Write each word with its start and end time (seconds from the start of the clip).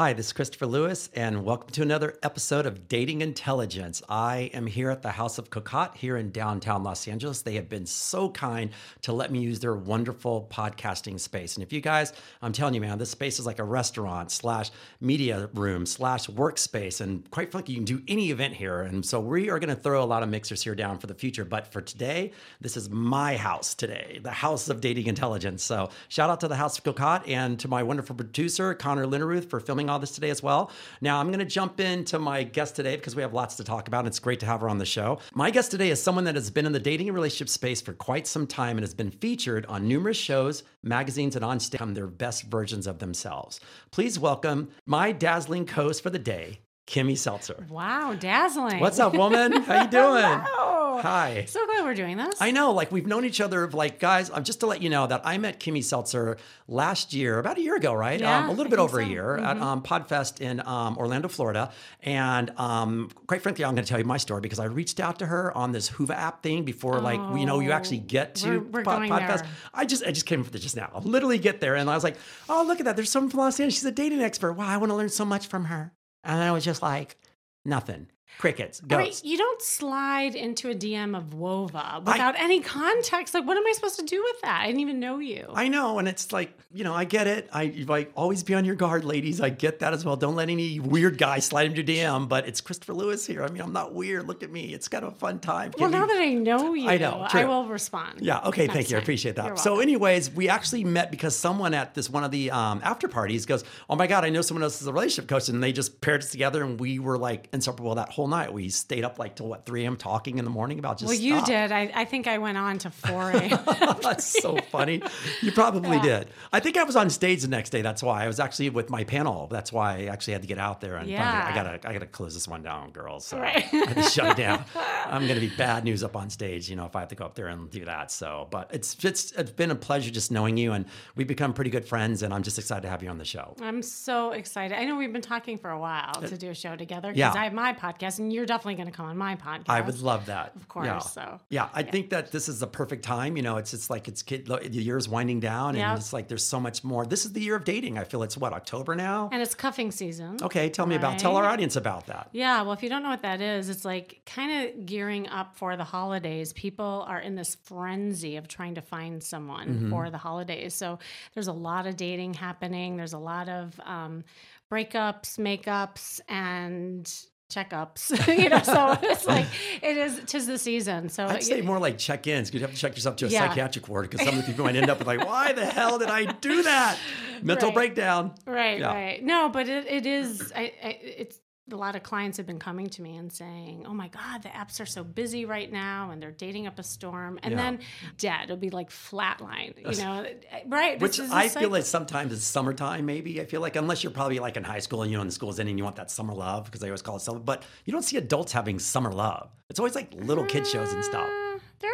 Hi, 0.00 0.14
this 0.14 0.28
is 0.28 0.32
Christopher 0.32 0.64
Lewis, 0.64 1.10
and 1.12 1.44
welcome 1.44 1.68
to 1.72 1.82
another 1.82 2.14
episode 2.22 2.64
of 2.64 2.88
Dating 2.88 3.20
Intelligence. 3.20 4.02
I 4.08 4.50
am 4.54 4.66
here 4.66 4.88
at 4.88 5.02
the 5.02 5.10
House 5.10 5.36
of 5.36 5.50
Cocotte 5.50 5.94
here 5.94 6.16
in 6.16 6.30
downtown 6.30 6.82
Los 6.82 7.06
Angeles. 7.06 7.42
They 7.42 7.56
have 7.56 7.68
been 7.68 7.84
so 7.84 8.30
kind 8.30 8.70
to 9.02 9.12
let 9.12 9.30
me 9.30 9.40
use 9.40 9.60
their 9.60 9.76
wonderful 9.76 10.48
podcasting 10.50 11.20
space. 11.20 11.54
And 11.54 11.62
if 11.62 11.70
you 11.70 11.82
guys, 11.82 12.14
I'm 12.40 12.54
telling 12.54 12.72
you, 12.72 12.80
man, 12.80 12.96
this 12.96 13.10
space 13.10 13.38
is 13.38 13.44
like 13.44 13.58
a 13.58 13.62
restaurant 13.62 14.30
slash 14.30 14.70
media 15.02 15.50
room 15.52 15.84
slash 15.84 16.28
workspace. 16.28 17.02
And 17.02 17.30
quite 17.30 17.52
frankly, 17.52 17.74
you 17.74 17.80
can 17.80 17.84
do 17.84 18.02
any 18.08 18.30
event 18.30 18.54
here. 18.54 18.80
And 18.80 19.04
so 19.04 19.20
we 19.20 19.50
are 19.50 19.58
going 19.58 19.68
to 19.68 19.82
throw 19.82 20.02
a 20.02 20.06
lot 20.06 20.22
of 20.22 20.30
mixers 20.30 20.62
here 20.62 20.74
down 20.74 20.98
for 20.98 21.08
the 21.08 21.14
future. 21.14 21.44
But 21.44 21.70
for 21.70 21.82
today, 21.82 22.32
this 22.58 22.74
is 22.78 22.88
my 22.88 23.36
house 23.36 23.74
today, 23.74 24.18
the 24.22 24.30
House 24.30 24.70
of 24.70 24.80
Dating 24.80 25.08
Intelligence. 25.08 25.62
So 25.62 25.90
shout 26.08 26.30
out 26.30 26.40
to 26.40 26.48
the 26.48 26.56
House 26.56 26.78
of 26.78 26.84
Cocotte 26.84 27.28
and 27.28 27.60
to 27.60 27.68
my 27.68 27.82
wonderful 27.82 28.16
producer, 28.16 28.72
Connor 28.72 29.04
Linneruth, 29.04 29.50
for 29.50 29.60
filming 29.60 29.89
all 29.90 29.98
this 29.98 30.12
today 30.12 30.30
as 30.30 30.42
well. 30.42 30.70
Now, 31.00 31.20
I'm 31.20 31.26
going 31.28 31.40
to 31.40 31.44
jump 31.44 31.80
into 31.80 32.18
my 32.18 32.42
guest 32.42 32.76
today 32.76 32.96
because 32.96 33.14
we 33.16 33.22
have 33.22 33.34
lots 33.34 33.56
to 33.56 33.64
talk 33.64 33.88
about. 33.88 34.00
And 34.00 34.08
it's 34.08 34.18
great 34.18 34.40
to 34.40 34.46
have 34.46 34.60
her 34.60 34.68
on 34.68 34.78
the 34.78 34.86
show. 34.86 35.18
My 35.34 35.50
guest 35.50 35.70
today 35.70 35.90
is 35.90 36.02
someone 36.02 36.24
that 36.24 36.34
has 36.34 36.50
been 36.50 36.66
in 36.66 36.72
the 36.72 36.80
dating 36.80 37.08
and 37.08 37.14
relationship 37.14 37.48
space 37.48 37.80
for 37.80 37.92
quite 37.92 38.26
some 38.26 38.46
time 38.46 38.76
and 38.76 38.80
has 38.84 38.94
been 38.94 39.10
featured 39.10 39.66
on 39.66 39.86
numerous 39.88 40.16
shows, 40.16 40.62
magazines, 40.82 41.36
and 41.36 41.44
on 41.44 41.60
stage, 41.60 41.78
become 41.78 41.94
their 41.94 42.06
best 42.06 42.44
versions 42.44 42.86
of 42.86 42.98
themselves. 42.98 43.60
Please 43.90 44.18
welcome 44.18 44.70
my 44.86 45.12
dazzling 45.12 45.66
co-host 45.66 46.02
for 46.02 46.10
the 46.10 46.18
day, 46.18 46.60
Kimmy 46.86 47.16
Seltzer. 47.16 47.66
Wow, 47.68 48.14
dazzling. 48.18 48.80
What's 48.80 48.98
up, 48.98 49.14
woman? 49.14 49.52
How 49.62 49.82
you 49.84 49.90
doing? 49.90 50.79
Hello. 50.90 51.02
Hi. 51.02 51.44
So 51.46 51.64
glad 51.66 51.84
we're 51.84 51.94
doing 51.94 52.16
this. 52.16 52.40
I 52.40 52.50
know, 52.50 52.72
like 52.72 52.90
we've 52.90 53.06
known 53.06 53.24
each 53.24 53.40
other. 53.40 53.68
Like, 53.70 53.98
guys, 54.00 54.30
um, 54.30 54.44
just 54.44 54.60
to 54.60 54.66
let 54.66 54.82
you 54.82 54.90
know 54.90 55.06
that 55.06 55.22
I 55.24 55.38
met 55.38 55.60
Kimmy 55.60 55.82
Seltzer 55.84 56.36
last 56.68 57.12
year, 57.12 57.38
about 57.38 57.58
a 57.58 57.62
year 57.62 57.76
ago, 57.76 57.92
right? 57.94 58.18
Yeah, 58.20 58.38
um, 58.38 58.48
a 58.48 58.50
little 58.50 58.66
I 58.66 58.70
bit 58.70 58.78
over 58.78 58.98
a 58.98 59.02
so. 59.02 59.04
Mm-hmm. 59.04 59.12
year 59.12 59.36
at 59.38 59.58
um, 59.58 59.82
Podfest 59.82 60.40
in 60.40 60.60
um, 60.66 60.98
Orlando, 60.98 61.28
Florida. 61.28 61.70
And 62.02 62.50
um, 62.58 63.10
quite 63.26 63.42
frankly, 63.42 63.64
I'm 63.64 63.74
going 63.74 63.84
to 63.84 63.88
tell 63.88 63.98
you 63.98 64.04
my 64.04 64.16
story 64.16 64.40
because 64.40 64.58
I 64.58 64.64
reached 64.64 65.00
out 65.00 65.18
to 65.20 65.26
her 65.26 65.56
on 65.56 65.72
this 65.72 65.90
Whova 65.90 66.14
app 66.14 66.42
thing 66.42 66.64
before, 66.64 67.00
like, 67.00 67.20
you 67.38 67.46
know, 67.46 67.60
you 67.60 67.70
actually 67.72 67.98
get 67.98 68.34
to 68.36 68.48
We're- 68.58 68.60
we're 68.72 68.82
Podfest. 68.84 69.38
there. 69.42 69.46
I 69.72 69.84
just, 69.84 70.04
I 70.04 70.10
just 70.10 70.26
came 70.26 70.42
for 70.44 70.50
just 70.58 70.76
now. 70.76 70.90
I 70.94 70.98
literally 71.00 71.38
get 71.38 71.60
there, 71.60 71.76
and 71.76 71.88
I 71.88 71.94
was 71.94 72.04
like, 72.04 72.16
oh, 72.48 72.64
look 72.66 72.80
at 72.80 72.84
that. 72.86 72.96
There's 72.96 73.10
someone 73.10 73.30
from 73.30 73.40
Los 73.40 73.58
Angeles. 73.60 73.74
She's 73.74 73.84
a 73.84 73.92
dating 73.92 74.20
expert. 74.22 74.52
Wow, 74.54 74.66
I 74.68 74.76
want 74.76 74.90
to 74.90 74.96
learn 74.96 75.08
so 75.08 75.24
much 75.24 75.46
from 75.46 75.66
her. 75.66 75.92
And 76.24 76.42
I 76.42 76.52
was 76.52 76.64
just 76.64 76.82
like, 76.82 77.16
nothing. 77.64 78.08
Crickets. 78.38 78.80
All 78.90 78.96
right, 78.96 79.20
you 79.24 79.36
don't 79.36 79.60
slide 79.60 80.34
into 80.34 80.70
a 80.70 80.74
DM 80.74 81.16
of 81.16 81.34
Whova 81.34 82.02
without 82.04 82.34
any 82.38 82.60
context. 82.60 83.34
Like, 83.34 83.46
what 83.46 83.56
am 83.56 83.66
I 83.66 83.72
supposed 83.72 83.98
to 83.98 84.06
do 84.06 84.22
with 84.22 84.40
that? 84.42 84.62
I 84.62 84.66
didn't 84.66 84.80
even 84.80 84.98
know 84.98 85.18
you. 85.18 85.46
I 85.52 85.68
know, 85.68 85.98
and 85.98 86.08
it's 86.08 86.32
like 86.32 86.56
you 86.72 86.84
know, 86.84 86.94
I 86.94 87.04
get 87.04 87.26
it. 87.26 87.48
I 87.52 87.84
like 87.88 88.12
always 88.14 88.44
be 88.44 88.54
on 88.54 88.64
your 88.64 88.76
guard, 88.76 89.04
ladies. 89.04 89.40
I 89.40 89.50
get 89.50 89.80
that 89.80 89.92
as 89.92 90.04
well. 90.04 90.14
Don't 90.14 90.36
let 90.36 90.48
any 90.48 90.78
weird 90.78 91.18
guy 91.18 91.40
slide 91.40 91.66
into 91.66 91.82
your 91.82 92.12
DM. 92.12 92.28
But 92.28 92.46
it's 92.46 92.60
Christopher 92.60 92.94
Lewis 92.94 93.26
here. 93.26 93.42
I 93.42 93.48
mean, 93.48 93.60
I'm 93.60 93.72
not 93.72 93.92
weird. 93.92 94.28
Look 94.28 94.44
at 94.44 94.52
me. 94.52 94.72
It's 94.72 94.86
kind 94.86 95.04
of 95.04 95.12
a 95.12 95.16
fun 95.16 95.40
time. 95.40 95.72
well, 95.78 95.90
now 95.90 96.06
that 96.06 96.16
I 96.16 96.32
know 96.34 96.74
you, 96.74 96.88
I 96.88 96.96
know, 96.96 97.26
true. 97.28 97.40
I 97.40 97.44
will 97.44 97.66
respond. 97.66 98.20
Yeah. 98.20 98.40
Okay. 98.46 98.68
Thank 98.68 98.90
you. 98.90 98.96
I 98.96 99.00
appreciate 99.00 99.36
that. 99.36 99.58
So, 99.58 99.80
anyways, 99.80 100.30
we 100.30 100.48
actually 100.48 100.84
met 100.84 101.10
because 101.10 101.36
someone 101.36 101.74
at 101.74 101.94
this 101.94 102.08
one 102.08 102.22
of 102.22 102.30
the 102.30 102.52
um, 102.52 102.80
after 102.84 103.08
parties 103.08 103.46
goes, 103.46 103.64
"Oh 103.88 103.96
my 103.96 104.06
God, 104.06 104.24
I 104.24 104.30
know 104.30 104.42
someone 104.42 104.62
else 104.62 104.80
is 104.80 104.86
a 104.86 104.92
relationship 104.92 105.28
coach," 105.28 105.48
and 105.48 105.60
they 105.60 105.72
just 105.72 106.00
paired 106.00 106.22
us 106.22 106.30
together, 106.30 106.62
and 106.62 106.78
we 106.78 107.00
were 107.00 107.18
like 107.18 107.48
inseparable 107.52 107.96
that 107.96 108.10
whole 108.10 108.19
night. 108.28 108.52
We 108.52 108.68
stayed 108.68 109.04
up 109.04 109.18
like 109.18 109.36
till 109.36 109.46
what 109.48 109.64
3 109.66 109.84
a.m. 109.84 109.96
talking 109.96 110.38
in 110.38 110.44
the 110.44 110.50
morning 110.50 110.78
about 110.78 110.98
just. 110.98 111.08
well, 111.10 111.18
you 111.18 111.36
stuff. 111.36 111.46
did. 111.48 111.72
I, 111.72 111.90
I 111.94 112.04
think 112.04 112.26
I 112.26 112.38
went 112.38 112.58
on 112.58 112.78
to 112.78 112.90
4 112.90 113.30
a.m. 113.30 113.58
That's 114.02 114.24
so 114.24 114.56
funny. 114.70 115.02
You 115.42 115.52
probably 115.52 115.96
Yeah. 115.96 116.02
did. 116.02 116.28
I 116.52 116.60
think 116.60 116.76
I 116.76 116.84
was 116.84 116.96
on 116.96 117.10
stage 117.10 117.42
the 117.42 117.48
next 117.48 117.70
day. 117.70 117.82
That's 117.82 118.02
why 118.02 118.24
I 118.24 118.26
was 118.26 118.40
actually 118.40 118.70
with 118.70 118.90
my 118.90 119.04
panel. 119.04 119.46
That's 119.50 119.72
why 119.72 119.98
I 119.98 120.04
actually 120.06 120.32
had 120.34 120.42
to 120.42 120.48
get 120.48 120.58
out 120.58 120.80
there 120.80 120.96
and 120.96 121.08
it. 121.10 121.18
I 121.18 121.52
gotta 121.54 121.88
I 121.88 121.92
gotta 121.92 122.06
close 122.06 122.34
this 122.34 122.46
one 122.48 122.62
down, 122.62 122.90
girls. 122.90 123.24
So 123.26 123.38
Right. 123.38 123.56
I 123.56 123.60
had 123.76 123.94
to 123.96 124.02
shut 124.02 124.30
it 124.38 124.42
down. 124.42 124.64
I'm 125.06 125.26
gonna 125.26 125.40
be 125.40 125.50
bad 125.56 125.84
news 125.84 126.02
up 126.02 126.16
on 126.16 126.30
stage, 126.30 126.68
you 126.70 126.76
know, 126.76 126.86
if 126.86 126.94
I 126.96 127.00
have 127.00 127.08
to 127.08 127.14
go 127.14 127.24
up 127.24 127.34
there 127.34 127.48
and 127.48 127.70
do 127.70 127.84
that. 127.84 128.10
So, 128.10 128.48
but 128.50 128.70
it's 128.72 128.96
it's 129.04 129.32
it's 129.32 129.50
been 129.50 129.70
a 129.70 129.74
pleasure 129.74 130.10
just 130.10 130.30
knowing 130.30 130.56
you, 130.56 130.72
and 130.72 130.84
we've 131.16 131.26
become 131.28 131.52
pretty 131.52 131.70
good 131.70 131.84
friends, 131.84 132.22
and 132.22 132.32
I'm 132.34 132.42
just 132.42 132.58
excited 132.58 132.82
to 132.82 132.88
have 132.88 133.02
you 133.02 133.08
on 133.08 133.18
the 133.18 133.24
show. 133.24 133.54
I'm 133.60 133.82
so 133.82 134.30
excited. 134.32 134.76
I 134.78 134.84
know 134.84 134.96
we've 134.96 135.12
been 135.12 135.22
talking 135.22 135.58
for 135.58 135.70
a 135.70 135.78
while 135.78 136.12
uh, 136.16 136.20
to 136.26 136.36
do 136.36 136.50
a 136.50 136.54
show 136.54 136.76
together 136.76 137.08
because 137.12 137.34
Yeah. 137.34 137.40
I 137.40 137.44
have 137.44 137.52
my 137.52 137.72
podcast, 137.72 138.09
and 138.18 138.32
you're 138.32 138.46
definitely 138.46 138.74
going 138.74 138.86
to 138.88 138.92
come 138.92 139.06
on 139.06 139.16
my 139.16 139.36
podcast. 139.36 139.64
I 139.68 139.80
would 139.80 140.00
love 140.00 140.26
that. 140.26 140.52
Of 140.56 140.68
course, 140.68 140.86
Yeah. 140.86 140.98
so, 140.98 141.40
yeah, 141.48 141.68
I 141.72 141.82
think 141.82 142.10
that 142.10 142.32
this 142.32 142.48
is 142.48 142.60
the 142.60 142.66
perfect 142.66 143.04
time. 143.04 143.36
You 143.36 143.42
know, 143.42 143.56
it's 143.58 143.72
it's 143.74 143.88
like 143.90 144.08
it's 144.08 144.22
kid 144.22 144.46
the 144.46 144.68
year's 144.82 145.08
winding 145.08 145.40
down, 145.40 145.70
and 145.70 145.78
Yep. 145.78 145.96
it's 145.98 146.12
like 146.12 146.28
there's 146.28 146.44
so 146.44 146.58
much 146.58 146.82
more. 146.82 147.06
This 147.06 147.24
is 147.24 147.32
the 147.32 147.40
year 147.40 147.54
of 147.56 147.64
dating. 147.64 147.98
I 147.98 148.04
feel 148.04 148.22
it's 148.22 148.36
what 148.36 148.52
October 148.52 148.94
now. 148.96 149.28
And 149.32 149.40
it's 149.40 149.54
cuffing 149.54 149.90
season. 149.92 150.38
Okay, 150.42 150.68
tell 150.70 150.86
me 150.86 150.96
about 150.96 151.18
tell 151.18 151.36
our 151.36 151.44
audience 151.46 151.76
about 151.76 152.06
that. 152.06 152.28
Yeah, 152.32 152.62
well, 152.62 152.72
if 152.72 152.82
you 152.82 152.88
don't 152.88 153.02
know 153.02 153.10
what 153.10 153.22
that 153.22 153.40
is, 153.40 153.68
it's 153.68 153.84
like 153.84 154.22
kind 154.26 154.68
of 154.68 154.86
gearing 154.86 155.28
up 155.28 155.56
for 155.56 155.76
the 155.76 155.84
holidays. 155.84 156.52
People 156.52 157.04
are 157.06 157.20
in 157.20 157.34
this 157.34 157.56
frenzy 157.64 158.36
of 158.36 158.48
trying 158.48 158.74
to 158.76 158.80
find 158.82 159.22
someone 159.22 159.68
Mm-hmm. 159.68 159.90
for 159.90 160.10
the 160.10 160.18
holidays. 160.18 160.74
So 160.74 160.98
there's 161.34 161.46
a 161.48 161.52
lot 161.52 161.86
of 161.86 161.96
dating 161.96 162.34
happening. 162.34 162.96
There's 162.96 163.12
a 163.12 163.18
lot 163.18 163.48
of 163.48 163.78
um, 163.84 164.24
breakups, 164.70 165.38
makeups, 165.38 166.20
and 166.28 167.12
checkups. 167.50 168.38
you 168.42 168.48
know, 168.48 168.62
so 168.62 168.96
it's 169.02 169.26
like 169.26 169.46
it 169.82 169.96
is. 169.96 170.20
Tis 170.26 170.46
the 170.46 170.56
season. 170.58 171.08
So 171.10 171.26
I'd 171.26 171.42
say 171.42 171.60
more 171.60 171.78
like 171.78 171.98
check-ins. 171.98 172.48
'cause 172.50 172.54
You 172.54 172.60
have 172.62 172.70
to 172.70 172.76
check 172.76 172.94
yourself 172.94 173.16
to 173.16 173.26
a 173.26 173.28
Yeah. 173.28 173.48
psychiatric 173.48 173.88
ward 173.88 174.08
because 174.08 174.24
some 174.24 174.38
of 174.38 174.40
the 174.44 174.50
people 174.50 174.64
might 174.64 174.76
end 174.76 174.88
up 174.88 174.98
with 174.98 175.06
like, 175.08 175.26
why 175.26 175.52
the 175.52 175.66
hell 175.66 175.98
did 175.98 176.08
I 176.08 176.24
do 176.32 176.62
that? 176.62 176.96
Mental 177.42 177.68
Right. 177.68 177.74
breakdown. 177.74 178.34
Right, 178.46 178.78
Yeah. 178.80 178.86
right. 178.94 179.22
No, 179.24 179.48
but 179.50 179.68
it, 179.68 179.86
it 179.86 180.06
is. 180.06 180.52
I, 180.54 180.72
I, 180.82 180.98
it's 181.02 181.38
a 181.72 181.76
lot 181.76 181.96
of 181.96 182.02
clients 182.02 182.36
have 182.36 182.46
been 182.46 182.58
coming 182.58 182.88
to 182.90 183.02
me 183.02 183.16
and 183.16 183.32
saying, 183.32 183.84
"Oh 183.86 183.94
my 183.94 184.08
God, 184.08 184.42
the 184.42 184.48
apps 184.50 184.80
are 184.80 184.86
so 184.86 185.02
busy 185.04 185.44
right 185.44 185.70
now, 185.70 186.10
and 186.10 186.22
they're 186.22 186.30
dating 186.30 186.66
up 186.66 186.78
a 186.78 186.82
storm." 186.82 187.38
And 187.42 187.52
Yeah. 187.52 187.56
then 187.62 187.78
dead. 188.18 188.44
It'll 188.44 188.56
be 188.56 188.70
like 188.70 188.90
flatline. 188.90 189.74
You 189.78 189.96
know, 190.02 190.26
right? 190.66 190.98
Which 191.00 191.16
This 191.18 191.26
is 191.26 191.32
a 191.32 191.36
I 191.36 191.48
feel 191.48 191.70
like 191.70 191.84
sometimes 191.84 192.32
it's 192.32 192.44
summertime, 192.44 193.06
maybe. 193.06 193.40
I 193.40 193.44
feel 193.44 193.60
like, 193.60 193.76
unless 193.76 194.02
you're 194.02 194.12
probably 194.12 194.38
like 194.38 194.56
in 194.56 194.64
high 194.64 194.78
school 194.80 195.02
and 195.02 195.10
you 195.10 195.16
know, 195.16 195.22
and 195.22 195.30
the 195.30 195.34
school's 195.34 195.58
ending, 195.60 195.78
you 195.78 195.84
want 195.84 195.96
that 195.96 196.10
summer 196.10 196.34
love 196.34 196.64
because 196.66 196.80
they 196.80 196.88
always 196.88 197.02
call 197.02 197.16
it 197.16 197.20
summer. 197.20 197.38
But 197.38 197.64
you 197.84 197.92
don't 197.92 198.02
see 198.02 198.16
adults 198.16 198.52
having 198.52 198.78
summer 198.78 199.12
love. 199.12 199.50
It's 199.68 199.78
always 199.80 199.94
like 199.94 200.12
little 200.14 200.44
kid 200.44 200.66
shows 200.66 200.92
and 200.92 201.04
stuff. 201.04 201.28
Uh, 201.28 201.58
there, 201.80 201.90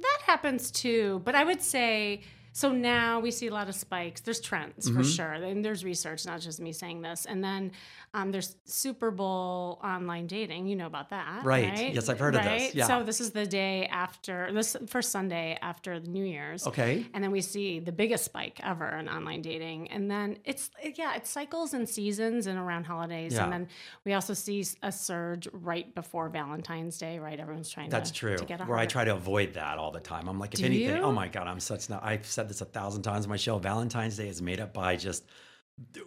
that 0.00 0.18
happens 0.24 0.70
too. 0.70 1.22
But 1.24 1.34
I 1.34 1.44
would 1.44 1.62
say. 1.62 2.22
So 2.52 2.72
now 2.72 3.20
we 3.20 3.30
see 3.30 3.46
a 3.46 3.52
lot 3.54 3.68
of 3.68 3.74
spikes. 3.74 4.20
There's 4.22 4.40
trends 4.40 4.86
Mm-hmm. 4.88 4.96
for 4.98 5.04
sure, 5.04 5.32
and 5.32 5.64
there's 5.64 5.84
research, 5.84 6.26
not 6.26 6.40
just 6.40 6.60
me 6.60 6.72
saying 6.72 7.02
this. 7.02 7.26
And 7.26 7.42
then 7.44 7.72
um, 8.12 8.32
there's 8.32 8.56
Super 8.64 9.10
Bowl 9.10 9.78
online 9.84 10.26
dating. 10.26 10.66
You 10.66 10.74
know 10.76 10.86
about 10.86 11.10
that, 11.10 11.44
Right. 11.44 11.68
right? 11.70 11.94
Yes, 11.94 12.08
I've 12.08 12.18
heard 12.18 12.34
of 12.34 12.42
this. 12.42 12.74
Yeah. 12.74 12.86
So 12.86 13.04
this 13.04 13.20
is 13.20 13.30
the 13.30 13.46
day 13.46 13.86
after 13.86 14.50
this 14.52 14.76
first 14.88 15.10
Sunday 15.12 15.56
after 15.62 16.00
the 16.00 16.08
New 16.08 16.24
Year's. 16.24 16.66
Okay. 16.66 17.06
And 17.14 17.22
then 17.22 17.30
we 17.30 17.40
see 17.40 17.78
the 17.78 17.92
biggest 17.92 18.24
spike 18.24 18.58
ever 18.64 18.88
in 18.96 19.08
online 19.08 19.42
dating. 19.42 19.90
And 19.92 20.10
then 20.10 20.38
it's, 20.44 20.70
yeah, 20.96 21.14
it 21.14 21.26
cycles 21.28 21.72
and 21.74 21.88
seasons 21.88 22.46
and 22.48 22.58
around 22.58 22.84
holidays. 22.84 23.34
Yeah. 23.34 23.44
And 23.44 23.52
then 23.52 23.68
we 24.04 24.14
also 24.14 24.34
see 24.34 24.64
a 24.82 24.90
surge 24.90 25.46
right 25.52 25.94
before 25.94 26.28
Valentine's 26.30 26.98
Day, 26.98 27.18
right? 27.20 27.38
Everyone's 27.38 27.70
trying 27.70 27.90
That's 27.90 28.10
to, 28.10 28.16
true. 28.16 28.36
to 28.36 28.44
get 28.44 28.60
a 28.60 28.64
Where 28.64 28.78
I 28.78 28.86
try 28.86 29.04
to 29.04 29.14
avoid 29.14 29.54
that 29.54 29.78
all 29.78 29.92
the 29.92 30.00
time. 30.00 30.28
I'm 30.28 30.38
like, 30.40 30.54
if 30.54 30.60
Do 30.60 30.66
anything, 30.66 30.96
you? 30.96 31.02
oh 31.02 31.12
my 31.12 31.28
God, 31.28 31.46
I'm 31.46 31.60
such 31.60 31.88
not. 31.88 32.02
I've 32.02 32.26
said 32.40 32.48
this 32.48 32.60
a 32.62 32.64
thousand 32.64 33.02
times 33.02 33.26
on 33.26 33.30
my 33.30 33.36
show. 33.36 33.58
Valentine's 33.58 34.16
Day 34.16 34.28
is 34.28 34.40
made 34.40 34.60
up 34.60 34.72
by 34.72 34.96
just 34.96 35.24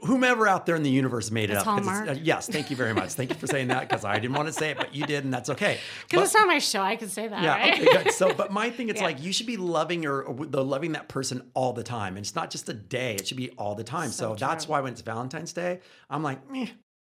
whomever 0.04 0.48
out 0.48 0.66
there 0.66 0.76
in 0.76 0.84
the 0.84 0.90
universe 0.90 1.30
made 1.32 1.50
it 1.52 1.58
up. 1.58 1.68
uh, 1.68 2.16
yes, 2.22 2.48
thank 2.48 2.70
you 2.72 2.76
very 2.76 2.94
much. 2.94 3.12
Thank 3.12 3.30
you 3.32 3.36
for 3.36 3.48
saying 3.48 3.68
that 3.70 3.88
because 3.88 4.04
I 4.04 4.20
didn't 4.20 4.36
want 4.36 4.48
to 4.48 4.54
say 4.54 4.72
it, 4.72 4.78
but 4.78 4.96
you 4.96 5.06
did, 5.06 5.24
and 5.26 5.34
that's 5.34 5.50
okay. 5.52 5.80
Because 6.10 6.26
it's 6.26 6.34
not 6.34 6.48
my 6.48 6.58
show. 6.60 6.82
I 6.82 6.96
can 6.96 7.10
say 7.10 7.28
that, 7.28 7.42
yeah, 7.44 7.56
right? 7.56 7.74
okay, 7.74 8.04
good. 8.04 8.12
So, 8.12 8.34
but 8.34 8.52
my 8.52 8.70
thing, 8.72 8.90
it's 8.90 9.00
Yeah. 9.00 9.08
like 9.08 9.22
you 9.24 9.32
should 9.32 9.48
be 9.48 9.58
loving 9.58 10.06
or 10.08 10.26
the 10.46 10.64
loving 10.64 10.94
that 10.94 11.08
person 11.08 11.50
all 11.54 11.74
the 11.74 11.84
time, 11.84 12.18
and 12.18 12.26
it's 12.26 12.36
not 12.36 12.50
just 12.50 12.68
a 12.70 12.74
day; 12.74 13.16
it 13.16 13.28
should 13.28 13.38
be 13.38 13.52
all 13.52 13.76
the 13.76 13.84
time. 13.84 14.10
So, 14.10 14.36
So 14.36 14.46
that's 14.46 14.68
why 14.68 14.82
when 14.82 14.94
it's 14.94 15.02
Valentine's 15.02 15.54
Day, 15.54 15.82
I'm 16.10 16.24
like, 16.24 16.50
Meh, 16.52 16.68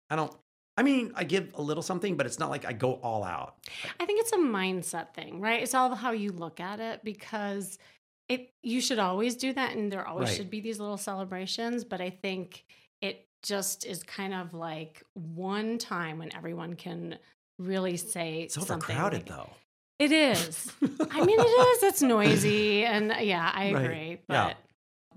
I 0.10 0.16
don't. 0.18 0.34
I 0.78 0.84
mean, 0.84 1.14
I 1.16 1.24
give 1.24 1.52
a 1.56 1.62
little 1.62 1.84
something, 1.84 2.18
but 2.18 2.26
it's 2.26 2.38
not 2.38 2.50
like 2.50 2.66
I 2.66 2.74
go 2.74 2.96
all 2.96 3.24
out. 3.24 3.56
I 3.98 4.06
think 4.06 4.20
it's 4.20 4.34
a 4.34 4.38
mindset 4.38 5.14
thing, 5.14 5.40
right? 5.40 5.64
It's 5.64 5.74
all 5.74 5.96
how 5.96 6.12
you 6.12 6.34
look 6.34 6.60
at 6.60 6.82
it 6.82 7.02
because 7.02 7.78
it 8.30 8.52
you 8.64 8.82
should 8.82 9.00
always 9.00 9.36
do 9.36 9.54
that 9.54 9.76
and 9.76 9.92
there 9.92 10.08
always 10.08 10.30
Right. 10.30 10.38
should 10.38 10.50
be 10.50 10.60
these 10.62 10.80
little 10.80 10.98
celebrations, 10.98 11.84
but 11.84 12.02
I 12.02 12.10
think 12.10 12.66
it 13.02 13.28
just 13.44 13.86
is 13.86 14.02
kind 14.04 14.34
of 14.34 14.54
like 14.54 15.04
one 15.14 15.78
time 15.78 16.18
when 16.18 16.36
everyone 16.36 16.76
can 16.76 17.18
really 17.60 17.98
say 17.98 18.42
It's 18.42 18.58
overcrowded, 18.58 19.30
like- 19.30 19.38
though. 19.38 19.50
It 19.98 20.12
is. 20.12 20.74
I 21.12 21.24
mean, 21.26 21.40
it 21.40 21.44
is. 21.78 21.84
It's 21.84 22.02
noisy, 22.02 22.84
and 22.84 23.14
yeah, 23.22 23.50
I 23.54 23.72
Right. 23.72 23.84
agree. 23.86 24.18
Yeah. 24.30 24.54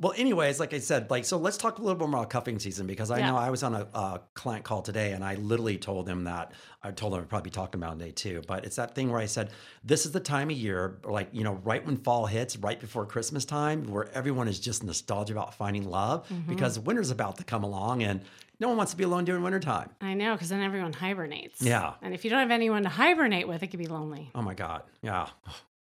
Well, 0.01 0.15
anyways, 0.17 0.61
like 0.61 0.73
I 0.75 0.79
said, 0.79 1.11
like 1.11 1.25
so, 1.25 1.39
let's 1.39 1.57
talk 1.57 1.79
a 1.79 1.83
little 1.83 1.99
bit 1.99 2.09
more 2.09 2.21
about 2.21 2.31
cuffing 2.31 2.59
season 2.61 2.87
because 2.87 3.11
I 3.11 3.19
Yeah. 3.19 3.31
know 3.31 3.37
I 3.37 3.51
was 3.51 3.63
on 3.65 3.75
a, 3.75 3.89
a 3.95 4.21
client 4.35 4.65
call 4.65 4.81
today, 4.83 5.13
and 5.13 5.25
I 5.25 5.35
literally 5.35 5.77
told 5.77 6.09
him 6.09 6.25
that 6.25 6.53
I 6.83 6.93
told 6.93 7.15
him 7.15 7.21
I'd 7.21 7.29
probably 7.29 7.47
be 7.51 7.55
talking 7.55 7.81
about 7.83 7.95
it 7.97 7.99
today 7.99 8.11
too. 8.13 8.43
But 8.47 8.65
it's 8.65 8.77
that 8.77 8.95
thing 8.95 9.11
where 9.11 9.21
I 9.21 9.27
said, 9.27 9.51
this 9.83 10.07
is 10.07 10.13
the 10.13 10.21
time 10.21 10.51
of 10.51 10.57
year, 10.57 10.99
like 11.05 11.31
you 11.33 11.43
know, 11.43 11.55
right 11.65 11.85
when 11.85 11.97
fall 11.97 12.27
hits, 12.27 12.57
right 12.57 12.79
before 12.79 13.07
Christmas 13.07 13.45
time, 13.45 13.89
where 13.91 14.09
everyone 14.15 14.47
is 14.47 14.61
just 14.61 14.85
nostalgia 14.85 15.33
about 15.33 15.55
finding 15.55 15.89
love 15.91 16.29
Mm-hmm. 16.29 16.49
because 16.49 16.79
winter's 16.79 17.11
about 17.11 17.37
to 17.39 17.45
come 17.45 17.65
along, 17.65 18.03
and 18.05 18.21
no 18.61 18.69
one 18.69 18.77
wants 18.77 18.93
to 18.93 18.99
be 18.99 19.05
alone 19.05 19.25
during 19.25 19.43
wintertime. 19.43 19.91
I 20.01 20.15
know, 20.15 20.35
because 20.35 20.49
then 20.49 20.61
everyone 20.63 20.93
hibernates. 20.93 21.61
Yeah. 21.63 21.95
And 22.03 22.15
if 22.15 22.25
you 22.25 22.31
don't 22.31 22.41
have 22.41 22.51
anyone 22.53 22.83
to 22.85 22.89
hibernate 22.89 23.49
with, 23.49 23.63
it 23.65 23.69
could 23.69 23.79
be 23.81 23.87
lonely. 23.89 24.31
Oh 24.35 24.43
my 24.43 24.55
God, 24.55 24.83
yeah. 25.03 25.29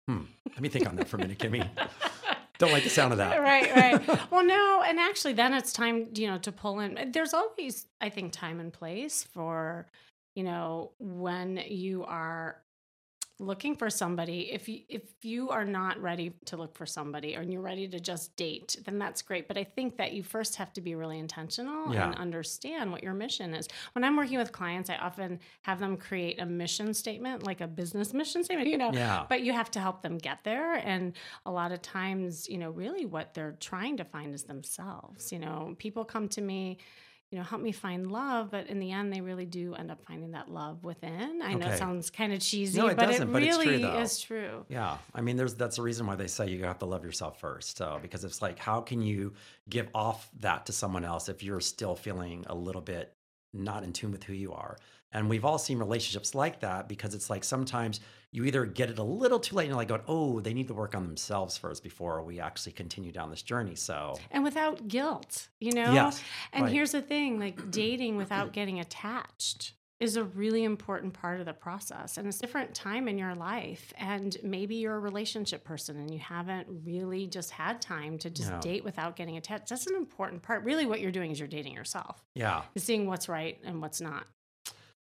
Hmm. 0.08 0.22
Let 0.50 0.60
me 0.60 0.68
think 0.68 0.88
on 0.88 0.96
that 0.96 1.08
for 1.08 1.16
a 1.16 1.20
minute, 1.20 1.38
Kimmy. 1.38 1.68
Don't 2.58 2.72
like 2.72 2.84
the 2.84 2.90
sound 2.90 3.12
of 3.12 3.18
that. 3.18 3.40
right, 3.40 3.74
right. 3.74 4.20
well, 4.30 4.44
no, 4.44 4.84
and 4.86 5.00
actually, 5.00 5.32
then 5.32 5.52
it's 5.52 5.72
time, 5.72 6.08
you 6.14 6.28
know, 6.28 6.38
to 6.38 6.52
pull 6.52 6.80
in. 6.80 7.10
There's 7.12 7.34
always, 7.34 7.86
I 8.00 8.08
think, 8.08 8.32
time 8.32 8.60
and 8.60 8.72
place 8.72 9.24
for, 9.24 9.86
you 10.36 10.44
know, 10.44 10.92
when 10.98 11.60
you 11.66 12.04
are 12.04 12.61
looking 13.42 13.74
for 13.76 13.90
somebody. 13.90 14.50
If 14.52 14.68
you 14.68 14.80
if 14.88 15.02
you 15.22 15.50
are 15.50 15.64
not 15.64 16.00
ready 16.00 16.32
to 16.46 16.56
look 16.56 16.74
for 16.76 16.86
somebody, 16.86 17.36
or 17.36 17.42
you're 17.42 17.60
ready 17.60 17.86
to 17.88 18.00
just 18.00 18.34
date, 18.36 18.76
then 18.84 18.98
that's 18.98 19.20
great. 19.22 19.48
But 19.48 19.58
I 19.58 19.64
think 19.64 19.96
that 19.98 20.12
you 20.12 20.22
first 20.22 20.56
have 20.56 20.72
to 20.74 20.80
be 20.80 20.94
really 20.94 21.18
intentional 21.18 21.92
Yeah. 21.92 22.06
and 22.06 22.14
understand 22.16 22.90
what 22.92 23.02
your 23.02 23.14
mission 23.14 23.52
is. 23.54 23.68
When 23.94 24.04
I'm 24.04 24.16
working 24.16 24.38
with 24.38 24.52
clients, 24.52 24.88
I 24.90 24.96
often 24.96 25.40
have 25.62 25.78
them 25.80 25.96
create 25.96 26.40
a 26.40 26.46
mission 26.46 26.94
statement, 26.94 27.44
like 27.44 27.60
a 27.60 27.66
business 27.66 28.14
mission 28.14 28.44
statement. 28.44 28.68
You 28.70 28.78
know, 28.78 28.92
Yeah. 28.92 29.26
but 29.28 29.42
you 29.42 29.52
have 29.52 29.70
to 29.72 29.80
help 29.80 30.02
them 30.02 30.18
get 30.18 30.44
there 30.44 30.74
and 30.74 31.12
a 31.44 31.50
lot 31.50 31.72
of 31.72 31.82
times 31.82 32.48
you 32.48 32.58
know 32.58 32.70
really 32.70 33.04
what 33.06 33.34
they're 33.34 33.56
trying 33.60 33.96
to 33.96 34.04
find 34.04 34.34
is 34.34 34.44
themselves 34.44 35.32
you 35.32 35.38
know 35.38 35.74
people 35.78 36.04
come 36.04 36.28
to 36.28 36.40
me 36.40 36.78
you 37.32 37.38
know 37.38 37.44
help 37.44 37.62
me 37.62 37.72
find 37.72 38.12
love 38.12 38.50
but 38.50 38.66
in 38.68 38.78
the 38.78 38.92
end 38.92 39.12
they 39.12 39.20
really 39.22 39.46
do 39.46 39.74
end 39.74 39.90
up 39.90 40.04
finding 40.06 40.32
that 40.32 40.50
love 40.50 40.84
within 40.84 41.40
i 41.42 41.54
know 41.54 41.66
it 41.66 41.78
sounds 41.78 42.10
kind 42.10 42.32
of 42.32 42.40
cheesy 42.40 42.78
No, 42.78 42.88
it 42.88 42.96
but 42.96 43.06
doesn't, 43.06 43.30
it 43.30 43.32
but 43.32 43.42
it's 43.42 43.56
true, 43.56 43.72
really 43.72 43.84
is 43.84 44.20
true 44.20 44.64
Yeah, 44.68 44.98
I 45.14 45.20
mean, 45.22 45.36
there's 45.36 45.54
that's 45.54 45.76
the 45.76 45.82
reason 45.82 46.06
why 46.06 46.14
they 46.14 46.26
say 46.26 46.48
you 46.48 46.62
have 46.64 46.78
to 46.80 46.86
love 46.86 47.04
yourself 47.04 47.40
first. 47.40 47.76
So 47.78 47.98
because 48.00 48.24
it's 48.24 48.42
like, 48.42 48.58
how 48.58 48.80
can 48.80 49.00
you 49.02 49.32
give 49.68 49.88
off 49.94 50.30
that 50.40 50.66
to 50.66 50.72
someone 50.72 51.04
else 51.04 51.28
if 51.28 51.42
you're 51.42 51.60
still 51.60 51.94
feeling 51.94 52.44
a 52.48 52.54
little 52.54 52.80
bit 52.82 53.14
not 53.52 53.82
in 53.84 53.92
tune 53.92 54.12
with 54.12 54.24
who 54.24 54.34
you 54.34 54.52
are? 54.52 54.76
And 55.12 55.28
we've 55.28 55.44
all 55.44 55.58
seen 55.58 55.78
relationships 55.78 56.34
like 56.34 56.60
that 56.60 56.88
because 56.88 57.14
it's 57.14 57.28
like 57.30 57.44
sometimes 57.44 58.00
you 58.34 58.44
either 58.44 58.64
get 58.64 58.88
it 58.90 58.98
a 58.98 59.02
little 59.02 59.38
too 59.38 59.54
late 59.54 59.64
and 59.64 59.70
you're 59.70 59.76
like 59.76 59.88
going, 59.88 60.00
oh, 60.08 60.40
they 60.40 60.54
need 60.54 60.66
to 60.68 60.74
work 60.74 60.94
on 60.94 61.06
themselves 61.06 61.56
first 61.58 61.82
before 61.82 62.22
we 62.22 62.40
actually 62.40 62.72
continue 62.72 63.12
down 63.12 63.28
this 63.30 63.42
journey. 63.42 63.74
So 63.74 64.18
and 64.30 64.42
without 64.42 64.88
guilt 64.88 65.48
you 65.60 65.72
know 65.72 65.92
Yes, 65.92 66.22
and 66.52 66.64
right. 66.64 66.72
here's 66.72 66.92
the 66.92 67.02
thing 67.02 67.38
like 67.38 67.70
dating 67.70 68.16
without 68.16 68.52
getting 68.52 68.80
attached 68.80 69.74
is 70.00 70.16
a 70.16 70.24
really 70.24 70.64
important 70.64 71.12
part 71.12 71.38
of 71.38 71.46
the 71.46 71.52
process 71.52 72.16
and 72.18 72.26
it's 72.26 72.38
a 72.38 72.40
different 72.40 72.74
time 72.74 73.06
in 73.06 73.16
your 73.18 73.34
life 73.36 73.92
and 73.98 74.36
maybe 74.42 74.74
you're 74.76 74.96
a 74.96 74.98
relationship 74.98 75.62
person 75.62 75.96
and 75.96 76.10
you 76.12 76.18
haven't 76.18 76.66
really 76.84 77.26
just 77.28 77.50
had 77.52 77.80
time 77.80 78.18
to 78.18 78.28
just 78.28 78.50
Yeah. 78.50 78.60
date 78.60 78.82
without 78.84 79.14
getting 79.14 79.36
attached 79.36 79.68
that's 79.68 79.86
an 79.86 79.94
important 79.94 80.42
part 80.42 80.64
really 80.64 80.86
what 80.86 81.00
you're 81.00 81.12
doing 81.12 81.30
is 81.30 81.38
you're 81.38 81.46
dating 81.46 81.74
yourself 81.74 82.24
yeah, 82.34 82.62
is 82.74 82.82
seeing 82.82 83.06
what's 83.06 83.28
right 83.28 83.58
and 83.62 83.80
what's 83.80 84.00
not 84.00 84.26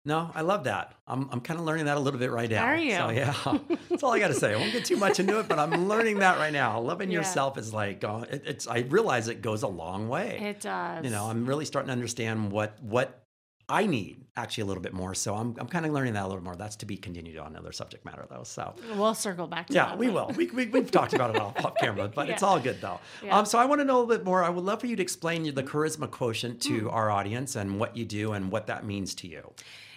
no, 0.05 0.29
I 0.35 0.41
love 0.41 0.65
that. 0.65 0.93
I'm, 1.07 1.27
I'm 1.31 1.41
kind 1.41 1.59
of 1.59 1.65
learning 1.65 1.85
that 1.85 1.97
a 1.97 1.99
little 1.99 2.19
bit 2.19 2.31
right 2.31 2.49
now. 2.49 2.63
Are 2.63 2.77
you? 2.77 2.95
So 2.95 3.09
yeah, 3.09 3.33
that's 3.89 4.03
all 4.03 4.13
I 4.13 4.19
got 4.19 4.27
to 4.29 4.33
say. 4.35 4.53
I 4.53 4.57
won't 4.57 4.71
get 4.71 4.85
too 4.85 4.97
much 4.97 5.19
into 5.19 5.39
it, 5.39 5.47
but 5.47 5.57
I'm 5.59 5.87
learning 5.87 6.19
that 6.19 6.37
right 6.37 6.53
now. 6.53 6.79
Loving 6.79 7.09
Yeah. 7.11 7.19
yourself 7.19 7.57
is 7.57 7.73
like, 7.73 8.03
uh, 8.03 8.23
it, 8.29 8.43
it's, 8.45 8.67
I 8.67 8.79
realize 8.79 9.27
it 9.27 9.41
goes 9.41 9.63
a 9.63 9.67
long 9.67 10.07
way. 10.07 10.37
it 10.41 10.61
does 10.61 11.03
you 11.03 11.09
know 11.11 11.25
i'm 11.25 11.45
really 11.45 11.65
starting 11.65 11.87
to 11.87 11.93
understand 11.93 12.51
what 12.51 12.81
what 12.83 13.23
i 13.67 13.85
need 13.85 14.17
actually 14.37 14.61
a 14.61 14.65
little 14.65 14.83
bit 14.83 14.93
more 14.93 15.13
so 15.15 15.33
i'm, 15.35 15.55
I'm 15.59 15.67
kind 15.67 15.85
of 15.85 15.91
learning 15.91 16.13
that 16.13 16.23
a 16.25 16.27
little 16.27 16.43
more 16.43 16.55
that's 16.55 16.75
to 16.77 16.85
be 16.85 16.97
continued 16.97 17.37
on 17.37 17.47
another 17.47 17.71
subject 17.71 18.05
matter 18.05 18.25
though 18.29 18.43
so 18.43 18.73
we'll 18.95 19.13
circle 19.15 19.47
back 19.47 19.67
to 19.67 19.73
that. 19.73 19.79
yeah 19.79 19.85
that 19.89 19.97
we 19.97 20.09
will 20.09 20.31
we, 20.35 20.47
we, 20.47 20.65
we've 20.67 20.91
talked 20.91 21.13
about 21.13 21.31
it 21.35 21.41
off, 21.41 21.63
off 21.65 21.75
camera 21.79 22.07
but 22.13 22.29
it's 22.29 22.43
all 22.43 22.59
good 22.59 22.79
though 22.81 22.99
Yeah. 23.23 23.37
um, 23.39 23.45
so 23.45 23.57
i 23.57 23.65
want 23.65 23.81
to 23.81 23.85
know 23.85 23.97
a 23.97 24.01
little 24.01 24.15
bit 24.17 24.25
more 24.25 24.43
i 24.43 24.49
would 24.49 24.63
love 24.63 24.81
for 24.81 24.87
you 24.87 24.95
to 24.95 25.01
explain 25.01 25.43
the 25.53 25.63
charisma 25.63 26.09
quotient 26.09 26.61
to 26.63 26.81
Mm. 26.83 26.93
our 26.93 27.09
audience 27.11 27.55
and 27.55 27.79
what 27.79 27.95
you 27.97 28.05
do 28.05 28.33
and 28.33 28.51
what 28.51 28.67
that 28.67 28.85
means 28.85 29.15
to 29.15 29.27
you 29.27 29.51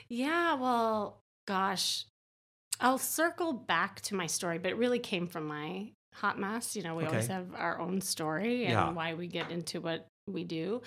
Yeah, 0.08 0.54
well, 0.54 1.20
gosh, 1.46 2.06
I'll 2.80 2.98
circle 2.98 3.52
back 3.52 4.00
to 4.02 4.14
my 4.14 4.26
story, 4.26 4.58
but 4.58 4.70
it 4.70 4.76
really 4.76 4.98
came 4.98 5.26
from 5.26 5.46
my 5.46 5.92
hot 6.14 6.38
mess. 6.38 6.74
You 6.76 6.82
know, 6.82 6.94
we 6.94 7.04
always 7.04 7.26
have 7.26 7.54
our 7.54 7.78
own 7.78 8.00
story 8.00 8.64
and 8.64 8.72
Yeah. 8.72 8.92
why 8.92 9.14
we 9.14 9.26
get 9.26 9.50
into 9.50 9.80
what 9.80 10.06
we 10.26 10.44
do. 10.44 10.82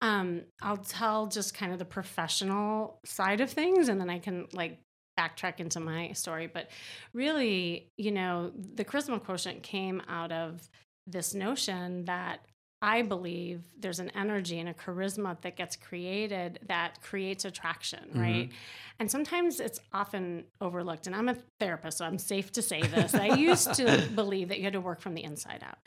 Um, 0.00 0.44
I'll 0.62 0.76
tell 0.76 1.26
just 1.26 1.54
kind 1.54 1.72
of 1.72 1.78
the 1.78 1.84
professional 1.84 2.98
side 3.04 3.40
of 3.40 3.50
things, 3.50 3.88
and 3.88 4.00
then 4.00 4.10
I 4.10 4.18
can 4.18 4.46
like 4.52 4.80
backtrack 5.18 5.60
into 5.60 5.80
my 5.80 6.12
story. 6.12 6.46
But 6.46 6.68
really, 7.14 7.88
you 7.96 8.10
know, 8.10 8.52
the 8.54 8.84
charisma 8.84 9.22
quotient 9.22 9.62
came 9.62 10.02
out 10.08 10.32
of 10.32 10.68
this 11.06 11.34
notion 11.34 12.04
that 12.06 12.40
I 12.82 13.02
believe 13.02 13.62
there's 13.78 14.00
an 14.00 14.10
energy 14.10 14.58
and 14.60 14.68
a 14.68 14.74
charisma 14.74 15.40
that 15.40 15.56
gets 15.56 15.76
created 15.76 16.58
that 16.68 17.00
creates 17.00 17.44
attraction, 17.46 18.10
Mhm. 18.14 18.20
right? 18.20 18.52
And 18.98 19.10
sometimes 19.10 19.60
it's 19.60 19.80
often 19.92 20.44
overlooked. 20.60 21.06
And 21.06 21.16
I'm 21.16 21.28
a 21.28 21.36
therapist, 21.58 21.98
so 21.98 22.04
I'm 22.04 22.18
safe 22.18 22.52
to 22.52 22.62
say 22.62 22.82
this. 22.82 23.14
I 23.14 23.34
used 23.34 23.72
to 23.74 23.84
believe 24.14 24.48
that 24.48 24.58
you 24.58 24.64
had 24.64 24.74
to 24.74 24.80
work 24.80 25.00
from 25.00 25.14
the 25.14 25.24
inside 25.24 25.62
out. 25.66 25.78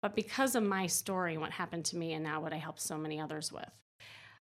But 0.00 0.14
because 0.14 0.54
of 0.54 0.62
my 0.62 0.86
story, 0.86 1.36
what 1.36 1.50
happened 1.52 1.84
to 1.86 1.96
me, 1.96 2.14
and 2.14 2.24
now 2.24 2.40
what 2.40 2.52
I 2.54 2.56
help 2.56 2.78
so 2.80 2.96
many 2.96 3.20
others 3.20 3.52
with, 3.52 3.70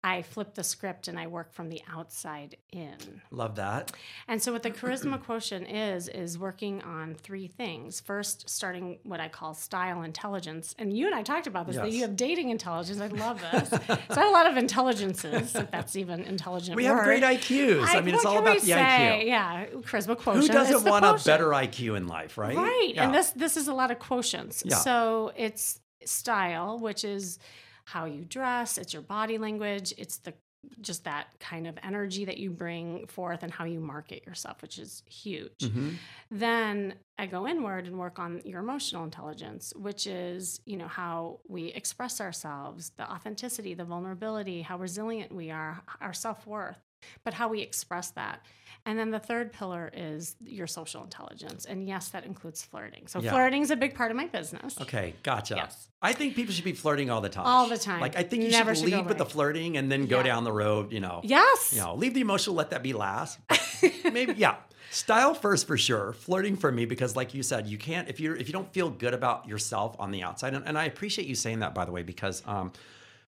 I 0.04 0.20
flip 0.20 0.52
the 0.54 0.62
script 0.62 1.08
and 1.08 1.18
I 1.18 1.26
work 1.28 1.54
from 1.54 1.70
the 1.70 1.80
outside 1.90 2.56
in. 2.70 3.22
love 3.30 3.56
that 3.56 3.90
And 4.28 4.40
so, 4.42 4.52
what 4.52 4.62
the 4.62 4.70
charisma 4.70 5.20
quotient 5.24 5.68
is, 5.70 6.08
is 6.08 6.38
working 6.38 6.82
on 6.82 7.14
three 7.14 7.48
things. 7.48 8.00
First, 8.00 8.50
starting 8.50 8.98
what 9.02 9.18
I 9.18 9.28
call 9.28 9.54
style 9.54 10.02
intelligence. 10.02 10.74
And 10.78 10.96
you 10.96 11.06
and 11.06 11.14
I 11.14 11.22
talked 11.22 11.46
about 11.46 11.66
this, 11.66 11.76
that 11.76 11.90
you 11.90 12.02
have 12.02 12.16
dating 12.16 12.50
intelligence. 12.50 13.00
I 13.00 13.06
love 13.06 13.40
this. 13.40 13.70
so, 13.70 13.78
I 13.88 13.96
have 14.14 14.28
a 14.28 14.30
lot 14.30 14.46
of 14.46 14.58
intelligences, 14.58 15.56
if 15.56 15.70
that's 15.70 15.96
even 15.96 16.20
intelligent. 16.24 16.76
we 16.76 16.84
have 16.84 17.02
great 17.04 17.22
iqs 17.22 17.84
i, 17.86 18.00
mean 18.00 18.14
it's 18.14 18.24
all 18.26 18.38
about 18.38 18.60
the 18.60 18.66
say? 18.66 19.22
iq 19.24 19.26
Yeah, 19.26 19.66
charisma 19.80 20.18
quotient. 20.18 20.46
who 20.46 20.52
doesn't 20.52 20.84
want 20.84 21.04
a 21.04 21.24
better 21.24 21.48
iq 21.48 21.96
in 21.96 22.06
life 22.06 22.36
right 22.36 22.54
Right. 22.56 22.92
Yeah. 22.94 23.04
And 23.04 23.14
this 23.14 23.30
this 23.30 23.56
is 23.56 23.68
a 23.68 23.74
lot 23.74 23.90
of 23.90 23.98
quotients. 23.98 24.62
Yeah. 24.64 24.76
So 24.76 25.32
it's 25.36 25.80
style, 26.04 26.78
which 26.78 27.04
is 27.04 27.38
how 27.86 28.04
you 28.06 28.24
dress, 28.24 28.78
it's 28.78 28.92
your 28.92 29.02
body 29.02 29.38
language, 29.38 29.92
it's 29.98 30.18
the 30.18 30.34
just 30.80 31.04
that 31.04 31.26
kind 31.40 31.66
of 31.66 31.78
energy 31.82 32.24
that 32.24 32.38
you 32.38 32.50
bring 32.50 33.06
forth 33.06 33.42
and 33.42 33.52
how 33.52 33.64
you 33.64 33.80
market 33.80 34.26
yourself, 34.26 34.62
which 34.62 34.78
is 34.78 35.02
huge. 35.06 35.58
Mhm. 35.58 35.96
Then 36.30 36.94
I 37.18 37.26
go 37.26 37.46
inward 37.46 37.86
and 37.86 37.98
work 37.98 38.18
on 38.18 38.40
your 38.46 38.60
emotional 38.60 39.04
intelligence, 39.04 39.74
which 39.76 40.06
is, 40.06 40.60
you 40.64 40.78
know, 40.78 40.88
how 40.88 41.40
we 41.48 41.66
express 41.66 42.18
ourselves, 42.20 42.92
the 42.96 43.10
authenticity, 43.10 43.74
the 43.74 43.84
vulnerability, 43.84 44.62
how 44.62 44.78
resilient 44.78 45.32
we 45.32 45.50
are, 45.50 45.82
our 46.00 46.14
self-worth, 46.14 46.78
but 47.24 47.34
how 47.34 47.48
we 47.48 47.60
express 47.60 48.10
that. 48.12 48.46
And 48.86 48.98
then 48.98 49.10
the 49.10 49.18
third 49.18 49.52
pillar 49.52 49.90
is 49.94 50.36
your 50.44 50.66
social 50.66 51.02
intelligence. 51.02 51.64
And 51.64 51.88
yes, 51.88 52.08
that 52.10 52.26
includes 52.26 52.62
flirting. 52.62 53.06
So 53.06 53.18
Yeah. 53.20 53.30
flirting 53.30 53.62
is 53.62 53.70
a 53.70 53.76
big 53.76 53.94
part 53.94 54.10
of 54.10 54.16
my 54.16 54.26
business. 54.26 54.78
okay 54.80 55.14
gotcha 55.22 55.54
Yes. 55.56 55.88
I 56.02 56.12
think 56.12 56.34
people 56.36 56.52
should 56.52 56.64
be 56.66 56.74
flirting 56.74 57.08
all 57.10 57.22
the 57.22 57.30
time. 57.30 57.46
All 57.46 57.66
the 57.66 57.78
time. 57.78 58.00
Like 58.00 58.14
I 58.16 58.22
think 58.22 58.42
you 58.42 58.50
Never 58.50 58.74
should 58.74 58.84
should 58.90 58.92
lead 58.98 59.06
with 59.06 59.16
the 59.18 59.24
flirting 59.24 59.78
and 59.78 59.90
then 59.90 60.04
go 60.06 60.18
Yeah. 60.18 60.24
down 60.24 60.44
the 60.44 60.52
road. 60.52 60.92
You 60.92 61.00
know, 61.00 61.22
Yes. 61.24 61.72
you 61.74 61.80
know, 61.80 61.94
leave 61.94 62.12
the 62.12 62.20
emotional, 62.20 62.56
let 62.56 62.70
that 62.70 62.82
be 62.82 62.92
last. 62.92 63.38
Maybe 64.12 64.34
yeah, 64.34 64.56
style 64.90 65.32
first 65.34 65.66
for 65.66 65.78
sure. 65.78 66.12
Flirting 66.12 66.56
for 66.56 66.70
me 66.70 66.84
because, 66.84 67.16
like 67.16 67.32
you 67.32 67.42
said, 67.42 67.66
you 67.66 67.78
can't 67.78 68.08
if 68.10 68.20
you're 68.20 68.36
if 68.36 68.48
you 68.48 68.52
don't 68.52 68.70
feel 68.74 68.90
good 68.90 69.14
about 69.14 69.48
yourself 69.48 69.96
on 69.98 70.10
the 70.10 70.22
outside. 70.22 70.52
And, 70.54 70.66
and 70.66 70.76
I 70.76 70.84
appreciate 70.84 71.26
you 71.26 71.34
saying 71.34 71.60
that 71.60 71.74
by 71.74 71.86
the 71.86 71.92
way 71.92 72.02
because 72.02 72.42
um, 72.46 72.70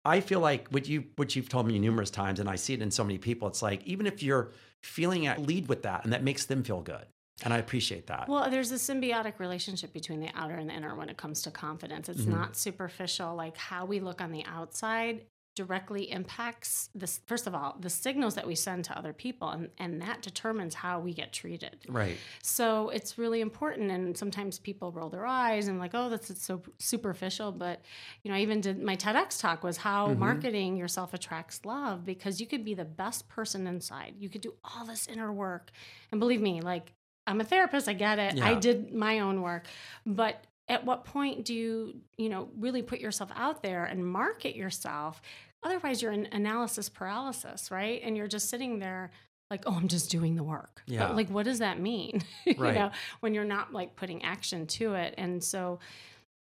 I 0.04 0.20
feel 0.20 0.40
like 0.40 0.68
what 0.70 0.88
you 0.88 1.04
what 1.16 1.36
you've 1.36 1.48
told 1.48 1.66
me 1.68 1.78
numerous 1.78 2.10
times, 2.10 2.40
and 2.40 2.48
I 2.48 2.56
see 2.56 2.74
it 2.74 2.82
in 2.82 2.90
so 2.90 3.04
many 3.04 3.18
people. 3.18 3.46
It's 3.48 3.62
like 3.62 3.84
even 3.86 4.06
if 4.06 4.22
you're 4.24 4.50
feeling 4.82 5.26
at 5.26 5.40
lead 5.40 5.68
with 5.68 5.82
that, 5.82 6.04
and 6.04 6.12
that 6.12 6.22
makes 6.22 6.46
them 6.46 6.62
feel 6.62 6.80
good, 6.82 7.06
and 7.42 7.52
I 7.52 7.58
appreciate 7.58 8.06
that. 8.06 8.28
Well, 8.28 8.50
there's 8.50 8.72
a 8.72 8.76
symbiotic 8.76 9.38
relationship 9.38 9.92
between 9.92 10.20
the 10.20 10.30
outer 10.34 10.54
and 10.54 10.68
the 10.70 10.74
inner 10.74 10.94
when 10.94 11.08
it 11.08 11.16
comes 11.16 11.42
to 11.42 11.50
confidence. 11.50 12.08
It's 12.08 12.22
Mhm. 12.22 12.28
not 12.28 12.56
superficial. 12.56 13.34
Like 13.34 13.56
how 13.56 13.84
we 13.84 14.00
look 14.00 14.20
on 14.20 14.32
the 14.32 14.44
outside 14.44 15.26
directly 15.56 16.08
impacts 16.12 16.90
this. 16.94 17.20
First 17.26 17.48
of 17.48 17.54
all, 17.54 17.76
the 17.80 17.90
signals 17.90 18.36
that 18.36 18.46
we 18.46 18.54
send 18.54 18.84
to 18.84 18.96
other 18.96 19.12
people, 19.12 19.48
and, 19.48 19.70
and 19.78 20.00
that 20.02 20.22
determines 20.22 20.74
how 20.74 21.00
we 21.00 21.12
get 21.12 21.32
treated. 21.32 21.78
right. 21.88 22.16
So 22.42 22.90
it's 22.90 23.18
really 23.18 23.40
important. 23.40 23.90
And 23.90 24.16
sometimes 24.16 24.60
people 24.60 24.92
roll 24.92 25.08
their 25.08 25.26
eyes 25.26 25.66
and 25.66 25.80
like, 25.80 25.90
oh, 25.94 26.08
that's 26.10 26.30
it's 26.30 26.44
so 26.44 26.62
superficial. 26.78 27.50
But 27.50 27.80
you 28.22 28.30
know, 28.30 28.36
I 28.36 28.40
even 28.42 28.60
did 28.60 28.80
my 28.80 28.94
TEDx 28.94 29.40
talk 29.40 29.64
was 29.64 29.78
how 29.78 30.08
Mhm. 30.08 30.18
marketing 30.18 30.76
yourself 30.76 31.12
attracts 31.14 31.64
love 31.64 32.04
because 32.04 32.40
you 32.40 32.46
could 32.46 32.64
be 32.64 32.74
the 32.74 32.84
best 32.84 33.26
person 33.28 33.66
inside. 33.66 34.14
You 34.20 34.28
could 34.28 34.42
do 34.42 34.54
all 34.62 34.84
this 34.84 35.08
inner 35.08 35.32
work, 35.32 35.72
and 36.12 36.20
believe 36.20 36.40
me, 36.40 36.60
like 36.60 36.92
I'm 37.26 37.40
a 37.40 37.44
therapist, 37.44 37.88
I 37.88 37.94
get 37.94 38.20
it. 38.20 38.40
I 38.40 38.54
did 38.54 38.94
my 38.94 39.18
own 39.18 39.42
work, 39.42 39.66
but 40.04 40.44
at 40.68 40.84
what 40.84 41.04
point 41.04 41.44
do 41.44 41.54
you, 41.54 42.00
you 42.16 42.28
know, 42.28 42.48
really 42.58 42.82
put 42.82 42.98
yourself 43.00 43.30
out 43.36 43.62
there 43.62 43.84
and 43.84 44.04
market 44.04 44.56
yourself? 44.56 45.22
Otherwise, 45.62 46.00
you're 46.02 46.12
in 46.12 46.26
analysis 46.32 46.88
paralysis, 46.88 47.70
right? 47.70 48.00
And 48.04 48.16
you're 48.16 48.28
just 48.28 48.48
sitting 48.50 48.78
there 48.78 49.10
like, 49.50 49.62
oh, 49.66 49.74
I'm 49.74 49.88
just 49.88 50.10
doing 50.10 50.34
the 50.36 50.42
work. 50.44 50.82
Yeah. 50.86 51.06
But 51.06 51.16
like, 51.16 51.28
what 51.30 51.44
does 51.44 51.58
that 51.60 51.80
mean? 51.80 52.22
you 52.44 52.54
Right. 52.58 52.74
know, 52.74 52.90
when 53.20 53.34
you're 53.34 53.44
not 53.44 53.72
like 53.72 53.96
putting 53.96 54.22
action 54.24 54.66
to 54.68 54.94
it. 54.94 55.14
And 55.18 55.42
so, 55.42 55.78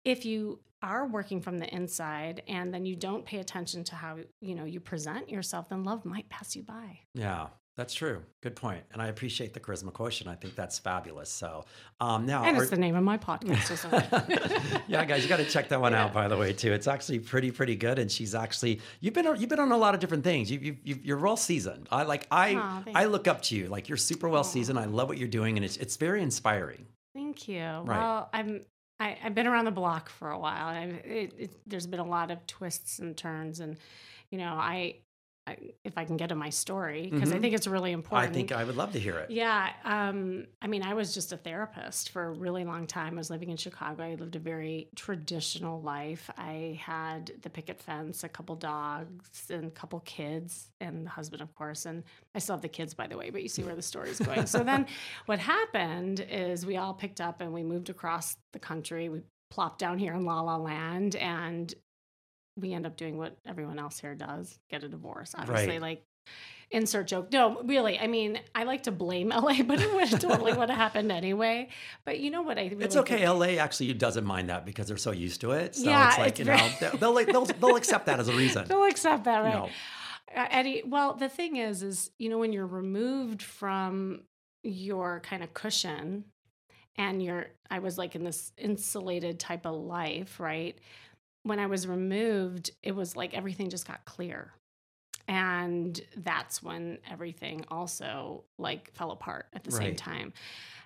if 0.05 0.25
you 0.25 0.59
are 0.83 1.07
working 1.07 1.41
from 1.41 1.57
the 1.57 1.67
inside 1.73 2.43
and 2.47 2.71
then 2.73 2.85
you 2.85 2.95
don't 2.95 3.25
pay 3.25 3.39
attention 3.39 3.83
to 3.83 3.95
how 3.95 4.17
you 4.41 4.53
know 4.53 4.63
you 4.63 4.79
present 4.79 5.27
yourself 5.27 5.67
then 5.69 5.83
love 5.83 6.05
might 6.05 6.29
pass 6.29 6.55
you 6.55 6.61
by 6.61 6.99
Yeah, 7.15 7.47
that's 7.77 7.93
true. 7.93 8.23
Good 8.41 8.55
point. 8.55 8.83
And 8.91 9.01
I 9.01 9.07
appreciate 9.07 9.53
the 9.53 9.59
charisma 9.59 9.93
quotient. 9.93 10.27
I 10.29 10.35
think 10.35 10.55
that's 10.55 10.79
fabulous. 10.79 11.29
So 11.29 11.63
um, 12.01 12.25
now, 12.25 12.43
and 12.43 12.57
are- 12.57 12.63
it's 12.63 12.71
the 12.71 12.77
name 12.77 12.95
of 12.95 13.03
my 13.03 13.17
podcast 13.17 14.83
yeah, 14.87 15.05
guys, 15.05 15.23
you 15.23 15.29
got 15.29 15.37
to 15.37 15.45
check 15.45 15.69
that 15.69 15.79
one 15.79 15.93
out. 15.93 16.11
By 16.11 16.27
the 16.27 16.35
way, 16.35 16.53
too, 16.53 16.73
it's 16.73 16.87
actually 16.87 17.19
pretty, 17.19 17.51
pretty 17.51 17.75
good. 17.75 17.99
And 17.99 18.11
she's 18.11 18.33
actually 18.33 18.81
you've 18.99 19.13
been 19.13 19.25
you've 19.39 19.49
been 19.49 19.59
on 19.59 19.71
a 19.71 19.77
lot 19.77 19.93
of 19.93 19.99
different 19.99 20.23
things. 20.23 20.51
You, 20.51 20.59
you, 20.59 20.77
you 20.83 20.99
you're 21.03 21.19
well 21.19 21.37
seasoned. 21.37 21.87
I 21.91 22.03
like 22.03 22.27
I 22.31 22.81
thank 22.83 22.97
I 22.97 23.05
look 23.05 23.27
up 23.27 23.43
to 23.43 23.55
you. 23.55 23.67
Like 23.67 23.87
you're 23.87 23.97
super 23.97 24.27
well 24.27 24.43
seasoned. 24.43 24.79
I 24.79 24.85
love 24.85 25.07
what 25.07 25.19
you're 25.19 25.27
doing, 25.27 25.55
and 25.57 25.63
it's 25.63 25.77
it's 25.77 25.97
very 25.97 26.21
inspiring. 26.23 26.87
Thank 27.13 27.47
you. 27.47 27.61
Well, 27.85 28.29
I'm 28.33 28.61
I, 28.99 29.17
I've 29.23 29.35
been 29.35 29.47
around 29.47 29.65
the 29.65 29.71
block 29.71 30.09
for 30.09 30.31
a 30.31 30.39
while. 30.39 30.69
and 30.69 30.77
I've, 30.95 31.05
it, 31.05 31.33
it, 31.37 31.51
there's 31.67 31.85
been 31.85 31.99
a 31.99 32.05
lot 32.05 32.31
of 32.31 32.45
twists 32.47 32.97
and 32.99 33.15
turns, 33.15 33.59
and 33.59 33.77
you 34.31 34.37
know, 34.39 34.53
I, 34.53 34.71
I 34.73 34.95
if 35.83 35.97
I 35.97 36.05
can 36.05 36.17
get 36.17 36.29
to 36.29 36.35
my 36.35 36.49
story 36.49 37.09
because 37.11 37.31
I 37.31 37.37
Mhm. 37.37 37.41
think 37.41 37.53
it's 37.55 37.67
really 37.67 37.91
important. 37.91 38.29
I 38.31 38.33
think 38.33 38.51
I 38.51 38.63
would 38.63 38.75
love 38.75 38.91
to 38.93 38.99
hear 38.99 39.17
it. 39.19 39.29
Yeah. 39.31 39.71
Um, 39.83 40.47
I 40.61 40.67
mean, 40.67 40.83
I 40.83 40.93
was 40.93 41.13
just 41.13 41.31
a 41.31 41.37
therapist 41.37 42.09
for 42.09 42.25
a 42.25 42.31
really 42.31 42.63
long 42.65 42.87
time. 42.87 43.13
I 43.13 43.17
was 43.17 43.29
living 43.29 43.49
in 43.49 43.57
Chicago. 43.57 44.03
I 44.03 44.15
lived 44.15 44.35
a 44.35 44.39
very 44.39 44.89
traditional 44.95 45.81
life. 45.81 46.29
I 46.37 46.79
had 46.83 47.31
the 47.41 47.49
picket 47.49 47.79
fence, 47.81 48.23
a 48.23 48.29
couple 48.29 48.55
dogs, 48.55 49.47
and 49.49 49.65
a 49.65 49.71
couple 49.71 49.99
kids, 50.01 50.69
and 50.81 51.05
the 51.05 51.09
husband, 51.11 51.41
of 51.41 51.53
course. 51.55 51.85
And 51.85 52.03
I 52.35 52.39
still 52.39 52.55
have 52.55 52.61
the 52.61 52.69
kids, 52.69 52.93
by 52.93 53.07
the 53.07 53.17
way, 53.17 53.29
but 53.29 53.43
you 53.43 53.49
see 53.49 53.63
where 53.63 53.75
the 53.75 53.81
story's 53.81 54.19
going. 54.19 54.45
so 54.47 54.63
then 54.63 54.85
what 55.27 55.39
happened 55.39 56.19
is 56.29 56.65
we 56.65 56.77
all 56.77 56.93
picked 56.93 57.21
up 57.21 57.41
and 57.41 57.53
we 57.53 57.63
moved 57.63 57.89
across 57.89 58.35
the 58.53 58.59
country. 58.59 59.09
We 59.09 59.21
plopped 59.49 59.79
down 59.79 59.97
here 59.97 60.13
in 60.13 60.25
La 60.25 60.41
La 60.41 60.57
Land 60.57 61.15
and 61.15 61.73
we 62.57 62.73
end 62.73 62.85
up 62.85 62.97
doing 62.97 63.17
what 63.17 63.37
everyone 63.45 63.79
else 63.79 63.99
here 63.99 64.15
does 64.15 64.57
get 64.69 64.83
a 64.83 64.89
divorce 64.89 65.33
obviously 65.37 65.73
Right. 65.79 65.81
like 65.81 66.03
insert 66.71 67.07
joke 67.07 67.31
no 67.31 67.61
really 67.63 67.97
i 67.97 68.07
mean 68.07 68.39
i 68.53 68.65
like 68.65 68.83
to 68.83 68.91
blame 68.91 69.29
la 69.35 69.41
but 69.63 69.79
it 69.79 69.93
would 69.93 70.09
totally 70.19 70.51
would 70.53 70.69
have 70.69 70.77
happened 70.85 71.11
anyway 71.11 71.69
but 72.03 72.19
you 72.19 72.29
know 72.29 72.41
what 72.41 72.57
i 72.57 72.63
really 72.63 72.83
It's 72.83 72.95
think- 72.95 73.09
okay. 73.11 73.29
LA 73.29 73.57
actually 73.63 73.93
doesn't 73.93 74.25
mind 74.25 74.49
that 74.49 74.65
because 74.65 74.87
they're 74.87 74.97
so 74.97 75.11
used 75.11 75.39
to 75.41 75.51
it. 75.51 75.75
So 75.75 75.85
Yeah, 75.89 76.09
it's 76.09 76.17
like 76.17 76.27
it's 76.27 76.39
you 76.39 76.45
know 76.45 76.69
they'll, 76.81 76.97
they'll 77.13 77.25
they'll 77.25 77.45
they'll 77.45 77.75
accept 77.77 78.05
that 78.07 78.19
as 78.19 78.27
a 78.27 78.33
reason. 78.33 78.65
they'll 78.67 78.83
accept 78.83 79.23
that 79.23 79.39
right 79.39 79.53
No. 79.53 79.69
Uh, 80.35 80.45
Eddie, 80.51 80.83
well, 80.85 81.13
the 81.13 81.29
thing 81.29 81.55
is, 81.55 81.81
is 81.83 82.11
you 82.19 82.27
know 82.29 82.37
when 82.37 82.51
you're 82.51 82.67
removed 82.67 83.41
from 83.41 84.23
your 84.61 85.21
kind 85.21 85.41
of 85.41 85.53
cushion, 85.53 86.25
and 86.97 87.23
you're, 87.23 87.47
I 87.71 87.79
was 87.79 87.97
like 87.97 88.13
in 88.15 88.23
this 88.25 88.51
insulated 88.57 89.39
type 89.39 89.65
of 89.65 89.75
life, 89.75 90.39
right? 90.39 90.77
When 91.47 91.59
I 91.59 91.65
was 91.67 91.87
removed, 91.87 92.71
it 92.83 92.93
was 92.95 93.15
like 93.15 93.33
everything 93.33 93.69
just 93.69 93.87
got 93.87 94.03
clear, 94.05 94.51
and 95.27 95.99
that's 96.17 96.61
when 96.61 96.97
everything 97.09 97.65
also 97.69 98.43
like 98.57 98.93
fell 98.93 99.11
apart 99.11 99.47
at 99.53 99.63
the 99.63 99.71
same 99.71 99.95
time. 99.95 100.33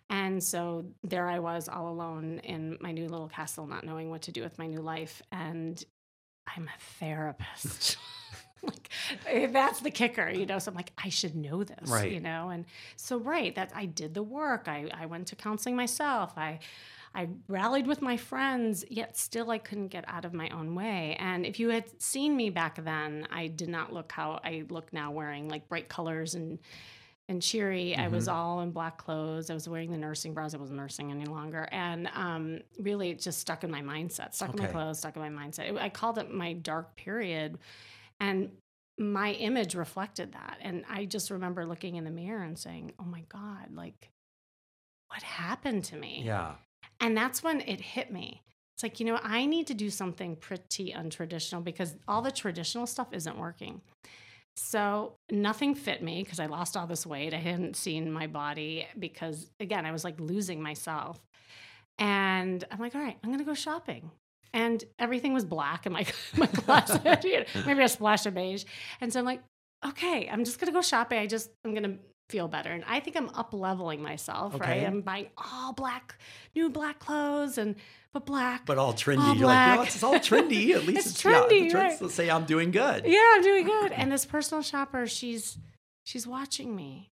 And 0.09 0.43
so 0.43 0.85
there 1.03 1.27
I 1.29 1.39
was 1.39 1.69
all 1.69 1.87
alone 1.89 2.39
in 2.43 2.77
my 2.81 2.91
new 2.91 3.07
little 3.07 3.29
castle, 3.29 3.65
not 3.65 3.85
knowing 3.85 4.09
what 4.09 4.23
to 4.23 4.31
do 4.31 4.41
with 4.43 4.57
my 4.59 4.67
new 4.67 4.81
life. 4.81 5.21
And 5.31 5.81
I'm 6.53 6.67
a 6.67 6.79
therapist. 6.99 7.97
like 8.63 8.89
eh, 9.25 9.47
that's 9.47 9.79
the 9.79 9.89
kicker, 9.91 10.29
you 10.29 10.45
know. 10.45 10.59
So 10.59 10.69
I'm 10.69 10.75
like, 10.75 10.91
I 10.97 11.09
should 11.09 11.35
know 11.35 11.63
this, 11.63 11.89
Right. 11.89 12.11
you 12.11 12.19
know. 12.19 12.49
And 12.49 12.65
so 12.97 13.17
right, 13.19 13.55
that 13.55 13.71
I 13.73 13.85
did 13.85 14.13
the 14.13 14.23
work. 14.23 14.67
I 14.67 14.89
I 14.93 15.05
went 15.05 15.27
to 15.27 15.35
counseling 15.35 15.75
myself. 15.75 16.33
I 16.37 16.59
I 17.13 17.27
rallied 17.47 17.87
with 17.87 18.01
my 18.01 18.15
friends, 18.15 18.85
yet 18.89 19.17
still 19.17 19.51
I 19.51 19.57
couldn't 19.57 19.89
get 19.89 20.05
out 20.07 20.23
of 20.23 20.33
my 20.33 20.49
own 20.49 20.75
way. 20.75 21.17
And 21.19 21.45
if 21.45 21.59
you 21.59 21.69
had 21.69 22.01
seen 22.01 22.35
me 22.37 22.49
back 22.49 22.81
then, 22.83 23.27
I 23.31 23.47
did 23.47 23.67
not 23.69 23.91
look 23.91 24.11
how 24.11 24.39
I 24.43 24.63
look 24.69 24.93
now, 24.93 25.11
wearing 25.11 25.49
like 25.49 25.67
bright 25.67 25.89
colors 25.89 26.35
and 26.35 26.59
and 27.29 27.41
cheery. 27.41 27.95
I 27.95 28.07
was 28.09 28.27
all 28.27 28.59
in 28.61 28.71
black 28.71 28.97
clothes. 28.97 29.49
I 29.49 29.53
was 29.53 29.67
wearing 29.69 29.91
the 29.91 29.97
nursing 29.97 30.33
bras. 30.33 30.53
I 30.53 30.57
wasn't 30.57 30.79
nursing 30.79 31.11
any 31.11 31.25
longer, 31.25 31.67
and 31.71 32.07
um, 32.13 32.59
really 32.79 33.09
it 33.11 33.19
just 33.19 33.39
stuck 33.39 33.63
in 33.63 33.71
my 33.71 33.81
mindset, 33.81 34.33
stuck 34.33 34.53
in 34.53 34.59
my 34.59 34.67
clothes, 34.71 34.99
stuck 34.99 35.15
in 35.15 35.21
my 35.21 35.29
mindset. 35.29 35.69
It- 35.69 35.77
I 35.77 35.89
called 35.89 36.17
it 36.17 36.33
my 36.33 36.53
dark 36.53 36.95
period, 36.97 37.57
and 38.19 38.51
my 38.97 39.31
image 39.33 39.75
reflected 39.75 40.33
that. 40.33 40.57
And 40.61 40.83
I 40.89 41.05
just 41.05 41.29
remember 41.31 41.65
looking 41.65 41.95
in 41.95 42.03
the 42.03 42.11
mirror 42.11 42.43
and 42.43 42.57
saying, 42.59 42.93
"Oh 42.99 43.05
my 43.05 43.21
God, 43.29 43.73
like." 43.73 44.11
What 45.07 45.23
happened 45.23 45.83
to 45.85 45.97
me? 45.97 46.21
Yeah. 46.23 46.53
And 47.01 47.17
that's 47.17 47.43
when 47.43 47.61
it 47.61 47.81
hit 47.81 48.13
me. 48.13 48.43
It's 48.75 48.83
like, 48.83 48.99
you 48.99 49.05
know, 49.05 49.19
I 49.21 49.45
need 49.45 49.67
to 49.67 49.73
do 49.73 49.89
something 49.89 50.35
pretty 50.35 50.93
untraditional 50.93 51.63
because 51.63 51.95
all 52.07 52.21
the 52.21 52.31
traditional 52.31 52.87
stuff 52.87 53.07
isn't 53.11 53.37
working. 53.37 53.81
So 54.55 55.15
nothing 55.31 55.75
fit 55.75 56.03
me 56.03 56.23
because 56.23 56.39
I 56.39 56.45
lost 56.45 56.77
all 56.77 56.87
this 56.87 57.05
weight. 57.05 57.33
I 57.33 57.37
hadn't 57.37 57.75
seen 57.75 58.11
my 58.11 58.27
body 58.27 58.87
because, 58.97 59.49
again, 59.59 59.85
I 59.85 59.91
was 59.91 60.03
like 60.03 60.19
losing 60.19 60.61
myself. 60.61 61.19
And 61.97 62.63
I'm 62.71 62.79
like, 62.79 62.95
all 62.95 63.01
right, 63.01 63.17
I'm 63.23 63.29
going 63.29 63.39
to 63.39 63.45
go 63.45 63.53
shopping. 63.53 64.11
And 64.53 64.83
everything 64.99 65.33
was 65.33 65.45
black 65.45 65.85
in 65.85 65.93
my, 65.93 66.05
my 66.37 66.47
closet, 66.47 67.03
maybe 67.65 67.81
a 67.81 67.89
splash 67.89 68.25
of 68.25 68.33
beige. 68.33 68.65
And 68.99 69.11
so 69.11 69.19
I'm 69.19 69.25
like, 69.25 69.41
okay, 69.85 70.29
I'm 70.29 70.43
just 70.43 70.59
going 70.59 70.71
to 70.71 70.73
go 70.73 70.81
shopping. 70.81 71.19
I 71.19 71.27
just, 71.27 71.49
I'm 71.65 71.73
going 71.73 71.83
to 71.83 71.97
feel 72.31 72.47
better. 72.47 72.69
And 72.71 72.83
I 72.87 72.99
think 72.99 73.15
I'm 73.17 73.29
up 73.29 73.53
leveling 73.53 74.01
myself, 74.01 74.55
Okay. 74.55 74.79
right? 74.79 74.87
I'm 74.87 75.01
buying 75.01 75.27
all 75.37 75.73
black, 75.73 76.15
new 76.55 76.69
black 76.69 76.99
clothes 76.99 77.57
and, 77.57 77.75
but 78.13 78.25
black. 78.25 78.65
But 78.65 78.77
all 78.77 78.93
trendy. 78.93 79.19
All 79.19 79.35
You're 79.35 79.47
like, 79.47 79.67
you 79.69 79.75
black. 79.75 79.85
it's, 79.87 79.95
it's 79.95 80.03
all 80.03 80.15
trendy. 80.15 80.71
At 80.75 80.85
least 80.85 81.05
It's 81.07 81.11
it's, 81.11 81.25
yeah, 81.25 81.31
trendy, 81.31 81.49
the 81.49 81.69
trends 81.69 81.73
right. 81.93 82.01
will 82.01 82.09
say 82.09 82.29
I'm 82.29 82.45
doing 82.45 82.71
good. 82.71 83.05
yeah, 83.05 83.31
I'm 83.35 83.41
doing 83.43 83.65
good. 83.65 83.91
And 83.95 84.11
this 84.11 84.25
personal 84.25 84.61
shopper, 84.63 85.05
she's 85.07 85.57
she's 86.05 86.25
watching 86.25 86.75
me. 86.75 87.09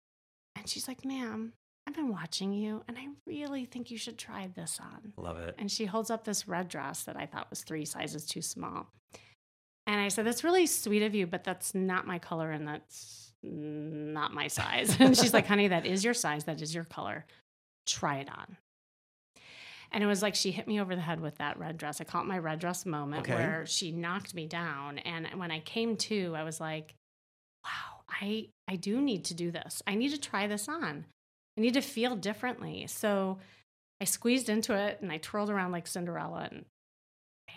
And 0.56 0.68
she's 0.68 0.86
like, 0.88 1.04
ma'am, 1.04 1.52
I've 1.86 1.94
been 1.94 2.10
watching 2.12 2.52
you 2.52 2.82
and 2.88 2.96
I 2.98 3.06
really 3.26 3.64
think 3.64 3.90
you 3.90 3.96
should 3.98 4.18
try 4.18 4.48
this 4.54 4.78
on. 4.80 5.12
Love 5.16 5.38
it. 5.38 5.54
And 5.58 5.70
she 5.70 5.84
holds 5.86 6.10
up 6.10 6.24
this 6.24 6.46
red 6.46 6.68
dress 6.68 7.02
that 7.04 7.16
I 7.16 7.26
thought 7.26 7.48
was 7.50 7.62
three 7.62 7.84
sizes 7.84 8.26
too 8.26 8.42
small. 8.42 8.86
And 9.86 10.00
I 10.00 10.08
said, 10.08 10.26
That's 10.26 10.44
really 10.44 10.66
sweet 10.66 11.02
of 11.02 11.14
you, 11.14 11.26
but 11.26 11.42
that's 11.42 11.74
not 11.74 12.06
my 12.06 12.18
color 12.18 12.50
and 12.52 12.68
that's 12.68 13.31
not 13.42 14.32
my 14.32 14.48
size. 14.48 14.96
And 15.00 15.16
she's 15.16 15.32
like, 15.34 15.46
Honey, 15.46 15.68
that 15.68 15.86
is 15.86 16.04
your 16.04 16.14
size. 16.14 16.44
That 16.44 16.60
is 16.62 16.74
your 16.74 16.84
color. 16.84 17.24
Try 17.86 18.18
it 18.18 18.28
on. 18.30 18.56
And 19.90 20.02
it 20.02 20.06
was 20.06 20.22
like 20.22 20.34
she 20.34 20.52
hit 20.52 20.66
me 20.66 20.80
over 20.80 20.94
the 20.94 21.02
head 21.02 21.20
with 21.20 21.36
that 21.36 21.58
red 21.58 21.76
dress. 21.76 22.00
I 22.00 22.04
call 22.04 22.22
it 22.22 22.26
my 22.26 22.38
red 22.38 22.58
dress 22.60 22.86
moment 22.86 23.22
Okay. 23.22 23.34
where 23.34 23.66
she 23.66 23.92
knocked 23.92 24.34
me 24.34 24.46
down. 24.46 24.98
And 24.98 25.26
when 25.38 25.50
I 25.50 25.60
came 25.60 25.96
to, 25.98 26.34
I 26.34 26.44
was 26.44 26.60
like, 26.60 26.94
wow, 27.64 28.00
I, 28.08 28.48
I 28.68 28.76
do 28.76 29.02
need 29.02 29.24
to 29.26 29.34
do 29.34 29.50
this. 29.50 29.82
I 29.86 29.94
need 29.94 30.10
to 30.10 30.18
try 30.18 30.46
this 30.46 30.66
on. 30.68 31.04
I 31.58 31.60
need 31.60 31.74
to 31.74 31.82
feel 31.82 32.16
differently. 32.16 32.86
So 32.86 33.38
I 34.00 34.04
squeezed 34.04 34.48
into 34.48 34.74
it 34.74 35.00
and 35.02 35.12
I 35.12 35.18
twirled 35.18 35.50
around 35.50 35.72
like 35.72 35.86
Cinderella 35.86 36.48
and 36.50 36.64
bam. 37.46 37.56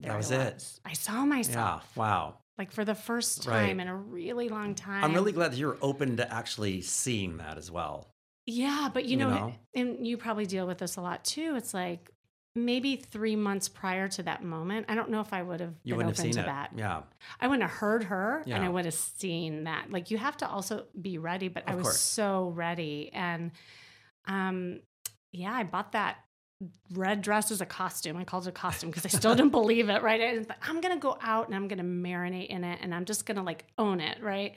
That 0.00 0.08
there 0.08 0.16
was 0.18 0.30
it. 0.30 0.62
I 0.84 0.92
saw 0.92 1.24
myself. 1.24 1.54
Yeah. 1.54 1.62
myself 1.62 1.96
Wow. 1.96 2.34
Like 2.62 2.70
for 2.70 2.84
the 2.84 2.94
first 2.94 3.44
Right. 3.46 3.66
time 3.66 3.80
in 3.80 3.88
a 3.88 3.96
really 3.96 4.48
long 4.48 4.76
time. 4.76 5.02
I'm 5.02 5.14
really 5.14 5.32
glad 5.32 5.50
that 5.50 5.56
you're 5.58 5.78
open 5.82 6.16
to 6.18 6.32
actually 6.32 6.80
seeing 6.82 7.38
that 7.38 7.58
as 7.58 7.70
well. 7.72 8.06
Yeah, 8.46 8.88
but 8.94 9.04
you 9.04 9.10
You 9.12 9.16
know, 9.16 9.30
know? 9.30 9.54
and 9.74 10.06
you 10.06 10.16
probably 10.16 10.46
deal 10.46 10.64
with 10.66 10.78
this 10.78 10.94
a 10.96 11.00
lot 11.00 11.24
too. 11.24 11.54
It's 11.56 11.74
like 11.74 12.08
maybe 12.54 12.94
three 12.96 13.34
months 13.34 13.68
prior 13.68 14.06
to 14.08 14.22
that 14.22 14.44
moment, 14.44 14.86
I 14.88 14.94
don't 14.94 15.10
know 15.10 15.20
if 15.20 15.32
I 15.32 15.42
would 15.42 15.58
have 15.60 15.74
You 15.82 15.94
been 15.94 16.06
wouldn't 16.06 16.16
have 16.18 16.24
open 16.24 16.32
seen 16.34 16.44
to 16.44 16.48
it. 16.48 16.52
that. 16.52 16.70
Yeah. 16.76 17.02
I 17.40 17.48
wouldn't 17.48 17.68
have 17.68 17.78
heard 17.78 18.04
her 18.04 18.44
and 18.46 18.62
I 18.62 18.68
would 18.68 18.84
have 18.84 18.94
seen 18.94 19.64
that. 19.64 19.90
Like 19.90 20.10
you 20.12 20.18
have 20.18 20.36
to 20.36 20.48
also 20.48 20.86
be 21.00 21.18
ready, 21.18 21.48
but 21.48 21.64
I 21.66 21.74
was 21.74 21.84
course. 21.84 21.98
so 22.00 22.50
ready. 22.54 23.10
And 23.12 23.50
um 24.26 24.80
yeah, 25.32 25.52
I 25.52 25.64
bought 25.64 25.92
that 25.92 26.18
red 26.92 27.22
dress 27.22 27.50
as 27.50 27.60
a 27.60 27.66
costume. 27.66 28.16
I 28.16 28.24
called 28.24 28.46
it 28.46 28.50
a 28.50 28.52
costume 28.52 28.90
because 28.90 29.04
I 29.04 29.08
still 29.08 29.34
didn't 29.34 29.50
believe 29.50 29.88
it, 29.88 30.02
right? 30.02 30.20
I 30.20 30.32
like, 30.34 30.68
I'm 30.68 30.80
gonna 30.80 30.98
go 30.98 31.18
out 31.20 31.46
and 31.46 31.54
I'm 31.54 31.68
gonna 31.68 31.82
marinate 31.82 32.48
in 32.48 32.64
it 32.64 32.78
and 32.82 32.94
I'm 32.94 33.04
just 33.04 33.26
gonna 33.26 33.42
like 33.42 33.64
own 33.78 34.00
it, 34.00 34.22
right? 34.22 34.54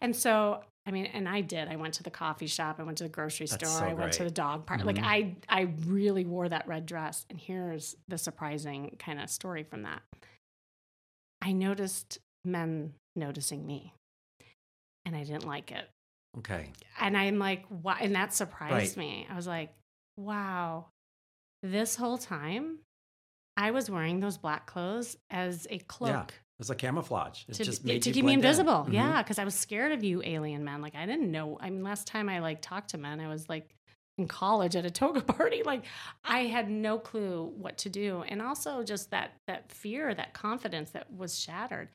And 0.00 0.14
so 0.14 0.62
I 0.88 0.92
mean, 0.92 1.06
and 1.06 1.28
I 1.28 1.40
did. 1.40 1.66
I 1.68 1.74
went 1.76 1.94
to 1.94 2.04
the 2.04 2.10
coffee 2.10 2.46
shop, 2.46 2.76
I 2.78 2.84
went 2.84 2.98
to 2.98 3.04
the 3.04 3.10
grocery 3.10 3.46
That's 3.46 3.68
store, 3.68 3.80
so 3.80 3.86
I 3.86 3.94
went 3.94 4.12
to 4.14 4.24
the 4.24 4.30
dog 4.30 4.66
park. 4.66 4.84
Like 4.84 4.96
Mhm. 4.96 5.04
I 5.04 5.36
I 5.48 5.62
really 5.86 6.24
wore 6.24 6.48
that 6.48 6.68
red 6.68 6.86
dress. 6.86 7.26
And 7.28 7.40
here's 7.40 7.96
the 8.08 8.18
surprising 8.18 8.96
kind 8.98 9.20
of 9.20 9.28
story 9.30 9.64
from 9.64 9.82
that. 9.82 10.02
I 11.42 11.52
noticed 11.52 12.18
men 12.44 12.94
noticing 13.14 13.66
me. 13.66 13.94
And 15.04 15.14
I 15.16 15.24
didn't 15.24 15.46
like 15.46 15.70
it. 15.70 15.88
Okay. 16.38 16.70
And 17.00 17.16
I'm 17.16 17.38
like, 17.38 17.64
why? 17.68 17.98
And 18.00 18.14
that 18.14 18.34
surprised 18.34 18.96
me. 18.96 19.26
I 19.30 19.36
was 19.36 19.46
like, 19.46 19.72
wow, 20.16 20.86
this 21.70 21.96
whole 21.96 22.18
time, 22.18 22.78
I 23.56 23.70
was 23.70 23.90
wearing 23.90 24.20
those 24.20 24.36
black 24.38 24.66
clothes 24.66 25.16
as 25.30 25.66
a 25.70 25.78
cloak. 25.78 26.10
Yeah. 26.10 26.26
It's 26.58 26.68
like 26.70 26.78
camouflage. 26.78 27.44
It 27.48 27.54
To, 27.54 27.64
just 27.64 27.84
made 27.84 28.02
to 28.02 28.08
you 28.10 28.14
keep 28.14 28.24
me 28.24 28.32
blend 28.36 28.44
in. 28.44 28.50
invisible, 28.50 28.86
Mhm. 28.88 28.92
yeah, 28.94 29.22
because 29.22 29.38
I 29.38 29.44
was 29.44 29.54
scared 29.54 29.92
of 29.92 30.02
you 30.02 30.22
alien 30.24 30.64
men. 30.64 30.80
Like 30.80 30.94
I 30.94 31.04
didn't 31.04 31.30
know. 31.30 31.58
I 31.60 31.68
mean, 31.70 31.82
last 31.82 32.06
time 32.06 32.28
I 32.30 32.38
like 32.38 32.62
talked 32.62 32.90
to 32.90 32.98
men, 32.98 33.20
I 33.20 33.28
was 33.28 33.46
like 33.48 33.74
in 34.18 34.26
college 34.26 34.74
at 34.76 34.86
a 34.86 34.90
toga 34.90 35.20
party. 35.38 35.62
Like 35.62 35.84
I 36.24 36.44
had 36.46 36.70
no 36.70 36.98
clue 36.98 37.52
what 37.58 37.76
to 37.78 37.90
do, 37.90 38.22
and 38.26 38.40
also 38.40 38.82
just 38.82 39.10
that 39.10 39.32
that 39.46 39.70
fear, 39.70 40.14
that 40.14 40.32
confidence 40.32 40.90
that 40.92 41.12
was 41.12 41.38
shattered. 41.38 41.90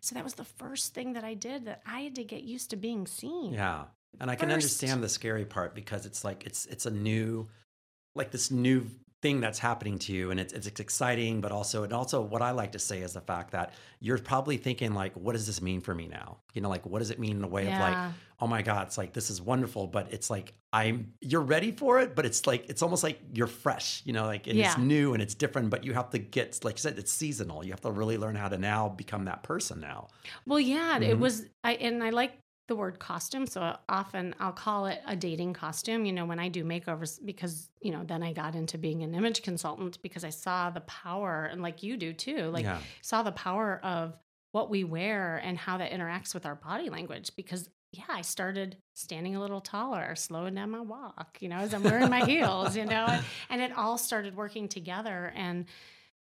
So 0.00 0.14
that 0.14 0.24
was 0.24 0.34
the 0.34 0.44
first 0.44 0.94
thing 0.94 1.12
that 1.12 1.24
I 1.24 1.34
did. 1.34 1.66
That 1.66 1.82
I 1.84 2.00
had 2.00 2.14
to 2.14 2.24
get 2.24 2.44
used 2.44 2.70
to 2.70 2.76
being 2.76 3.06
seen. 3.06 3.52
Yeah. 3.52 3.84
And 4.20 4.30
I 4.30 4.36
can 4.36 4.50
understand 4.50 5.02
the 5.04 5.08
scary 5.10 5.44
part 5.44 5.74
because 5.74 6.06
it's 6.06 6.24
like 6.24 6.46
it's 6.46 6.64
it's 6.64 6.86
a 6.86 6.90
new 6.90 7.48
like 8.14 8.30
this 8.30 8.50
new 8.50 8.86
thing 9.20 9.40
that's 9.40 9.58
happening 9.58 9.98
to 9.98 10.12
you 10.12 10.30
and 10.30 10.38
it's 10.38 10.52
it's 10.52 10.78
exciting 10.80 11.40
but 11.40 11.50
also 11.50 11.82
and 11.82 11.92
also 11.92 12.20
what 12.22 12.40
I 12.40 12.52
like 12.52 12.72
to 12.72 12.78
say 12.78 13.00
is 13.00 13.14
the 13.14 13.20
fact 13.20 13.50
that 13.50 13.72
you're 13.98 14.18
probably 14.18 14.56
thinking 14.58 14.94
like 14.94 15.12
what 15.14 15.32
does 15.32 15.46
this 15.46 15.60
mean 15.60 15.80
for 15.80 15.92
me 15.94 16.06
now? 16.06 16.38
You 16.54 16.60
know 16.62 16.68
like 16.68 16.86
what 16.86 17.00
does 17.00 17.10
it 17.10 17.18
mean 17.18 17.36
in 17.38 17.42
a 17.44 17.48
way 17.48 17.66
of 17.66 17.78
like 17.80 17.98
oh 18.40 18.46
my 18.46 18.62
god 18.62 18.86
it's 18.86 18.96
like 18.96 19.12
this 19.12 19.30
is 19.30 19.42
wonderful 19.42 19.88
but 19.88 20.12
it's 20.12 20.30
like 20.30 20.54
I'm 20.72 21.14
you're 21.20 21.40
ready 21.42 21.72
for 21.72 21.98
it 21.98 22.14
but 22.14 22.24
it's 22.26 22.46
like 22.46 22.68
it's 22.70 22.82
almost 22.82 23.02
like 23.02 23.18
you're 23.34 23.48
fresh 23.48 24.02
you 24.04 24.12
know 24.12 24.26
like 24.26 24.46
and 24.46 24.56
it's 24.58 24.78
new 24.78 25.14
and 25.14 25.22
it's 25.22 25.34
different 25.34 25.70
but 25.70 25.82
you 25.84 25.94
have 25.94 26.10
to 26.10 26.18
get 26.18 26.62
like 26.62 26.74
you 26.76 26.80
said 26.82 26.96
it's 26.98 27.10
seasonal 27.12 27.64
you 27.64 27.72
have 27.72 27.80
to 27.80 27.90
really 27.90 28.18
learn 28.18 28.36
how 28.36 28.48
to 28.48 28.58
now 28.58 28.88
become 28.88 29.24
that 29.24 29.42
person 29.42 29.80
now 29.80 30.06
Well, 30.46 30.60
yeah, 30.60 30.98
it 30.98 31.16
Mhm. 31.16 31.20
was. 31.20 31.46
I 31.64 31.72
and 31.74 32.02
I 32.04 32.10
like 32.10 32.38
the 32.68 32.76
word 32.76 32.98
costume, 32.98 33.46
so 33.46 33.60
uh, 33.60 33.76
often 33.88 34.34
I'll 34.38 34.52
call 34.52 34.86
it 34.86 35.00
a 35.06 35.16
dating 35.16 35.54
costume. 35.54 36.04
You 36.04 36.12
know, 36.12 36.26
when 36.26 36.38
I 36.38 36.48
do 36.48 36.64
makeovers, 36.64 37.18
because 37.24 37.68
you 37.80 37.90
know, 37.90 38.04
then 38.04 38.22
I 38.22 38.32
got 38.32 38.54
into 38.54 38.78
being 38.78 39.02
an 39.02 39.14
image 39.14 39.42
consultant 39.42 40.00
because 40.02 40.24
I 40.24 40.30
saw 40.30 40.70
the 40.70 40.80
power, 40.82 41.48
and 41.50 41.62
like 41.62 41.82
you 41.82 41.96
do 41.96 42.12
too, 42.12 42.50
like 42.50 42.64
yeah 42.64 42.78
saw 43.02 43.22
the 43.22 43.32
power 43.32 43.80
of 43.82 44.16
what 44.52 44.70
we 44.70 44.84
wear 44.84 45.38
and 45.38 45.58
how 45.58 45.78
that 45.78 45.90
interacts 45.90 46.34
with 46.34 46.46
our 46.46 46.54
body 46.54 46.90
language. 46.90 47.32
Because 47.36 47.68
yeah, 47.92 48.04
I 48.08 48.20
started 48.20 48.76
standing 48.94 49.34
a 49.34 49.40
little 49.40 49.60
taller, 49.60 50.14
slowing 50.14 50.54
down 50.54 50.70
my 50.70 50.80
walk. 50.80 51.38
You 51.40 51.48
know, 51.48 51.56
as 51.56 51.74
I'm 51.74 51.82
wearing 51.82 52.10
my 52.10 52.24
heels. 52.24 52.76
You 52.76 52.84
know, 52.84 53.06
and, 53.08 53.24
and 53.50 53.60
it 53.60 53.76
all 53.76 53.98
started 53.98 54.36
working 54.36 54.68
together 54.68 55.32
and 55.34 55.66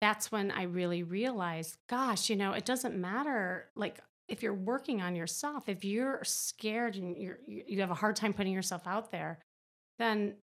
that's 0.03 0.33
when 0.33 0.51
I 0.51 0.65
really 0.65 1.05
realized, 1.05 1.77
gosh, 1.89 2.29
you 2.29 2.35
know, 2.35 2.55
it 2.55 2.65
doesn't 2.65 3.01
matter. 3.01 3.67
Like, 3.77 4.01
if 4.33 4.43
you're 4.43 4.55
working 4.55 5.03
on 5.03 5.15
yourself, 5.15 5.69
if 5.69 5.85
you're 5.85 6.21
scared 6.25 6.97
and 6.97 7.17
you're, 7.19 7.39
you 7.47 7.63
you 7.69 7.81
have 7.81 7.91
a 7.91 7.95
hard 7.95 8.17
time 8.17 8.33
putting 8.33 8.53
yourself 8.53 8.87
out 8.87 9.13
there, 9.13 9.39
then 9.99 10.35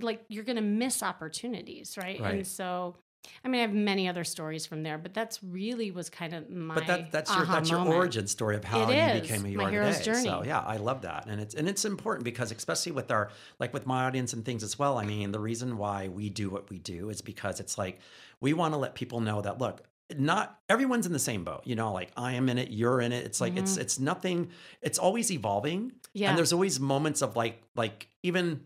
like 0.00 0.20
you're 0.28 0.44
going 0.44 0.56
to 0.56 0.62
miss 0.62 1.00
opportunities, 1.00 1.96
right? 1.96 2.20
Right. 2.20 2.34
And 2.34 2.46
so, 2.46 2.96
I 3.44 3.48
mean, 3.48 3.60
I 3.60 3.62
have 3.62 3.72
many 3.72 4.08
other 4.08 4.24
stories 4.24 4.66
from 4.66 4.82
there, 4.82 4.98
but 4.98 5.14
that's 5.14 5.44
really 5.44 5.92
was 5.92 6.10
kind 6.10 6.34
of 6.34 6.50
my. 6.50 6.74
But 6.74 6.88
that, 6.88 7.12
that's 7.12 7.32
your 7.34 7.46
that's 7.46 7.70
your 7.70 7.78
moment. 7.78 7.96
origin 7.96 8.26
story 8.26 8.56
of 8.56 8.64
how 8.64 8.90
It 8.90 8.96
you 8.96 9.00
is, 9.00 9.20
became 9.20 9.42
who 9.42 9.48
you 9.48 9.58
my 9.58 9.64
are 9.64 9.70
hero's 9.70 10.00
today. 10.00 10.24
So 10.24 10.42
yeah, 10.44 10.60
I 10.60 10.78
love 10.78 11.02
that, 11.02 11.26
and 11.28 11.40
it's 11.40 11.54
and 11.54 11.68
it's 11.68 11.84
important 11.84 12.24
because 12.24 12.50
especially 12.50 12.92
with 12.92 13.12
our 13.12 13.30
like 13.60 13.72
with 13.72 13.86
my 13.86 14.06
audience 14.06 14.32
and 14.32 14.44
things 14.44 14.64
as 14.64 14.76
well. 14.76 14.98
I 14.98 15.04
mean, 15.04 15.30
the 15.30 15.40
reason 15.40 15.78
why 15.78 16.08
we 16.08 16.30
do 16.30 16.50
what 16.50 16.68
we 16.68 16.80
do 16.80 17.10
is 17.10 17.22
because 17.22 17.60
it's 17.60 17.78
like 17.78 18.00
we 18.40 18.54
want 18.54 18.74
to 18.74 18.78
let 18.78 18.96
people 18.96 19.20
know 19.20 19.40
that 19.40 19.58
look. 19.58 19.84
Not 20.16 20.58
everyone's 20.68 21.06
in 21.06 21.12
the 21.12 21.18
same 21.18 21.42
boat, 21.42 21.62
you 21.64 21.74
know. 21.74 21.92
Like 21.92 22.10
I 22.16 22.34
am 22.34 22.48
in 22.48 22.58
it, 22.58 22.70
you're 22.70 23.00
in 23.00 23.12
it. 23.12 23.24
It's 23.24 23.40
like 23.40 23.56
it's 23.56 23.76
it's 23.76 23.98
nothing. 23.98 24.50
It's 24.80 24.98
always 24.98 25.32
evolving, 25.32 25.92
Yeah. 26.14 26.28
and 26.28 26.38
there's 26.38 26.52
always 26.52 26.78
moments 26.78 27.22
of 27.22 27.34
like 27.34 27.62
like 27.74 28.08
even 28.22 28.60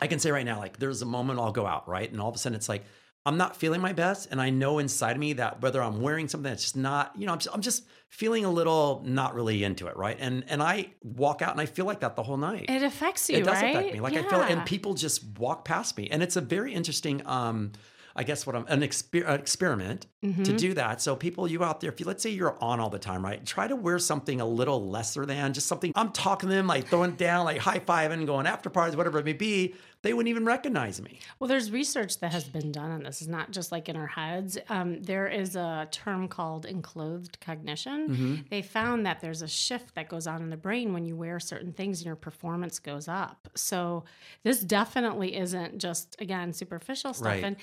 I 0.00 0.06
can 0.06 0.18
say 0.18 0.30
right 0.30 0.44
now, 0.44 0.58
like 0.58 0.78
there's 0.78 1.02
a 1.02 1.06
moment 1.06 1.38
I'll 1.38 1.52
go 1.52 1.66
out, 1.66 1.86
right? 1.88 2.10
And 2.10 2.20
all 2.20 2.28
of 2.30 2.34
a 2.34 2.38
sudden 2.38 2.56
it's 2.56 2.68
like, 2.68 2.84
I'm 3.26 3.36
not 3.36 3.56
feeling 3.56 3.80
my 3.80 3.92
best. 3.92 4.28
And 4.30 4.40
I 4.40 4.50
know 4.50 4.78
inside 4.78 5.12
of 5.12 5.18
me 5.18 5.34
that 5.34 5.62
whether 5.62 5.82
I'm 5.82 6.00
wearing 6.02 6.28
something 6.28 6.50
that's 6.50 6.62
just 6.62 6.76
not, 6.76 7.12
you 7.16 7.26
know, 7.26 7.32
I'm 7.32 7.38
just, 7.38 7.54
I'm 7.54 7.62
just 7.62 7.84
feeling 8.10 8.44
a 8.44 8.50
little 8.50 9.02
not 9.06 9.34
really 9.34 9.64
into 9.64 9.86
it, 9.86 9.96
right? 9.96 10.16
And 10.20 10.44
and 10.48 10.62
I 10.62 10.92
walk 11.02 11.42
out 11.42 11.52
and 11.52 11.60
I 11.60 11.66
feel 11.66 11.84
like 11.84 12.00
that 12.00 12.16
the 12.16 12.22
whole 12.22 12.36
night. 12.36 12.66
it 12.68 12.82
affects 12.82 13.28
you, 13.30 13.38
it 13.38 13.44
does 13.44 13.60
right? 13.62 13.76
affect 13.76 13.94
me. 13.94 14.00
Like 14.00 14.14
I 14.14 14.22
feel, 14.22 14.40
and 14.40 14.64
people 14.66 14.94
just 14.94 15.24
walk 15.38 15.64
past 15.64 15.96
me. 15.96 16.08
And 16.10 16.22
it's 16.22 16.36
a 16.36 16.40
very 16.40 16.72
interesting, 16.74 17.22
um, 17.26 17.72
I 18.16 18.22
guess 18.22 18.46
what 18.46 18.54
I'm 18.54 18.64
an 18.68 18.80
exper- 18.82 19.28
uh, 19.28 19.32
experiment 19.32 20.06
to 20.22 20.28
Mhm. 20.28 20.56
do 20.56 20.74
that. 20.74 21.02
So 21.02 21.16
people, 21.16 21.50
you 21.50 21.62
out 21.64 21.80
there, 21.80 21.90
if 21.90 22.00
you 22.00 22.06
let's 22.06 22.22
say 22.22 22.30
you're 22.30 22.56
on 22.62 22.80
all 22.80 22.88
the 22.88 22.98
time, 22.98 23.24
right? 23.24 23.44
Try 23.44 23.66
to 23.68 23.76
wear 23.76 23.98
something 23.98 24.40
a 24.40 24.46
little 24.46 24.88
lesser 24.88 25.26
than 25.26 25.52
just 25.52 25.66
something. 25.66 25.92
I'm 25.96 26.12
talking 26.12 26.48
to 26.48 26.54
them, 26.54 26.66
like 26.66 26.86
throwing 26.88 27.10
it 27.10 27.18
down, 27.18 27.44
like 27.44 27.58
high 27.58 27.80
fiving, 27.80 28.24
going 28.24 28.46
after 28.46 28.70
parties, 28.70 28.96
whatever 28.96 29.18
it 29.18 29.24
may 29.24 29.32
be. 29.32 29.74
They 30.02 30.12
wouldn't 30.12 30.28
even 30.28 30.44
recognize 30.44 31.00
me. 31.00 31.18
Well, 31.38 31.48
there's 31.48 31.70
research 31.70 32.20
that 32.20 32.32
has 32.32 32.44
been 32.44 32.70
done 32.72 32.90
on 32.90 33.02
this. 33.04 33.22
It's 33.22 33.28
not 33.28 33.50
just 33.52 33.72
like 33.72 33.88
in 33.88 33.96
our 33.96 34.06
heads. 34.06 34.58
Um, 34.68 35.02
there 35.02 35.26
is 35.26 35.56
a 35.56 35.88
term 35.90 36.28
called 36.28 36.66
enclothed 36.66 37.40
cognition. 37.40 38.08
Mm-hmm. 38.10 38.34
They 38.50 38.60
found 38.62 39.06
that 39.06 39.20
there's 39.20 39.40
a 39.42 39.48
shift 39.48 39.94
that 39.94 40.08
goes 40.10 40.26
on 40.26 40.42
in 40.42 40.50
the 40.50 40.58
brain 40.58 40.92
when 40.92 41.04
you 41.06 41.16
wear 41.16 41.40
certain 41.40 41.72
things 41.72 42.00
and 42.00 42.06
your 42.06 42.16
performance 42.16 42.78
goes 42.78 43.08
up. 43.08 43.48
So 43.54 44.04
this 44.42 44.60
definitely 44.60 45.36
isn't 45.36 45.78
just 45.78 46.16
again 46.20 46.52
superficial 46.52 47.14
stuff. 47.14 47.26
Right. 47.26 47.44
And 47.44 47.56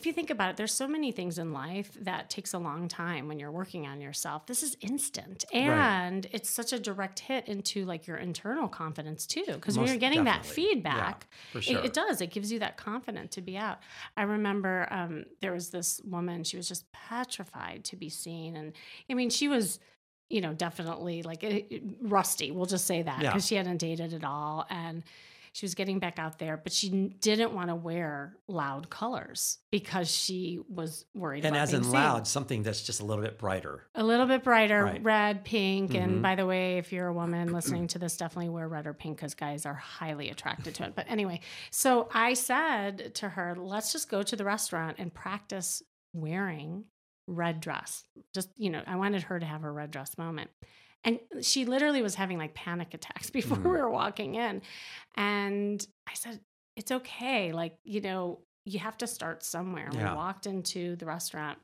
if 0.00 0.06
you 0.06 0.14
think 0.14 0.30
about 0.30 0.48
it, 0.48 0.56
there's 0.56 0.72
so 0.72 0.88
many 0.88 1.12
things 1.12 1.38
in 1.38 1.52
life 1.52 1.90
that 2.00 2.30
takes 2.30 2.54
a 2.54 2.58
long 2.58 2.88
time 2.88 3.28
when 3.28 3.38
you're 3.38 3.50
working 3.50 3.86
on 3.86 4.00
yourself. 4.00 4.46
This 4.46 4.62
is 4.62 4.74
instant. 4.80 5.44
And 5.52 6.26
it's 6.32 6.48
such 6.48 6.72
a 6.72 6.78
direct 6.78 7.18
hit 7.20 7.46
into 7.48 7.84
like 7.84 8.06
your 8.06 8.16
internal 8.16 8.66
confidence 8.66 9.26
too. 9.26 9.44
Because 9.46 9.76
when 9.78 9.88
you're 9.88 9.98
getting 9.98 10.24
that 10.24 10.42
definitely. 10.44 10.62
Yeah, 10.62 10.70
feedback, 10.72 11.26
it- 11.54 11.64
sure. 11.64 11.84
it, 11.84 11.92
does. 11.92 12.22
It 12.22 12.30
gives 12.30 12.50
you 12.50 12.60
that 12.60 12.78
confidence 12.78 13.34
to 13.34 13.42
be 13.42 13.58
out. 13.58 13.80
I 14.16 14.22
remember 14.22 14.88
um, 14.90 15.24
there 15.42 15.52
was 15.52 15.68
this 15.68 16.00
woman, 16.06 16.44
she 16.44 16.56
was 16.56 16.66
just 16.66 16.90
petrified 16.92 17.84
to 17.84 17.96
be 17.96 18.08
seen. 18.08 18.56
And 18.56 18.72
I 19.10 19.12
mean, 19.14 19.28
she 19.28 19.48
was, 19.48 19.80
you 20.30 20.40
know, 20.40 20.54
definitely 20.54 21.22
like 21.22 21.44
rusty. 22.00 22.52
We'll 22.52 22.64
just 22.64 22.86
say 22.86 23.02
that 23.02 23.20
Yeah. 23.20 23.28
because 23.30 23.46
she 23.46 23.56
hadn't 23.56 23.76
dated 23.76 24.14
at 24.14 24.24
all. 24.24 24.64
And 24.70 25.02
she 25.52 25.66
was 25.66 25.74
getting 25.74 25.98
back 25.98 26.18
out 26.18 26.38
there, 26.38 26.56
but 26.56 26.72
she 26.72 26.88
didn't 27.20 27.52
want 27.52 27.68
to 27.68 27.74
wear 27.74 28.36
loud 28.46 28.88
colors 28.88 29.58
because 29.72 30.08
she 30.10 30.60
was 30.68 31.04
worried 31.14 31.44
And 31.44 31.56
as 31.56 31.72
in 31.74 31.82
seen. 31.82 31.92
loud, 31.92 32.26
something 32.28 32.62
that's 32.62 32.82
just 32.82 33.00
a 33.00 33.04
little 33.04 33.22
bit 33.24 33.36
brighter. 33.38 33.88
A 33.96 34.04
little 34.04 34.26
bit 34.26 34.44
brighter, 34.44 34.84
Right. 34.84 35.02
red, 35.02 35.44
pink. 35.44 35.90
Mhm. 35.92 36.02
And 36.02 36.22
by 36.22 36.36
the 36.36 36.46
way, 36.46 36.78
if 36.78 36.92
you're 36.92 37.08
a 37.08 37.12
woman 37.12 37.52
listening 37.52 37.88
to 37.88 37.98
this, 37.98 38.16
definitely 38.16 38.50
wear 38.50 38.68
red 38.68 38.86
or 38.86 38.94
pink 38.94 39.16
because 39.16 39.34
guys 39.34 39.66
are 39.66 39.74
highly 39.74 40.30
attracted 40.30 40.74
to 40.76 40.84
it. 40.84 40.94
But 40.94 41.06
anyway, 41.08 41.40
so 41.70 42.08
I 42.14 42.34
said 42.34 43.14
to 43.16 43.28
her, 43.30 43.56
let's 43.56 43.92
just 43.92 44.08
go 44.08 44.22
to 44.22 44.36
the 44.36 44.44
restaurant 44.44 44.96
and 45.00 45.12
practice 45.12 45.82
wearing 46.12 46.84
red 47.26 47.60
dress. 47.60 48.04
Just, 48.34 48.50
you 48.56 48.70
know, 48.70 48.82
I 48.86 48.96
wanted 48.96 49.22
her 49.24 49.38
to 49.40 49.46
have 49.46 49.62
her 49.62 49.72
red 49.72 49.90
dress 49.90 50.16
moment. 50.16 50.50
And 51.04 51.18
she 51.40 51.64
literally 51.64 52.02
was 52.02 52.14
having 52.14 52.36
like 52.38 52.54
panic 52.54 52.92
attacks 52.94 53.30
before 53.40 53.58
Mhm. 53.58 53.64
we 53.64 53.70
were 53.70 53.90
walking 53.90 54.34
in. 54.34 54.62
And 55.16 55.84
I 56.08 56.14
said, 56.14 56.40
it's 56.76 56.90
okay. 56.92 57.52
Like, 57.52 57.76
you 57.84 58.00
know, 58.00 58.40
you 58.64 58.78
have 58.78 58.96
to 58.98 59.06
start 59.06 59.42
somewhere. 59.42 59.88
Yeah. 59.92 60.10
We 60.12 60.16
walked 60.16 60.46
into 60.46 60.96
the 60.96 61.06
restaurant 61.06 61.58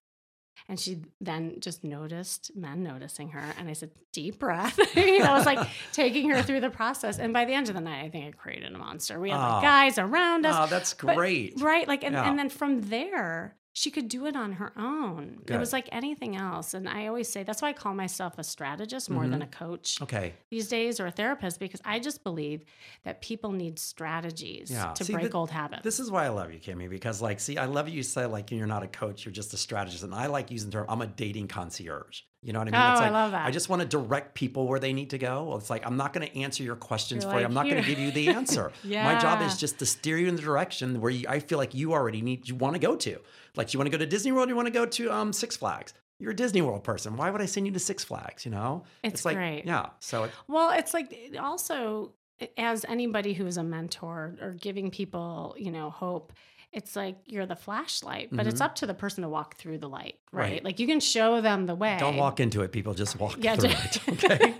and 0.68 0.80
she 0.80 1.02
then 1.20 1.60
just 1.60 1.84
noticed 1.84 2.50
men 2.56 2.82
noticing 2.82 3.28
her. 3.28 3.44
And 3.58 3.68
I 3.68 3.74
said, 3.74 3.90
deep 4.14 4.38
breath. 4.38 4.78
you 4.96 5.18
know, 5.18 5.26
I 5.26 5.34
was 5.36 5.44
like 5.46 5.68
taking 5.92 6.30
her 6.30 6.42
through 6.42 6.60
the 6.60 6.70
process. 6.70 7.18
And 7.18 7.32
by 7.34 7.44
the 7.44 7.52
end 7.52 7.68
of 7.68 7.74
the 7.74 7.80
night, 7.82 8.04
I 8.04 8.08
think 8.08 8.24
I 8.26 8.30
created 8.30 8.74
a 8.74 8.78
monster. 8.78 9.20
We 9.20 9.30
had 9.30 9.36
like 9.38 9.58
Oh. 9.58 9.60
guys 9.62 9.98
around 9.98 10.46
us. 10.46 10.56
Oh, 10.58 10.66
that's 10.66 10.94
But- 10.94 11.14
great. 11.16 11.60
Right. 11.60 11.86
Like, 11.86 12.02
and, 12.04 12.14
Yeah. 12.14 12.26
and 12.28 12.38
then 12.38 12.48
from 12.48 12.80
there, 12.88 13.54
she 13.76 13.90
could 13.90 14.08
do 14.08 14.24
it 14.24 14.34
on 14.34 14.52
her 14.52 14.72
own. 14.78 15.36
It 15.42 15.46
Good. 15.48 15.60
was 15.60 15.70
like 15.70 15.86
anything 15.92 16.34
else. 16.34 16.72
And 16.72 16.88
I 16.88 17.08
always 17.08 17.28
say 17.28 17.42
that's 17.42 17.60
why 17.60 17.68
I 17.68 17.72
call 17.74 17.92
myself 17.92 18.38
a 18.38 18.42
strategist 18.42 19.10
more 19.10 19.24
than 19.28 19.40
mm-hmm. 19.40 19.42
a 19.42 19.46
coach 19.48 20.00
Okay. 20.00 20.32
these 20.48 20.68
days 20.68 20.98
or 20.98 21.08
a 21.08 21.10
therapist 21.10 21.60
because 21.60 21.82
I 21.84 21.98
just 21.98 22.24
believe 22.24 22.64
that 23.04 23.20
people 23.20 23.52
need 23.52 23.78
strategies 23.78 24.70
Yeah. 24.70 24.94
to 24.94 25.04
See, 25.04 25.12
break 25.12 25.30
the- 25.30 25.36
old 25.36 25.50
habits. 25.50 25.82
This 25.82 26.00
is 26.00 26.10
why 26.10 26.24
I 26.24 26.28
love 26.28 26.50
you, 26.54 26.58
Kimmy, 26.58 26.88
because 26.88 27.20
like, 27.20 27.38
see, 27.38 27.58
I 27.58 27.66
love 27.66 27.86
you 27.86 28.02
say 28.02 28.24
like 28.24 28.50
you're 28.50 28.66
not 28.66 28.82
a 28.82 28.88
coach, 28.88 29.26
you're 29.26 29.32
just 29.32 29.52
a 29.52 29.58
strategist. 29.58 30.02
And 30.04 30.14
I 30.14 30.28
like 30.28 30.50
using 30.50 30.70
the 30.70 30.78
term, 30.78 30.86
I'm 30.88 31.02
a 31.02 31.06
dating 31.06 31.48
concierge. 31.48 32.22
You 32.46 32.52
know 32.52 32.60
what 32.60 32.68
I 32.68 32.70
mean? 32.70 32.80
Oh, 32.80 32.92
it's 32.92 33.00
I 33.00 33.08
love 33.08 33.32
that. 33.32 33.44
I 33.44 33.50
just 33.50 33.68
want 33.68 33.82
to 33.82 33.88
direct 33.88 34.34
people 34.34 34.68
where 34.68 34.78
they 34.78 34.92
need 34.92 35.10
to 35.10 35.18
go. 35.18 35.56
It's 35.56 35.68
like, 35.68 35.84
I'm 35.84 35.96
not 35.96 36.12
going 36.12 36.28
to 36.28 36.38
answer 36.38 36.62
your 36.62 36.76
questions 36.76 37.24
You're 37.24 37.32
for 37.32 37.40
you. 37.40 37.44
I'm 37.44 37.52
not 37.52 37.64
going 37.64 37.82
to 37.82 37.88
give 37.88 37.98
you 37.98 38.12
the 38.12 38.28
answer. 38.28 38.70
yeah. 38.84 39.02
My 39.12 39.18
job 39.18 39.42
is 39.42 39.58
just 39.58 39.80
to 39.80 39.86
steer 39.86 40.16
you 40.16 40.28
in 40.28 40.36
the 40.36 40.42
direction 40.42 41.00
where 41.00 41.10
you, 41.10 41.26
I 41.28 41.40
feel 41.40 41.58
like 41.58 41.74
you 41.74 41.92
already 41.92 42.22
need, 42.22 42.48
you 42.48 42.54
want 42.54 42.76
to 42.76 42.78
go 42.78 42.94
to. 42.94 43.18
Like, 43.56 43.74
you 43.74 43.80
want 43.80 43.90
to 43.90 43.90
go 43.90 43.98
to 43.98 44.06
Disney 44.06 44.30
World, 44.30 44.48
you 44.48 44.54
want 44.54 44.66
to 44.66 44.72
go 44.72 44.86
to 44.86 45.12
um, 45.12 45.32
Six 45.32 45.56
Flags. 45.56 45.92
You're 46.20 46.30
a 46.30 46.36
Disney 46.36 46.62
World 46.62 46.84
person. 46.84 47.16
Why 47.16 47.32
would 47.32 47.42
I 47.42 47.46
send 47.46 47.66
you 47.66 47.72
to 47.72 47.80
Six 47.80 48.04
Flags? 48.04 48.44
You 48.44 48.52
know? 48.52 48.84
It's 49.02 49.24
like, 49.24 49.36
great. 49.36 49.64
Yeah. 49.66 49.86
So, 49.98 50.24
it, 50.24 50.30
Well, 50.46 50.70
it's 50.70 50.94
like 50.94 51.12
also 51.40 52.12
as 52.56 52.84
anybody 52.84 53.32
who 53.32 53.46
is 53.46 53.56
a 53.56 53.64
mentor 53.64 54.36
or 54.40 54.52
giving 54.52 54.92
people, 54.92 55.56
you 55.58 55.72
know, 55.72 55.90
hope, 55.90 56.32
it's 56.76 56.94
like 56.94 57.16
you're 57.24 57.46
the 57.46 57.56
flashlight, 57.56 58.28
but 58.30 58.46
it's 58.46 58.60
Mhm. 58.60 58.64
up 58.66 58.74
to 58.76 58.86
the 58.86 58.94
person 58.94 59.22
to 59.22 59.28
walk 59.28 59.56
through 59.56 59.78
the 59.78 59.88
light, 59.88 60.16
right? 60.30 60.42
Right. 60.52 60.64
Like 60.64 60.78
you 60.78 60.86
can 60.86 61.00
show 61.00 61.40
them 61.40 61.66
the 61.66 61.74
way. 61.74 61.96
don't 61.98 62.16
walk 62.16 62.38
into 62.38 62.60
it, 62.62 62.70
people. 62.70 62.92
Just 62.94 63.18
walk 63.18 63.36
Yeah, 63.38 63.56
through 63.56 63.70
ju- 63.70 63.76
it. 64.06 64.24
Okay. 64.24 64.54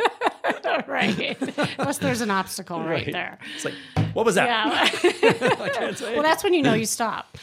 right. 0.88 1.36
Unless 1.78 1.98
there's 1.98 2.22
an 2.22 2.30
obstacle 2.30 2.78
right, 2.80 2.88
Right. 3.04 3.12
there. 3.12 3.38
It's 3.54 3.64
like, 3.66 3.74
what 4.14 4.24
was 4.24 4.34
that? 4.36 4.46
Yeah. 4.46 4.88
I 5.64 5.68
can't 5.68 5.96
say 6.02 6.14
well, 6.14 6.22
that's 6.22 6.42
when 6.42 6.54
you 6.54 6.62
know 6.62 6.74
you 6.74 6.86
stop. 6.86 7.36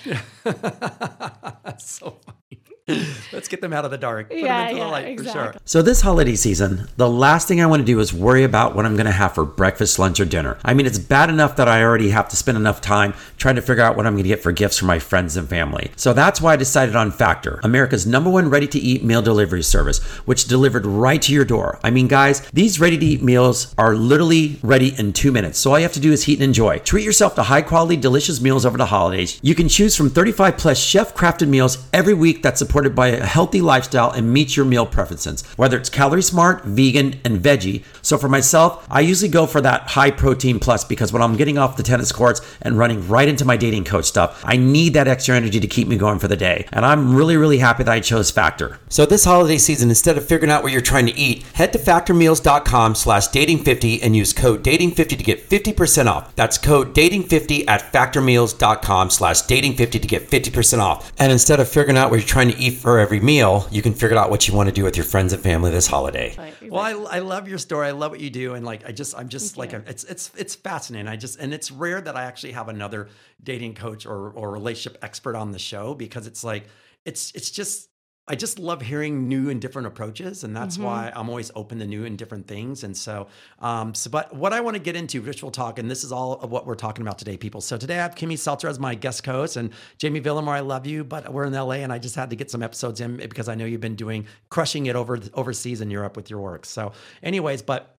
That's 0.43 1.85
so 1.91 2.17
funny. 2.25 2.61
Let's 3.31 3.47
get 3.47 3.61
them 3.61 3.71
out 3.71 3.85
of 3.85 3.91
the 3.91 3.97
dark. 3.97 4.27
Put 4.27 4.39
Yeah, 4.39 4.57
them 4.57 4.67
into 4.67 4.77
yeah, 4.79 4.85
the 4.85 4.91
light 4.91 5.17
for 5.17 5.23
sure. 5.23 5.55
So 5.63 5.81
this 5.81 6.01
holiday 6.01 6.35
season, 6.35 6.89
the 6.97 7.09
last 7.09 7.47
thing 7.47 7.61
I 7.61 7.65
want 7.65 7.79
to 7.79 7.85
do 7.85 7.97
is 8.01 8.13
worry 8.13 8.43
about 8.43 8.75
what 8.75 8.85
I'm 8.85 8.95
going 8.97 9.05
to 9.05 9.11
have 9.13 9.33
for 9.35 9.45
breakfast, 9.45 9.99
lunch, 9.99 10.19
or 10.19 10.25
dinner. 10.25 10.57
I 10.65 10.73
mean, 10.73 10.85
it's 10.85 10.99
bad 10.99 11.29
enough 11.29 11.55
that 11.55 11.69
I 11.69 11.81
already 11.81 12.09
have 12.09 12.27
to 12.29 12.35
spend 12.35 12.57
enough 12.57 12.81
time 12.81 13.13
trying 13.37 13.55
to 13.55 13.61
figure 13.61 13.83
out 13.83 13.95
what 13.95 14.05
I'm 14.05 14.15
going 14.15 14.23
to 14.23 14.27
get 14.27 14.43
for 14.43 14.51
gifts 14.51 14.79
for 14.79 14.85
my 14.85 14.99
friends 14.99 15.37
and 15.37 15.47
family. 15.47 15.91
So 15.95 16.11
that's 16.11 16.41
why 16.41 16.53
I 16.53 16.55
decided 16.57 16.93
on 16.97 17.11
Factor, 17.11 17.61
America's 17.63 18.05
number 18.05 18.29
one 18.29 18.49
ready-to-eat 18.49 19.01
meal 19.01 19.21
delivery 19.21 19.63
service, 19.63 20.03
which 20.25 20.45
delivered 20.49 20.85
right 20.85 21.21
to 21.21 21.31
your 21.31 21.45
door. 21.45 21.79
I 21.85 21.89
mean, 21.89 22.09
guys, 22.09 22.41
these 22.51 22.81
ready-to-eat 22.81 23.23
meals 23.23 23.73
are 23.77 23.95
literally 23.95 24.59
ready 24.61 24.93
in 24.99 25.13
two 25.13 25.31
minutes. 25.31 25.57
So 25.57 25.71
all 25.71 25.79
you 25.79 25.83
have 25.83 25.93
to 25.93 26.01
do 26.01 26.11
is 26.11 26.25
heat 26.25 26.33
and 26.39 26.43
enjoy. 26.43 26.79
Treat 26.79 27.05
yourself 27.05 27.35
to 27.35 27.43
high-quality, 27.43 27.95
delicious 27.95 28.41
meals 28.41 28.65
over 28.65 28.77
the 28.77 28.87
holidays. 28.87 29.39
You 29.41 29.55
can 29.55 29.69
choose 29.69 29.95
from 29.95 30.09
35 30.09 30.57
plus 30.57 30.77
chef-crafted 30.77 31.47
meals 31.47 31.77
every 31.93 32.13
week 32.13 32.43
that's 32.43 32.61
supported 32.73 32.95
by 32.95 33.09
a 33.09 33.23
healthy 33.23 33.61
lifestyle 33.61 34.09
and 34.09 34.33
meets 34.33 34.57
your 34.57 34.65
meal 34.65 34.83
preferences, 34.83 35.43
whether 35.57 35.77
it's 35.77 35.91
calorie 35.91 36.23
smart, 36.23 36.63
vegan, 36.63 37.13
and 37.23 37.39
veggie. 37.39 37.83
So 38.01 38.17
for 38.17 38.27
myself, 38.27 38.87
I 38.89 39.01
usually 39.01 39.29
go 39.29 39.45
for 39.45 39.61
that 39.61 39.89
high 39.89 40.09
protein 40.09 40.59
plus 40.59 40.83
because 40.83 41.13
when 41.13 41.21
I'm 41.21 41.37
getting 41.37 41.59
off 41.59 41.77
the 41.77 41.83
tennis 41.83 42.11
courts 42.11 42.41
and 42.63 42.75
running 42.75 43.07
right 43.07 43.27
into 43.27 43.45
my 43.45 43.57
dating 43.57 43.83
coach 43.83 44.05
stuff, 44.05 44.41
I 44.43 44.57
need 44.57 44.95
that 44.95 45.07
extra 45.07 45.35
energy 45.35 45.59
to 45.59 45.67
keep 45.67 45.87
me 45.87 45.97
going 45.97 46.17
for 46.17 46.27
the 46.27 46.35
day. 46.35 46.65
And 46.71 46.83
I'm 46.83 47.15
really, 47.15 47.37
really 47.37 47.59
happy 47.59 47.83
that 47.83 47.91
I 47.91 47.99
chose 47.99 48.31
Factor. 48.31 48.79
So 48.89 49.05
this 49.05 49.23
holiday 49.23 49.59
season, 49.59 49.89
instead 49.89 50.17
of 50.17 50.27
figuring 50.27 50.51
out 50.51 50.63
what 50.63 50.71
you're 50.71 50.81
trying 50.81 51.05
to 51.05 51.15
eat, 51.15 51.43
head 51.53 51.73
to 51.73 51.77
factormeals.com 51.79 52.95
slash 52.95 53.27
dating50 53.27 53.99
and 54.01 54.15
use 54.15 54.33
code 54.33 54.63
dating50 54.63 55.09
to 55.09 55.23
get 55.23 55.47
50% 55.47 56.07
off. 56.07 56.35
That's 56.35 56.57
code 56.57 56.95
dating50 56.95 57.67
at 57.67 57.93
factormeals.com 57.93 59.11
slash 59.11 59.43
dating50 59.43 59.91
to 59.91 60.07
get 60.07 60.27
50% 60.27 60.79
off. 60.79 61.13
And 61.19 61.31
instead 61.31 61.59
of 61.59 61.69
figuring 61.69 61.99
out 61.99 62.09
what 62.09 62.19
you're 62.19 62.27
trying 62.27 62.49
to 62.49 62.57
eat 62.57 62.62
for 62.71 62.99
every 62.99 63.19
meal, 63.19 63.67
you 63.71 63.81
can 63.81 63.93
figure 63.93 64.17
out 64.17 64.29
what 64.29 64.47
you 64.47 64.53
want 64.53 64.69
to 64.69 64.73
do 64.73 64.83
with 64.83 64.97
your 64.97 65.05
friends 65.05 65.33
and 65.33 65.41
family 65.41 65.71
this 65.71 65.87
holiday. 65.87 66.35
Right, 66.37 66.71
Well, 66.71 67.07
I, 67.07 67.17
I 67.17 67.19
love 67.19 67.47
your 67.47 67.57
story. 67.57 67.87
I 67.87 67.91
love 67.91 68.11
what 68.11 68.19
you 68.19 68.29
do, 68.29 68.53
and 68.53 68.65
like 68.65 68.87
I 68.87 68.91
just 68.91 69.17
I'm 69.17 69.29
just 69.29 69.57
like 69.57 69.73
a, 69.73 69.83
it's 69.87 70.03
it's 70.03 70.31
it's 70.37 70.55
fascinating. 70.55 71.07
I 71.07 71.15
just 71.15 71.39
and 71.39 71.53
it's 71.53 71.71
rare 71.71 72.01
that 72.01 72.15
I 72.15 72.23
actually 72.23 72.53
have 72.53 72.69
another 72.69 73.09
dating 73.41 73.75
coach 73.75 74.05
or 74.05 74.31
or 74.31 74.51
relationship 74.51 75.03
expert 75.03 75.35
on 75.35 75.51
the 75.51 75.59
show 75.59 75.93
because 75.93 76.27
it's 76.27 76.43
like 76.43 76.65
it's 77.05 77.31
it's 77.31 77.51
just 77.51 77.89
I 78.25 78.35
just 78.35 78.57
love 78.57 78.81
hearing 78.81 79.27
new 79.27 79.49
and 79.49 79.59
different 79.59 79.85
approaches, 79.85 80.45
and 80.45 80.55
that's 80.55 80.77
why 80.77 81.11
I'm 81.13 81.27
always 81.27 81.51
open 81.55 81.79
to 81.79 81.85
new 81.85 82.05
and 82.05 82.17
different 82.17 82.47
things. 82.47 82.85
And 82.85 82.95
so, 82.95 83.27
um, 83.59 83.93
so 83.93 84.09
but 84.09 84.33
what 84.33 84.53
I 84.53 84.61
want 84.61 84.75
to 84.77 84.81
get 84.81 84.95
into, 84.95 85.19
Rich 85.19 85.43
will 85.43 85.51
talk, 85.51 85.77
and 85.77 85.91
this 85.91 86.05
is 86.05 86.13
all 86.13 86.35
of 86.35 86.49
what 86.49 86.65
we're 86.65 86.75
talking 86.75 87.01
about 87.01 87.19
today, 87.19 87.35
people. 87.35 87.59
So 87.59 87.75
today 87.75 87.95
I 87.95 88.01
have 88.01 88.15
Kimmy 88.15 88.39
Seltzer 88.39 88.69
as 88.69 88.79
my 88.79 88.95
guest 88.95 89.25
host, 89.25 89.57
and 89.57 89.71
Jamie 89.97 90.21
Villamore. 90.21 90.53
I 90.53 90.61
love 90.61 90.87
you, 90.87 91.03
but 91.03 91.33
we're 91.33 91.43
in 91.43 91.51
LA, 91.51 91.83
and 91.83 91.91
I 91.91 91.99
just 91.99 92.15
had 92.15 92.29
to 92.29 92.37
get 92.37 92.49
some 92.49 92.63
episodes 92.63 93.01
in 93.01 93.17
because 93.17 93.49
I 93.49 93.55
know 93.55 93.65
you've 93.65 93.81
been 93.81 93.95
doing 93.95 94.25
crushing 94.49 94.85
it 94.85 94.95
over 94.95 95.19
overseas 95.33 95.81
in 95.81 95.91
Europe 95.91 96.15
with 96.15 96.29
your 96.29 96.39
work. 96.39 96.65
So, 96.65 96.93
anyways, 97.23 97.61
but 97.61 97.97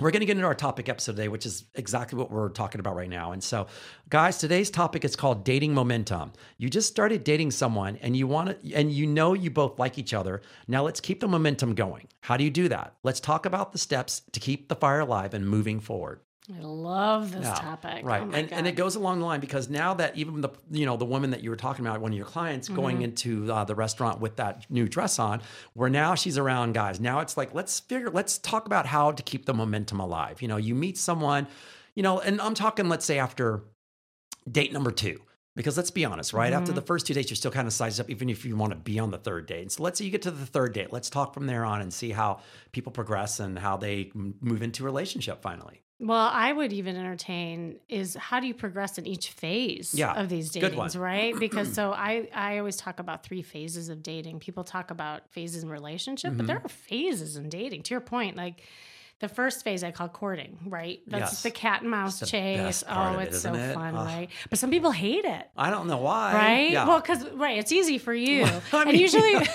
we're 0.00 0.10
going 0.10 0.20
to 0.20 0.26
get 0.26 0.36
into 0.36 0.46
our 0.46 0.54
topic 0.54 0.88
episode 0.88 1.12
today, 1.12 1.28
which 1.28 1.44
is 1.46 1.64
exactly 1.74 2.18
what 2.18 2.30
we're 2.30 2.48
talking 2.48 2.80
about 2.80 2.96
right 2.96 3.10
now. 3.10 3.32
And 3.32 3.44
so, 3.44 3.66
guys, 4.08 4.38
today's 4.38 4.70
topic 4.70 5.04
is 5.04 5.14
called 5.14 5.44
dating 5.44 5.74
momentum. 5.74 6.32
You 6.56 6.70
just 6.70 6.88
started 6.88 7.24
dating 7.24 7.50
someone 7.50 7.96
and 7.96 8.16
you 8.16 8.26
want 8.26 8.62
to, 8.62 8.74
and 8.74 8.90
you 8.90 9.06
know 9.06 9.34
you 9.34 9.50
both 9.50 9.78
like 9.78 9.98
each 9.98 10.14
other. 10.14 10.40
Now 10.66 10.82
let's 10.82 11.00
keep 11.00 11.20
the 11.20 11.28
momentum 11.28 11.74
going. 11.74 12.08
How 12.20 12.36
do 12.36 12.44
you 12.44 12.50
do 12.50 12.68
that? 12.68 12.94
Let's 13.02 13.20
talk 13.20 13.44
about 13.46 13.72
the 13.72 13.78
steps 13.78 14.22
to 14.32 14.40
keep 14.40 14.68
the 14.68 14.76
fire 14.76 15.00
alive 15.00 15.34
and 15.34 15.46
moving 15.46 15.78
forward. 15.78 16.20
I 16.50 16.58
love 16.60 17.30
this 17.32 17.44
Yeah, 17.44 17.54
topic. 17.54 18.04
Right. 18.04 18.20
Oh 18.22 18.30
and, 18.32 18.52
and 18.52 18.66
it 18.66 18.74
goes 18.74 18.96
along 18.96 19.20
the 19.20 19.26
line 19.26 19.38
because 19.38 19.68
now 19.70 19.94
that 19.94 20.16
even 20.16 20.40
the 20.40 20.48
you 20.72 20.86
know 20.86 20.96
the 20.96 21.04
woman 21.04 21.30
that 21.30 21.42
you 21.42 21.50
were 21.50 21.56
talking 21.56 21.86
about, 21.86 22.00
one 22.00 22.10
of 22.12 22.16
your 22.16 22.26
clients 22.26 22.68
going 22.68 22.96
Mm-hmm. 22.96 23.04
into 23.04 23.52
uh, 23.52 23.64
the 23.64 23.76
restaurant 23.76 24.20
with 24.20 24.36
that 24.36 24.66
new 24.68 24.88
dress 24.88 25.18
on, 25.20 25.40
where 25.74 25.88
now 25.88 26.14
she's 26.16 26.36
around 26.38 26.72
guys. 26.72 26.98
Now 26.98 27.20
it's 27.20 27.36
like 27.36 27.54
let's 27.54 27.78
figure 27.80 28.10
let's 28.10 28.38
talk 28.38 28.66
about 28.66 28.86
how 28.86 29.12
to 29.12 29.22
keep 29.22 29.46
the 29.46 29.54
momentum 29.54 30.00
alive. 30.00 30.42
You 30.42 30.48
know, 30.48 30.56
you 30.56 30.74
meet 30.74 30.98
someone, 30.98 31.46
you 31.94 32.02
know, 32.02 32.18
and 32.18 32.40
I'm 32.40 32.54
talking 32.54 32.88
let's 32.88 33.04
say 33.06 33.18
after 33.20 33.62
date 34.50 34.72
number 34.72 34.90
two. 34.90 35.20
Because 35.54 35.76
let's 35.76 35.90
be 35.90 36.06
honest, 36.06 36.32
right? 36.32 36.50
After 36.54 36.68
Mm-hmm. 36.72 36.76
the 36.76 36.80
first 36.86 37.06
two 37.06 37.12
dates, 37.12 37.28
you're 37.28 37.36
still 37.36 37.50
kind 37.50 37.66
of 37.66 37.74
sized 37.74 38.00
up, 38.00 38.08
even 38.08 38.30
if 38.30 38.46
you 38.46 38.56
want 38.56 38.72
to 38.72 38.78
be 38.78 38.98
on 38.98 39.10
the 39.10 39.18
third 39.18 39.44
date. 39.46 39.60
And 39.60 39.70
so 39.70 39.82
let's 39.82 39.98
say 39.98 40.06
you 40.06 40.10
get 40.10 40.22
to 40.22 40.30
the 40.30 40.46
third 40.46 40.72
date. 40.72 40.90
Let's 40.94 41.10
talk 41.10 41.34
from 41.34 41.46
there 41.46 41.66
on 41.66 41.82
and 41.82 41.92
see 41.92 42.10
how 42.10 42.40
people 42.72 42.90
progress 42.90 43.38
and 43.38 43.58
how 43.58 43.76
they 43.76 44.10
m- 44.14 44.34
move 44.40 44.62
into 44.62 44.82
a 44.82 44.86
relationship 44.86 45.42
finally. 45.42 45.82
Well, 46.04 46.28
I 46.32 46.52
would 46.52 46.72
even 46.72 46.96
entertain 46.96 47.78
is 47.88 48.14
how 48.16 48.40
do 48.40 48.48
you 48.48 48.54
progress 48.54 48.98
in 48.98 49.06
each 49.06 49.30
phase 49.30 49.94
Yeah, 49.94 50.12
of 50.20 50.28
these 50.28 50.50
datings, 50.50 50.98
right? 50.98 51.38
Because 51.38 51.72
so 51.72 51.92
I 51.92 52.28
I 52.34 52.58
always 52.58 52.76
talk 52.76 52.98
about 52.98 53.22
three 53.22 53.42
phases 53.42 53.88
of 53.88 54.02
dating. 54.02 54.40
People 54.40 54.64
talk 54.64 54.90
about 54.90 55.30
phases 55.30 55.62
in 55.62 55.68
relationship, 55.70 56.36
but 56.36 56.46
there 56.48 56.56
Mm-hmm. 56.56 56.66
are 56.66 56.68
phases 56.70 57.36
in 57.36 57.48
dating. 57.48 57.84
To 57.84 57.94
your 57.94 58.00
point, 58.00 58.36
like 58.36 58.62
the 59.20 59.28
first 59.28 59.62
phase 59.62 59.84
I 59.84 59.92
call 59.92 60.08
courting, 60.08 60.58
right? 60.66 60.98
That's 61.06 61.34
Yes. 61.34 61.42
the 61.44 61.52
cat 61.52 61.82
and 61.82 61.90
mouse 61.92 62.18
chase. 62.28 62.82
Oh, 62.88 63.18
it, 63.20 63.28
it's 63.28 63.40
so 63.40 63.54
it? 63.54 63.72
fun, 63.72 63.94
Ugh. 63.94 64.04
right? 64.04 64.28
But 64.50 64.58
some 64.58 64.70
people 64.70 64.90
hate 64.90 65.24
it. 65.24 65.48
I 65.56 65.70
don't 65.70 65.86
know 65.86 65.98
why. 65.98 66.34
Right? 66.34 66.70
Yeah. 66.72 66.88
Well, 66.88 67.00
because 67.00 67.28
right, 67.30 67.58
it's 67.58 67.70
easy 67.70 67.98
for 67.98 68.12
you, 68.12 68.42
and 68.72 68.86
mean- 68.90 68.98
usually 68.98 69.34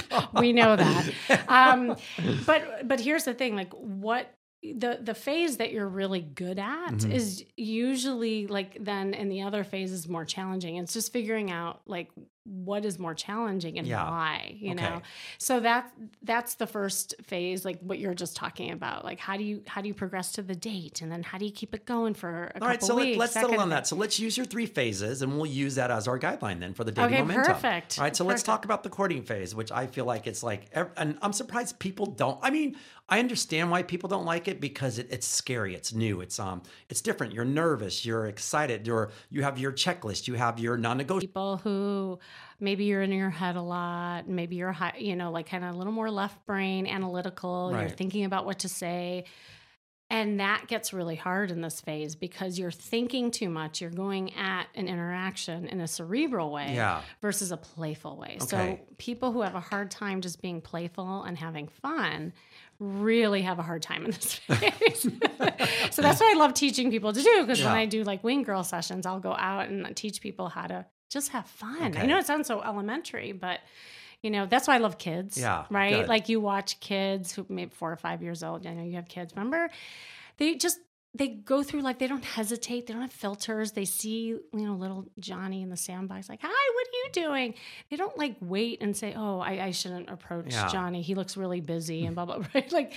we 0.38 0.52
know 0.52 0.76
that. 0.76 1.10
Um, 1.48 1.96
but 2.44 2.86
but 2.86 3.00
here's 3.00 3.24
the 3.24 3.32
thing: 3.32 3.56
like 3.56 3.72
what 3.72 4.30
the 4.72 4.98
the 5.02 5.14
phase 5.14 5.58
that 5.58 5.72
you're 5.72 5.88
really 5.88 6.20
good 6.20 6.58
at 6.58 6.94
Mm-hmm. 6.94 7.12
is 7.12 7.44
usually 7.56 8.46
like 8.46 8.76
then, 8.82 9.14
and 9.14 9.30
the 9.30 9.42
other 9.42 9.64
phase 9.64 9.92
is 9.92 10.08
more 10.08 10.24
challenging. 10.24 10.76
It's 10.76 10.92
just 10.92 11.12
figuring 11.12 11.50
out 11.50 11.80
like 11.86 12.10
what 12.44 12.84
is 12.84 12.98
more 12.98 13.14
challenging 13.14 13.78
and 13.78 13.88
Yeah. 13.88 14.08
why. 14.08 14.56
You 14.60 14.72
Okay. 14.72 14.84
know, 14.84 15.02
so 15.38 15.60
that 15.60 15.90
that's 16.22 16.54
the 16.56 16.66
first 16.66 17.14
phase, 17.22 17.64
like 17.64 17.80
what 17.80 17.98
you're 17.98 18.14
just 18.14 18.36
talking 18.36 18.70
about. 18.70 19.04
Like 19.04 19.18
how 19.18 19.36
do 19.36 19.44
you 19.44 19.62
how 19.66 19.80
do 19.80 19.88
you 19.88 19.94
progress 19.94 20.32
to 20.32 20.42
the 20.42 20.54
date, 20.54 21.00
and 21.02 21.10
then 21.10 21.22
how 21.22 21.38
do 21.38 21.44
you 21.44 21.52
keep 21.52 21.74
it 21.74 21.86
going 21.86 22.14
for 22.14 22.52
a 22.54 22.62
All 22.62 22.68
right, 22.68 22.82
so 22.82 22.94
weeks? 22.94 23.16
let, 23.16 23.18
let's 23.18 23.32
settle 23.32 23.58
on 23.58 23.70
that. 23.70 23.86
So 23.86 23.96
let's 23.96 24.18
use 24.20 24.36
your 24.36 24.46
three 24.46 24.66
phases, 24.66 25.22
and 25.22 25.36
we'll 25.36 25.46
use 25.46 25.74
that 25.76 25.90
as 25.90 26.06
our 26.06 26.18
guideline 26.18 26.60
then 26.60 26.74
for 26.74 26.84
the 26.84 26.92
dating 26.92 27.06
Okay, 27.10 27.20
momentum. 27.20 27.54
perfect. 27.54 27.98
All 27.98 28.04
right, 28.04 28.14
so 28.16 28.24
let's 28.24 28.42
talk 28.42 28.64
about 28.64 28.82
the 28.82 28.90
courting 28.90 29.22
phase, 29.22 29.54
which 29.54 29.72
I 29.72 29.86
feel 29.86 30.04
like 30.04 30.26
it's 30.26 30.42
like, 30.42 30.66
and 30.96 31.18
I'm 31.22 31.32
surprised 31.32 31.78
people 31.78 32.06
don't. 32.06 32.38
I 32.42 32.50
mean, 32.50 32.76
I 33.08 33.18
understand 33.18 33.70
why 33.70 33.82
people 33.82 34.08
don't 34.08 34.24
like 34.24 34.48
it 34.48 34.60
because 34.60 34.98
it, 34.98 35.08
it's 35.10 35.26
scary, 35.26 35.74
it's 35.74 35.92
new, 35.92 36.20
it's 36.20 36.38
um, 36.38 36.62
it's 36.88 37.00
different. 37.00 37.32
You're 37.34 37.44
nervous, 37.44 38.04
you're 38.06 38.26
excited, 38.26 38.86
you're 38.86 39.10
you 39.30 39.42
have 39.42 39.58
your 39.58 39.72
checklist, 39.72 40.26
you 40.28 40.34
have 40.34 40.58
your 40.58 40.76
non-negotiable. 40.76 41.20
people 41.28 41.56
who 41.58 42.18
maybe 42.60 42.84
you're 42.84 43.02
in 43.02 43.12
your 43.12 43.30
head 43.30 43.56
a 43.56 43.62
lot 43.62 44.28
maybe 44.28 44.56
you're 44.56 44.72
high, 44.72 44.94
you 44.98 45.16
know 45.16 45.30
like 45.30 45.46
kind 45.48 45.64
of 45.64 45.74
a 45.74 45.78
little 45.78 45.92
more 45.92 46.10
left 46.10 46.44
brain 46.46 46.86
analytical 46.86 47.70
you're 47.72 47.88
thinking 47.88 48.24
about 48.24 48.44
what 48.46 48.60
to 48.60 48.68
say 48.68 49.24
and 50.10 50.38
that 50.38 50.66
gets 50.68 50.92
really 50.92 51.16
hard 51.16 51.50
in 51.50 51.62
this 51.62 51.80
phase 51.80 52.14
because 52.14 52.58
you're 52.58 52.70
thinking 52.70 53.30
too 53.30 53.48
much 53.48 53.80
you're 53.80 53.90
going 53.90 54.32
at 54.34 54.66
an 54.74 54.86
interaction 54.86 55.66
in 55.66 55.80
a 55.80 55.88
cerebral 55.88 56.50
way 56.52 56.74
Yeah. 56.74 57.00
versus 57.22 57.50
a 57.52 57.56
playful 57.56 58.16
way 58.18 58.38
Okay. 58.42 58.46
so 58.46 58.78
people 58.98 59.32
who 59.32 59.40
have 59.42 59.54
a 59.54 59.60
hard 59.60 59.90
time 59.90 60.20
just 60.20 60.40
being 60.42 60.60
playful 60.60 61.22
and 61.22 61.38
having 61.38 61.68
fun 61.68 62.32
really 62.78 63.42
have 63.42 63.58
a 63.58 63.62
hard 63.62 63.82
time 63.82 64.04
in 64.04 64.10
this 64.10 64.34
phase. 64.48 65.02
so 65.90 66.02
that's 66.02 66.20
what 66.20 66.34
I 66.36 66.38
love 66.38 66.54
teaching 66.54 66.90
people 66.90 67.12
to 67.12 67.22
do 67.22 67.40
because 67.42 67.60
Yeah. 67.60 67.66
when 67.66 67.76
I 67.76 67.86
do 67.86 68.04
like 68.04 68.22
wing 68.22 68.42
girl 68.42 68.62
sessions, 68.64 69.06
I'll 69.06 69.20
go 69.20 69.32
out 69.32 69.68
and 69.68 69.96
teach 69.96 70.20
people 70.20 70.48
how 70.48 70.66
to 70.66 70.84
just 71.14 71.30
have 71.30 71.46
fun. 71.46 71.96
I 71.96 72.04
know 72.04 72.18
it 72.18 72.26
sounds 72.26 72.46
so 72.46 72.60
elementary, 72.62 73.32
but 73.32 73.60
you 74.22 74.30
know, 74.30 74.44
that's 74.46 74.66
why 74.68 74.74
I 74.74 74.78
love 74.78 74.96
kids. 74.98 75.38
Yeah, 75.38 75.64
Right. 75.70 75.94
good. 76.00 76.08
Like 76.08 76.28
you 76.28 76.40
watch 76.40 76.80
kids 76.80 77.32
who 77.32 77.46
maybe 77.48 77.70
four 77.74 77.90
or 77.92 77.96
five 77.96 78.22
years 78.22 78.42
old. 78.42 78.66
I 78.66 78.74
know 78.74 78.82
you 78.84 78.96
have 78.96 79.08
kids. 79.08 79.32
Remember? 79.34 79.70
They 80.38 80.54
just 80.56 80.78
they 81.16 81.28
go 81.28 81.62
through 81.62 81.82
life. 81.82 81.98
They 82.00 82.08
don't 82.08 82.24
hesitate. 82.24 82.86
They 82.86 82.92
don't 82.92 83.02
have 83.02 83.12
filters. 83.12 83.70
They 83.72 83.84
see, 83.84 84.26
you 84.26 84.42
know, 84.52 84.74
little 84.74 85.06
Johnny 85.20 85.62
in 85.62 85.70
the 85.70 85.76
sandbox, 85.76 86.28
like, 86.28 86.40
"Hi, 86.42 86.48
what 86.48 86.86
are 86.88 86.96
you 87.04 87.28
doing?" 87.28 87.54
They 87.88 87.96
don't 87.96 88.18
like 88.18 88.34
wait 88.40 88.82
and 88.82 88.96
say, 88.96 89.14
"Oh, 89.16 89.38
I, 89.38 89.66
I 89.66 89.70
shouldn't 89.70 90.10
approach 90.10 90.52
Yeah. 90.52 90.66
Johnny. 90.68 91.02
He 91.02 91.14
looks 91.14 91.36
really 91.36 91.60
busy," 91.60 92.04
and 92.04 92.16
blah 92.16 92.24
blah. 92.24 92.40
Right? 92.54 92.72
Like, 92.72 92.94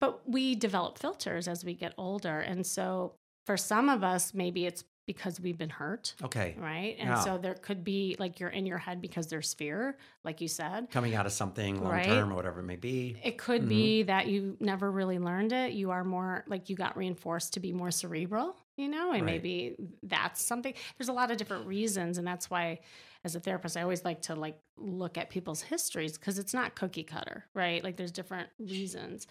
but 0.00 0.28
we 0.28 0.56
develop 0.56 0.98
filters 0.98 1.46
as 1.46 1.64
we 1.64 1.74
get 1.74 1.94
older, 1.96 2.40
and 2.40 2.66
so 2.66 3.14
for 3.46 3.56
some 3.56 3.88
of 3.88 4.02
us, 4.02 4.34
maybe 4.34 4.66
it's 4.66 4.82
because 5.06 5.38
we've 5.40 5.58
been 5.58 5.70
hurt, 5.70 6.14
Okay, 6.22 6.54
right? 6.58 6.96
And 6.98 7.10
Yeah. 7.10 7.20
so 7.20 7.38
there 7.38 7.54
could 7.54 7.84
be 7.84 8.16
like 8.18 8.40
you're 8.40 8.48
in 8.50 8.64
your 8.66 8.78
head 8.78 9.00
because 9.02 9.26
there's 9.26 9.52
fear, 9.52 9.98
like 10.24 10.40
you 10.40 10.48
said. 10.48 10.90
coming 10.90 11.14
out 11.14 11.26
of 11.26 11.32
something 11.32 11.82
long 11.82 11.92
Right. 11.92 12.04
term 12.04 12.32
or 12.32 12.36
whatever 12.36 12.60
it 12.60 12.64
may 12.64 12.76
be. 12.76 13.16
It 13.22 13.36
could 13.36 13.62
Mhm. 13.62 13.68
be 13.68 14.02
that 14.04 14.28
you 14.28 14.56
never 14.60 14.90
really 14.90 15.18
learned 15.18 15.52
it. 15.52 15.72
You 15.72 15.90
are 15.90 16.04
more 16.04 16.44
like 16.46 16.70
you 16.70 16.76
got 16.76 16.96
reinforced 16.96 17.52
to 17.54 17.60
be 17.60 17.72
more 17.72 17.90
cerebral, 17.90 18.56
you 18.76 18.88
know, 18.88 19.12
and 19.12 19.22
Right. 19.26 19.42
maybe 19.42 19.76
that's 20.02 20.42
something. 20.42 20.72
There's 20.96 21.08
a 21.08 21.12
lot 21.12 21.30
of 21.30 21.36
different 21.36 21.66
reasons, 21.66 22.16
and 22.18 22.26
that's 22.26 22.48
why 22.48 22.80
as 23.24 23.34
a 23.34 23.40
therapist, 23.40 23.76
I 23.76 23.82
always 23.82 24.04
like 24.04 24.22
to 24.22 24.34
like 24.34 24.58
look 24.76 25.16
at 25.16 25.30
people's 25.30 25.62
histories 25.62 26.18
because 26.18 26.38
it's 26.38 26.52
not 26.52 26.74
cookie 26.74 27.04
cutter, 27.04 27.46
right? 27.54 27.82
Like 27.82 27.96
there's 27.96 28.12
different 28.12 28.48
reasons. 28.58 29.26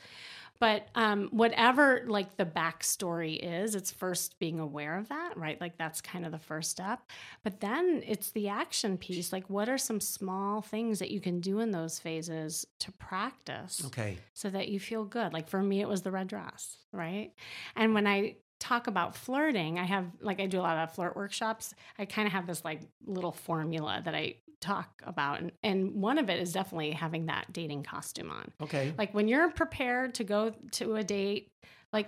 But 0.60 0.88
um, 0.95 1.27
whatever 1.32 2.03
like 2.08 2.38
the 2.38 2.45
backstory 2.45 3.38
is, 3.41 3.75
it's 3.75 3.91
first 3.91 4.39
being 4.39 4.60
aware 4.60 4.97
of 4.97 5.10
that, 5.10 5.34
right? 5.36 5.60
Like 5.60 5.77
that's 5.77 5.99
kind 5.99 6.25
of 6.25 6.32
the 6.32 6.39
first 6.39 6.71
step. 6.71 7.01
But 7.43 7.60
then 7.60 8.01
it's 8.06 8.32
the 8.32 8.47
action 8.49 8.97
piece. 8.97 9.34
Like, 9.34 9.49
what 9.49 9.67
are 9.67 9.77
some 9.77 9.99
small 9.99 10.62
things 10.62 10.99
that 10.99 11.12
you 11.12 11.19
can 11.19 11.39
do 11.39 11.60
in 11.60 11.71
those 11.71 11.99
phases 11.99 12.65
to 12.79 12.91
practice 12.93 13.82
Okay. 13.88 14.17
so 14.34 14.49
that 14.49 14.69
you 14.69 14.79
feel 14.79 15.03
good? 15.06 15.34
Like 15.34 15.49
for 15.49 15.62
me, 15.62 15.82
it 15.82 15.88
was 15.89 16.01
the 16.03 16.12
red 16.12 16.27
dress, 16.27 16.77
right? 16.91 17.32
And 17.75 17.93
when 17.93 18.08
I 18.08 18.38
talk 18.63 18.88
about 18.88 19.13
flirting, 19.15 19.78
I 19.78 19.84
have 19.84 20.06
like 20.21 20.39
I 20.39 20.45
do 20.45 20.60
a 20.60 20.62
lot 20.62 20.78
of 20.78 20.93
flirt 20.93 21.15
workshops. 21.15 21.73
I 21.99 22.06
kind 22.06 22.26
of 22.28 22.32
have 22.32 22.47
this 22.47 22.63
like 22.63 22.80
little 23.06 23.34
formula 23.34 24.02
that 24.06 24.15
I 24.15 24.36
talk 24.62 25.02
about, 25.06 25.41
and, 25.41 25.52
and 25.62 25.95
one 25.95 26.17
of 26.17 26.30
it 26.30 26.39
is 26.39 26.54
definitely 26.54 26.91
having 26.91 27.26
that 27.26 27.52
dating 27.52 27.84
costume 27.84 28.32
on. 28.32 28.52
Okay. 28.62 28.93
Like 28.97 29.13
when 29.13 29.28
you're 29.28 29.49
prepared 29.52 30.13
to 30.15 30.23
go 30.23 30.54
to 30.71 30.95
a 30.95 31.04
date, 31.04 31.49
like 31.91 32.08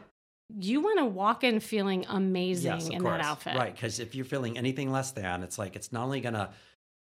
you 0.57 0.79
want 0.79 0.99
to 0.99 1.05
walk 1.05 1.43
in 1.43 1.59
feeling 1.59 2.05
amazing 2.07 2.71
Yes, 2.71 2.87
in 2.87 3.01
course. 3.01 3.17
that 3.17 3.25
outfit. 3.25 3.57
Right. 3.57 3.73
Because 3.73 3.99
if 3.99 4.15
you're 4.15 4.25
feeling 4.25 4.57
anything 4.57 4.91
less 4.91 5.11
than, 5.11 5.43
it's 5.43 5.57
like 5.57 5.75
it's 5.75 5.91
not 5.91 6.03
only 6.05 6.21
gonna, 6.21 6.51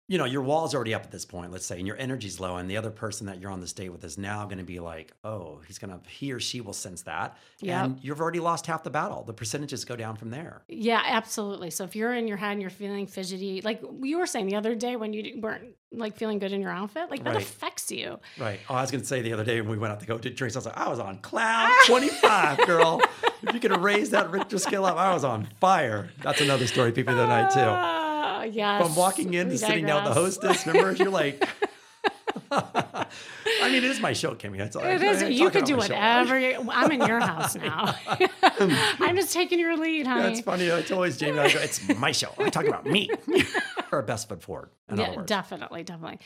you 0.10 0.18
know, 0.18 0.24
your 0.26 0.42
wall's 0.42 0.74
already 0.74 0.94
up 0.94 1.04
at 1.04 1.12
this 1.12 1.26
point, 1.26 1.52
let's 1.52 1.66
say, 1.66 1.78
and 1.78 1.86
your 1.86 1.98
energy's 1.98 2.40
low, 2.40 2.56
and 2.58 2.70
the 2.70 2.78
other 2.78 2.92
person 2.92 3.28
that 3.28 3.42
you're 3.42 3.52
on 3.52 3.60
this 3.60 3.74
date 3.74 3.90
with 3.90 4.04
is 4.06 4.18
now 4.18 4.46
gonna 4.46 4.64
be 4.64 4.80
like, 4.80 5.12
oh, 5.26 5.60
he's 5.68 5.78
gonna 5.78 6.00
he 6.08 6.32
or 6.32 6.40
she 6.40 6.62
will 6.62 6.72
sense 6.74 7.02
that. 7.04 7.38
Yep. 7.60 7.84
And 7.86 8.00
you've 8.02 8.22
already 8.22 8.40
lost 8.40 8.68
half 8.68 8.84
the 8.84 8.90
battle. 8.90 9.24
The 9.24 9.34
percentages 9.34 9.84
go 9.84 9.96
down 9.98 10.16
from 10.16 10.30
there. 10.30 10.62
Yeah, 10.70 11.02
absolutely. 11.06 11.72
So 11.72 11.84
if 11.84 11.96
you're 11.96 12.14
in 12.14 12.28
your 12.28 12.38
head 12.38 12.54
and 12.54 12.62
you're 12.62 12.70
feeling 12.70 13.06
fidgety, 13.08 13.62
like 13.62 13.82
you 14.02 14.18
were 14.18 14.26
saying 14.28 14.48
the 14.48 14.56
other 14.56 14.76
day 14.76 14.96
when 14.96 15.12
you 15.14 15.42
weren't 15.42 15.76
like 15.92 16.18
feeling 16.18 16.38
good 16.40 16.52
in 16.54 16.62
your 16.62 16.72
outfit, 16.72 17.10
like 17.10 17.24
that 17.24 17.34
Right. 17.34 17.42
affects 17.44 17.92
you. 17.92 18.20
Right. 18.38 18.60
Oh, 18.70 18.76
I 18.76 18.82
was 18.82 18.92
gonna 18.92 19.04
say 19.04 19.22
the 19.22 19.34
other 19.34 19.44
day 19.44 19.60
when 19.62 19.72
we 19.72 19.78
went 19.78 19.92
out 19.94 20.00
to 20.02 20.06
go 20.06 20.18
to 20.18 20.30
drinks, 20.30 20.56
I 20.56 20.60
was 20.60 20.66
like, 20.68 20.78
I 20.78 20.88
was 20.90 21.00
on 21.00 21.18
cloud 21.20 21.74
25, 21.86 22.66
girl. 22.66 23.02
if 23.42 23.54
you 23.54 23.60
could 23.60 23.72
have 23.72 23.84
raised 23.84 24.12
that 24.14 24.30
Richter 24.32 24.58
scale 24.58 24.86
up, 24.86 24.96
I 24.98 25.14
was 25.14 25.24
on 25.26 25.48
fire. 25.60 26.10
That's 26.24 26.40
another 26.42 26.68
story 26.68 26.92
people 26.94 27.16
the 27.16 27.26
night 27.28 27.52
too. 27.52 27.60
Ah. 27.62 28.07
Ah, 28.38 28.44
yes. 28.44 28.86
From 28.86 28.96
walking 28.96 29.34
in 29.34 29.48
We 29.48 29.54
to 29.54 29.58
sitting 29.58 29.86
down 29.86 30.04
with 30.04 30.14
the 30.14 30.20
hostess, 30.20 30.66
remember? 30.68 30.92
You're 30.92 31.10
like, 31.10 31.48
I 32.52 33.08
mean, 33.64 33.76
it 33.76 33.84
is 33.84 34.00
my 34.00 34.14
show, 34.14 34.36
Kimmy. 34.36 34.58
That's 34.58 34.76
all 34.76 34.84
It 34.84 35.02
I, 35.02 35.06
is. 35.06 35.24
I 35.24 35.28
You 35.28 35.50
could 35.50 35.66
do 35.66 35.76
whatever. 35.76 36.40
You, 36.40 36.68
I'm 36.72 36.92
in 36.92 37.02
your 37.06 37.20
house 37.20 37.56
now. 37.56 37.96
I'm 39.00 39.16
just 39.16 39.34
taking 39.34 39.60
your 39.60 39.78
lead, 39.78 40.08
honey. 40.08 40.24
That's 40.24 40.42
funny. 40.42 40.66
It's 40.66 40.92
always 40.92 41.18
Jamie. 41.18 41.40
I 41.40 41.52
go, 41.52 41.60
it's 41.60 41.88
my 41.98 42.12
show. 42.12 42.34
I'm 42.38 42.52
talking 42.52 42.70
about 42.70 42.86
me. 42.86 43.10
Our 43.92 44.02
best 44.02 44.30
foot 44.30 44.42
forward. 44.42 44.70
Yeah, 44.94 45.24
definitely, 45.26 45.84
definitely. 45.84 46.20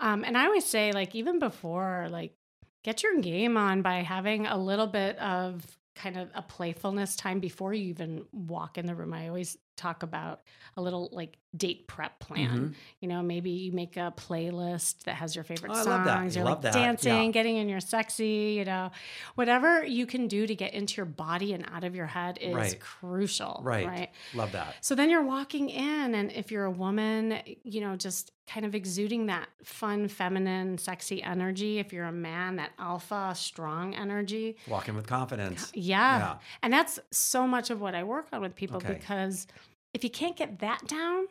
Um, 0.00 0.24
and 0.24 0.36
I 0.36 0.46
always 0.46 0.64
say, 0.64 0.92
like, 0.92 1.14
even 1.14 1.38
before, 1.38 2.08
like, 2.10 2.34
get 2.82 3.02
your 3.02 3.20
game 3.20 3.56
on 3.56 3.82
by 3.82 4.02
having 4.02 4.46
a 4.46 4.56
little 4.56 4.86
bit 4.86 5.18
of 5.18 5.64
kind 5.94 6.16
of 6.16 6.28
a 6.34 6.42
playfulness 6.42 7.16
time 7.16 7.38
before 7.38 7.74
you 7.74 7.90
even 7.90 8.24
walk 8.32 8.78
in 8.78 8.86
the 8.86 8.94
room. 8.94 9.12
I 9.12 9.28
always 9.28 9.56
talk 9.76 10.02
about 10.02 10.42
a 10.76 10.82
little 10.82 11.08
like 11.12 11.38
date 11.56 11.86
prep 11.86 12.18
plan. 12.18 12.70
Mhm. 12.70 12.74
You 13.00 13.08
know, 13.08 13.22
maybe 13.22 13.50
you 13.50 13.72
make 13.72 13.96
a 13.96 14.12
playlist 14.16 15.02
that 15.04 15.16
has 15.16 15.34
your 15.34 15.44
favorite 15.44 15.70
Oh, 15.70 15.74
I 15.74 15.82
songs. 15.82 15.86
love 15.86 16.04
that. 16.04 16.34
You're 16.34 16.44
like 16.44 16.60
that. 16.62 16.72
dancing, 16.72 17.24
Yeah. 17.26 17.30
getting 17.30 17.56
in 17.56 17.68
your 17.68 17.80
sexy, 17.80 18.54
you 18.58 18.64
know, 18.64 18.90
whatever 19.34 19.84
you 19.84 20.06
can 20.06 20.28
do 20.28 20.46
to 20.46 20.54
get 20.54 20.72
into 20.72 20.96
your 20.96 21.06
body 21.06 21.52
and 21.52 21.66
out 21.70 21.84
of 21.84 21.94
your 21.94 22.06
head 22.06 22.38
is 22.40 22.54
Right. 22.54 22.80
crucial. 22.80 23.60
Right. 23.62 23.86
Right. 23.86 24.10
Love 24.34 24.52
that. 24.52 24.76
So 24.80 24.94
then 24.94 25.10
you're 25.10 25.22
walking 25.24 25.68
in, 25.68 26.14
and 26.14 26.30
if 26.32 26.50
you're 26.50 26.64
a 26.64 26.70
woman, 26.70 27.40
you 27.64 27.80
know, 27.80 27.96
just 27.96 28.32
kind 28.46 28.64
of 28.66 28.74
exuding 28.74 29.26
that 29.26 29.48
fun, 29.62 30.08
feminine, 30.08 30.76
sexy 30.78 31.22
energy. 31.22 31.78
If 31.78 31.92
you're 31.92 32.06
a 32.06 32.12
man, 32.12 32.56
that 32.56 32.72
alpha, 32.78 33.32
strong 33.36 33.94
energy. 33.94 34.56
Walking 34.66 34.94
with 34.94 35.06
confidence. 35.06 35.70
Yeah. 35.74 36.18
Yeah. 36.18 36.38
And 36.62 36.72
that's 36.72 36.98
so 37.10 37.46
much 37.46 37.70
of 37.70 37.80
what 37.80 37.94
I 37.94 38.02
work 38.04 38.28
on 38.32 38.40
with 38.42 38.54
people 38.56 38.78
Okay. 38.78 38.94
because 38.94 39.46
if 39.94 40.04
you 40.04 40.10
can't 40.10 40.36
get 40.36 40.58
that 40.60 40.86
down, 40.86 41.26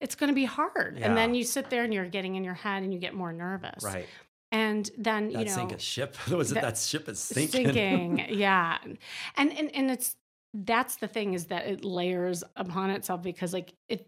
it's 0.00 0.14
going 0.14 0.28
to 0.28 0.34
be 0.34 0.44
hard. 0.44 0.96
Yeah. 0.98 1.06
And 1.06 1.16
then 1.16 1.34
you 1.34 1.44
sit 1.44 1.70
there 1.70 1.84
and 1.84 1.94
you're 1.94 2.06
getting 2.06 2.34
in 2.36 2.44
your 2.44 2.54
head 2.54 2.82
and 2.82 2.92
you 2.92 2.98
get 2.98 3.14
more 3.14 3.32
nervous. 3.32 3.82
Right. 3.82 4.06
And 4.52 4.88
then, 4.98 5.30
That 5.30 5.38
you 5.40 5.44
know, 5.46 5.54
sink 5.54 5.72
a 5.72 5.78
ship. 5.78 6.16
Was 6.30 6.52
it 6.52 6.54
that- 6.56 6.62
that 6.62 6.78
ship 6.78 7.08
is 7.08 7.18
sinking? 7.18 7.66
sinking 7.72 8.26
yeah 8.38 8.78
and, 9.36 9.52
and 9.52 9.74
and 9.74 9.90
it's 9.90 10.16
that's 10.52 10.96
the 10.96 11.08
thing 11.08 11.34
is 11.34 11.46
that 11.46 11.66
it 11.66 11.84
layers 11.84 12.44
upon 12.54 12.90
itself 12.90 13.22
because 13.22 13.52
like 13.52 13.74
if 13.88 14.00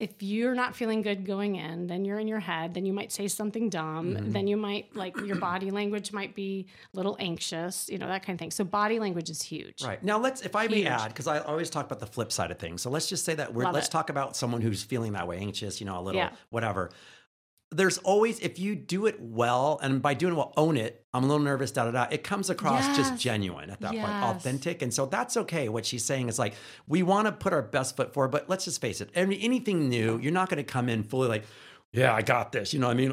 if 0.00 0.10
you're 0.20 0.54
not 0.56 0.74
feeling 0.74 1.02
good 1.02 1.24
going 1.24 1.54
in 1.56 1.86
then 1.86 2.04
you're 2.04 2.18
in 2.18 2.26
your 2.26 2.40
head 2.40 2.74
then 2.74 2.84
you 2.84 2.92
might 2.92 3.12
say 3.12 3.28
something 3.28 3.70
dumb 3.70 4.14
Mhm. 4.14 4.32
then 4.32 4.46
you 4.48 4.56
might 4.56 4.94
like 4.96 5.16
your 5.20 5.36
body 5.36 5.70
language 5.70 6.12
might 6.12 6.34
be 6.34 6.66
a 6.92 6.96
little 6.96 7.16
anxious 7.20 7.88
you 7.88 7.96
know 7.98 8.08
that 8.08 8.24
kind 8.26 8.34
of 8.36 8.40
thing 8.40 8.50
so 8.50 8.64
body 8.64 8.98
language 8.98 9.30
is 9.30 9.40
huge 9.42 9.82
Right. 9.84 10.02
Now 10.02 10.18
let's 10.18 10.40
if 10.42 10.56
I 10.56 10.66
may 10.66 10.84
add, 10.86 11.08
because 11.08 11.26
I 11.28 11.38
always 11.38 11.70
talk 11.70 11.86
about 11.86 12.00
the 12.00 12.06
flip 12.06 12.32
side 12.32 12.50
of 12.50 12.58
things. 12.58 12.82
So 12.82 12.90
let's 12.90 13.08
just 13.08 13.24
say 13.24 13.34
that 13.34 13.54
we're 13.54 13.64
Love 13.64 13.74
let's 13.74 13.88
it. 13.88 13.90
talk 13.92 14.10
about 14.10 14.36
someone 14.36 14.60
who's 14.60 14.82
feeling 14.82 15.12
that 15.12 15.28
way, 15.28 15.38
anxious, 15.38 15.80
you 15.80 15.86
know, 15.86 15.98
a 15.98 16.02
little 16.02 16.20
Yeah. 16.20 16.30
whatever. 16.50 16.90
There's 17.76 17.98
always 17.98 18.38
if 18.40 18.58
you 18.58 18.74
do 18.74 19.06
it 19.06 19.20
well, 19.20 19.78
and 19.82 20.00
by 20.00 20.14
doing 20.14 20.36
well, 20.36 20.52
own 20.56 20.76
it. 20.76 21.04
I'm 21.12 21.22
a 21.24 21.26
little 21.26 21.42
nervous, 21.42 21.70
da 21.70 21.84
da 21.84 21.90
da. 21.90 22.06
It 22.10 22.24
comes 22.24 22.50
across 22.50 22.96
just 22.96 23.16
genuine 23.20 23.70
at 23.70 23.80
that 23.80 23.92
point, 23.92 24.04
authentic, 24.04 24.82
and 24.82 24.92
so 24.92 25.06
that's 25.06 25.36
okay. 25.36 25.68
What 25.68 25.86
she's 25.86 26.04
saying 26.04 26.28
is 26.28 26.38
like 26.38 26.54
we 26.88 27.02
want 27.02 27.26
to 27.26 27.32
put 27.32 27.52
our 27.52 27.62
best 27.62 27.96
foot 27.96 28.12
forward, 28.12 28.30
but 28.30 28.48
let's 28.48 28.64
just 28.64 28.80
face 28.80 29.00
it. 29.00 29.10
Any, 29.14 29.40
anything 29.42 29.88
new, 29.88 30.18
you're 30.18 30.32
not 30.32 30.48
going 30.48 30.58
to 30.58 30.64
come 30.64 30.88
in 30.88 31.04
fully 31.04 31.28
like, 31.28 31.44
yeah, 31.94 32.12
I 32.14 32.22
got 32.22 32.52
this. 32.52 32.74
You 32.74 32.80
know, 32.80 32.88
what 32.88 32.94
I 32.94 32.96
mean, 32.96 33.10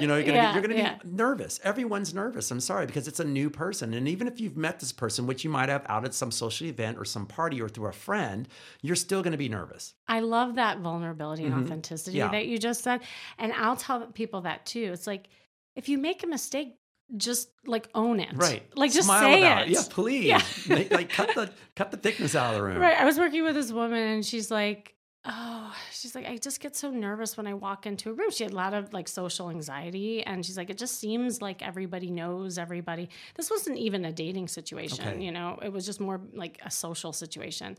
you 0.00 0.06
know, 0.06 0.16
you're 0.16 0.24
gonna 0.24 0.32
Yeah, 0.34 0.48
be, 0.52 0.54
you're 0.54 0.62
gonna 0.68 0.74
yeah. 0.74 0.98
be 1.02 1.08
nervous. 1.10 1.60
Everyone's 1.64 2.12
nervous. 2.12 2.50
I'm 2.50 2.60
sorry 2.60 2.86
because 2.86 3.06
it's 3.08 3.20
a 3.20 3.24
new 3.24 3.48
person, 3.50 3.94
and 3.94 4.08
even 4.08 4.26
if 4.26 4.40
you've 4.40 4.56
met 4.56 4.80
this 4.80 4.92
person, 4.92 5.26
which 5.26 5.44
you 5.44 5.50
might 5.50 5.68
have 5.68 5.84
out 5.88 6.04
at 6.04 6.12
some 6.14 6.30
social 6.30 6.66
event 6.66 6.98
or 6.98 7.04
some 7.04 7.24
party 7.26 7.60
or 7.62 7.68
through 7.68 7.86
a 7.86 7.92
friend, 7.92 8.48
you're 8.82 8.96
still 8.96 9.22
going 9.22 9.32
to 9.32 9.38
be 9.38 9.48
nervous. 9.48 9.94
I 10.08 10.20
love 10.20 10.56
that 10.56 10.80
vulnerability 10.80 11.44
and 11.44 11.54
Mhm. 11.54 11.64
authenticity 11.64 12.18
Yeah. 12.18 12.30
that 12.32 12.46
you 12.46 12.58
just 12.58 12.82
said. 12.82 13.00
And 13.38 13.52
I'll 13.52 13.76
tell 13.76 14.06
people 14.08 14.42
that 14.42 14.66
too. 14.66 14.90
It's 14.92 15.06
like 15.06 15.28
if 15.76 15.88
you 15.88 15.96
make 15.98 16.22
a 16.24 16.26
mistake, 16.26 16.76
just 17.16 17.50
like 17.66 17.88
own 17.94 18.20
it. 18.20 18.28
Right? 18.34 18.62
Like 18.76 18.92
just 18.92 19.06
Smile 19.06 19.20
say 19.22 19.42
about 19.42 19.62
it. 19.62 19.70
Yeah, 19.70 19.82
please. 19.90 20.24
Yeah. 20.26 20.42
Like 20.90 21.08
cut 21.10 21.34
the 21.34 21.50
cut 21.74 21.90
the 21.90 21.96
thickness 21.96 22.36
out 22.36 22.50
of 22.54 22.56
the 22.58 22.62
room. 22.64 22.78
Right. 22.78 22.96
I 22.96 23.04
was 23.04 23.18
working 23.18 23.42
with 23.44 23.54
this 23.56 23.72
woman 23.72 23.98
and 23.98 24.24
she's 24.26 24.48
like, 24.50 24.94
Oh, 25.26 25.74
she's 25.92 26.14
like, 26.14 26.26
I 26.26 26.38
just 26.38 26.60
get 26.60 26.74
so 26.74 26.90
nervous 26.90 27.36
when 27.36 27.46
I 27.46 27.52
walk 27.52 27.84
into 27.84 28.08
a 28.10 28.14
room. 28.14 28.30
She 28.30 28.42
had 28.42 28.52
a 28.54 28.56
lot 28.56 28.72
of 28.72 28.94
like 28.94 29.06
social 29.06 29.50
anxiety. 29.50 30.22
And 30.24 30.44
she's 30.44 30.56
like, 30.56 30.70
it 30.70 30.78
just 30.78 30.98
seems 30.98 31.42
like 31.42 31.60
everybody 31.62 32.10
knows 32.10 32.56
everybody. 32.56 33.10
This 33.34 33.50
wasn't 33.50 33.76
even 33.76 34.06
a 34.06 34.12
dating 34.12 34.48
situation, 34.48 35.06
Okay. 35.06 35.22
you 35.22 35.30
know, 35.30 35.58
it 35.62 35.70
was 35.72 35.84
just 35.84 36.00
more 36.00 36.22
like 36.32 36.58
a 36.64 36.70
social 36.70 37.12
situation. 37.12 37.76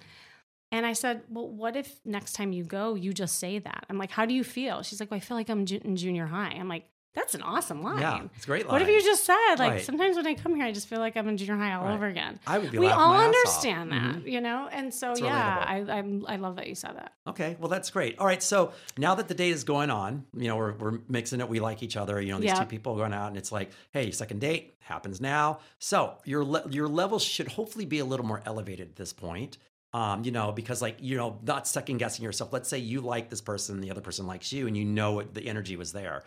And 0.71 0.85
I 0.85 0.93
said, 0.93 1.23
Well, 1.29 1.49
what 1.49 1.75
if 1.75 1.99
next 2.05 2.33
time 2.33 2.53
you 2.53 2.63
go, 2.63 2.93
you 2.93 3.11
just 3.11 3.39
say 3.39 3.57
that? 3.57 3.85
I'm 3.89 3.97
like, 3.97 4.11
How 4.11 4.25
do 4.27 4.35
you 4.35 4.43
feel? 4.43 4.83
She's 4.83 4.99
like, 4.99 5.09
Well, 5.09 5.17
I 5.17 5.21
feel 5.21 5.35
like 5.35 5.49
I'm 5.49 5.65
ju- 5.65 5.81
in 5.83 5.95
junior 5.95 6.27
high. 6.27 6.51
I'm 6.59 6.67
like, 6.69 6.85
That's 7.13 7.35
an 7.35 7.41
awesome 7.41 7.83
line. 7.83 7.99
Yeah, 7.99 8.21
it's 8.35 8.45
a 8.45 8.47
great. 8.47 8.67
What 8.69 8.79
have 8.79 8.89
you 8.89 9.01
just 9.03 9.25
said, 9.25 9.55
like, 9.59 9.71
Right. 9.71 9.81
sometimes 9.81 10.15
when 10.15 10.25
I 10.25 10.33
come 10.33 10.55
here, 10.55 10.63
I 10.65 10.71
just 10.71 10.87
feel 10.87 10.99
like 10.99 11.17
I'm 11.17 11.27
in 11.27 11.35
junior 11.35 11.57
high 11.57 11.73
all 11.73 11.83
Right. 11.83 11.93
over 11.93 12.05
again 12.07 12.39
I 12.47 12.57
would 12.57 12.71
be. 12.71 12.77
we 12.79 12.87
all 12.87 13.09
my 13.09 13.15
ass 13.15 13.19
off. 13.21 13.25
understand 13.25 13.91
that, 13.91 14.15
Mhm. 14.23 14.31
you 14.31 14.39
know, 14.39 14.69
and 14.71 14.93
so 14.93 15.11
It's 15.11 15.19
yeah, 15.19 15.65
I, 15.67 15.77
I 15.99 16.33
I 16.33 16.35
love 16.37 16.55
that 16.55 16.67
you 16.67 16.75
said 16.75 16.95
that. 16.95 17.11
Okay, 17.27 17.57
well 17.59 17.67
that's 17.67 17.89
great. 17.89 18.17
All 18.17 18.25
right, 18.25 18.41
so 18.41 18.71
now 18.97 19.15
that 19.15 19.27
the 19.27 19.33
date 19.33 19.51
is 19.51 19.65
going 19.65 19.89
on, 19.89 20.25
you 20.33 20.47
know 20.47 20.55
we're 20.55 20.71
we're 20.73 20.99
mixing 21.09 21.41
it. 21.41 21.49
We 21.49 21.59
like 21.59 21.83
each 21.83 21.97
other. 21.97 22.21
You 22.21 22.31
know 22.31 22.39
these 22.39 22.47
Yeah. 22.51 22.59
two 22.59 22.65
people 22.65 22.93
are 22.93 22.97
going 22.97 23.13
out, 23.13 23.27
and 23.27 23.35
it's 23.37 23.51
like, 23.51 23.71
hey, 23.91 24.11
second 24.11 24.39
date 24.39 24.73
happens 24.79 25.19
now. 25.19 25.59
So 25.79 26.13
your 26.23 26.45
le- 26.45 26.69
your 26.69 26.87
levels 26.87 27.23
should 27.23 27.49
hopefully 27.49 27.85
be 27.85 27.99
a 27.99 28.05
little 28.05 28.25
more 28.25 28.41
elevated 28.45 28.87
at 28.87 28.95
this 28.95 29.11
point. 29.11 29.57
Um, 29.93 30.23
you 30.23 30.31
know, 30.31 30.53
because 30.53 30.81
like 30.81 30.97
you 31.01 31.17
know, 31.17 31.37
not 31.43 31.67
second 31.67 31.97
guessing 31.97 32.23
yourself. 32.23 32.53
Let's 32.53 32.69
say 32.69 32.77
you 32.77 33.01
like 33.01 33.29
this 33.29 33.41
person, 33.41 33.81
the 33.81 33.91
other 33.91 33.99
person 33.99 34.25
likes 34.25 34.53
you, 34.53 34.67
and 34.67 34.77
you 34.77 34.85
know 34.85 35.19
it, 35.19 35.33
the 35.33 35.45
energy 35.47 35.75
was 35.75 35.91
there. 35.91 36.23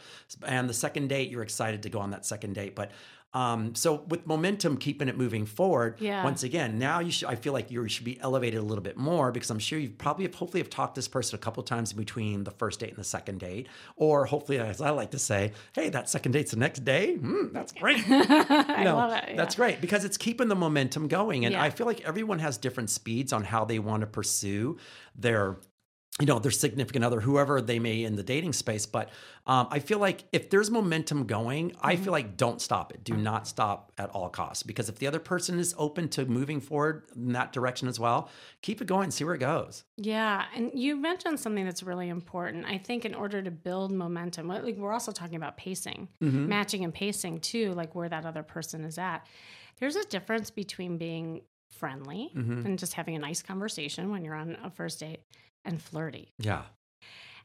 And 0.47 0.69
the 0.69 0.75
second 0.75 1.09
date, 1.09 1.31
you're 1.31 1.43
excited 1.43 1.83
to 1.85 1.89
go 1.89 1.99
on 1.99 2.11
that 2.11 2.27
second 2.27 2.55
date, 2.55 2.75
but. 2.75 2.91
Um, 3.35 3.75
so 3.75 4.05
with 4.09 4.27
momentum, 4.27 4.77
keeping 4.77 5.09
it 5.09 5.19
moving 5.19 5.45
forward. 5.45 5.97
Yeah. 6.01 6.23
Once 6.23 6.45
again, 6.45 6.79
now 6.79 7.01
you 7.01 7.11
should. 7.11 7.29
I 7.29 7.35
feel 7.35 7.53
like 7.53 7.71
you 7.71 7.87
should 7.89 8.05
be 8.05 8.19
elevated 8.21 8.61
a 8.61 8.63
little 8.63 8.83
bit 8.83 8.97
more 8.97 9.33
because 9.33 9.51
I'm 9.51 9.59
sure 9.59 9.77
you've 9.79 9.99
probably, 9.99 10.25
have, 10.25 10.35
hopefully, 10.37 10.61
have 10.61 10.71
talked 10.71 10.95
to 10.95 10.99
this 11.01 11.09
person 11.09 11.35
a 11.35 11.39
couple 11.39 11.63
times 11.65 11.91
in 11.91 11.97
between 11.99 12.45
the 12.45 12.53
first 12.53 12.79
date 12.81 12.91
and 12.91 12.99
the 12.99 13.05
second 13.05 13.41
date, 13.41 13.67
or 13.97 14.25
hopefully, 14.25 14.59
as 14.59 14.81
I 14.81 14.91
like 14.91 15.11
to 15.11 15.19
say, 15.19 15.53
hey, 15.75 15.89
that 15.91 16.09
second 16.09 16.31
date's 16.33 16.53
the 16.53 16.59
next 16.59 16.85
day. 16.85 17.17
Hmm, 17.17 17.53
that's 17.53 17.73
great. 17.83 18.09
I 18.09 18.79
You 18.79 18.85
know, 18.85 18.97
love 18.97 19.21
it. 19.27 19.37
That's 19.37 19.57
great 19.57 19.81
because 19.81 20.05
it's 20.05 20.17
keeping 20.17 20.47
the 20.49 20.55
momentum 20.55 21.09
going. 21.09 21.45
And 21.45 21.53
Yeah. 21.55 21.63
I 21.63 21.71
feel 21.71 21.87
like 21.87 22.03
everyone 22.03 22.39
has 22.39 22.57
different 22.57 22.89
speeds 22.89 23.33
on 23.33 23.43
how 23.43 23.65
they 23.65 23.81
want 23.81 24.03
to 24.03 24.07
pursue 24.07 24.79
their 25.17 25.57
you 26.21 26.27
know, 26.27 26.39
their 26.39 26.53
significant 26.53 27.05
other, 27.05 27.21
whoever 27.21 27.61
they 27.61 27.81
may 27.81 28.05
in 28.05 28.15
the 28.15 28.23
dating 28.23 28.53
space. 28.53 28.87
But 28.87 29.09
um, 29.49 29.67
I 29.73 29.81
feel 29.81 29.99
like 29.99 30.23
if 30.33 30.49
there's 30.49 30.71
momentum 30.71 31.27
going, 31.27 31.73
I 31.83 31.95
Mm-hmm. 31.95 32.05
feel 32.05 32.13
like 32.13 32.37
don't 32.37 32.63
stop 32.63 32.93
it. 32.93 33.03
Do 33.03 33.17
not 33.17 33.49
stop 33.49 33.91
at 33.99 34.11
all 34.11 34.29
costs. 34.29 34.63
Because 34.63 34.89
if 34.89 35.01
the 35.01 35.09
other 35.09 35.19
person 35.19 35.59
is 35.59 35.75
open 35.77 36.09
to 36.11 36.25
moving 36.25 36.61
forward 36.61 37.03
in 37.17 37.33
that 37.33 37.53
direction 37.53 37.89
as 37.89 37.99
well, 37.99 38.29
keep 38.63 38.81
it 38.81 38.87
going, 38.87 39.11
see 39.11 39.25
where 39.25 39.35
it 39.35 39.39
goes. 39.39 39.83
Yeah, 39.97 40.45
and 40.55 40.71
you 40.73 40.95
mentioned 40.95 41.41
something 41.41 41.65
that's 41.65 41.83
really 41.83 42.09
important. 42.09 42.65
I 42.67 42.79
think 42.79 43.05
in 43.05 43.17
order 43.17 43.43
to 43.43 43.51
build 43.51 43.91
momentum, 43.91 44.47
like 44.47 44.77
we're 44.77 44.93
also 44.93 45.11
talking 45.11 45.37
about 45.37 45.57
pacing, 45.57 46.09
Mm-hmm. 46.23 46.49
matching 46.49 46.85
and 46.85 46.95
pacing 46.95 47.41
too, 47.41 47.73
like 47.73 47.97
where 47.97 48.09
that 48.09 48.25
other 48.25 48.45
person 48.45 48.85
is 48.85 48.99
at. 48.99 49.27
There's 49.81 49.97
a 49.97 50.05
difference 50.05 50.51
between 50.53 50.97
being 50.97 51.41
friendly 51.71 52.31
Mhm. 52.37 52.65
and 52.67 52.79
just 52.79 52.93
having 52.93 53.17
a 53.17 53.19
nice 53.19 53.43
conversation 53.43 54.13
when 54.13 54.25
you're 54.25 54.37
on 54.37 54.57
a 54.63 54.71
first 54.71 55.01
date 55.01 55.21
and 55.65 55.81
flirty. 55.81 56.33
Yeah. 56.39 56.63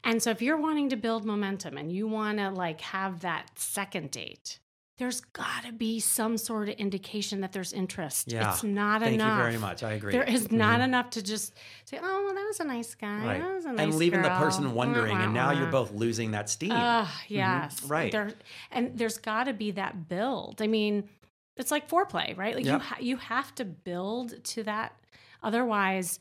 And 0.04 0.22
so 0.24 0.32
if 0.32 0.42
you're 0.42 0.58
wanting 0.58 0.90
to 0.90 0.96
build 0.96 1.26
momentum 1.26 1.78
and 1.78 1.92
you 1.92 2.08
want 2.08 2.38
to 2.38 2.50
like 2.52 2.82
have 2.82 3.22
that 3.22 3.48
second 3.56 4.12
date, 4.12 4.60
there's 4.98 5.22
got 5.22 5.64
to 5.66 5.72
be 5.72 6.00
some 6.02 6.38
sort 6.38 6.68
of 6.70 6.76
indication 6.76 7.40
that 7.42 7.54
there's 7.54 7.72
interest. 7.72 8.32
Yeah. 8.32 8.52
It's 8.54 8.64
not 8.64 9.02
Thank 9.02 9.16
enough. 9.16 9.38
you 9.38 9.44
very 9.44 9.58
much. 9.58 9.82
I 9.84 9.94
agree. 9.94 10.12
There 10.12 10.24
is 10.24 10.52
not 10.52 10.80
Mhm. 10.82 10.84
enough 10.86 11.10
to 11.12 11.22
just 11.22 11.54
say, 11.86 11.98
"Oh, 12.02 12.24
well, 12.26 12.34
that 12.34 12.46
was 12.46 12.60
a 12.60 12.66
nice 12.66 12.96
guy. 12.96 13.26
Right. 13.26 13.42
That 13.42 13.54
was 13.56 13.66
a 13.66 13.72
nice 13.72 13.80
and 13.80 13.96
leaving 13.96 14.22
the 14.22 14.30
person 14.30 14.74
wondering, 14.74 15.16
and 15.18 15.34
now 15.34 15.52
you're 15.52 15.72
both 15.72 15.92
losing 15.94 16.32
that 16.32 16.50
steam. 16.50 16.72
Ugh, 16.74 17.08
yes, 17.30 17.82
Right. 17.84 18.12
There, 18.12 18.32
and 18.72 18.98
there's 18.98 19.18
got 19.18 19.46
to 19.46 19.54
be 19.54 19.72
that 19.72 20.10
build. 20.10 20.62
I 20.62 20.68
mean, 20.68 21.08
it's 21.56 21.72
like 21.72 21.90
foreplay, 21.90 22.38
right? 22.38 22.56
Like 22.56 22.66
you, 22.66 22.80
ha- 22.80 22.98
you 23.00 23.18
have 23.18 23.54
to 23.56 23.66
build 23.66 24.44
to 24.46 24.64
that. 24.64 24.96
Otherwise, 25.44 26.20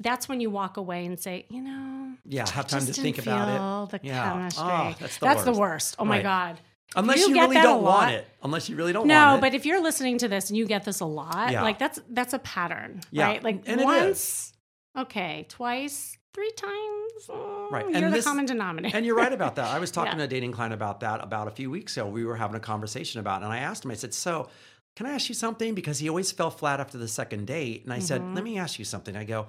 that's 0.00 0.28
when 0.28 0.40
you 0.40 0.50
walk 0.50 0.76
away 0.76 1.04
and 1.06 1.18
say, 1.18 1.46
you 1.50 1.60
know, 1.62 2.12
yeah, 2.24 2.48
have 2.50 2.66
time 2.66 2.86
to 2.86 2.92
think 2.92 3.18
about 3.18 3.88
it. 3.90 4.00
The 4.00 4.06
Yeah. 4.06 4.32
chemistry. 4.32 4.64
Oh, 4.66 4.94
that's 4.98 5.18
the 5.18 5.24
That's 5.26 5.44
the 5.44 5.50
worst. 5.50 5.60
worst. 5.60 5.96
Oh 5.98 6.04
my 6.04 6.22
god. 6.22 6.60
Unless 6.96 7.18
you 7.26 7.34
you, 7.34 7.40
really 7.42 7.56
don't 7.56 7.82
want 7.82 8.12
it. 8.12 8.26
Unless 8.42 8.68
you 8.70 8.76
really 8.76 8.92
don't 8.94 9.06
No, 9.06 9.26
want 9.26 9.38
it. 9.38 9.40
but 9.42 9.54
if 9.54 9.66
you're 9.66 9.82
listening 9.82 10.16
to 10.18 10.28
this 10.28 10.48
and 10.48 10.56
you 10.56 10.64
get 10.66 10.84
this 10.84 11.00
a 11.00 11.04
lot, 11.04 11.52
Yeah. 11.52 11.62
like 11.62 11.78
that's 11.78 12.00
that's 12.08 12.32
a 12.32 12.38
pattern, 12.38 13.00
Yeah, 13.10 13.26
right? 13.26 13.42
Like 13.44 13.62
and 13.66 13.82
once, 13.82 14.52
okay, 14.96 15.44
twice, 15.50 16.16
three 16.32 16.50
times, 16.52 17.28
oh, 17.28 17.68
Right, 17.70 17.86
You're 17.86 17.96
and 17.96 18.06
the 18.06 18.10
this- 18.16 18.24
common 18.24 18.46
denominator. 18.46 18.96
And 18.96 19.04
you're 19.04 19.16
right 19.16 19.32
about 19.32 19.56
that. 19.56 19.66
I 19.66 19.78
was 19.80 19.90
talking 19.96 20.12
Yeah. 20.12 20.18
to 20.18 20.24
a 20.24 20.28
dating 20.28 20.52
client 20.52 20.72
about 20.72 21.00
that 21.00 21.22
about 21.22 21.46
a 21.48 21.50
few 21.50 21.70
weeks 21.70 21.96
ago. 21.96 22.06
We 22.06 22.24
were 22.24 22.36
having 22.36 22.56
a 22.56 22.60
conversation 22.60 23.20
about 23.20 23.42
it, 23.42 23.44
and 23.46 23.52
I 23.52 23.58
asked 23.58 23.84
him, 23.84 23.90
I 23.90 23.94
said, 23.94 24.14
So, 24.14 24.48
can 24.96 25.04
I 25.06 25.12
ask 25.12 25.28
you 25.28 25.34
something? 25.34 25.74
Because 25.74 25.98
he 25.98 26.08
always 26.08 26.32
fell 26.32 26.50
flat 26.50 26.80
after 26.80 26.96
the 26.96 27.06
second 27.08 27.46
date. 27.46 27.84
And 27.84 27.92
I 27.92 27.98
said, 27.98 28.20
Mhm. 28.22 28.34
Let 28.34 28.44
me 28.44 28.58
ask 28.58 28.78
you 28.78 28.84
something. 28.86 29.14
I 29.16 29.24
go, 29.24 29.48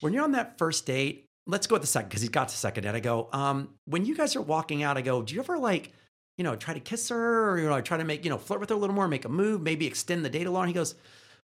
When 0.00 0.12
you're 0.12 0.24
on 0.24 0.32
that 0.32 0.58
first 0.58 0.86
date, 0.86 1.26
let's 1.46 1.66
go 1.66 1.74
with 1.74 1.82
the 1.82 1.88
second, 1.88 2.10
because 2.10 2.22
he 2.22 2.28
got 2.28 2.48
to 2.48 2.56
second 2.56 2.84
date. 2.84 2.94
I 2.94 3.00
go, 3.00 3.28
um, 3.32 3.70
When 3.86 4.04
you 4.04 4.14
guys 4.14 4.36
are 4.36 4.42
walking 4.42 4.82
out, 4.82 4.96
I 4.96 5.02
go, 5.02 5.22
Do 5.22 5.34
you 5.34 5.40
ever 5.40 5.58
like, 5.58 5.92
you 6.36 6.44
know, 6.44 6.54
try 6.54 6.74
to 6.74 6.80
kiss 6.80 7.08
her 7.08 7.50
or, 7.50 7.58
you 7.58 7.68
know, 7.68 7.80
try 7.80 7.96
to 7.96 8.04
make, 8.04 8.24
you 8.24 8.30
know, 8.30 8.38
flirt 8.38 8.60
with 8.60 8.68
her 8.68 8.76
a 8.76 8.78
little 8.78 8.94
more, 8.94 9.08
make 9.08 9.24
a 9.24 9.28
move, 9.28 9.60
maybe 9.60 9.86
extend 9.86 10.24
the 10.24 10.30
date 10.30 10.46
along? 10.46 10.68
He 10.68 10.72
goes, 10.72 10.94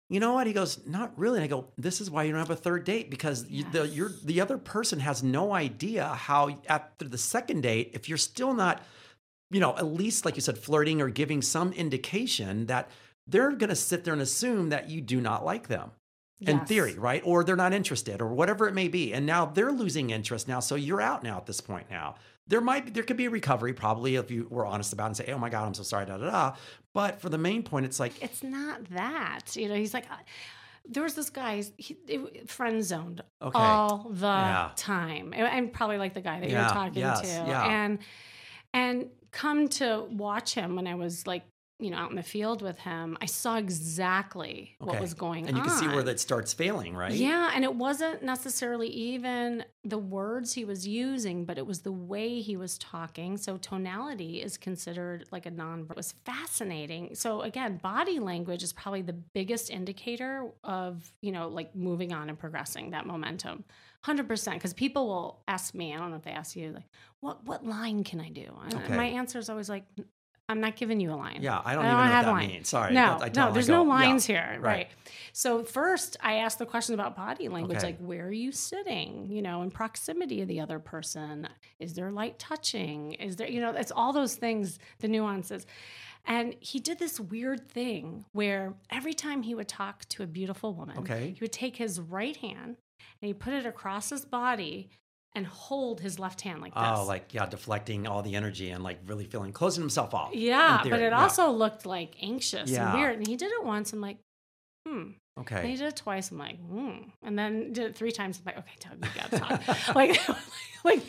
you 0.09 0.21
know 0.21 0.33
what? 0.33 0.47
He 0.47 0.53
goes, 0.53 0.79
not 0.87 1.17
really. 1.19 1.37
And 1.37 1.43
I 1.43 1.47
go, 1.47 1.67
this 1.77 1.99
is 1.99 2.09
why 2.09 2.23
you 2.23 2.31
don't 2.31 2.39
have 2.39 2.49
a 2.49 2.55
third 2.55 2.85
date 2.85 3.09
because 3.09 3.45
you, 3.49 3.65
the 3.69 3.85
Yes. 3.85 3.95
you're, 3.95 4.11
the 4.23 4.39
other 4.39 4.57
person 4.57 5.01
has 5.01 5.21
no 5.21 5.53
idea 5.53 6.05
how 6.05 6.57
after 6.69 7.09
the 7.09 7.17
second 7.17 7.61
date, 7.61 7.91
if 7.93 8.07
you're 8.07 8.17
still 8.17 8.53
not, 8.53 8.81
you 9.51 9.59
know, 9.59 9.75
at 9.75 9.85
least 9.85 10.23
like 10.23 10.35
you 10.35 10.41
said, 10.41 10.57
flirting 10.57 11.01
or 11.01 11.09
giving 11.09 11.41
some 11.41 11.73
indication 11.73 12.67
that 12.67 12.89
they're 13.27 13.51
going 13.51 13.69
to 13.69 13.75
sit 13.75 14.05
there 14.05 14.13
and 14.13 14.21
assume 14.21 14.69
that 14.69 14.89
you 14.89 15.01
do 15.01 15.19
not 15.19 15.43
like 15.43 15.67
them 15.67 15.91
in 16.39 16.57
Yes. 16.57 16.67
theory, 16.67 16.97
right? 16.99 17.21
Or 17.25 17.43
they're 17.43 17.55
not 17.55 17.73
interested 17.73 18.21
or 18.21 18.27
whatever 18.27 18.67
it 18.67 18.73
may 18.73 18.87
be. 18.87 19.13
And 19.13 19.25
now 19.25 19.45
they're 19.47 19.71
losing 19.71 20.11
interest 20.11 20.47
now. 20.47 20.59
So 20.59 20.75
you're 20.75 21.01
out 21.01 21.23
now 21.23 21.37
at 21.37 21.45
this 21.47 21.61
point 21.61 21.89
now. 21.89 22.15
There 22.47 22.61
might 22.61 22.85
be, 22.85 22.91
there 22.91 23.03
could 23.03 23.17
be 23.17 23.25
a 23.25 23.29
recovery 23.29 23.73
probably 23.73 24.15
if 24.15 24.29
you 24.31 24.47
were 24.49 24.65
honest 24.65 24.93
about 24.93 25.05
it 25.05 25.07
and 25.07 25.17
say, 25.17 25.31
oh 25.33 25.37
my 25.39 25.49
God, 25.49 25.65
I'm 25.65 25.73
so 25.73 25.83
sorry, 25.83 26.05
da 26.05 26.17
da 26.17 26.29
da. 26.29 26.55
But 26.93 27.19
for 27.19 27.29
the 27.29 27.37
main 27.37 27.63
point, 27.63 27.85
it's 27.85 27.99
like, 27.99 28.21
It's 28.23 28.43
not 28.43 28.85
that. 28.91 29.55
You 29.55 29.67
know, 29.67 29.75
he's 29.75 29.93
like, 29.93 30.05
there 30.87 31.03
was 31.03 31.15
this 31.15 31.29
guy, 31.29 31.63
he, 31.77 31.97
it, 32.07 32.49
friend 32.49 32.83
zoned 32.83 33.21
Okay. 33.41 33.59
all 33.59 34.07
the 34.09 34.25
Yeah. 34.27 34.71
time, 34.77 35.33
and, 35.35 35.45
and 35.47 35.73
probably 35.73 35.97
like 35.97 36.13
the 36.13 36.21
guy 36.21 36.39
that 36.39 36.49
Yeah, 36.49 36.61
you're 36.61 36.69
talking 36.73 36.97
yes, 37.01 37.21
to, 37.21 37.27
yeah. 37.27 37.65
and 37.65 37.99
and 38.73 39.09
come 39.31 39.67
to 39.67 40.05
watch 40.11 40.53
him 40.53 40.75
when 40.75 40.87
I 40.87 40.95
was 40.95 41.25
like, 41.27 41.43
you 41.79 41.91
know, 41.91 41.97
out 41.97 42.09
in 42.09 42.15
the 42.15 42.23
field 42.23 42.63
with 42.63 42.79
him, 42.79 43.17
I 43.21 43.27
saw 43.27 43.57
exactly 43.57 44.75
what 44.79 44.99
was 44.99 45.13
going 45.13 45.43
on, 45.43 45.49
and 45.49 45.57
you 45.57 45.63
can 45.63 45.71
see 45.71 45.87
where 45.87 46.01
that 46.03 46.19
starts 46.19 46.51
failing, 46.51 46.95
right? 46.95 47.11
Yeah, 47.11 47.51
and 47.53 47.63
it 47.63 47.75
wasn't 47.75 48.23
necessarily 48.23 48.87
even 48.87 49.63
the 49.83 49.99
words 49.99 50.53
he 50.53 50.65
was 50.65 50.87
using, 50.87 51.45
but 51.45 51.59
it 51.59 51.67
was 51.67 51.81
the 51.81 51.91
way 51.91 52.41
he 52.41 52.57
was 52.57 52.79
talking. 52.79 53.37
So 53.37 53.57
tonality 53.57 54.41
is 54.41 54.57
considered 54.57 55.25
like 55.31 55.45
a 55.45 55.51
non. 55.51 55.85
It 55.89 55.95
was 55.95 56.13
fascinating. 56.25 57.13
So 57.13 57.41
again, 57.41 57.77
body 57.77 58.19
language 58.19 58.63
is 58.63 58.73
probably 58.73 59.03
the 59.03 59.13
biggest 59.13 59.69
indicator 59.69 60.49
of 60.63 61.13
you 61.21 61.31
know 61.31 61.47
like 61.47 61.75
moving 61.75 62.11
on 62.11 62.29
and 62.29 62.39
progressing 62.39 62.91
that 62.91 63.05
momentum. 63.05 63.63
Hundred 64.01 64.27
percent, 64.27 64.57
because 64.57 64.73
people 64.73 65.07
will 65.07 65.43
ask 65.47 65.75
me. 65.75 65.93
I 65.93 65.97
don't 65.97 66.09
know 66.09 66.17
if 66.17 66.23
they 66.23 66.31
ask 66.31 66.55
you 66.55 66.71
like, 66.71 66.89
what 67.19 67.43
what 67.45 67.65
line 67.65 68.03
can 68.03 68.19
I 68.19 68.29
do? 68.29 68.47
And 68.65 68.77
Okay. 68.77 68.95
my 68.95 69.05
answer 69.05 69.37
is 69.37 69.49
always 69.49 69.69
like, 69.69 69.83
I'm 70.49 70.61
not 70.61 70.77
giving 70.77 71.01
you 71.01 71.11
a 71.11 71.15
line. 71.15 71.39
Yeah, 71.41 71.61
I 71.65 71.75
don't 71.75 71.83
I 71.83 71.87
even 71.87 71.97
don't 71.97 72.05
know 72.07 72.11
have 72.13 72.25
what 72.25 72.31
that 72.31 72.37
line. 72.37 72.47
means. 72.47 72.69
Sorry. 72.69 72.93
No, 72.93 73.17
no, 73.35 73.51
there's 73.51 73.67
no 73.67 73.83
yeah, 73.83 73.89
lines 73.89 74.25
here, 74.25 74.47
right. 74.53 74.61
right. 74.61 74.87
So 75.33 75.63
first, 75.63 76.15
I 76.21 76.35
ask 76.37 76.57
the 76.57 76.65
questions 76.65 76.93
about 76.93 77.17
body 77.17 77.49
language, 77.49 77.79
Okay. 77.79 77.87
like 77.87 77.99
where 77.99 78.25
are 78.27 78.31
you 78.31 78.53
sitting? 78.53 79.29
You 79.29 79.41
know, 79.41 79.61
in 79.61 79.71
proximity 79.71 80.41
of 80.41 80.47
the 80.47 80.61
other 80.61 80.79
person. 80.79 81.49
Is 81.79 81.95
there 81.95 82.11
light 82.11 82.39
touching? 82.39 83.13
Is 83.13 83.35
there, 83.35 83.49
you 83.49 83.59
know, 83.59 83.71
it's 83.71 83.91
all 83.91 84.13
those 84.13 84.35
things, 84.35 84.79
the 84.99 85.09
nuances. 85.09 85.65
And 86.25 86.55
he 86.61 86.79
did 86.79 86.97
this 86.99 87.19
weird 87.19 87.69
thing 87.69 88.23
where 88.31 88.73
every 88.89 89.13
time 89.13 89.43
he 89.43 89.53
would 89.53 89.67
talk 89.67 90.05
to 90.09 90.23
a 90.23 90.27
beautiful 90.27 90.73
woman, 90.73 90.97
Okay. 90.99 91.31
he 91.35 91.39
would 91.41 91.53
take 91.53 91.75
his 91.75 91.99
right 91.99 92.35
hand 92.37 92.77
and 93.21 93.27
he 93.27 93.33
put 93.33 93.53
it 93.53 93.65
across 93.65 94.09
his 94.11 94.23
body 94.25 94.89
and 95.35 95.45
hold 95.45 95.99
his 96.01 96.17
left 96.19 96.41
hand 96.41 96.61
like 96.61 96.73
this. 96.73 96.83
Oh, 96.85 97.05
like 97.05 97.33
yeah, 97.33 97.45
deflecting 97.45 98.07
all 98.07 98.21
the 98.23 98.35
energy 98.35 98.69
and 98.71 98.83
like 98.83 98.99
really 99.05 99.25
feeling 99.25 99.51
closing 99.53 99.81
himself 99.83 100.13
off. 100.13 100.33
yeah, 100.33 100.81
but 100.83 100.99
it 100.99 101.11
yeah. 101.11 101.21
also 101.21 101.51
looked 101.51 101.85
like 101.85 102.15
anxious 102.21 102.69
Yeah. 102.69 102.91
and 102.91 102.99
weird. 102.99 103.17
And 103.17 103.27
he 103.27 103.35
did 103.35 103.51
it 103.51 103.63
once. 103.63 103.93
I'm 103.93 104.01
like, 104.01 104.17
hmm. 104.87 105.11
And 105.51 105.67
he 105.67 105.75
did 105.75 105.85
it 105.89 105.95
twice. 105.95 106.31
I'm 106.31 106.39
like, 106.39 106.57
hmm. 106.59 107.09
And 107.21 107.37
then 107.37 107.71
did 107.71 107.85
it 107.91 107.95
three 107.95 108.11
times. 108.11 108.39
I'm 108.39 108.45
like, 108.45 108.57
okay, 108.57 108.75
Doug, 108.79 109.05
you 109.05 109.21
gotta 109.21 109.39
talk. 109.39 109.95
like, 109.95 110.19
like 110.83 111.01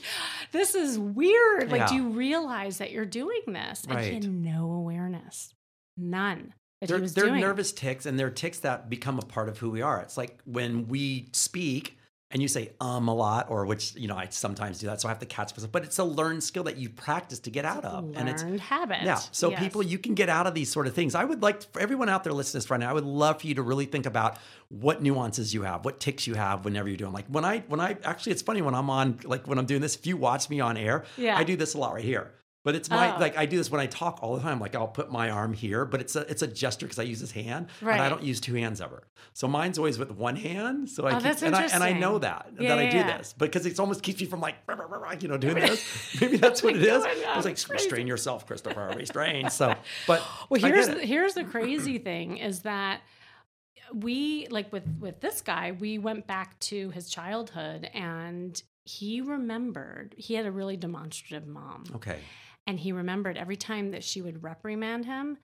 this 0.52 0.74
is 0.74 0.98
weird. 0.98 1.70
Like, 1.72 1.88
do 1.88 1.94
you 1.94 2.08
realize 2.10 2.76
that 2.78 2.90
you're 2.92 3.06
doing 3.06 3.40
this? 3.46 3.84
And 3.84 3.92
he 3.92 3.96
Right. 3.96 4.12
had 4.22 4.30
no 4.30 4.70
awareness, 4.72 5.54
none 5.96 6.52
that 6.80 6.88
They're, 6.88 6.98
he 6.98 7.02
was 7.02 7.14
they're 7.14 7.26
doing. 7.26 7.40
nervous 7.40 7.72
tics 7.72 8.04
and 8.06 8.18
they're 8.18 8.30
tics 8.30 8.58
that 8.60 8.88
become 8.90 9.18
a 9.18 9.22
part 9.22 9.48
of 9.48 9.58
who 9.58 9.70
we 9.70 9.80
are. 9.82 10.00
It's 10.02 10.16
like 10.18 10.38
when 10.44 10.86
we 10.88 11.28
speak 11.32 11.97
and 12.30 12.42
you 12.42 12.48
say 12.48 12.72
um 12.80 13.08
a 13.08 13.14
lot, 13.14 13.46
or 13.50 13.64
which, 13.64 13.94
you 13.96 14.06
know, 14.06 14.16
I 14.16 14.26
sometimes 14.30 14.78
do 14.80 14.86
that. 14.88 15.00
So 15.00 15.08
I 15.08 15.10
have 15.10 15.18
to 15.20 15.26
catch 15.26 15.52
myself, 15.52 15.72
but 15.72 15.82
it's 15.84 15.98
a 15.98 16.04
learned 16.04 16.42
skill 16.44 16.64
that 16.64 16.76
you 16.76 16.90
practice 16.90 17.38
to 17.40 17.50
get 17.50 17.64
out 17.64 17.84
of. 17.84 18.12
And 18.16 18.28
it's, 18.28 18.42
habit. 18.60 18.98
Yeah. 19.02 19.16
So 19.32 19.50
Yes. 19.50 19.60
people, 19.60 19.82
you 19.82 19.98
can 19.98 20.14
get 20.14 20.28
out 20.28 20.46
of 20.46 20.52
these 20.54 20.70
sort 20.70 20.86
of 20.86 20.94
things. 20.94 21.14
I 21.14 21.24
would 21.24 21.42
like 21.42 21.62
for 21.72 21.80
everyone 21.80 22.08
out 22.08 22.24
there 22.24 22.32
listening 22.34 22.60
to 22.60 22.66
this 22.66 22.70
right 22.70 22.80
now. 22.80 22.90
I 22.90 22.92
would 22.92 23.04
love 23.06 23.40
for 23.40 23.46
you 23.46 23.54
to 23.54 23.62
really 23.62 23.86
think 23.86 24.04
about 24.06 24.36
what 24.68 25.00
nuances 25.02 25.54
you 25.54 25.62
have, 25.62 25.84
what 25.86 26.00
tics 26.00 26.26
you 26.26 26.34
have 26.34 26.64
whenever 26.66 26.86
you're 26.88 26.98
doing. 26.98 27.12
Like 27.14 27.26
when 27.28 27.44
I, 27.44 27.60
when 27.68 27.80
I 27.80 27.96
actually, 28.04 28.32
it's 28.32 28.42
funny 28.42 28.60
when 28.60 28.74
I'm 28.74 28.90
on, 28.90 29.18
like 29.24 29.46
when 29.46 29.58
I'm 29.58 29.66
doing 29.66 29.80
this. 29.80 29.96
If 29.96 30.06
you 30.06 30.16
watch 30.18 30.50
me 30.50 30.60
on 30.60 30.76
air, 30.76 31.04
Yeah. 31.16 31.36
I 31.38 31.44
do 31.44 31.56
this 31.56 31.72
a 31.74 31.78
lot 31.78 31.94
right 31.94 32.04
here. 32.04 32.32
But 32.68 32.74
it's 32.74 32.90
my 32.90 33.16
Oh. 33.16 33.18
like 33.18 33.34
I 33.38 33.46
do 33.46 33.56
this 33.56 33.70
when 33.70 33.80
I 33.80 33.86
talk 33.86 34.18
all 34.20 34.36
the 34.36 34.42
time. 34.42 34.60
Like 34.60 34.74
I'll 34.74 34.86
put 34.88 35.10
my 35.10 35.30
arm 35.30 35.54
here, 35.54 35.86
but 35.86 36.02
it's 36.02 36.16
a 36.16 36.20
it's 36.30 36.42
a 36.42 36.46
gesture 36.46 36.84
because 36.84 36.98
I 36.98 37.04
use 37.04 37.18
this 37.18 37.30
hand, 37.30 37.68
and 37.80 37.88
I 37.88 38.10
don't 38.10 38.22
use 38.22 38.40
two 38.40 38.52
hands 38.56 38.82
ever. 38.82 39.04
So 39.32 39.48
mine's 39.48 39.78
always 39.78 39.98
with 39.98 40.10
one 40.10 40.36
hand. 40.36 40.90
So 40.90 41.06
I 41.06 41.16
Oh, 41.16 41.18
keep, 41.18 41.40
and 41.42 41.56
I 41.56 41.62
and 41.62 41.82
I 41.82 41.94
know 41.94 42.18
that 42.18 42.50
Yeah, 42.60 42.68
that 42.68 42.78
I 42.78 42.90
do 42.90 42.98
yeah. 42.98 43.16
this 43.16 43.32
because 43.32 43.64
it 43.64 43.80
almost 43.80 44.02
keeps 44.02 44.20
me 44.20 44.26
from 44.26 44.42
like 44.42 44.56
you 45.22 45.28
know 45.28 45.38
doing 45.38 45.54
this. 45.66 46.20
Maybe 46.20 46.36
that's 46.44 46.62
what 46.62 46.76
it 46.76 46.82
is. 46.82 47.02
I 47.02 47.34
was 47.36 47.46
like 47.46 47.56
restrain 47.70 48.06
yourself, 48.06 48.46
Christopher, 48.46 48.92
restrain. 48.98 49.48
So, 49.48 49.74
but 50.06 50.22
Well, 50.50 50.60
here's 50.60 50.88
the, 50.88 51.00
here's 51.06 51.32
the 51.32 51.44
crazy 51.44 51.96
thing 51.96 52.36
is 52.36 52.60
that 52.64 53.00
we 53.94 54.46
like 54.50 54.70
with 54.72 54.84
with 55.00 55.20
this 55.20 55.40
guy, 55.40 55.72
we 55.72 55.96
went 55.96 56.26
back 56.26 56.58
to 56.60 56.90
his 56.90 57.08
childhood 57.08 57.88
and 57.94 58.62
he 58.84 59.20
remembered 59.20 60.14
he 60.16 60.34
had 60.34 60.46
a 60.46 60.50
really 60.50 60.76
demonstrative 60.76 61.46
mom. 61.46 61.84
okay. 61.96 62.18
And 62.68 62.78
he 62.78 62.92
remembered 62.92 63.36
every 63.38 63.56
time 63.56 63.90
that 63.92 64.04
she 64.04 64.20
would 64.20 64.42
reprimand 64.44 65.06
him, 65.06 65.38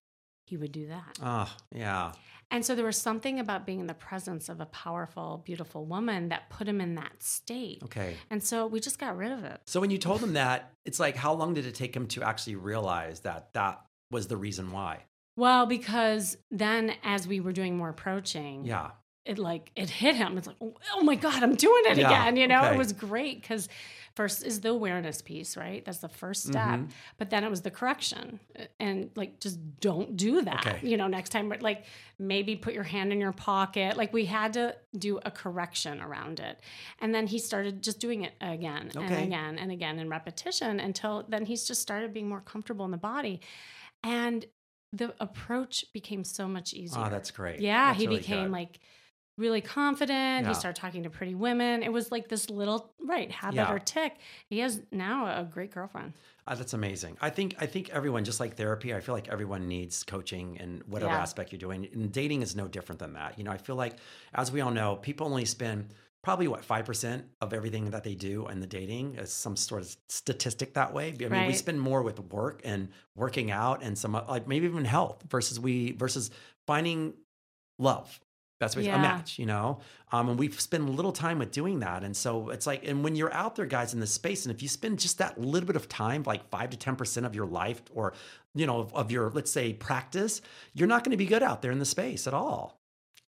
he 0.47 0.59
would 0.59 0.73
do 0.73 0.89
that. 0.89 1.19
Oh 1.23 1.51
yeah. 1.75 2.13
And 2.51 2.65
so 2.65 2.75
there 2.75 2.85
was 2.85 2.99
something 2.99 3.41
about 3.41 3.65
being 3.65 3.81
in 3.81 3.87
the 3.87 3.95
presence 3.95 4.51
of 4.51 4.61
a 4.61 4.67
powerful, 4.67 5.43
beautiful 5.45 5.87
woman 5.87 6.29
that 6.29 6.51
put 6.51 6.69
him 6.69 6.81
in 6.83 6.95
that 6.97 7.23
state. 7.23 7.81
Okay. 7.83 8.15
And 8.31 8.43
so 8.45 8.67
we 8.67 8.79
just 8.79 8.99
got 8.99 9.17
rid 9.17 9.33
of 9.33 9.43
it. 9.43 9.59
So 9.67 9.81
when 9.81 9.91
you 9.91 9.97
told 9.97 10.23
him 10.23 10.35
that, 10.35 10.71
it's 10.85 11.01
like 11.01 11.17
how 11.17 11.33
long 11.33 11.55
did 11.55 11.65
it 11.65 11.75
take 11.75 11.97
him 11.97 12.07
to 12.09 12.23
actually 12.23 12.57
realize 12.57 13.21
that 13.21 13.55
that 13.55 13.81
was 14.11 14.29
the 14.29 14.37
reason 14.37 14.71
why? 14.71 15.05
Well, 15.37 15.65
because 15.65 16.37
then 16.51 16.93
as 17.03 17.27
we 17.27 17.41
were 17.41 17.53
doing 17.53 17.77
more 17.77 17.89
approaching, 17.89 18.67
Yeah. 18.67 18.91
It 19.27 19.39
like 19.39 19.71
it 19.75 19.89
hit 19.89 20.17
him. 20.17 20.37
It's 20.37 20.47
like, 20.47 20.57
oh 20.61 21.03
my 21.03 21.15
God, 21.15 21.43
I'm 21.43 21.55
doing 21.55 21.83
it 21.87 21.97
Yeah, 21.99 22.09
again. 22.09 22.37
You 22.37 22.47
know, 22.47 22.61
okay. 22.65 22.75
it 22.75 22.79
was 22.79 22.93
great 22.93 23.41
because 23.41 23.69
first 24.15 24.45
is 24.45 24.61
the 24.61 24.69
awareness 24.69 25.23
piece, 25.23 25.57
right? 25.57 25.85
That's 25.85 25.99
the 25.99 26.09
first 26.11 26.45
step. 26.45 26.63
Mm-hmm. 26.63 26.87
But 27.19 27.31
then 27.31 27.43
it 27.43 27.51
was 27.51 27.63
the 27.63 27.71
correction. 27.71 28.39
And 28.79 29.11
like 29.17 29.41
just 29.41 29.59
don't 29.81 30.17
do 30.17 30.43
that. 30.43 30.67
Okay. 30.67 30.87
You 30.87 30.97
know, 30.99 31.07
next 31.07 31.31
time 31.31 31.49
but 31.49 31.63
like 31.63 31.85
maybe 32.19 32.55
put 32.55 32.75
your 32.75 32.83
hand 32.85 33.13
in 33.13 33.21
your 33.21 33.33
pocket. 33.33 33.97
Like 33.97 34.13
we 34.13 34.27
had 34.27 34.53
to 34.53 34.77
do 34.97 35.19
a 35.25 35.31
correction 35.31 36.01
around 36.03 36.39
it. 36.39 36.61
And 37.01 37.15
then 37.15 37.27
he 37.27 37.39
started 37.39 37.83
just 37.83 37.99
doing 38.01 38.23
it 38.25 38.35
again 38.43 38.91
Okay. 38.95 39.07
and 39.07 39.25
again 39.25 39.59
and 39.59 39.73
again 39.73 39.99
in 39.99 40.09
repetition 40.11 40.81
until 40.81 41.25
then 41.29 41.47
he's 41.47 41.65
just 41.67 41.81
started 41.81 42.13
being 42.13 42.29
more 42.29 42.43
comfortable 42.43 42.85
in 42.85 42.91
the 42.91 42.99
body. 42.99 43.41
And 44.03 44.45
the 44.93 45.13
approach 45.19 45.87
became 45.93 46.23
so 46.23 46.47
much 46.47 46.73
easier. 46.73 47.03
Oh, 47.05 47.09
that's 47.11 47.33
great. 47.33 47.59
Yeah, 47.61 47.87
That's 47.89 48.01
he 48.01 48.07
really 48.07 48.19
became 48.21 48.45
good. 48.45 48.53
like 48.53 48.79
really 49.37 49.61
confident. 49.61 50.45
Yeah. 50.45 50.49
He 50.49 50.55
started 50.55 50.81
talking 50.81 51.03
to 51.05 51.11
pretty 51.11 51.35
women. 51.35 51.83
It 51.83 51.93
was 51.93 52.13
like 52.13 52.29
this 52.29 52.51
little 52.51 52.93
right 53.05 53.31
habit 53.31 53.57
Yeah. 53.57 53.73
or 53.73 53.79
tic. 53.79 54.17
He 54.49 54.61
has 54.61 54.81
now 54.93 55.27
a 55.27 55.45
great 55.45 55.73
girlfriend. 55.73 56.13
Uh, 56.47 56.55
that's 56.55 56.73
amazing. 56.75 57.17
I 57.21 57.31
think 57.31 57.57
I 57.59 57.67
think 57.67 57.89
everyone, 57.91 58.25
just 58.25 58.39
like 58.39 58.57
therapy, 58.57 58.95
I 58.95 59.01
feel 59.01 59.15
like 59.15 59.29
everyone 59.29 59.67
needs 59.67 60.05
coaching 60.05 60.57
in 60.57 60.83
whatever 60.87 61.13
Yeah. 61.13 61.19
aspect 61.23 61.53
you're 61.53 61.59
doing. 61.59 61.89
And 61.93 62.13
dating 62.13 62.43
is 62.43 62.55
no 62.55 62.69
different 62.69 62.99
than 62.99 63.15
that. 63.15 63.39
You 63.39 63.45
know, 63.45 63.51
I 63.51 63.57
feel 63.59 63.77
like, 63.77 63.95
as 64.35 64.53
we 64.53 64.61
all 64.61 64.71
know, 64.71 64.97
people 64.97 65.27
only 65.27 65.47
spend 65.47 65.89
probably 66.23 66.49
what 66.49 66.65
five 66.65 66.85
percent 66.87 67.27
of 67.41 67.53
everything 67.53 67.91
that 67.91 68.05
they 68.05 68.15
do 68.15 68.47
in 68.49 68.61
the 68.61 68.67
dating 68.67 69.17
is 69.17 69.33
some 69.33 69.57
sort 69.57 69.83
of 69.83 69.97
statistic 70.09 70.75
that 70.75 70.93
way. 70.95 71.15
I 71.21 71.29
mean, 71.29 71.47
we 71.47 71.53
spend 71.55 71.81
more 71.81 72.03
with 72.03 72.19
work 72.21 72.61
and 72.65 72.89
working 73.17 73.51
out 73.51 73.83
and 73.83 73.97
some 73.99 74.13
like 74.13 74.47
maybe 74.47 74.67
even 74.67 74.85
health 74.85 75.23
versus 75.29 75.59
we 75.59 75.93
versus 75.93 76.31
finding 76.67 77.15
love. 77.79 78.21
That's 78.65 78.77
what 78.77 78.85
Yeah. 78.85 78.97
a 78.97 78.99
match, 78.99 79.39
you 79.39 79.47
know. 79.47 79.81
Um, 80.13 80.29
and 80.31 80.39
we 80.39 80.51
spend 80.51 80.89
a 80.89 80.93
little 80.93 81.13
time 81.13 81.39
with 81.39 81.51
doing 81.51 81.81
that, 81.81 82.03
and 82.05 82.17
so 82.17 82.51
it's 82.51 82.67
like, 82.67 82.87
and 82.87 83.05
when 83.05 83.15
you're 83.17 83.33
out 83.33 83.57
there, 83.57 83.67
guys, 83.67 83.95
in 83.95 84.01
this 84.01 84.13
space, 84.13 84.45
and 84.47 84.55
if 84.55 84.63
you 84.63 84.69
spend 84.69 84.99
just 84.99 85.19
that 85.19 85.41
little 85.41 85.67
bit 85.67 85.77
of 85.77 85.89
time, 85.89 86.23
like 86.25 86.49
five 86.51 86.71
to 86.71 86.77
ten 86.77 86.97
percent 86.97 87.27
of 87.27 87.35
your 87.35 87.47
life, 87.47 87.83
or 87.95 88.15
you 88.55 88.67
know, 88.67 88.79
of, 88.81 88.95
of 88.95 89.11
your 89.11 89.31
let's 89.31 89.51
say 89.51 89.73
practice, 89.73 90.41
you're 90.75 90.89
not 90.89 91.05
going 91.05 91.11
to 91.11 91.17
be 91.17 91.27
good 91.27 91.43
out 91.43 91.63
there 91.63 91.73
in 91.73 91.79
the 91.79 91.85
space 91.85 92.27
at 92.27 92.35
all. 92.35 92.79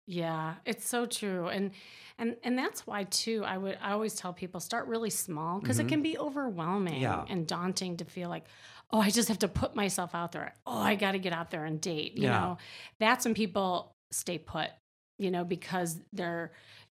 Yeah, 0.06 0.56
it's 0.66 0.88
so 0.88 1.06
true. 1.06 1.48
And 1.48 1.72
and 2.18 2.36
and 2.44 2.58
that's 2.58 2.86
why 2.86 3.06
too 3.06 3.44
I 3.46 3.58
would 3.58 3.78
I 3.82 3.94
always 3.94 4.16
tell 4.16 4.34
people 4.34 4.60
start 4.60 4.88
really 4.88 5.10
small 5.10 5.60
because 5.62 5.80
it 5.80 5.88
can 5.88 6.02
be 6.02 6.18
overwhelming 6.18 6.96
Mm-hmm. 6.96 7.02
Yeah. 7.04 7.26
and 7.30 7.48
daunting 7.48 7.96
to 7.98 8.06
feel 8.06 8.28
like 8.30 8.44
oh 8.92 9.00
I 9.00 9.10
just 9.10 9.30
have 9.30 9.40
to 9.40 9.48
put 9.48 9.76
myself 9.76 10.14
out 10.14 10.34
there. 10.34 10.54
Oh, 10.68 10.78
I 10.78 10.96
got 10.96 11.14
to 11.14 11.20
get 11.20 11.32
out 11.32 11.52
there 11.52 11.64
and 11.64 11.80
date, 11.80 12.18
you 12.18 12.24
Yeah. 12.24 12.40
know. 12.40 12.58
That's 13.00 13.24
when 13.26 13.34
people 13.34 13.96
stay 14.12 14.38
put, 14.38 14.70
you 15.18 15.32
know, 15.32 15.44
because 15.44 16.00
they're 16.12 16.52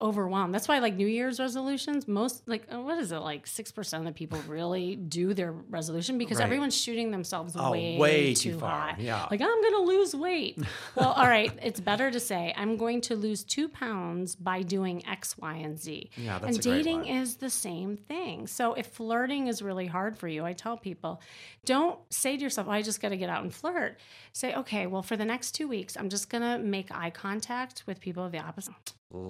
overwhelmed. 0.04 0.54
That's 0.54 0.68
why 0.68 0.80
like 0.80 0.96
New 0.96 1.08
Year's 1.08 1.40
resolutions, 1.40 2.08
most 2.08 2.48
like 2.48 2.68
uh, 2.72 2.80
what 2.82 3.00
is 3.00 3.12
it 3.12 3.20
like 3.20 3.46
6% 3.46 3.98
of 4.00 4.06
the 4.06 4.12
people 4.12 4.38
really 4.48 4.96
do 4.96 5.34
their 5.34 5.52
resolution 5.52 6.18
because 6.18 6.38
Right. 6.38 6.46
everyone's 6.46 6.76
shooting 6.80 7.10
themselves 7.12 7.56
Oh, 7.58 7.72
way, 7.72 7.98
way 7.98 8.34
too, 8.34 8.52
too 8.54 8.60
far. 8.60 8.70
high. 8.70 8.96
Yeah. 9.00 9.28
Like 9.32 9.42
I'm 9.42 9.62
going 9.62 9.74
to 9.74 9.82
lose 9.88 10.14
weight. 10.16 10.60
well, 10.96 11.12
all 11.14 11.28
right, 11.28 11.52
it's 11.64 11.80
better 11.80 12.12
to 12.12 12.20
say 12.20 12.54
I'm 12.58 12.76
going 12.78 13.02
to 13.02 13.16
lose 13.16 13.44
2 13.46 13.70
pounds 13.70 14.36
by 14.36 14.62
doing 14.62 15.04
X, 15.08 15.38
Y, 15.38 15.54
and 15.56 15.80
Z. 15.80 16.10
Yeah, 16.18 16.38
that's 16.40 16.58
and 16.58 16.64
dating 16.64 17.06
is 17.08 17.38
the 17.38 17.50
same 17.50 17.96
thing. 17.96 18.46
So 18.48 18.74
if 18.74 18.88
flirting 18.88 19.48
is 19.48 19.62
really 19.62 19.88
hard 19.88 20.18
for 20.18 20.28
you, 20.28 20.44
I 20.46 20.54
tell 20.54 20.76
people, 20.78 21.22
don't 21.66 21.98
say 22.10 22.36
to 22.36 22.44
yourself, 22.44 22.68
oh, 22.68 22.72
I 22.72 22.82
just 22.82 23.02
got 23.02 23.10
to 23.10 23.18
get 23.18 23.30
out 23.30 23.44
and 23.44 23.54
flirt. 23.54 23.98
Say, 24.34 24.54
okay, 24.56 24.86
well, 24.88 25.02
for 25.02 25.16
the 25.16 25.26
next 25.26 25.52
two 25.54 25.68
weeks, 25.68 25.96
I'm 25.96 26.10
just 26.10 26.30
going 26.30 26.42
to 26.44 26.58
make 26.60 26.92
eye 26.92 27.10
contact 27.10 27.84
with 27.88 28.00
people 28.02 28.26
of 28.26 28.32
the 28.34 28.40
opposite 28.40 28.74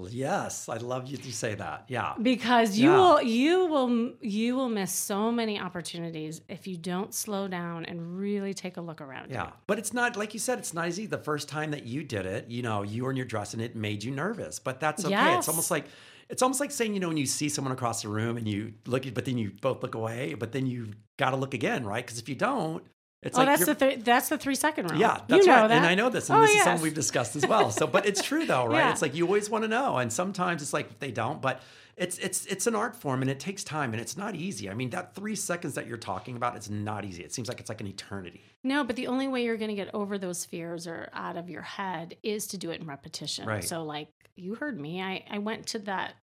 Yes, 0.10 0.70
I 0.70 0.78
love 0.78 1.08
you 1.08 1.18
to 1.18 1.34
say 1.34 1.56
that. 1.56 1.86
Yeah, 1.88 2.14
because 2.22 2.78
you 2.78 2.90
Yeah. 2.92 2.98
will 3.00 3.22
you 3.22 3.66
will 3.68 4.14
you 4.22 4.56
will 4.56 4.70
miss 4.70 4.92
so 4.94 5.32
many 5.32 5.60
opportunities 5.60 6.42
if 6.48 6.68
you 6.68 6.78
don't 6.78 7.14
slow 7.14 7.48
down 7.48 7.86
and 7.86 8.18
really 8.18 8.54
take 8.54 8.78
a 8.78 8.82
look 8.82 9.02
around 9.02 9.30
you. 9.30 9.36
yeah. 9.36 9.52
But 9.68 9.80
it's 9.80 9.94
not 9.94 10.16
like 10.16 10.34
you 10.34 10.40
said. 10.40 10.60
It's 10.60 10.74
not 10.74 10.88
easy. 10.88 11.06
The 11.06 11.18
first 11.18 11.50
time 11.50 11.72
that 11.72 11.86
you 11.86 12.04
did 12.04 12.26
it, 12.26 12.50
you 12.50 12.62
know, 12.62 12.84
you 12.84 13.04
were 13.04 13.12
in 13.12 13.18
your 13.18 13.26
dress 13.26 13.54
and 13.54 13.62
it 13.62 13.76
made 13.76 14.04
you 14.04 14.12
nervous. 14.12 14.60
But 14.60 14.80
that's 14.80 15.04
okay. 15.06 15.36
It's 15.36 15.50
almost 15.50 15.70
like 15.72 15.86
it's 16.30 16.42
almost 16.42 16.60
like 16.62 16.72
saying, 16.72 16.94
you 16.94 17.00
know, 17.00 17.10
when 17.10 17.18
you 17.18 17.26
see 17.26 17.50
someone 17.50 17.74
across 17.74 18.02
the 18.02 18.08
room 18.10 18.38
and 18.38 18.48
you 18.48 18.74
look, 18.86 19.04
but 19.14 19.26
then 19.26 19.38
you 19.38 19.52
both 19.62 19.84
look 19.84 19.94
away, 19.96 20.34
but 20.34 20.52
then 20.54 20.66
you've 20.66 20.96
got 21.18 21.32
to 21.32 21.36
look 21.36 21.54
again, 21.54 21.86
right? 21.86 22.04
Because 22.06 22.18
if 22.18 22.30
you 22.30 22.36
don't, 22.36 22.84
it's 23.24 23.38
Oh, 23.38 23.42
like 23.44 23.48
that's 23.58 23.66
the 23.66 23.76
th- 23.76 24.04
that's 24.04 24.30
the 24.30 24.38
three 24.38 24.56
second 24.56 24.92
rule. 24.92 25.00
Yeah, 25.00 25.20
that's 25.28 25.46
you 25.46 25.52
know 25.52 25.62
right. 25.62 25.68
that. 25.70 25.78
And 25.78 25.86
I 25.86 25.96
know 25.96 26.10
this, 26.10 26.30
and 26.30 26.40
Oh, 26.40 26.42
this 26.42 26.52
is 26.52 26.56
yes. 26.58 26.66
something 26.66 26.84
we've 26.84 26.94
discussed 26.94 27.36
as 27.36 27.46
well. 27.48 27.72
So, 27.72 27.88
but 27.88 28.06
it's 28.06 28.22
true 28.22 28.46
though, 28.46 28.66
right? 28.66 28.78
Yeah. 28.80 28.92
It's 28.92 29.02
like 29.02 29.16
you 29.16 29.26
always 29.26 29.50
want 29.50 29.64
to 29.64 29.68
know, 29.68 29.98
and 29.98 30.12
sometimes 30.12 30.62
it's 30.62 30.74
like 30.74 31.00
they 31.00 31.12
don't, 31.12 31.42
but 31.42 31.62
it's 31.96 32.18
it's 32.18 32.46
it's 32.48 32.66
an 32.68 32.76
art 32.76 32.96
form, 32.96 33.22
and 33.22 33.30
it 33.30 33.40
takes 33.40 33.64
time, 33.64 33.94
and 33.94 34.02
it's 34.02 34.18
not 34.18 34.36
easy. 34.36 34.70
I 34.70 34.74
mean, 34.74 34.90
that 34.92 35.14
three 35.16 35.36
seconds 35.36 35.76
that 35.76 35.86
you're 35.88 35.98
talking 35.98 36.36
about, 36.36 36.56
it's 36.56 36.70
not 36.70 37.06
easy. 37.06 37.24
It 37.24 37.32
seems 37.34 37.48
like 37.48 37.60
it's 37.60 37.70
like 37.70 37.82
an 37.82 37.88
eternity. 37.88 38.42
No, 38.64 38.84
but 38.84 38.96
the 38.96 39.08
only 39.08 39.28
way 39.28 39.44
you're 39.44 39.58
going 39.58 39.70
to 39.70 39.76
get 39.76 39.94
over 39.94 40.18
those 40.18 40.44
fears 40.44 40.88
or 40.88 41.10
out 41.14 41.38
of 41.38 41.50
your 41.50 41.62
head 41.62 42.16
is 42.24 42.48
to 42.48 42.58
do 42.58 42.72
it 42.72 42.82
in 42.82 42.88
repetition. 42.88 43.46
Right. 43.46 43.64
So, 43.64 43.84
like 43.84 44.08
you 44.36 44.56
heard 44.56 44.80
me, 44.80 45.02
I, 45.04 45.24
I 45.30 45.38
went 45.38 45.68
to 45.68 45.80
that, 45.80 46.16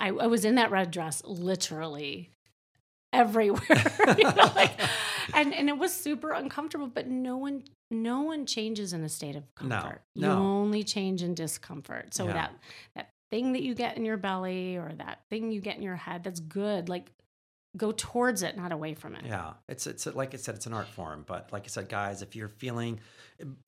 I, 0.00 0.08
I 0.08 0.26
was 0.26 0.46
in 0.46 0.54
that 0.54 0.70
red 0.70 0.90
dress 0.90 1.22
literally 1.26 2.30
everywhere. 3.12 3.60
you 4.16 4.24
know, 4.24 4.52
like, 4.54 4.72
and, 5.34 5.54
and 5.54 5.68
it 5.68 5.78
was 5.78 5.92
super 5.94 6.32
uncomfortable, 6.32 6.86
but 6.86 7.06
no 7.08 7.36
one, 7.36 7.64
no 7.90 8.22
one 8.22 8.46
changes 8.46 8.92
in 8.92 9.02
a 9.04 9.08
state 9.08 9.36
of 9.36 9.44
No, 9.62 9.80
comfort. 9.80 10.02
no. 10.16 10.28
You 10.28 10.32
only 10.32 10.82
change 10.84 11.22
in 11.22 11.34
discomfort. 11.34 12.14
So 12.14 12.26
Yeah. 12.26 12.32
that, 12.34 12.52
that 12.94 13.10
thing 13.30 13.52
that 13.52 13.62
you 13.62 13.74
get 13.74 13.96
in 13.96 14.04
your 14.04 14.16
belly 14.16 14.76
or 14.76 14.92
that 14.98 15.20
thing 15.30 15.52
you 15.52 15.60
get 15.60 15.76
in 15.76 15.82
your 15.82 15.96
head, 15.96 16.24
that's 16.24 16.40
good. 16.40 16.88
Like 16.88 17.10
go 17.76 17.92
towards 17.92 18.42
it, 18.42 18.56
not 18.56 18.72
away 18.72 18.94
from 18.94 19.14
it. 19.14 19.24
Yeah, 19.24 19.52
it's 19.68 19.86
it's 19.86 20.04
like 20.06 20.34
I 20.34 20.36
said, 20.38 20.56
it's 20.56 20.66
an 20.66 20.72
art 20.72 20.88
form. 20.88 21.24
But 21.26 21.52
like 21.52 21.64
I 21.64 21.68
said, 21.68 21.88
guys, 21.88 22.22
if 22.22 22.34
you're 22.34 22.48
feeling, 22.48 22.98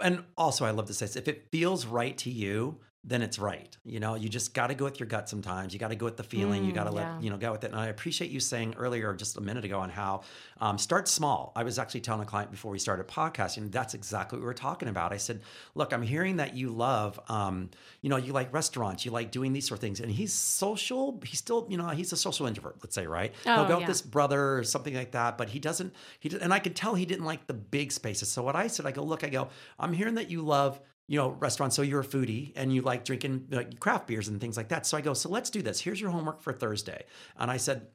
and 0.00 0.24
also 0.36 0.64
I 0.64 0.70
love 0.72 0.86
to 0.86 0.94
say 0.94 1.06
this, 1.06 1.14
if 1.16 1.28
it 1.28 1.46
feels 1.52 1.86
right 1.86 2.18
to 2.18 2.30
you, 2.30 2.80
then 3.04 3.20
it's 3.20 3.36
right. 3.36 3.76
You 3.84 3.98
know, 3.98 4.14
you 4.14 4.28
just 4.28 4.54
got 4.54 4.68
to 4.68 4.74
go 4.74 4.84
with 4.84 5.00
your 5.00 5.08
gut 5.08 5.28
sometimes. 5.28 5.72
You 5.74 5.80
got 5.80 5.88
to 5.88 5.96
go 5.96 6.04
with 6.06 6.16
the 6.16 6.22
feeling. 6.22 6.64
you 6.64 6.70
Mm, 6.70 6.74
got 6.76 6.84
to 6.84 6.92
let 6.92 7.02
yeah. 7.02 7.20
you 7.20 7.30
know 7.30 7.36
go 7.36 7.50
with 7.50 7.64
it. 7.64 7.72
And 7.72 7.80
I 7.80 7.88
appreciate 7.88 8.30
you 8.30 8.38
saying 8.38 8.74
earlier, 8.78 9.12
just 9.14 9.36
a 9.36 9.40
minute 9.40 9.64
ago, 9.64 9.80
on 9.80 9.90
how 9.90 10.22
um, 10.60 10.78
start 10.78 11.08
small. 11.08 11.52
I 11.56 11.64
was 11.64 11.80
actually 11.80 12.02
telling 12.02 12.22
a 12.22 12.24
client 12.26 12.52
before 12.52 12.70
we 12.70 12.78
started 12.78 13.08
podcasting. 13.08 13.72
That's 13.72 13.94
exactly 13.94 14.36
what 14.38 14.42
we 14.42 14.46
were 14.46 14.54
talking 14.54 14.88
about. 14.88 15.12
I 15.12 15.16
said, 15.16 15.40
look, 15.74 15.92
I'm 15.92 16.02
hearing 16.02 16.36
that 16.36 16.54
you 16.54 16.70
love, 16.70 17.18
um, 17.28 17.70
you 18.02 18.08
know, 18.08 18.18
you 18.18 18.32
like 18.32 18.52
restaurants, 18.52 19.04
you 19.04 19.10
like 19.10 19.32
doing 19.32 19.52
these 19.52 19.66
sort 19.66 19.78
of 19.78 19.82
things, 19.82 19.98
and 19.98 20.08
he's 20.10 20.32
social. 20.32 21.20
He's 21.26 21.38
still, 21.40 21.66
you 21.68 21.78
know, 21.78 21.88
he's 21.88 22.12
a 22.12 22.16
social 22.16 22.46
introvert. 22.46 22.76
Let's 22.84 22.94
say, 22.94 23.08
right? 23.08 23.34
He'll 23.42 23.52
Oh, 23.64 23.66
go 23.66 23.74
with 23.74 23.80
yeah. 23.82 23.86
this 23.88 24.02
brother 24.02 24.58
or 24.58 24.62
something 24.64 24.94
like 24.94 25.10
that, 25.10 25.36
but 25.38 25.48
he 25.48 25.58
doesn't. 25.58 25.92
He 26.20 26.30
and 26.40 26.54
I 26.54 26.60
could 26.60 26.76
tell 26.76 26.94
he 26.94 27.04
didn't 27.06 27.24
like 27.24 27.48
the 27.48 27.54
big 27.54 27.90
spaces. 27.90 28.30
So 28.30 28.44
what 28.44 28.54
I 28.54 28.68
said, 28.68 28.86
I 28.86 28.92
go, 28.92 29.02
look, 29.02 29.24
I 29.24 29.28
go, 29.28 29.48
I'm 29.78 29.92
hearing 29.92 30.14
that 30.14 30.30
you 30.30 30.42
love. 30.42 30.80
You 31.12 31.18
know, 31.18 31.28
restaurants. 31.28 31.76
So 31.76 31.82
you're 31.82 32.00
a 32.00 32.04
foodie 32.04 32.52
and 32.56 32.72
you 32.72 32.80
like 32.80 33.04
drinking 33.04 33.48
like, 33.50 33.78
craft 33.78 34.06
beers 34.06 34.28
and 34.28 34.40
things 34.40 34.56
like 34.56 34.68
that. 34.68 34.86
So 34.86 34.96
I 34.96 35.02
go, 35.02 35.12
so 35.12 35.28
let's 35.28 35.50
do 35.50 35.60
this. 35.60 35.78
Here's 35.78 36.00
your 36.00 36.08
homework 36.08 36.40
for 36.40 36.54
Thursday. 36.54 37.04
And 37.36 37.50
I 37.50 37.58
said, 37.58 37.88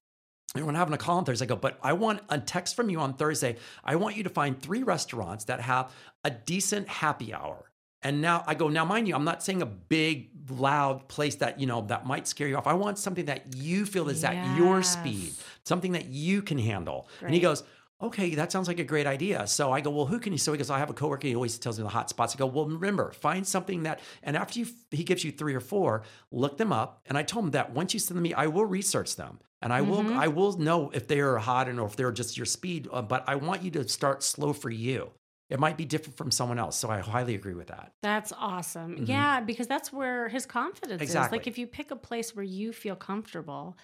and 0.53 0.67
when 0.67 0.75
having 0.75 0.93
a 0.93 0.99
call 0.99 1.17
on 1.17 1.25
Thursday, 1.25 1.45
I 1.45 1.47
go, 1.47 1.55
but 1.55 1.79
I 1.81 1.93
want 1.93 2.21
a 2.29 2.37
text 2.37 2.75
from 2.75 2.91
you 2.91 2.99
on 2.99 3.15
Thursday. 3.15 3.55
I 3.83 3.95
want 3.95 4.17
you 4.17 4.23
to 4.23 4.29
find 4.29 4.61
three 4.61 4.83
restaurants 4.83 5.45
that 5.45 5.61
have 5.61 5.91
a 6.23 6.29
decent 6.29 6.87
happy 6.87 7.33
hour. 7.33 7.71
And 8.03 8.21
now 8.21 8.43
I 8.45 8.53
go, 8.53 8.69
now 8.69 8.85
mind 8.85 9.07
you, 9.07 9.15
I'm 9.15 9.23
not 9.23 9.41
saying 9.41 9.63
a 9.63 9.65
big, 9.65 10.29
loud 10.51 11.07
place 11.07 11.37
that, 11.37 11.59
you 11.59 11.65
know, 11.65 11.81
that 11.87 12.05
might 12.05 12.27
scare 12.27 12.47
you 12.47 12.55
off. 12.55 12.67
I 12.67 12.73
want 12.73 12.99
something 12.99 13.25
that 13.25 13.55
you 13.55 13.87
feel 13.87 14.09
is 14.09 14.23
at 14.23 14.55
your 14.55 14.83
speed, 14.83 15.33
something 15.65 15.93
that 15.93 16.05
you 16.05 16.43
can 16.43 16.59
handle. 16.59 17.07
And 17.23 17.33
he 17.33 17.39
goes, 17.39 17.63
okay, 18.01 18.35
that 18.35 18.51
sounds 18.51 18.67
like 18.67 18.79
a 18.79 18.83
great 18.83 19.07
idea. 19.07 19.47
So 19.47 19.71
I 19.71 19.81
go, 19.81 19.89
well, 19.89 20.05
who 20.05 20.19
can 20.19 20.31
you? 20.31 20.37
So 20.37 20.51
he 20.51 20.57
goes, 20.57 20.69
I 20.69 20.79
have 20.79 20.89
a 20.89 20.93
coworker. 20.93 21.27
He 21.27 21.35
always 21.35 21.57
tells 21.57 21.77
me 21.79 21.83
the 21.83 21.89
hot 21.89 22.09
spots. 22.09 22.35
I 22.35 22.37
go, 22.37 22.45
well, 22.45 22.65
remember, 22.65 23.11
find 23.11 23.45
something 23.45 23.83
that, 23.83 23.99
and 24.23 24.37
after 24.37 24.59
you, 24.59 24.67
he 24.91 25.03
gives 25.03 25.23
you 25.23 25.31
three 25.31 25.55
or 25.55 25.59
four, 25.59 26.03
look 26.31 26.57
them 26.57 26.71
up. 26.71 27.01
And 27.07 27.17
I 27.17 27.23
told 27.23 27.45
him 27.45 27.51
that 27.51 27.73
once 27.73 27.93
you 27.93 27.99
send 27.99 28.17
them 28.17 28.23
to 28.23 28.29
me, 28.29 28.33
I 28.33 28.47
will 28.47 28.65
research 28.65 29.15
them. 29.15 29.39
And 29.61 29.73
I 29.73 29.81
will, 29.81 30.01
I 30.15 30.27
will 30.27 30.55
know 30.59 30.91
if 30.91 31.07
they 31.07 31.19
are 31.19 31.37
hot 31.37 31.67
and 31.67 31.79
or 31.79 31.87
if 31.87 31.95
they're 31.95 32.11
just 32.11 32.37
your 32.37 32.45
speed. 32.45 32.87
uh, 32.91 33.01
But 33.01 33.23
I 33.27 33.35
want 33.35 33.63
you 33.63 33.71
to 33.71 33.87
start 33.87 34.21
slow 34.21 34.53
for 34.53 34.69
you. 34.69 35.09
It 35.49 35.59
might 35.59 35.77
be 35.77 35.85
different 35.85 36.17
from 36.17 36.29
someone 36.29 36.59
else. 36.59 36.77
So 36.77 36.89
I 36.89 36.99
highly 36.99 37.33
agree 37.33 37.53
with 37.55 37.67
that. 37.67 37.93
That's 38.03 38.33
awesome. 38.37 38.97
Mhm. 38.97 39.07
Yeah, 39.07 39.39
because 39.39 39.65
that's 39.65 39.91
where 39.93 40.27
his 40.27 40.45
confidence 40.45 41.01
is. 41.01 41.15
Like 41.31 41.47
if 41.47 41.57
you 41.57 41.65
pick 41.65 41.89
a 41.89 41.95
place 41.95 42.35
where 42.35 42.43
you 42.43 42.71
feel 42.73 42.95
comfortable, 42.97 43.77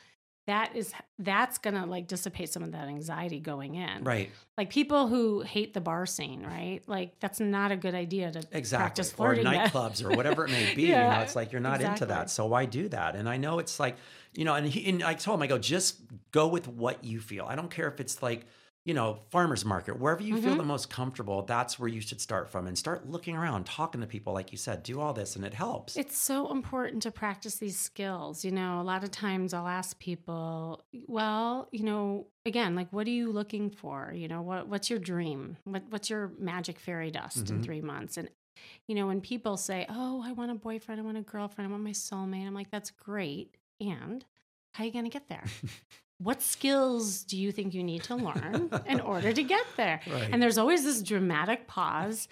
that 0.45 0.75
is 0.75 0.93
that's 1.19 1.57
gonna 1.57 1.85
like 1.85 2.07
dissipate 2.07 2.51
some 2.51 2.63
of 2.63 2.73
that 2.73 2.87
anxiety 2.87 3.39
going 3.39 3.75
in. 3.75 4.03
Right. 4.03 4.29
Like 4.57 4.69
people 4.69 5.07
who 5.07 5.41
hate 5.41 5.73
the 5.73 5.79
bar 5.79 6.05
scene, 6.05 6.43
right? 6.45 6.81
Like 6.85 7.19
that's 7.19 7.39
not 7.39 7.71
a 7.71 7.77
good 7.77 7.95
idea 7.95 8.31
to 8.31 8.43
Exactly. 8.51 8.83
practice 8.83 9.13
Or 9.17 9.35
nightclubs 9.35 10.03
or 10.03 10.15
whatever 10.15 10.45
it 10.45 10.51
may 10.51 10.75
be. 10.75 10.83
You 10.83 10.91
know, 10.95 11.19
it's 11.21 11.35
like 11.35 11.51
you're 11.51 11.61
not 11.61 11.81
into 11.81 12.05
that. 12.07 12.29
So 12.29 12.45
why 12.45 12.65
do 12.65 12.89
that? 12.89 13.15
And 13.15 13.29
I 13.29 13.37
know 13.37 13.59
it's 13.59 13.79
like, 13.79 13.95
you 14.33 14.43
know, 14.43 14.55
and, 14.55 14.67
he, 14.67 14.89
and 14.89 15.01
I 15.03 15.13
told 15.13 15.39
him, 15.39 15.43
I 15.43 15.47
go, 15.47 15.57
just 15.57 16.01
go 16.31 16.47
with 16.47 16.67
what 16.67 17.03
you 17.03 17.19
feel. 17.21 17.45
I 17.45 17.55
don't 17.55 17.71
care 17.71 17.87
if 17.87 17.99
it's 17.99 18.21
like, 18.21 18.45
you 18.85 18.93
know, 18.93 19.15
farmers 19.31 19.63
market, 19.65 19.99
wherever 19.99 20.21
you 20.23 20.35
feel 20.35 20.55
Mhm. 20.55 20.57
the 20.57 20.63
most 20.63 20.89
comfortable, 20.89 21.43
that's 21.43 21.79
where 21.79 21.89
you 21.89 22.01
should 22.01 22.21
start 22.21 22.49
from 22.49 22.67
and 22.67 22.77
start 22.77 23.07
looking 23.07 23.35
around, 23.37 23.65
talking 23.65 24.01
to 24.01 24.07
people, 24.07 24.33
like 24.33 24.51
you 24.51 24.57
said, 24.57 24.83
do 24.83 24.99
all 24.99 25.13
this 25.13 25.35
and 25.35 25.45
it 25.45 25.53
helps. 25.53 26.01
It's 26.01 26.17
so 26.17 26.51
important 26.51 27.03
to 27.03 27.11
practice 27.11 27.57
these 27.59 27.79
skills. 27.79 28.43
You 28.43 28.51
know, 28.51 28.81
a 28.81 28.83
lot 28.83 29.03
of 29.03 29.11
times 29.11 29.53
I'll 29.53 29.67
ask 29.67 29.99
people, 29.99 30.83
well, 30.91 31.69
you 31.71 31.83
know, 31.83 32.29
again, 32.47 32.73
like 32.73 32.91
what 32.91 33.05
are 33.05 33.11
you 33.11 33.31
looking 33.31 33.69
for? 33.69 34.11
You 34.11 34.27
know, 34.27 34.41
what 34.41 34.67
what's 34.67 34.89
your 34.89 34.97
dream? 34.97 35.57
What 35.65 35.83
what's 35.89 36.09
your 36.09 36.29
magic 36.39 36.79
fairy 36.79 37.11
dust 37.11 37.51
in 37.51 37.59
Mhm. 37.59 37.61
3 37.61 37.81
months? 37.81 38.17
And 38.17 38.31
you 38.87 38.95
know, 38.95 39.07
when 39.07 39.21
people 39.21 39.57
say, 39.57 39.85
"Oh, 39.89 40.23
I 40.23 40.31
want 40.33 40.51
a 40.51 40.55
boyfriend, 40.55 41.01
I 41.01 41.03
want 41.03 41.17
a 41.17 41.21
girlfriend, 41.23 41.69
I 41.69 41.71
want 41.71 41.83
my 41.83 41.91
soulmate." 41.91 42.47
I'm 42.47 42.53
like, 42.55 42.71
"That's 42.71 42.91
great." 42.91 43.57
And 43.79 44.25
how 44.73 44.83
are 44.83 44.87
you 44.87 44.93
going 44.93 45.05
to 45.05 45.11
get 45.11 45.29
there? 45.29 45.55
what 46.19 46.41
skills 46.41 47.23
do 47.23 47.37
you 47.37 47.51
think 47.51 47.73
you 47.73 47.83
need 47.83 48.03
to 48.03 48.15
learn 48.15 48.69
in 48.87 48.99
order 49.01 49.33
to 49.33 49.43
get 49.43 49.65
there? 49.77 49.99
Right. 50.09 50.29
And 50.31 50.41
there's 50.41 50.57
always 50.57 50.83
this 50.83 51.01
dramatic 51.01 51.67
pause. 51.67 52.27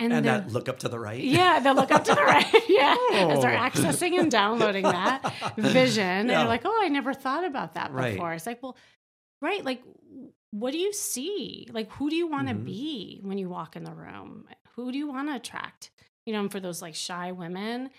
And, 0.00 0.12
and 0.12 0.26
that 0.26 0.50
look 0.52 0.68
up 0.68 0.80
to 0.80 0.88
the 0.88 0.98
right. 0.98 1.22
yeah, 1.22 1.60
they'll 1.60 1.74
look 1.76 1.92
up 1.92 2.04
to 2.04 2.14
the 2.14 2.22
right. 2.22 2.46
Yeah. 2.68 2.96
As 3.12 3.40
they're 3.42 3.52
Oh. 3.56 3.60
accessing 3.68 4.18
and 4.18 4.30
downloading 4.30 4.82
that 4.82 5.32
vision. 5.56 6.02
And 6.04 6.28
Yeah. 6.30 6.40
you're 6.40 6.48
like, 6.48 6.62
oh, 6.64 6.80
I 6.82 6.88
never 6.88 7.14
thought 7.14 7.44
about 7.44 7.74
that 7.74 7.92
Right. 7.92 8.14
before. 8.14 8.32
It's 8.32 8.46
like, 8.46 8.62
well, 8.62 8.76
right. 9.40 9.64
Like, 9.64 9.82
what 10.50 10.72
do 10.72 10.78
you 10.78 10.92
see? 10.92 11.68
Like, 11.72 11.90
who 11.92 12.10
do 12.10 12.16
you 12.16 12.26
want 12.26 12.48
to 12.48 12.54
Mhm. 12.54 12.64
be 12.64 13.20
when 13.22 13.38
you 13.38 13.48
walk 13.48 13.76
in 13.76 13.84
the 13.84 13.94
room? 13.94 14.46
Who 14.74 14.90
do 14.90 14.98
you 14.98 15.06
want 15.06 15.28
to 15.28 15.36
attract? 15.36 15.90
You 16.26 16.32
know, 16.32 16.40
and 16.40 16.50
for 16.50 16.60
those 16.60 16.82
like 16.82 16.94
shy 16.96 17.30
women, 17.32 17.90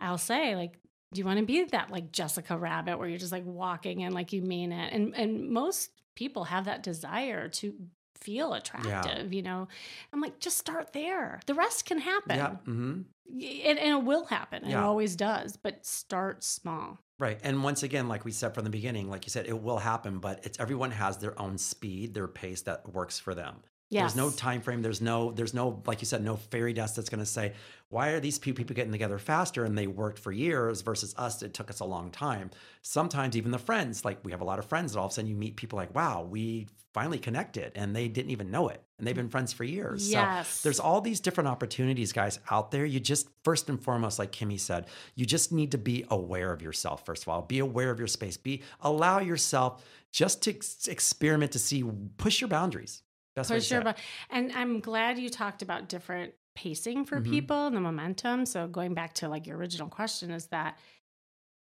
I'll 0.00 0.18
say, 0.18 0.54
like, 0.56 0.78
do 1.12 1.20
you 1.20 1.24
want 1.24 1.38
to 1.38 1.44
be 1.46 1.64
that 1.64 1.90
like 1.90 2.12
Jessica 2.12 2.56
Rabbit 2.56 2.98
where 2.98 3.08
you're 3.08 3.18
just 3.18 3.32
like 3.32 3.44
walking 3.46 4.02
and 4.02 4.14
like 4.14 4.32
you 4.32 4.42
mean 4.42 4.72
it? 4.72 4.92
And 4.92 5.14
and 5.14 5.50
most 5.50 5.90
people 6.14 6.44
have 6.44 6.64
that 6.64 6.82
desire 6.82 7.48
to 7.48 7.74
feel 8.16 8.54
attractive, 8.54 9.32
you 9.32 9.42
know. 9.42 9.68
I'm 10.12 10.20
like, 10.20 10.40
just 10.40 10.56
start 10.56 10.92
there. 10.92 11.40
The 11.46 11.54
rest 11.54 11.84
can 11.84 11.98
happen. 11.98 12.36
Yeah. 12.36 12.50
Mm-hmm. 12.66 13.00
And, 13.28 13.78
and 13.78 13.98
it 13.98 14.04
will 14.04 14.24
happen 14.24 14.62
Yeah. 14.64 14.78
it 14.78 14.84
always 14.84 15.16
does 15.16 15.56
but 15.56 15.84
start 15.84 16.44
small 16.44 17.00
Right. 17.18 17.40
And 17.42 17.64
once 17.64 17.82
again, 17.82 18.08
like 18.08 18.24
we 18.24 18.32
said 18.32 18.54
from 18.54 18.64
the 18.64 18.70
beginning, 18.70 19.08
like 19.08 19.24
you 19.24 19.30
said, 19.30 19.46
it 19.46 19.62
will 19.62 19.78
happen, 19.78 20.18
but 20.18 20.40
it's 20.44 20.60
everyone 20.60 20.90
has 20.90 21.16
their 21.16 21.38
own 21.40 21.56
speed, 21.56 22.12
their 22.12 22.28
pace 22.28 22.62
that 22.62 22.92
works 22.92 23.18
for 23.18 23.34
them. 23.34 23.56
Yes 23.88 24.14
There's 24.14 24.16
no 24.16 24.30
time 24.30 24.60
frame. 24.60 24.82
There's 24.82 25.00
no, 25.00 25.32
there's 25.32 25.54
no, 25.54 25.82
like 25.86 26.00
you 26.00 26.06
said, 26.06 26.22
no 26.22 26.36
fairy 26.36 26.72
dust 26.72 26.96
that's 26.96 27.08
going 27.08 27.20
to 27.20 27.26
say, 27.26 27.52
why 27.88 28.10
are 28.10 28.20
these 28.20 28.38
people 28.38 28.74
getting 28.74 28.92
together 28.92 29.18
faster 29.18 29.64
and 29.64 29.78
they 29.78 29.86
worked 29.86 30.18
for 30.18 30.32
years 30.32 30.80
versus 30.82 31.14
us? 31.16 31.42
It 31.42 31.54
took 31.54 31.70
us 31.70 31.80
a 31.80 31.84
long 31.84 32.10
time. 32.10 32.50
Sometimes 32.82 33.36
even 33.36 33.52
the 33.52 33.58
friends, 33.58 34.04
like 34.04 34.24
we 34.24 34.32
have 34.32 34.40
a 34.40 34.44
lot 34.44 34.58
of 34.58 34.64
friends, 34.64 34.92
and 34.92 34.98
all 34.98 35.06
of 35.06 35.12
a 35.12 35.14
sudden 35.14 35.30
you 35.30 35.36
meet 35.36 35.56
people 35.56 35.76
like, 35.76 35.94
wow, 35.94 36.22
we 36.22 36.66
finally 36.92 37.18
connected 37.18 37.72
and 37.74 37.94
they 37.94 38.08
didn't 38.08 38.30
even 38.30 38.50
know 38.50 38.68
it. 38.68 38.82
And 38.98 39.06
they've 39.06 39.14
been 39.14 39.28
friends 39.28 39.52
for 39.52 39.64
years. 39.64 40.10
Yes. 40.10 40.48
So 40.48 40.68
there's 40.68 40.80
all 40.80 41.02
these 41.02 41.20
different 41.20 41.48
opportunities, 41.48 42.10
guys, 42.10 42.40
out 42.50 42.70
there. 42.70 42.86
You 42.86 43.00
just, 43.00 43.28
first 43.44 43.68
and 43.68 43.78
foremost, 43.80 44.18
like 44.18 44.32
Kimmy 44.32 44.58
said, 44.58 44.86
you 45.14 45.26
just 45.26 45.52
need 45.52 45.72
to 45.72 45.78
be 45.78 46.06
aware 46.10 46.52
of 46.52 46.62
yourself, 46.62 47.04
first 47.04 47.22
of 47.24 47.28
all. 47.28 47.42
Be 47.42 47.58
aware 47.58 47.90
of 47.90 47.98
your 47.98 48.08
space. 48.08 48.38
Be, 48.38 48.62
allow 48.80 49.20
yourself 49.20 49.84
just 50.10 50.42
to 50.44 50.54
ex- 50.54 50.88
experiment 50.88 51.52
to 51.52 51.58
see, 51.58 51.84
push 52.16 52.40
your 52.40 52.48
boundaries. 52.48 53.02
Best 53.36 53.50
way 53.50 53.56
to 53.56 53.60
push 53.60 53.68
say 53.68 53.74
your 53.76 53.88
it. 53.88 53.96
and 54.30 54.50
i'm 54.52 54.80
glad 54.80 55.18
you 55.18 55.28
talked 55.28 55.62
about 55.62 55.88
different 55.88 56.32
pacing 56.54 57.04
for 57.04 57.20
Mhm. 57.20 57.30
people 57.30 57.66
and 57.66 57.76
the 57.76 57.80
momentum 57.80 58.46
so 58.46 58.66
going 58.66 58.94
back 58.94 59.12
to 59.14 59.28
like 59.28 59.46
your 59.46 59.56
original 59.58 59.88
question 59.88 60.30
is 60.30 60.46
that 60.46 60.78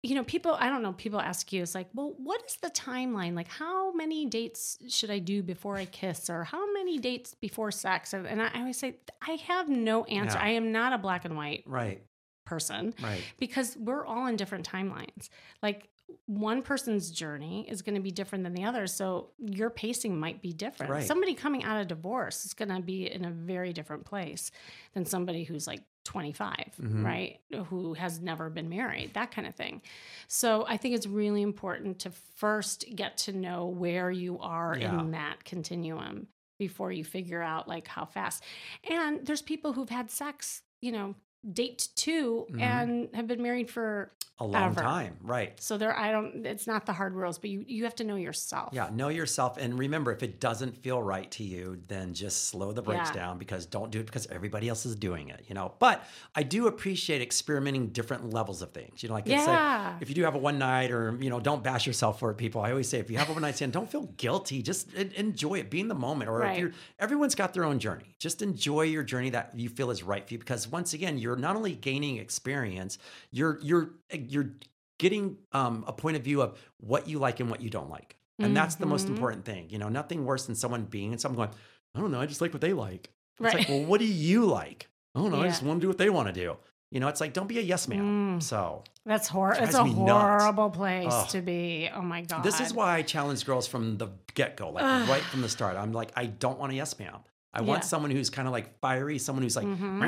you 0.04 0.14
know 0.14 0.22
people 0.22 0.54
i 0.60 0.68
don't 0.68 0.82
know 0.82 0.92
people 0.92 1.20
ask 1.20 1.52
you 1.52 1.60
it's 1.62 1.74
like 1.74 1.88
well 1.92 2.14
what 2.18 2.40
is 2.46 2.56
the 2.62 2.70
timeline 2.70 3.34
like 3.34 3.48
how 3.48 3.92
many 3.92 4.24
dates 4.26 4.78
should 4.88 5.10
i 5.10 5.18
do 5.18 5.42
before 5.42 5.76
i 5.76 5.84
kiss 5.84 6.30
or 6.30 6.44
how 6.44 6.72
many 6.72 6.98
dates 6.98 7.34
before 7.34 7.72
sex 7.72 8.12
and, 8.12 8.24
and 8.26 8.40
I, 8.40 8.50
I 8.54 8.58
always 8.60 8.78
say 8.78 8.98
i 9.26 9.32
have 9.48 9.68
no 9.68 10.04
answer 10.04 10.38
i 10.38 10.50
am 10.50 10.70
not 10.70 10.92
a 10.92 10.98
black 10.98 11.24
and 11.24 11.36
white 11.36 11.64
Right, 11.66 12.00
person 12.46 12.94
right. 13.02 13.22
because 13.38 13.76
we're 13.76 14.06
all 14.06 14.26
in 14.28 14.36
different 14.36 14.66
timelines. 14.68 15.28
Like 15.62 15.88
one 16.28 16.60
person's 16.60 17.10
journey 17.10 17.66
is 17.70 17.80
going 17.80 17.94
to 17.94 18.02
be 18.02 18.10
different 18.10 18.44
than 18.44 18.52
the 18.52 18.64
other. 18.64 18.86
So 18.86 19.30
your 19.38 19.70
pacing 19.70 20.20
might 20.20 20.42
be 20.42 20.52
different. 20.52 20.92
Right. 20.92 21.02
Somebody 21.06 21.32
coming 21.34 21.64
out 21.64 21.80
of 21.80 21.88
divorce 21.88 22.44
is 22.44 22.52
going 22.52 22.68
to 22.68 22.80
be 22.82 23.10
in 23.10 23.24
a 23.24 23.30
very 23.30 23.72
different 23.72 24.04
place 24.04 24.50
than 24.92 25.06
somebody 25.06 25.44
who's 25.44 25.66
like 25.66 25.80
25, 26.04 26.54
Mhm. 26.80 27.02
right? 27.02 27.40
Who 27.68 27.94
has 27.94 28.20
never 28.20 28.50
been 28.50 28.68
married, 28.68 29.14
that 29.14 29.30
kind 29.30 29.48
of 29.48 29.54
thing. 29.54 29.80
So 30.26 30.66
I 30.68 30.76
think 30.76 30.94
it's 30.94 31.06
really 31.06 31.40
important 31.40 31.98
to 32.00 32.10
first 32.10 32.84
get 32.94 33.16
to 33.18 33.32
know 33.32 33.66
where 33.66 34.10
you 34.10 34.38
are 34.38 34.76
Yeah. 34.78 35.00
in 35.00 35.12
that 35.12 35.44
continuum 35.44 36.28
before 36.58 36.92
you 36.92 37.04
figure 37.04 37.40
out 37.40 37.68
like 37.68 37.88
how 37.88 38.04
fast. 38.04 38.44
And 38.84 39.24
there's 39.26 39.40
people 39.42 39.72
who've 39.72 39.88
had 39.88 40.10
sex, 40.10 40.62
you 40.82 40.92
know, 40.92 41.14
date 41.50 41.88
2 41.94 42.46
Mhm. 42.50 42.60
and 42.60 43.08
have 43.14 43.26
been 43.26 43.42
married 43.42 43.70
for 43.70 44.12
A 44.40 44.44
long 44.44 44.70
Ever. 44.70 44.80
time, 44.80 45.16
right. 45.22 45.60
so 45.60 45.76
there 45.76 45.98
I 45.98 46.12
don't 46.12 46.46
it's 46.46 46.68
not 46.68 46.86
the 46.86 46.92
hard 46.92 47.14
rules, 47.14 47.38
but 47.38 47.50
you 47.50 47.64
you 47.66 47.82
have 47.84 47.96
to 47.96 48.04
know 48.04 48.14
yourself. 48.14 48.68
Yeah, 48.72 48.88
know 48.92 49.08
yourself. 49.08 49.56
And 49.58 49.76
remember, 49.76 50.12
if 50.12 50.22
it 50.22 50.38
doesn't 50.38 50.76
feel 50.80 51.02
right 51.02 51.28
to 51.32 51.42
you, 51.42 51.80
then 51.88 52.14
just 52.14 52.44
slow 52.44 52.70
the 52.70 52.80
brakes 52.80 53.08
Yeah. 53.08 53.14
down 53.14 53.38
because 53.38 53.66
don't 53.66 53.90
do 53.90 53.98
it 53.98 54.06
because 54.06 54.28
everybody 54.28 54.68
else 54.68 54.86
is 54.86 54.94
doing 54.94 55.28
it, 55.30 55.44
you 55.48 55.56
know. 55.56 55.72
But 55.80 56.04
I 56.36 56.44
do 56.44 56.68
appreciate 56.68 57.20
experimenting 57.20 57.88
different 57.88 58.30
levels 58.32 58.62
of 58.62 58.70
things. 58.70 59.02
You 59.02 59.08
know, 59.08 59.16
like 59.16 59.28
it's 59.28 59.44
like 59.44 59.94
if 60.02 60.08
you 60.08 60.14
do 60.14 60.22
have 60.22 60.36
a 60.36 60.38
one 60.38 60.56
night 60.56 60.92
or, 60.92 61.18
you 61.20 61.30
know, 61.30 61.40
don't 61.40 61.64
bash 61.64 61.84
yourself 61.84 62.20
for 62.20 62.30
it, 62.30 62.36
people. 62.36 62.60
I 62.60 62.70
always 62.70 62.88
say 62.88 63.00
if 63.00 63.10
you 63.10 63.18
have 63.18 63.28
a 63.30 63.32
one 63.32 63.42
night 63.42 63.56
stand, 63.56 63.72
don't 63.72 63.90
feel 63.90 64.04
guilty. 64.18 64.62
Just 64.62 64.94
enjoy 64.94 65.54
it. 65.58 65.68
Be 65.68 65.80
in 65.80 65.88
the 65.88 65.96
moment. 65.96 66.30
Or 66.30 66.44
if 66.44 66.58
you're 66.58 66.72
everyone's 67.00 67.34
got 67.34 67.54
their 67.54 67.64
own 67.64 67.80
journey. 67.80 68.14
Just 68.20 68.40
enjoy 68.40 68.82
your 68.82 69.02
journey 69.02 69.30
that 69.30 69.50
you 69.56 69.68
feel 69.68 69.90
is 69.90 70.04
right 70.04 70.24
for 70.24 70.34
you. 70.34 70.38
Because 70.38 70.68
once 70.68 70.92
again, 70.92 71.18
you're 71.18 71.34
not 71.34 71.56
only 71.56 71.72
gaining 71.74 72.18
experience, 72.18 72.98
you're 73.32 73.58
you're 73.62 73.90
you're 74.30 74.50
getting 74.98 75.36
um, 75.52 75.84
a 75.86 75.92
point 75.92 76.16
of 76.16 76.22
view 76.22 76.42
of 76.42 76.58
what 76.78 77.08
you 77.08 77.18
like 77.18 77.40
and 77.40 77.50
what 77.50 77.60
you 77.60 77.70
don't 77.70 77.90
like. 77.90 78.16
And 78.40 78.56
that's 78.56 78.76
the 78.76 78.86
most 78.86 79.06
Mhm. 79.06 79.10
important 79.10 79.44
thing. 79.44 79.68
You 79.70 79.78
know, 79.78 79.88
nothing 79.88 80.24
worse 80.24 80.46
than 80.46 80.54
someone 80.54 80.84
being 80.84 81.10
and 81.12 81.20
someone 81.20 81.36
going, 81.46 81.58
I 81.94 82.00
don't 82.00 82.12
know, 82.12 82.20
I 82.20 82.26
just 82.26 82.40
like 82.40 82.52
what 82.52 82.60
they 82.60 82.72
like. 82.72 83.10
It's 83.40 83.44
Right. 83.44 83.54
like, 83.58 83.68
well, 83.68 83.84
what 83.84 83.98
do 83.98 84.06
you 84.06 84.44
like? 84.44 84.88
I 85.14 85.20
don't 85.20 85.32
know, 85.32 85.40
I 85.40 85.48
just 85.48 85.62
want 85.64 85.80
to 85.80 85.84
do 85.84 85.88
what 85.88 85.98
they 85.98 86.08
want 86.10 86.28
to 86.28 86.32
do. 86.32 86.56
You 86.92 87.00
know, 87.00 87.08
it's 87.08 87.20
like, 87.20 87.32
don't 87.32 87.48
be 87.48 87.58
a 87.58 87.62
yes 87.62 87.86
man. 87.88 88.38
Mm. 88.38 88.42
So 88.42 88.84
That's 89.04 89.26
hor 89.28 89.54
Drives 89.54 89.70
it's 89.70 89.74
a 89.78 89.84
me 89.84 89.92
nuts. 89.94 90.42
horrible 90.42 90.70
place 90.70 91.08
Ugh. 91.10 91.28
to 91.30 91.42
be. 91.42 91.90
Oh 91.92 92.00
my 92.02 92.22
god. 92.22 92.42
this 92.44 92.60
is 92.60 92.72
why 92.72 92.94
I 92.96 93.02
challenge 93.02 93.44
girls 93.44 93.66
from 93.66 93.98
the 93.98 94.08
get 94.34 94.56
go, 94.56 94.70
like 94.70 94.84
Ugh. 94.84 95.08
right 95.08 95.22
from 95.22 95.40
the 95.42 95.48
start. 95.48 95.76
I'm 95.76 95.92
like, 95.92 96.12
I 96.16 96.26
don't 96.26 96.58
want 96.58 96.72
a 96.72 96.76
yes 96.76 96.98
man. 96.98 97.14
I 97.52 97.62
want 97.62 97.82
someone 97.84 98.10
who's 98.12 98.30
kind 98.30 98.46
of 98.46 98.52
like 98.52 98.78
fiery, 98.80 99.18
someone 99.18 99.42
who's 99.42 99.56
like, 99.56 99.66
Mhm. 99.66 100.00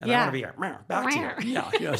And 0.00 0.12
I 0.12 0.20
want 0.20 0.34
to 0.34 0.40
be 0.40 0.46
"Meh," 0.58 0.76
back 0.88 1.10
to 1.10 1.46
you. 1.46 1.52
Yeah, 1.52 1.96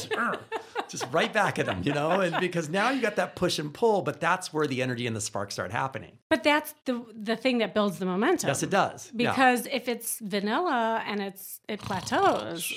just 0.88 1.06
right 1.10 1.32
back 1.32 1.58
at 1.58 1.66
them, 1.66 1.82
you 1.82 1.92
know? 1.92 2.20
And 2.20 2.38
because 2.40 2.68
now 2.68 2.90
you 2.90 3.00
got 3.00 3.16
that 3.16 3.36
push 3.36 3.58
and 3.58 3.72
pull, 3.72 4.02
but 4.02 4.20
that's 4.20 4.52
where 4.52 4.66
the 4.66 4.82
energy 4.82 5.06
and 5.06 5.16
the 5.16 5.20
sparks 5.20 5.54
start 5.54 5.72
happening. 5.72 6.12
But 6.28 6.44
that's 6.44 6.74
the 6.84 7.04
the 7.14 7.36
thing 7.36 7.58
that 7.58 7.74
builds 7.74 7.98
the 7.98 8.06
momentum. 8.06 8.48
Yes, 8.48 8.62
it 8.62 8.70
does. 8.70 9.10
Yeah. 9.14 9.30
Because 9.30 9.66
if 9.66 9.88
it's 9.88 10.18
vanilla 10.18 11.02
and 11.06 11.22
it's 11.22 11.60
it 11.68 11.80
plateaus, 11.80 12.72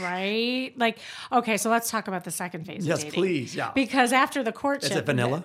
right? 0.00 0.72
Like, 0.76 0.98
okay, 1.32 1.56
so 1.56 1.68
let's 1.68 1.90
talk 1.90 2.08
about 2.08 2.24
the 2.24 2.30
second 2.30 2.64
phase 2.64 2.86
Yes, 2.86 3.04
please. 3.04 3.54
Yeah. 3.54 3.72
Because 3.74 4.12
after 4.12 4.42
the 4.42 4.52
courtship, 4.52 4.92
Is 4.92 4.96
it 4.96 5.06
vanilla? 5.06 5.44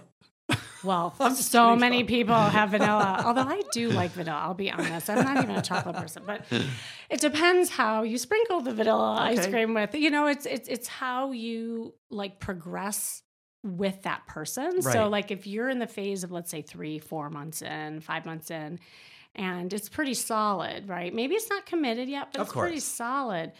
Well, 0.85 1.13
I'm 1.19 1.35
so 1.35 1.75
many 1.75 2.03
people 2.03 2.35
have 2.57 2.69
vanilla. 2.69 3.23
Although 3.25 3.41
I 3.41 3.61
do 3.71 3.89
like 3.89 4.11
vanilla, 4.11 4.39
I'll 4.39 4.53
be 4.53 4.71
honest. 4.71 5.09
I'm 5.09 5.23
not 5.23 5.43
even 5.43 5.55
a 5.55 5.61
chocolate 5.61 5.95
person, 5.95 6.23
but 6.25 6.45
it 7.09 7.19
depends 7.19 7.69
how 7.69 8.03
you 8.03 8.17
sprinkle 8.17 8.61
the 8.61 8.73
vanilla 8.73 9.17
ice 9.19 9.47
cream 9.47 9.73
with. 9.73 9.95
You 9.95 10.11
know, 10.11 10.27
it's 10.27 10.45
it's 10.45 10.69
it's 10.69 10.87
how 10.87 11.31
you 11.31 11.93
like 12.09 12.39
progress 12.39 13.23
with 13.63 14.03
that 14.03 14.27
person. 14.27 14.81
So 14.83 15.07
like 15.09 15.31
if 15.31 15.47
you're 15.47 15.69
in 15.69 15.79
the 15.79 15.87
phase 15.87 16.23
of 16.23 16.31
let's 16.31 16.51
say 16.51 16.61
3, 16.61 16.99
4 16.99 17.29
months 17.31 17.63
in, 17.63 17.99
5 17.99 18.25
months 18.25 18.51
in, 18.51 18.79
and 19.33 19.73
it's 19.73 19.89
pretty 19.89 20.13
solid, 20.13 20.87
right? 20.87 21.11
Maybe 21.11 21.33
it's 21.33 21.49
not 21.49 21.65
committed 21.65 22.07
yet, 22.07 22.29
but 22.31 22.41
Of 22.41 22.47
it's 22.47 22.53
pretty 22.55 22.79
solid. 22.79 23.53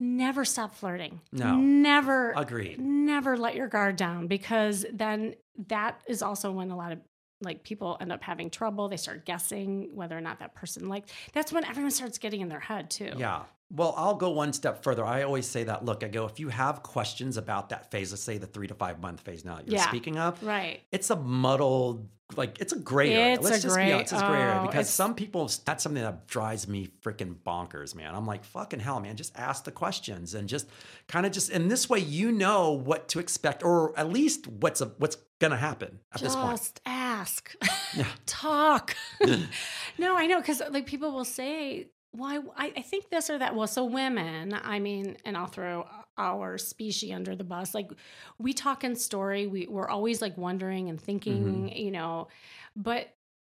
Never 0.00 0.44
stop 0.44 0.76
flirting. 0.76 1.20
No. 1.32 1.56
Never 1.56 2.30
Agreed. 2.36 2.78
never 2.78 3.36
let 3.36 3.56
your 3.56 3.66
guard 3.66 3.96
down 3.96 4.28
because 4.28 4.86
then 4.92 5.34
that 5.66 6.00
is 6.06 6.22
also 6.22 6.52
when 6.52 6.70
a 6.70 6.76
lot 6.76 6.92
of 6.92 6.98
like 7.40 7.62
people 7.62 7.96
end 8.00 8.10
up 8.12 8.22
having 8.22 8.50
trouble 8.50 8.88
they 8.88 8.96
start 8.96 9.24
guessing 9.24 9.90
whether 9.94 10.16
or 10.16 10.20
not 10.20 10.38
that 10.40 10.54
person 10.54 10.88
liked 10.88 11.12
that's 11.32 11.52
when 11.52 11.64
everyone 11.64 11.90
starts 11.90 12.18
getting 12.18 12.40
in 12.40 12.48
their 12.48 12.60
head 12.60 12.90
too 12.90 13.12
Yeah. 13.16 13.42
Well, 13.70 13.92
I'll 13.98 14.14
go 14.14 14.30
one 14.30 14.54
step 14.54 14.82
further. 14.82 15.04
I 15.04 15.24
always 15.24 15.46
say 15.46 15.64
that. 15.64 15.84
Look, 15.84 16.02
I 16.02 16.08
go 16.08 16.24
if 16.24 16.40
you 16.40 16.48
have 16.48 16.82
questions 16.82 17.36
about 17.36 17.68
that 17.68 17.90
phase, 17.90 18.10
let's 18.12 18.22
say 18.22 18.38
the 18.38 18.46
three 18.46 18.66
to 18.66 18.72
five 18.74 18.98
month 19.02 19.20
phase 19.20 19.44
now 19.44 19.56
that 19.56 19.66
you're 19.66 19.76
Yeah. 19.76 19.86
speaking 19.88 20.18
of, 20.18 20.42
Right. 20.42 20.80
it's 20.90 21.10
a 21.10 21.16
muddled, 21.16 22.08
like 22.36 22.60
it's 22.60 22.72
a 22.72 22.78
gray 22.78 23.14
area. 23.14 23.34
It's 23.34 23.44
Let's 23.44 23.58
a 23.58 23.62
just 23.62 23.76
be 23.76 23.92
honest, 23.92 24.12
it's 24.12 24.22
a 24.22 24.26
gray 24.26 24.40
area 24.40 24.60
oh, 24.62 24.66
because 24.66 24.90
some 24.90 25.14
people 25.14 25.50
that's 25.64 25.82
something 25.82 26.02
that 26.02 26.26
drives 26.26 26.68
me 26.68 26.88
freaking 27.02 27.36
bonkers, 27.46 27.94
man. 27.94 28.14
I'm 28.14 28.26
like, 28.26 28.44
fucking 28.44 28.80
hell, 28.80 29.00
man. 29.00 29.16
Just 29.16 29.36
ask 29.38 29.64
the 29.64 29.70
questions 29.70 30.34
and 30.34 30.48
just 30.48 30.68
kind 31.06 31.24
of 31.24 31.32
just 31.32 31.50
in 31.50 31.68
this 31.68 31.88
way, 31.88 32.00
you 32.00 32.30
know 32.30 32.72
what 32.72 33.08
to 33.08 33.18
expect, 33.18 33.62
or 33.62 33.98
at 33.98 34.10
least 34.10 34.46
what's 34.46 34.80
a, 34.80 34.86
what's 34.98 35.16
gonna 35.38 35.56
happen 35.56 36.00
at 36.12 36.20
this 36.20 36.34
point. 36.34 36.58
Just 36.58 36.80
ask. 36.84 37.54
Yeah. 37.96 38.04
Talk. 38.26 38.94
no, 39.98 40.16
I 40.16 40.26
know 40.26 40.40
because 40.40 40.62
like 40.70 40.86
people 40.86 41.12
will 41.12 41.24
say, 41.24 41.88
"Why? 42.12 42.40
I, 42.56 42.72
I 42.76 42.82
think 42.82 43.08
this 43.08 43.30
or 43.30 43.38
that." 43.38 43.54
Well, 43.54 43.66
so 43.66 43.84
women. 43.84 44.52
I 44.52 44.80
mean, 44.80 45.16
and 45.24 45.36
I'll 45.36 45.46
throw 45.46 45.86
our 46.18 46.58
species 46.58 47.12
under 47.12 47.34
the 47.34 47.44
bus. 47.44 47.74
Like 47.74 47.90
we 48.38 48.52
talk 48.52 48.84
in 48.84 48.96
story. 48.96 49.46
We 49.46 49.66
we're 49.66 49.88
always 49.88 50.20
like 50.20 50.36
wondering 50.36 50.88
and 50.88 51.00
thinking. 51.00 51.44
Mm-hmm. 51.44 51.76
You 51.76 51.90
know, 51.92 52.28
but 52.76 53.08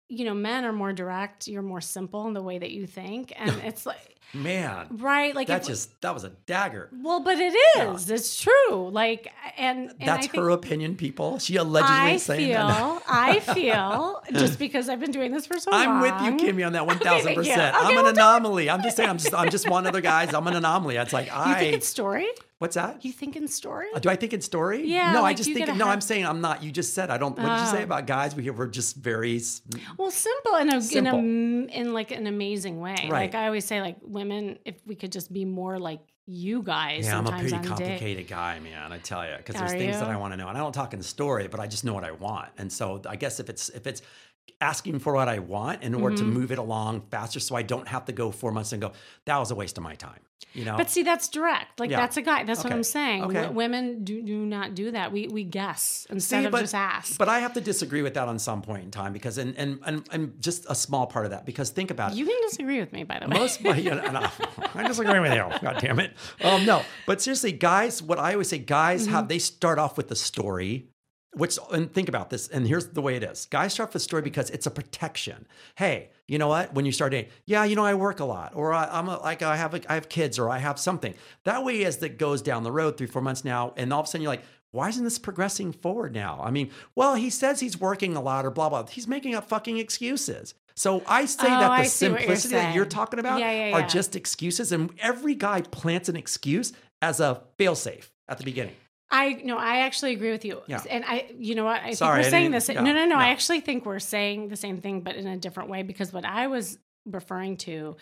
you 0.09 0.25
know, 0.25 0.35
men 0.35 0.65
are 0.65 0.73
more 0.73 0.93
direct. 0.93 1.49
You're 1.49 1.63
more 1.63 1.81
simple 1.81 2.27
in 2.29 2.35
the 2.35 2.43
way 2.43 2.59
that 2.59 2.71
you 2.71 2.87
think, 2.87 3.33
and 3.37 3.51
it's 3.65 3.87
like 3.87 4.19
Man, 4.35 4.89
right. 4.91 5.35
Like 5.35 5.47
that 5.47 5.65
just 5.65 5.99
that 6.03 6.13
was 6.13 6.25
a 6.25 6.29
dagger. 6.29 6.91
well, 6.93 7.21
but 7.21 7.39
it 7.39 7.55
is. 7.55 8.09
Yeah. 8.09 8.15
It's 8.15 8.41
true. 8.41 8.91
Like 8.91 9.33
and, 9.57 9.91
and 9.91 9.95
That's 10.01 10.27
I 10.27 10.31
think, 10.31 10.43
her 10.43 10.51
opinion, 10.51 10.97
people. 10.97 11.39
She 11.39 11.57
allegedly 11.57 11.97
I 11.97 12.17
saying 12.19 12.49
feel, 12.49 12.69
that. 12.69 13.03
I 13.09 13.41
feel, 13.55 14.23
just 14.33 14.59
because 14.59 14.91
I've 14.91 15.01
been 15.01 15.13
doing 15.13 15.33
this 15.33 15.47
for 15.47 15.59
so 15.59 15.71
long. 15.71 15.81
I'm 15.81 16.01
with 16.03 16.43
you, 16.43 16.47
Kimmy, 16.47 16.67
on 16.67 16.75
that 16.75 16.87
one 16.87 16.99
thousand 16.99 17.35
percent. 17.35 17.75
I'm 17.75 17.97
an 17.97 18.07
anomaly. 18.07 18.69
I'm 18.69 18.83
just 18.83 18.99
saying. 18.99 19.09
I'm 19.09 19.19
just. 19.19 19.33
I'm 19.33 19.51
just 19.51 19.69
one 19.69 19.87
of 19.87 19.95
the 19.95 20.03
guys. 20.03 20.35
I'm 20.35 20.47
an 20.47 20.57
anomaly. 20.57 20.97
It's 20.97 21.13
like 21.15 21.27
You 21.27 21.33
I. 21.35 21.59
think 21.59 21.75
it's 21.75 21.89
story? 21.89 22.29
What's 22.59 22.75
that? 22.75 23.05
You 23.05 23.13
think 23.13 23.37
in 23.37 23.49
story? 23.49 23.87
Uh, 23.95 23.99
Do 23.99 24.09
I 24.09 24.17
think 24.17 24.33
in 24.33 24.41
story? 24.41 24.85
Yeah, 24.87 25.13
No, 25.13 25.25
I 25.25 25.35
just 25.35 25.51
think. 25.53 25.67
No, 25.69 25.75
have- 25.75 25.87
I'm 25.89 26.01
saying 26.01 26.27
I'm 26.27 26.41
not. 26.41 26.63
You 26.63 26.71
just 26.71 26.95
said 26.95 27.11
I 27.11 27.19
don't. 27.19 27.39
What 27.39 27.49
did 27.49 27.61
you 27.61 27.67
say 27.71 27.81
Oh. 27.81 27.85
about 27.85 28.07
guys? 28.07 28.35
We 28.35 28.49
we're 28.51 28.67
just 28.67 28.97
very. 28.97 29.41
Well, 29.97 30.11
simple 30.11 30.57
in 30.57 30.73
a 30.73 30.81
Simple. 30.83 31.19
in 31.19 31.69
a 31.71 31.79
in 31.81 31.93
like 31.93 32.11
an 32.11 32.27
amazing 32.27 32.81
way. 32.81 32.97
Right. 33.03 33.11
Like 33.11 33.35
I 33.35 33.47
always 33.47 33.65
say, 33.65 33.81
like 33.81 33.97
women, 34.03 34.59
if 34.65 34.77
we 34.87 34.95
could 34.95 35.13
just 35.13 35.33
be 35.33 35.45
more 35.45 35.79
like 35.79 36.01
you 36.27 36.63
guys. 36.63 37.07
Yeah, 37.07 37.17
I'm 37.19 37.27
a 37.27 37.31
pretty 37.31 37.51
complicated 37.51 38.29
guy, 38.29 38.59
man. 38.61 38.93
I 38.93 38.99
tell 38.99 39.25
you, 39.27 39.35
because 39.39 39.55
there's 39.57 39.73
Are 39.73 39.79
things 39.79 39.99
that? 39.99 40.09
I 40.11 40.17
want 40.17 40.33
to 40.35 40.37
know, 40.37 40.49
and 40.49 40.59
I 40.59 40.61
don't 40.61 40.73
talk 40.75 40.93
in 40.93 41.03
story, 41.03 41.49
but 41.49 41.59
I 41.61 41.67
just 41.67 41.85
know 41.87 41.95
what 41.95 42.05
I 42.05 42.11
want. 42.13 42.51
And 42.59 42.71
so 42.71 43.01
I 43.09 43.17
guess 43.17 43.41
if 43.41 43.49
it's 43.49 43.71
if 43.71 43.87
it's 43.87 44.03
asking 44.61 44.99
for 45.01 45.13
what 45.15 45.29
I 45.29 45.39
want 45.39 45.83
in 45.83 45.95
order 45.95 46.17
to 46.17 46.23
Mhm. 46.25 46.33
move 46.33 46.53
it 46.53 46.59
along 46.59 47.03
faster, 47.11 47.41
so 47.41 47.55
I 47.57 47.63
don't 47.63 47.89
have 47.89 48.05
to 48.07 48.13
go 48.13 48.31
four 48.31 48.53
months 48.53 48.73
and 48.73 48.81
go, 48.83 48.93
that 49.25 49.37
was 49.39 49.51
a 49.51 49.55
waste 49.55 49.79
of 49.79 49.85
my 49.85 49.95
time. 49.95 50.21
You 50.55 50.65
know. 50.65 50.77
But 50.79 50.89
see, 50.89 51.03
that's 51.03 51.29
direct. 51.29 51.79
Like 51.79 51.91
Yeah. 51.91 51.99
that's 52.01 52.17
a 52.17 52.23
guy. 52.23 52.43
That's 52.45 52.65
what 52.65 52.73
I'm 52.73 52.83
saying. 52.83 53.23
Okay. 53.25 53.35
W- 53.43 53.55
women 53.55 54.03
do, 54.03 54.23
do 54.23 54.47
not 54.47 54.75
do 54.75 54.91
that. 54.93 55.13
We 55.13 55.29
we 55.29 55.45
guess 55.45 56.07
instead 56.11 56.41
See, 56.41 56.47
of 56.47 56.53
but- 56.53 56.61
just 56.63 56.75
ask. 56.75 57.19
But 57.19 57.29
I 57.29 57.41
have 57.41 57.53
to 57.53 57.61
disagree 57.61 58.01
with 58.03 58.15
that 58.15 58.29
on 58.29 58.39
some 58.39 58.63
point 58.63 58.83
in 58.85 58.91
time 58.91 59.13
because, 59.13 59.37
and 59.37 59.55
and 59.59 59.79
and, 59.85 60.09
and 60.11 60.41
just 60.41 60.65
a 60.71 60.75
small 60.75 61.07
part 61.07 61.27
of 61.27 61.33
that 61.33 61.45
because 61.45 61.69
think 61.71 61.91
about 61.91 62.13
it. 62.13 62.19
you 62.19 62.25
can 62.25 62.37
disagree 62.49 62.81
with 62.81 62.93
me, 62.93 63.05
by 63.05 63.19
the 63.19 63.29
way. 63.29 63.39
Most, 63.39 63.61
you 63.61 63.91
know, 63.91 64.11
no, 64.11 64.27
I 64.75 64.87
disagree 64.89 65.21
with 65.21 65.33
you. 65.35 65.45
God 65.61 65.79
damn 65.81 66.01
it. 66.01 66.15
Um, 66.43 66.65
no, 66.65 66.83
but 67.07 67.21
seriously, 67.21 67.53
guys, 67.53 68.03
what 68.03 68.19
I 68.19 68.33
always 68.33 68.49
say, 68.49 68.59
guys 68.59 69.03
Mm-hmm. 69.03 69.13
have 69.13 69.29
they 69.29 69.39
start 69.39 69.79
off 69.79 69.97
with 69.99 70.09
the 70.09 70.17
story. 70.17 70.89
Which 71.35 71.59
and 71.71 71.93
think 71.93 72.09
about 72.09 72.31
this, 72.31 72.49
and 72.49 72.67
here's 72.67 72.89
the 72.89 73.03
way 73.03 73.15
it 73.15 73.23
is. 73.23 73.47
Guys 73.47 73.75
start 73.75 73.91
with 73.91 73.93
the 73.95 74.01
story 74.01 74.23
because 74.23 74.49
it's 74.49 74.67
a 74.67 74.71
protection. 74.71 75.47
Hey, 75.77 76.09
you 76.27 76.39
know 76.39 76.49
what? 76.49 76.73
When 76.73 76.87
you 76.87 76.93
start 76.93 77.13
dating, 77.13 77.31
yeah, 77.45 77.65
you 77.65 77.77
know, 77.77 77.85
I 77.85 77.95
work 77.95 78.21
a 78.21 78.25
lot, 78.25 78.53
or 78.55 78.73
I, 78.73 78.89
I'm 78.91 79.09
a, 79.09 79.19
like 79.19 79.43
I 79.43 79.57
have 79.57 79.75
a, 79.75 79.93
I 79.93 79.95
have 79.95 80.09
kids, 80.09 80.39
or 80.39 80.49
I 80.49 80.57
have 80.59 80.79
something. 80.79 81.13
That 81.45 81.65
way, 81.65 81.85
as 81.85 81.99
that 81.99 82.19
goes 82.19 82.41
down 82.41 82.63
the 82.63 82.73
road, 82.73 82.97
three 82.97 83.07
four 83.07 83.21
months 83.21 83.45
now, 83.45 83.75
and 83.77 83.93
all 83.93 84.01
of 84.01 84.07
a 84.07 84.09
sudden 84.09 84.23
you're 84.23 84.33
like, 84.33 84.43
why 84.71 84.89
isn't 84.89 85.05
this 85.05 85.19
progressing 85.19 85.73
forward 85.73 86.15
now? 86.15 86.41
I 86.43 86.51
mean, 86.51 86.71
well, 86.95 87.15
he 87.15 87.29
says 87.29 87.61
he's 87.61 87.79
working 87.79 88.17
a 88.17 88.23
lot, 88.23 88.47
or 88.47 88.51
blah 88.51 88.71
blah. 88.71 88.87
He's 88.87 89.07
making 89.07 89.35
up 89.35 89.49
fucking 89.49 89.77
excuses. 89.77 90.55
So 90.77 91.03
I 91.07 91.27
say 91.27 91.47
Oh, 91.47 91.51
that 91.51 91.61
the 91.63 91.69
what 91.69 91.79
you're 91.79 91.85
simplicity 91.87 92.55
that 92.55 92.75
you're 92.75 92.87
talking 92.87 93.19
about 93.19 93.41
Yeah, 93.41 93.69
yeah, 93.69 93.77
are 93.77 93.87
just 93.87 94.17
excuses, 94.17 94.73
and 94.73 94.91
every 94.99 95.35
guy 95.35 95.61
plants 95.61 96.09
an 96.09 96.17
excuse 96.17 96.73
as 97.03 97.21
a 97.21 97.43
failsafe 97.59 98.09
at 98.29 98.39
the 98.39 98.45
beginning. 98.45 98.75
I 99.11 99.41
no, 99.45 99.57
I 99.57 99.79
actually 99.81 100.13
agree 100.13 100.31
with 100.31 100.45
you. 100.45 100.61
Yeah. 100.67 100.83
And 100.91 101.05
I, 101.07 101.31
you 101.39 101.55
know 101.55 101.65
what? 101.65 101.81
I 101.83 101.93
Sorry, 101.93 102.23
think 102.23 102.27
we're 102.27 102.31
saying 102.31 102.51
this. 102.51 102.69
yeah, 102.69 102.81
no, 102.83 102.93
no, 102.93 103.07
no. 103.07 103.17
I 103.17 103.29
actually 103.29 103.61
think 103.61 103.87
we're 103.87 103.99
saying 104.01 104.49
the 104.49 104.57
same 104.57 104.79
thing, 104.81 105.01
but 105.01 105.17
in 105.17 105.27
a 105.27 105.37
different 105.37 105.71
way. 105.71 105.83
Because 105.83 106.13
what 106.13 106.25
I 106.27 106.47
was 106.49 106.79
referring 107.07 107.57
to, 107.59 107.97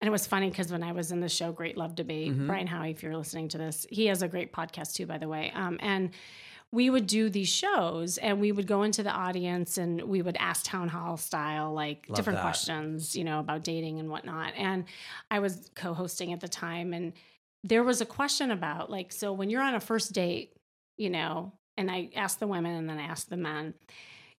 and 0.00 0.06
it 0.06 0.10
was 0.12 0.26
funny 0.26 0.48
because 0.48 0.70
when 0.70 0.82
I 0.84 0.92
was 0.92 1.10
in 1.10 1.20
the 1.20 1.28
show 1.28 1.50
Great 1.52 1.76
Love 1.76 1.94
Debate, 1.96 2.32
Mhm. 2.32 2.46
Brian 2.46 2.66
Howie, 2.68 2.90
if 2.92 3.02
you're 3.02 3.16
listening 3.16 3.48
to 3.48 3.58
this, 3.58 3.86
he 3.90 4.06
has 4.06 4.22
a 4.22 4.28
great 4.28 4.52
podcast 4.52 4.94
too, 4.94 5.06
by 5.06 5.18
the 5.18 5.26
way. 5.28 5.50
Um, 5.54 5.78
and 5.82 6.10
we 6.70 6.90
would 6.90 7.06
do 7.06 7.30
these 7.30 7.48
shows 7.48 8.18
and 8.18 8.40
we 8.40 8.52
would 8.52 8.66
go 8.66 8.82
into 8.82 9.02
the 9.02 9.10
audience 9.10 9.78
and 9.78 10.02
we 10.02 10.20
would 10.20 10.36
ask 10.38 10.64
town 10.64 10.88
hall 10.88 11.16
style 11.16 11.72
like 11.72 12.04
Love 12.08 12.16
different 12.16 12.36
that. 12.38 12.42
questions 12.42 13.14
you 13.14 13.22
know 13.22 13.38
about 13.38 13.62
dating 13.62 14.00
and 14.00 14.10
whatnot 14.10 14.52
and 14.56 14.84
i 15.30 15.38
was 15.38 15.70
co-hosting 15.76 16.32
at 16.32 16.40
the 16.40 16.48
time 16.48 16.92
and 16.92 17.12
there 17.68 17.82
was 17.84 18.00
a 18.00 18.06
question 18.06 18.50
about 18.50 18.90
like 18.90 19.12
so 19.12 19.32
when 19.32 19.50
you're 19.50 19.62
on 19.62 19.74
a 19.74 19.80
first 19.80 20.12
date 20.12 20.52
you 20.96 21.10
know 21.10 21.52
and 21.76 21.90
i 21.90 22.08
asked 22.14 22.38
the 22.40 22.46
women 22.46 22.74
and 22.76 22.88
then 22.88 22.98
i 22.98 23.02
asked 23.04 23.28
the 23.30 23.36
men 23.36 23.74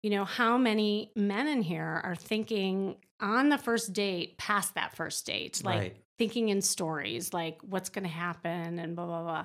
you 0.02 0.10
know 0.10 0.24
how 0.24 0.56
many 0.58 1.10
men 1.16 1.46
in 1.48 1.62
here 1.62 2.00
are 2.04 2.14
thinking 2.16 2.96
on 3.20 3.48
the 3.48 3.58
first 3.58 3.92
date 3.92 4.36
past 4.38 4.74
that 4.74 4.94
first 4.94 5.26
date 5.26 5.62
like 5.64 5.78
Right. 5.78 5.96
thinking 6.18 6.48
in 6.50 6.60
stories 6.62 7.32
like 7.34 7.58
what's 7.62 7.88
going 7.88 8.04
to 8.04 8.10
happen 8.26 8.78
and 8.78 8.94
blah 8.96 9.06
blah 9.06 9.22
blah 9.22 9.44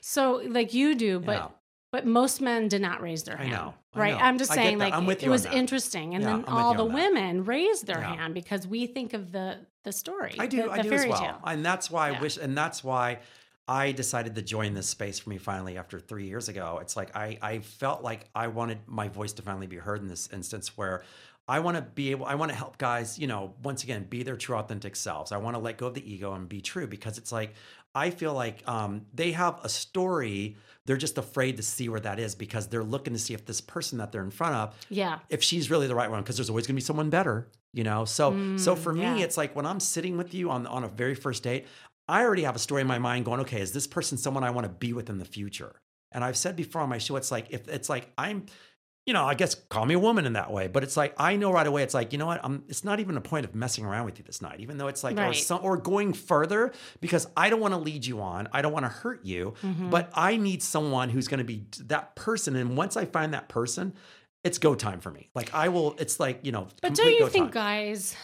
so 0.00 0.42
like 0.48 0.74
you 0.74 0.94
do 0.94 1.18
but 1.20 1.36
Yeah. 1.36 1.48
but 1.92 2.06
most 2.06 2.40
men 2.40 2.68
did 2.68 2.82
not 2.82 3.00
raise 3.00 3.22
their 3.24 3.38
I 3.38 3.44
hand. 3.44 3.52
know, 3.52 3.74
I 3.94 3.98
right? 3.98 4.14
know. 4.14 4.18
I'm 4.20 4.38
just 4.38 4.52
saying, 4.52 4.78
like 4.78 4.92
I'm 4.92 5.06
with 5.06 5.18
it, 5.18 5.22
you 5.24 5.30
it 5.30 5.32
was 5.32 5.46
interesting, 5.46 6.14
and 6.14 6.22
Yeah, 6.22 6.30
then 6.36 6.44
I'm 6.46 6.54
all 6.54 6.74
the 6.74 6.84
women 6.84 7.44
raised 7.44 7.86
their 7.86 8.00
Yeah. 8.00 8.16
hand 8.16 8.34
because 8.34 8.66
we 8.66 8.86
think 8.86 9.14
of 9.14 9.32
the 9.32 9.58
the 9.86 9.92
story. 9.92 10.34
I 10.38 10.46
do, 10.46 10.64
the, 10.64 10.70
I 10.70 10.82
the 10.82 10.90
do 10.90 10.94
as 10.94 11.06
well, 11.06 11.18
tale. 11.18 11.40
and 11.44 11.64
that's 11.64 11.90
why 11.90 12.10
I 12.10 12.20
wish, 12.20 12.36
and 12.36 12.58
that's 12.58 12.84
why 12.84 13.20
I 13.66 13.92
decided 13.92 14.34
to 14.34 14.42
join 14.42 14.74
this 14.74 14.88
space 14.88 15.18
for 15.18 15.30
me 15.30 15.38
finally 15.38 15.78
after 15.78 15.98
three 15.98 16.26
years 16.26 16.48
ago. 16.50 16.78
It's 16.82 16.96
like 16.96 17.16
I, 17.16 17.38
I 17.40 17.60
felt 17.60 18.02
like 18.02 18.28
I 18.34 18.48
wanted 18.48 18.80
my 18.86 19.08
voice 19.08 19.32
to 19.34 19.42
finally 19.42 19.66
be 19.66 19.76
heard 19.76 20.00
in 20.02 20.08
this 20.08 20.28
instance 20.32 20.76
where. 20.76 21.02
I 21.48 21.60
want 21.60 21.76
to 21.76 21.82
be 21.82 22.10
able, 22.10 22.26
I 22.26 22.34
want 22.34 22.50
to 22.50 22.58
help 22.58 22.76
guys, 22.76 23.20
you 23.20 23.28
know, 23.28 23.54
once 23.62 23.84
again, 23.84 24.02
be 24.10 24.24
their 24.24 24.36
true 24.36 24.56
authentic 24.56 24.96
selves. 24.96 25.30
I 25.30 25.36
want 25.36 25.54
to 25.54 25.60
let 25.60 25.78
go 25.78 25.86
of 25.86 25.94
the 25.94 26.02
ego 26.12 26.32
and 26.32 26.48
be 26.48 26.60
true 26.60 26.88
because 26.88 27.18
it's 27.18 27.30
like, 27.30 27.54
I 27.96 28.10
feel 28.10 28.34
like 28.34 28.62
um, 28.68 29.06
they 29.14 29.32
have 29.32 29.58
a 29.64 29.68
story. 29.68 30.56
They're 30.84 30.96
just 30.98 31.18
afraid 31.18 31.56
to 31.56 31.62
see 31.62 31.88
where 31.88 32.00
that 32.00 32.18
is 32.20 32.34
because 32.34 32.68
they're 32.68 32.84
looking 32.84 33.14
to 33.14 33.18
see 33.18 33.34
if 33.34 33.46
this 33.46 33.60
person 33.60 33.98
that 33.98 34.12
they're 34.12 34.22
in 34.22 34.30
front 34.30 34.54
of 34.54 34.74
Yeah, 34.88 35.18
if 35.30 35.42
she's 35.42 35.70
really 35.70 35.86
the 35.88 35.94
right 35.94 36.10
one 36.10 36.22
because 36.22 36.36
there's 36.36 36.50
always 36.50 36.66
going 36.66 36.74
to 36.76 36.80
be 36.82 36.84
someone 36.84 37.10
better 37.10 37.48
you 37.72 37.84
know 37.84 38.04
so 38.04 38.38
so 38.56 38.74
Mm, 38.74 38.78
for 38.78 38.92
me 38.92 39.02
yeah. 39.02 39.24
it's 39.24 39.36
like 39.36 39.54
when 39.56 39.66
i'm 39.66 39.80
sitting 39.80 40.16
with 40.16 40.32
you 40.32 40.50
on 40.50 40.66
on 40.66 40.84
a 40.84 40.88
very 40.88 41.14
first 41.14 41.42
date 41.42 41.66
i 42.08 42.22
already 42.22 42.44
have 42.44 42.56
a 42.56 42.58
story 42.58 42.80
in 42.80 42.86
my 42.86 42.98
mind 42.98 43.24
going 43.24 43.40
okay 43.40 43.60
is 43.60 43.72
this 43.72 43.86
person 43.86 44.16
someone 44.16 44.44
i 44.44 44.50
want 44.50 44.64
to 44.64 44.72
be 44.86 44.92
with 44.94 45.10
in 45.10 45.18
the 45.18 45.24
future 45.24 45.72
and 46.12 46.24
i've 46.24 46.36
said 46.36 46.54
before 46.56 46.80
on 46.80 46.88
my 46.88 46.98
show 46.98 47.16
it's 47.16 47.30
like 47.30 47.46
if 47.50 47.66
it's 47.68 47.88
like 47.90 48.10
i'm 48.16 48.46
you 49.06 49.12
know 49.12 49.24
i 49.24 49.34
guess 49.34 49.54
call 49.54 49.86
me 49.86 49.94
a 49.94 49.98
woman 49.98 50.26
in 50.26 50.32
that 50.34 50.52
way 50.52 50.66
but 50.66 50.82
it's 50.82 50.96
like 50.96 51.14
i 51.16 51.36
know 51.36 51.52
right 51.52 51.66
away 51.66 51.82
it's 51.82 51.94
like 51.94 52.12
you 52.12 52.18
know 52.18 52.26
what 52.26 52.40
i'm 52.44 52.64
it's 52.68 52.82
not 52.84 52.98
even 53.00 53.16
a 53.16 53.20
point 53.20 53.44
of 53.46 53.54
messing 53.54 53.84
around 53.84 54.04
with 54.04 54.18
you 54.18 54.24
this 54.24 54.42
night 54.42 54.58
even 54.60 54.76
though 54.78 54.88
it's 54.88 55.04
like 55.04 55.16
or, 55.18 55.32
some, 55.32 55.60
or 55.62 55.76
going 55.76 56.12
further 56.12 56.72
because 57.00 57.26
i 57.36 57.48
don't 57.48 57.60
want 57.60 57.72
to 57.72 57.78
lead 57.78 58.04
you 58.04 58.20
on 58.20 58.48
i 58.52 58.60
don't 58.60 58.72
want 58.72 58.84
to 58.84 58.88
hurt 58.90 59.24
you 59.24 59.54
Mhm. 59.62 59.90
but 59.90 60.10
I 60.14 60.36
need 60.36 60.62
someone 60.62 61.08
who's 61.08 61.28
going 61.28 61.38
to 61.38 61.44
be 61.44 61.64
that 61.84 62.14
person. 62.16 62.56
And 62.56 62.76
once 62.76 62.96
I 62.96 63.04
find 63.04 63.32
that 63.34 63.48
person, 63.48 63.94
it's 64.44 64.58
go 64.58 64.74
time 64.74 65.00
for 65.00 65.10
me. 65.10 65.28
Like 65.34 65.52
I 65.54 65.68
will, 65.68 65.94
it's 65.98 66.18
like, 66.18 66.40
you 66.42 66.52
know, 66.52 66.68
But 66.82 66.94
don't 66.94 67.12
you 67.12 67.28
think 67.28 67.46
time. 67.52 67.52
guys? 67.52 68.16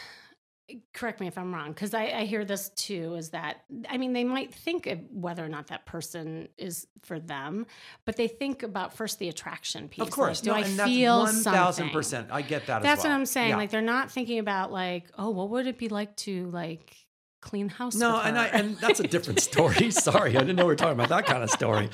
Correct 0.94 1.20
me 1.20 1.26
if 1.26 1.36
I'm 1.36 1.54
wrong, 1.54 1.68
because 1.72 1.92
I, 1.92 2.04
I 2.04 2.24
hear 2.24 2.44
this 2.44 2.70
too. 2.70 3.14
Is 3.14 3.30
that 3.30 3.64
I 3.88 3.98
mean 3.98 4.12
they 4.12 4.24
might 4.24 4.54
think 4.54 4.86
of 4.86 5.00
whether 5.10 5.44
or 5.44 5.48
not 5.48 5.66
that 5.66 5.84
person 5.86 6.48
is 6.56 6.86
for 7.02 7.18
them, 7.18 7.66
but 8.04 8.16
they 8.16 8.28
think 8.28 8.62
about 8.62 8.94
first 8.94 9.18
the 9.18 9.28
attraction 9.28 9.88
piece. 9.88 10.02
Of 10.02 10.10
course. 10.10 10.44
like, 10.46 10.66
do 10.66 10.76
no, 10.76 10.84
I 10.84 10.86
feel 10.86 11.26
1000%. 11.26 12.30
I 12.30 12.42
get 12.42 12.66
that 12.66 12.82
That's 12.82 13.00
as 13.00 13.04
well. 13.04 13.12
what 13.12 13.18
I'm 13.18 13.26
saying. 13.26 13.50
Yeah. 13.50 13.56
Like 13.56 13.70
they're 13.70 13.82
not 13.82 14.10
thinking 14.10 14.38
about 14.38 14.72
like, 14.72 15.10
oh, 15.18 15.30
what 15.30 15.50
would 15.50 15.66
it 15.66 15.78
be 15.78 15.88
like 15.88 16.16
to 16.16 16.46
like 16.50 16.96
clean 17.40 17.68
house? 17.68 17.96
no, 17.96 18.20
and 18.20 18.38
I, 18.38 18.46
and 18.46 18.76
that's 18.78 19.00
a 19.00 19.06
different 19.06 19.40
story. 19.40 19.90
Sorry, 19.90 20.36
I 20.36 20.40
didn't 20.40 20.56
know 20.56 20.64
we 20.64 20.68
were 20.68 20.76
talking 20.76 20.94
about 20.94 21.10
that 21.10 21.26
kind 21.26 21.42
of 21.42 21.50
story. 21.50 21.90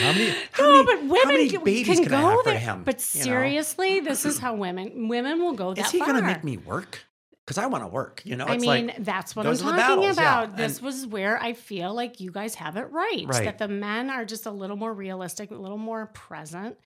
How 0.00 0.12
many? 0.12 0.34
How 0.52 0.62
no, 0.62 0.84
many, 0.84 0.84
but 0.84 1.02
women 1.02 1.18
how 1.22 1.28
many 1.28 1.48
can, 1.50 1.64
babies 1.64 2.00
can 2.00 2.08
go 2.08 2.16
I 2.16 2.20
have 2.20 2.44
there. 2.44 2.54
for 2.54 2.60
him? 2.60 2.82
But 2.84 3.14
you 3.14 3.20
know? 3.20 3.24
seriously, 3.24 4.00
this 4.00 4.24
is 4.24 4.38
how 4.38 4.54
women 4.54 5.08
women 5.08 5.40
will 5.42 5.54
go 5.54 5.74
that 5.74 5.86
is 5.86 5.90
he 5.90 5.98
going 5.98 6.16
to 6.16 6.22
make 6.22 6.44
me 6.44 6.56
work? 6.56 7.04
Because 7.44 7.58
I 7.58 7.66
want 7.66 7.82
to 7.84 7.88
work. 7.88 8.22
You 8.24 8.36
know, 8.36 8.46
I 8.46 8.56
mean, 8.56 8.86
like 8.86 9.04
that's 9.04 9.34
what 9.34 9.46
I'm 9.46 9.50
those 9.52 9.62
are 9.62 9.72
the 9.72 9.76
talking 9.76 9.96
battles, 10.00 10.16
yeah. 10.16 10.42
about. 10.42 10.56
This 10.56 10.76
And- 10.78 10.86
was 10.86 11.06
where 11.06 11.42
I 11.42 11.52
feel 11.54 11.92
like 11.94 12.20
you 12.20 12.30
guys 12.30 12.54
have 12.56 12.76
it 12.76 12.90
right, 12.90 13.24
Right. 13.26 13.44
That 13.44 13.58
the 13.58 13.68
men 13.68 14.10
are 14.10 14.24
just 14.24 14.46
a 14.46 14.50
little 14.50 14.76
more 14.76 14.92
realistic, 14.92 15.50
a 15.50 15.54
little 15.54 15.78
more 15.78 16.06
present. 16.06 16.76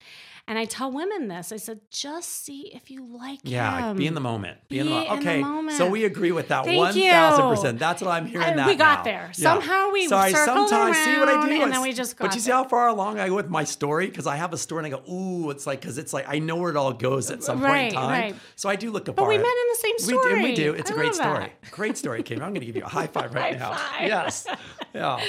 And 0.49 0.57
I 0.61 0.65
tell 0.65 0.93
women 0.93 1.27
this 1.27 1.51
I 1.51 1.57
said, 1.57 1.81
just 1.91 2.45
see 2.45 2.71
if 2.73 2.89
you 2.89 3.05
like 3.05 3.41
yeah, 3.43 3.91
him. 3.91 3.97
be 3.97 4.07
in 4.07 4.15
the 4.15 4.21
moment. 4.21 4.59
Be, 4.69 4.79
in 4.79 4.87
the 4.87 4.93
moment. 4.93 5.11
in 5.11 5.17
the 5.17 5.21
Okay, 5.31 5.41
moment. 5.41 5.77
so 5.77 5.91
we 5.91 6.05
agree 6.05 6.31
with 6.31 6.47
that 6.49 6.65
Thank 6.65 6.79
one 6.79 6.95
thousand 6.95 7.45
you. 7.49 7.51
percent. 7.51 7.79
That's 7.81 8.01
what 8.01 8.13
I'm 8.13 8.27
hearing. 8.27 8.51
Uh, 8.53 8.57
that 8.57 8.67
we 8.69 8.77
got 8.77 8.99
now. 8.99 9.03
there. 9.05 9.23
Yeah. 9.27 9.33
Somehow 9.33 9.91
we 9.91 10.07
Sorry, 10.07 10.31
sometimes 10.33 10.97
see 10.99 11.19
what 11.19 11.29
I 11.29 11.47
do, 11.49 11.63
and 11.63 11.73
then 11.73 11.83
we 11.83 11.93
just 11.93 12.17
But 12.17 12.33
you 12.37 12.41
see 12.41 12.47
there. 12.47 12.57
how 12.59 12.65
far 12.65 12.87
along 12.87 13.19
I 13.19 13.27
go 13.29 13.35
with 13.35 13.49
my 13.51 13.65
story 13.65 14.07
because 14.07 14.29
I 14.29 14.37
have 14.37 14.53
a 14.53 14.57
story 14.59 14.85
and 14.85 14.95
I 14.95 14.99
go, 14.99 15.13
ooh, 15.13 15.51
it's 15.51 15.67
like 15.67 15.81
because 15.81 15.99
it's 15.99 16.13
like 16.13 16.27
I 16.29 16.39
know 16.39 16.55
where 16.57 16.71
it 16.71 16.77
all 16.77 16.93
goes 16.93 17.29
at 17.33 17.43
some 17.43 17.61
point 17.61 17.89
in 17.89 17.95
time. 17.95 18.09
right. 18.09 18.37
So 18.55 18.69
I 18.69 18.77
do 18.77 18.93
look 18.93 19.09
apart. 19.09 19.17
But 19.17 19.29
we 19.29 19.39
met 19.39 19.47
in 19.47 19.69
the 19.73 19.79
same 19.81 19.99
story. 19.99 20.35
We 20.35 20.41
do, 20.41 20.45
we 20.45 20.55
do. 20.55 20.75
It's 20.75 20.91
a 20.91 20.95
I 20.95 20.97
great 20.97 21.15
story. 21.17 21.39
that. 21.61 21.71
Great 21.73 21.99
story, 21.99 22.23
Kim. 22.23 22.37
I'm 22.41 22.51
going 22.51 22.61
to 22.61 22.67
give 22.67 22.77
you 22.77 22.85
a 22.85 22.89
high 22.89 23.09
five 23.09 23.35
right 23.35 23.55
High 23.59 23.59
now. 23.59 23.73
five. 23.75 24.07
Yes. 24.07 24.47
Yeah. 24.95 25.21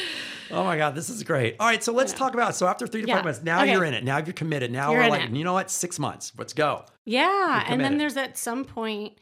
Oh 0.51 0.63
my 0.63 0.77
God, 0.77 0.95
this 0.95 1.09
is 1.09 1.23
great. 1.23 1.55
All 1.59 1.67
right, 1.67 1.83
so 1.83 1.91
let's 1.93 2.13
talk 2.13 2.33
about. 2.33 2.55
So 2.55 2.67
after 2.67 2.87
three 2.87 3.01
to 3.01 3.07
Yeah. 3.07 3.15
five 3.15 3.25
months, 3.25 3.41
now 3.43 3.61
Okay. 3.61 3.71
you're 3.71 3.83
in 3.83 3.93
it. 3.93 4.03
Now 4.03 4.17
you're 4.17 4.33
committed. 4.33 4.71
Now 4.71 4.91
You're 4.91 5.03
we're 5.03 5.09
like, 5.09 5.29
it. 5.29 5.35
you 5.35 5.43
know 5.43 5.53
what? 5.53 5.69
Six 5.71 5.99
months. 5.99 6.31
Let's 6.37 6.53
go. 6.53 6.85
Yeah. 7.05 7.63
And 7.67 7.81
then 7.81 7.97
there's 7.97 8.17
at 8.17 8.37
some 8.37 8.65
point, 8.65 9.13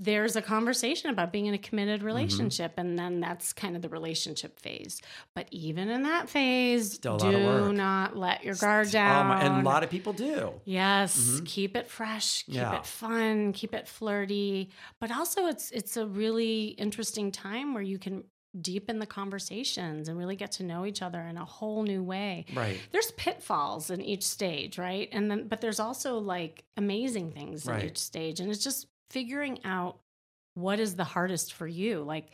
there's 0.00 0.34
a 0.34 0.42
conversation 0.42 1.08
about 1.10 1.32
being 1.32 1.46
in 1.46 1.54
a 1.54 1.58
committed 1.58 1.98
Mm-hmm. 2.00 2.06
relationship. 2.06 2.72
And 2.76 2.98
then 2.98 3.20
that's 3.20 3.52
kind 3.52 3.76
of 3.76 3.82
the 3.82 3.88
relationship 3.88 4.58
phase. 4.58 5.00
But 5.36 5.46
even 5.52 5.88
in 5.88 6.02
that 6.02 6.28
phase, 6.28 6.94
Still 6.94 7.14
a 7.14 7.18
lot 7.18 7.34
of 7.34 7.64
do 7.68 7.72
not 7.72 8.16
let 8.16 8.42
your 8.44 8.56
guard 8.56 8.88
Oh 8.88 8.90
down. 8.90 9.26
my- 9.28 9.42
and 9.44 9.64
a 9.64 9.68
lot 9.70 9.84
of 9.84 9.90
people 9.90 10.12
do. 10.12 10.54
Yes, 10.64 11.40
keep 11.44 11.76
it 11.76 11.86
fresh, 11.88 12.42
keep 12.42 12.56
Yeah. 12.56 12.76
it 12.78 12.86
fun, 12.86 13.52
keep 13.52 13.72
it 13.72 13.86
flirty. 13.86 14.70
But 15.00 15.12
also 15.12 15.46
it's 15.46 15.70
it's 15.70 15.96
a 15.96 16.06
really 16.06 16.68
interesting 16.76 17.30
time 17.30 17.72
where 17.72 17.82
you 17.82 17.98
can 18.00 18.24
deepen 18.60 18.98
the 18.98 19.06
conversations 19.06 20.08
and 20.08 20.18
really 20.18 20.36
get 20.36 20.52
to 20.52 20.62
know 20.62 20.86
each 20.86 21.02
other 21.02 21.20
in 21.20 21.36
a 21.36 21.44
whole 21.44 21.82
new 21.82 22.02
way. 22.02 22.46
Right. 22.54 22.78
There's 22.92 23.10
pitfalls 23.12 23.90
in 23.90 24.00
each 24.00 24.22
stage, 24.24 24.78
right? 24.78 25.08
And 25.12 25.30
then 25.30 25.48
but 25.48 25.60
there's 25.60 25.80
also 25.80 26.18
like 26.18 26.64
amazing 26.76 27.32
things 27.32 27.66
Right. 27.66 27.82
in 27.82 27.88
each 27.90 27.98
stage 27.98 28.40
and 28.40 28.50
it's 28.50 28.62
just 28.62 28.86
figuring 29.10 29.58
out 29.64 29.98
what 30.54 30.78
is 30.78 30.94
the 30.96 31.04
hardest 31.04 31.52
for 31.54 31.66
you. 31.66 32.02
Like 32.02 32.28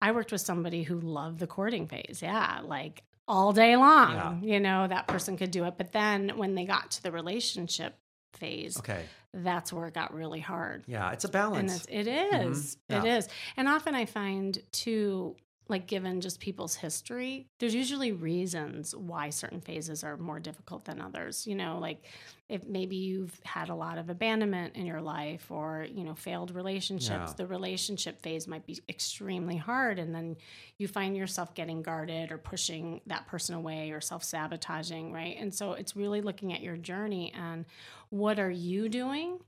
I 0.00 0.12
worked 0.12 0.32
with 0.32 0.40
somebody 0.40 0.82
who 0.84 1.00
loved 1.00 1.38
the 1.38 1.46
courting 1.46 1.86
phase. 1.86 2.20
Yeah, 2.22 2.60
like 2.64 3.02
all 3.26 3.52
day 3.52 3.76
long. 3.76 4.42
You 4.42 4.58
know, 4.60 4.86
that 4.86 5.06
person 5.06 5.36
could 5.36 5.50
do 5.50 5.64
it. 5.64 5.74
But 5.76 5.92
then 5.92 6.32
when 6.36 6.54
they 6.54 6.64
got 6.64 6.92
to 6.92 7.02
the 7.02 7.12
relationship 7.12 7.94
phase, 8.34 8.78
Okay. 8.78 9.04
that's 9.34 9.70
where 9.72 9.86
it 9.88 9.92
got 9.94 10.14
really 10.14 10.40
hard. 10.40 10.84
Yeah, 10.86 11.10
it's 11.12 11.24
a 11.24 11.28
balance. 11.28 11.84
And 11.88 11.98
it's, 11.98 12.08
it 12.08 12.10
is. 12.10 12.76
Mhm. 12.90 13.04
Yeah. 13.04 13.16
is. 13.18 13.28
And 13.58 13.68
often 13.68 13.94
I 13.94 14.06
find 14.06 14.58
too, 14.72 15.36
like 15.68 15.86
given 15.86 16.20
just 16.22 16.40
people's 16.40 16.74
history, 16.76 17.46
there's 17.60 17.74
usually 17.74 18.10
reasons 18.12 18.94
why 18.96 19.28
certain 19.28 19.60
phases 19.60 20.02
are 20.02 20.16
more 20.16 20.40
difficult 20.40 20.86
than 20.86 20.98
others. 21.00 21.46
You 21.46 21.54
know, 21.56 21.78
like 21.78 22.04
if 22.48 22.64
maybe 22.66 22.96
you've 22.96 23.38
had 23.44 23.68
a 23.68 23.74
lot 23.74 23.98
of 23.98 24.08
abandonment 24.08 24.76
in 24.76 24.86
your 24.86 25.02
life 25.02 25.50
or, 25.50 25.86
you 25.92 26.04
know, 26.04 26.14
failed 26.14 26.52
relationships, 26.54 27.30
Yeah. 27.30 27.34
the 27.36 27.46
relationship 27.46 28.22
phase 28.22 28.48
might 28.48 28.64
be 28.64 28.80
extremely 28.88 29.56
hard. 29.58 29.98
And 29.98 30.14
then 30.14 30.36
you 30.78 30.88
find 30.88 31.14
yourself 31.14 31.54
getting 31.54 31.82
guarded 31.82 32.32
or 32.32 32.38
pushing 32.38 33.02
that 33.06 33.26
person 33.26 33.54
away 33.54 33.90
or 33.90 34.00
self 34.00 34.24
sabotaging, 34.24 35.12
right? 35.12 35.36
And 35.38 35.54
so 35.54 35.72
it's 35.72 35.94
really 35.94 36.22
looking 36.22 36.54
at 36.54 36.62
your 36.62 36.78
journey 36.78 37.30
and 37.34 37.66
what 38.08 38.38
are 38.38 38.50
you 38.50 38.88
doing 38.88 39.40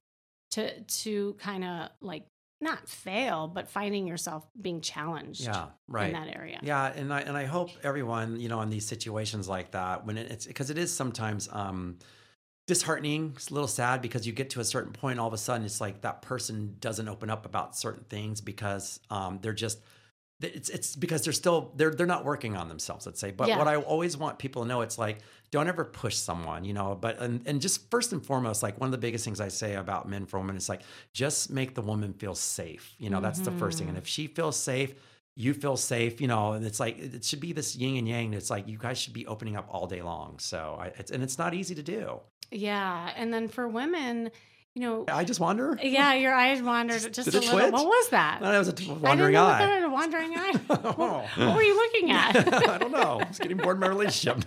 to 0.51 0.81
to 0.83 1.35
kind 1.39 1.65
of 1.65 1.89
like 2.03 2.27
not 2.61 2.89
fail, 2.89 3.49
but 3.49 3.69
finding 3.69 4.07
yourself 4.07 4.47
being 4.61 4.81
challenged 4.81 5.45
yeah, 5.45 5.67
right. 5.89 6.09
in 6.09 6.13
that 6.13 6.35
area. 6.35 6.59
Yeah, 6.63 6.93
and 6.95 7.13
I 7.13 7.21
and 7.21 7.37
I 7.37 7.45
hope 7.45 7.71
everyone, 7.83 8.39
you 8.39 8.49
know, 8.49 8.61
in 8.61 8.71
these 8.71 8.87
situations 8.87 9.49
like 9.49 9.71
that, 9.71 10.05
when 10.07 10.19
it, 10.19 10.31
it's 10.31 10.47
because 10.47 10.71
it 10.71 10.77
is 10.77 10.93
sometimes 10.93 11.49
um, 11.53 11.99
disheartening, 12.67 13.33
it's 13.35 13.51
a 13.51 13.55
little 13.55 13.69
sad 13.69 14.03
because 14.03 14.27
you 14.27 14.33
get 14.33 14.51
to 14.51 14.61
a 14.61 14.65
certain 14.65 14.93
point, 14.93 15.19
all 15.19 15.29
of 15.29 15.33
a 15.33 15.39
sudden, 15.39 15.65
it's 15.65 15.81
like 15.81 16.03
that 16.03 16.23
person 16.23 16.77
doesn't 16.81 17.09
open 17.09 17.31
up 17.31 17.47
about 17.47 17.77
certain 17.77 18.05
things 18.05 18.41
because 18.41 19.01
um, 19.11 19.39
they're 19.43 19.53
just. 19.53 19.81
It's 20.43 20.69
it's 20.69 20.97
because 20.97 21.23
they're 21.23 21.33
still 21.33 21.73
they're 21.77 21.91
they're 21.91 22.07
not 22.07 22.25
working 22.25 22.57
on 22.57 22.69
themselves, 22.69 23.07
let's 23.07 23.21
say. 23.21 23.31
But 23.31 23.49
Yeah. 23.49 23.59
what 23.59 23.69
I 23.69 23.77
always 23.77 24.17
want 24.17 24.39
people 24.39 24.63
to 24.63 24.69
know, 24.69 24.81
it's 24.81 24.99
like 24.99 25.19
don't 25.51 25.69
ever 25.69 25.85
push 25.85 26.17
someone, 26.17 26.65
you 26.65 26.73
know. 26.73 26.97
But 26.99 27.19
and 27.21 27.43
and 27.47 27.61
just 27.61 27.91
first 27.91 28.13
and 28.13 28.25
foremost, 28.25 28.63
like 28.63 28.81
one 28.81 28.87
of 28.89 28.93
the 28.93 28.99
biggest 28.99 29.25
things 29.25 29.41
I 29.41 29.49
say 29.49 29.75
about 29.75 30.09
men 30.09 30.27
for 30.27 30.39
women 30.39 30.57
is 30.57 30.69
like 30.69 30.83
just 31.13 31.51
make 31.51 31.75
the 31.75 31.83
woman 31.83 32.13
feel 32.15 32.35
safe. 32.35 32.95
You 32.99 33.11
know, 33.11 33.21
that's 33.21 33.41
the 33.41 33.53
first 33.53 33.79
thing. 33.79 33.89
And 33.89 33.97
mm-hmm. 33.97 34.03
if 34.03 34.09
she 34.09 34.29
feels 34.29 34.57
safe, 34.57 34.95
you 35.37 35.55
feel 35.55 35.77
safe, 35.77 36.21
you 36.21 36.29
know, 36.29 36.53
and 36.53 36.65
it's 36.65 36.81
like 36.81 36.99
it 36.99 37.25
should 37.25 37.41
be 37.41 37.53
this 37.53 37.77
yin 37.77 37.97
and 37.97 38.09
yang. 38.09 38.35
It's 38.35 38.51
like 38.51 38.69
you 38.69 38.79
guys 38.79 38.99
should 38.99 39.15
be 39.15 39.27
opening 39.27 39.57
up 39.57 39.69
all 39.71 39.87
day 39.87 40.03
long. 40.03 40.39
So 40.39 40.79
I, 40.81 40.87
it's 40.99 41.11
and 41.11 41.23
it's 41.23 41.39
not 41.39 41.55
easy 41.55 41.75
to 41.75 41.83
do. 41.83 42.21
Yeah. 42.51 43.13
And 43.17 43.33
then 43.33 43.49
for 43.49 43.69
women, 43.69 44.31
you 44.75 44.83
know, 44.83 45.05
I 45.09 45.25
just 45.25 45.41
wonder. 45.41 45.77
yeah, 45.83 46.15
your 46.15 46.33
eyes 46.33 46.63
wandered 46.63 47.13
just 47.13 47.31
Did 47.31 47.35
a 47.35 47.41
little. 47.41 47.59
twitch? 47.59 47.73
What 47.73 47.87
was 47.87 48.09
that? 48.11 48.39
That 48.41 48.57
was 48.59 48.69
a 48.69 48.75
I 48.89 48.93
wandering 48.95 49.33
know 49.35 49.45
eye. 49.45 49.77
Was 49.81 49.85
a 49.85 49.89
wandering 49.91 50.33
eye. 50.37 50.53
what, 50.67 50.85
Oh. 50.99 51.27
what 51.37 51.57
were 51.57 51.63
you 51.63 51.75
looking 51.75 52.11
at? 52.13 52.37
I 52.69 52.79
don't 52.79 52.93
know. 52.93 53.21
I 53.21 53.29
was 53.29 53.39
getting 53.39 53.57
bored 53.57 53.77
in 53.77 53.81
my 53.81 53.89
relationship. 53.89 54.45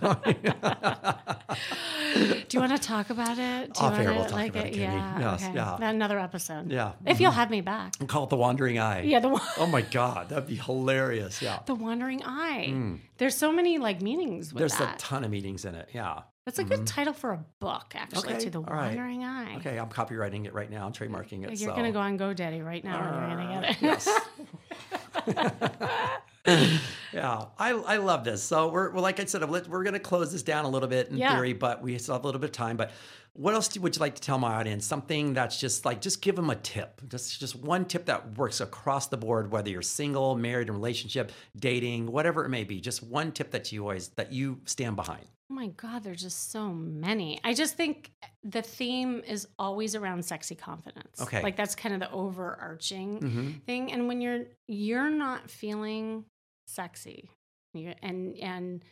Do 2.48 2.56
you 2.56 2.60
want 2.60 2.72
to 2.72 2.78
talk 2.78 3.10
about 3.10 3.38
it? 3.38 3.72
Do 3.74 3.80
you 3.82 3.86
Off 3.86 3.98
air, 3.98 4.04
want 4.06 4.16
we'll 4.16 4.24
to 4.24 4.30
talk 4.30 4.38
like 4.38 4.50
about 4.52 4.66
it, 4.66 4.74
it? 4.74 4.80
Yeah. 4.80 5.18
Yes, 5.18 5.42
okay. 5.44 5.54
yeah. 5.54 5.76
Another 5.90 6.18
episode. 6.18 6.70
yeah. 6.70 6.92
If 7.06 7.20
you'll 7.20 7.32
have 7.32 7.50
me 7.50 7.60
back. 7.60 7.94
And 8.00 8.08
call 8.08 8.24
it 8.24 8.30
the 8.30 8.36
wandering 8.36 8.78
eye. 8.78 9.02
Yeah. 9.02 9.20
The. 9.20 9.28
Oh 9.58 9.66
my 9.66 9.82
God, 9.82 10.28
that'd 10.28 10.46
be 10.46 10.54
hilarious. 10.56 11.42
Yeah. 11.42 11.58
The 11.66 11.74
wandering 11.74 12.22
eye. 12.24 12.98
There's 13.18 13.36
so 13.36 13.52
many 13.52 13.78
like 13.78 14.00
meanings 14.00 14.52
with 14.54 14.60
Mm. 14.60 14.68
There's 14.68 14.76
that. 14.78 14.94
a 14.94 14.98
ton 14.98 15.24
of 15.24 15.30
meanings 15.30 15.64
in 15.64 15.74
it. 15.74 15.88
Yeah. 15.92 16.22
That's 16.44 16.58
a 16.58 16.64
good 16.64 16.80
mm-hmm. 16.80 16.84
title 16.84 17.14
for 17.14 17.32
a 17.32 17.44
book, 17.58 17.94
actually. 17.94 18.34
Okay, 18.34 18.44
To 18.44 18.50
the 18.50 18.58
all 18.58 18.64
right. 18.64 18.88
wandering 18.88 19.24
eye. 19.24 19.56
Okay, 19.56 19.78
I'm 19.78 19.88
copywriting 19.88 20.44
it 20.44 20.52
right 20.52 20.70
now. 20.70 20.84
I'm 20.84 20.92
trademarking 20.92 21.44
it. 21.44 21.58
You're 21.58 21.74
gonna 21.74 21.92
go 21.92 22.00
on 22.00 22.18
GoDaddy 22.18 22.62
right 22.64 22.84
now, 22.84 23.00
and 23.00 23.30
you're 23.30 23.38
gonna 23.38 23.60
get 23.60 23.70
it. 23.70 23.82
Uh, 23.82 23.96
yes. 25.26 26.10
yeah, 27.14 27.46
I, 27.58 27.70
I 27.70 27.96
love 27.96 28.24
this. 28.24 28.42
So 28.42 28.68
we're 28.68 28.90
well, 28.90 29.02
like 29.02 29.18
I 29.18 29.24
said, 29.24 29.48
we're 29.48 29.82
going 29.82 29.94
to 29.94 29.98
close 29.98 30.30
this 30.32 30.42
down 30.42 30.66
a 30.66 30.68
little 30.68 30.88
bit 30.88 31.08
in 31.08 31.16
Yeah. 31.16 31.34
theory, 31.34 31.54
but 31.54 31.82
we 31.82 31.96
still 31.96 32.14
have 32.14 32.24
a 32.24 32.26
little 32.26 32.40
bit 32.40 32.50
of 32.50 32.56
time. 32.56 32.76
But 32.76 32.90
what 33.34 33.52
else 33.54 33.76
would 33.78 33.96
you 33.96 34.00
like 34.00 34.14
to 34.14 34.20
tell 34.22 34.38
my 34.38 34.54
audience? 34.54 34.86
Something 34.86 35.34
that's 35.34 35.58
just 35.58 35.84
like 35.84 36.00
just 36.00 36.22
give 36.22 36.36
them 36.36 36.50
a 36.50 36.56
tip, 36.56 37.00
just 37.08 37.40
just 37.40 37.56
one 37.56 37.84
tip 37.84 38.06
that 38.06 38.38
works 38.38 38.60
across 38.60 39.08
the 39.08 39.16
board, 39.16 39.50
whether 39.50 39.68
you're 39.70 39.82
single, 39.82 40.36
married, 40.36 40.68
in 40.68 40.74
relationship, 40.74 41.32
dating, 41.56 42.10
whatever 42.10 42.44
it 42.44 42.48
may 42.48 42.64
be. 42.64 42.80
Just 42.80 43.02
one 43.02 43.32
tip 43.32 43.50
that 43.50 43.72
you 43.72 43.82
always 43.82 44.08
that 44.10 44.32
you 44.32 44.60
stand 44.66 44.96
behind. 44.96 45.26
Oh 45.50 45.54
my 45.54 45.66
God, 45.68 46.02
there's 46.04 46.22
just 46.22 46.52
so 46.52 46.68
many. 46.72 47.38
I 47.44 47.52
just 47.54 47.76
think 47.76 48.10
the 48.42 48.62
theme 48.62 49.22
is 49.26 49.46
always 49.58 49.94
around 49.94 50.24
sexy 50.24 50.54
confidence. 50.54 51.20
Okay. 51.20 51.42
Like 51.42 51.56
that's 51.56 51.74
kind 51.74 51.94
of 51.94 52.00
the 52.00 52.10
overarching 52.12 53.18
Mm-hmm. 53.20 53.50
thing. 53.66 53.92
And 53.92 54.08
when 54.08 54.20
you're 54.20 54.44
you're 54.68 55.10
not 55.10 55.50
feeling 55.50 56.24
sexy, 56.68 57.30
you 57.74 57.94
and 58.02 58.36
and 58.38 58.84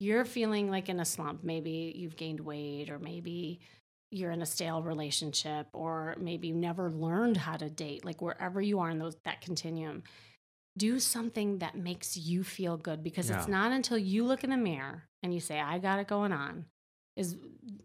you're 0.00 0.26
feeling 0.26 0.70
like 0.70 0.88
in 0.90 1.00
a 1.00 1.04
slump, 1.06 1.42
maybe 1.42 1.94
you've 1.96 2.16
gained 2.16 2.40
weight, 2.40 2.90
or 2.90 2.98
maybe 2.98 3.60
you're 4.10 4.30
in 4.30 4.42
a 4.42 4.46
stale 4.46 4.82
relationship, 4.82 5.66
or 5.72 6.16
maybe 6.18 6.48
you 6.48 6.54
never 6.54 6.90
learned 6.90 7.36
how 7.36 7.56
to 7.56 7.68
date. 7.68 8.04
Like 8.04 8.22
wherever 8.22 8.60
you 8.60 8.80
are 8.80 8.90
in 8.90 8.98
those 8.98 9.16
that 9.24 9.40
continuum, 9.40 10.02
do 10.76 10.98
something 10.98 11.58
that 11.58 11.76
makes 11.76 12.16
you 12.16 12.44
feel 12.44 12.76
good 12.76 13.02
because 13.02 13.30
it's 13.30 13.48
not 13.48 13.72
until 13.72 13.98
you 13.98 14.24
look 14.24 14.44
in 14.44 14.50
the 14.50 14.56
mirror 14.56 15.04
and 15.22 15.32
you 15.32 15.40
say, 15.40 15.58
"I 15.58 15.78
got 15.78 15.98
it 15.98 16.06
going 16.06 16.32
on," 16.32 16.66
is 17.16 17.36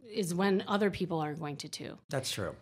is 0.08 0.34
when 0.34 0.64
other 0.68 0.92
people 0.92 1.20
are 1.20 1.34
going 1.34 1.58
to 1.58 1.70
too. 1.70 1.98
That's 2.10 2.32
true. 2.32 2.56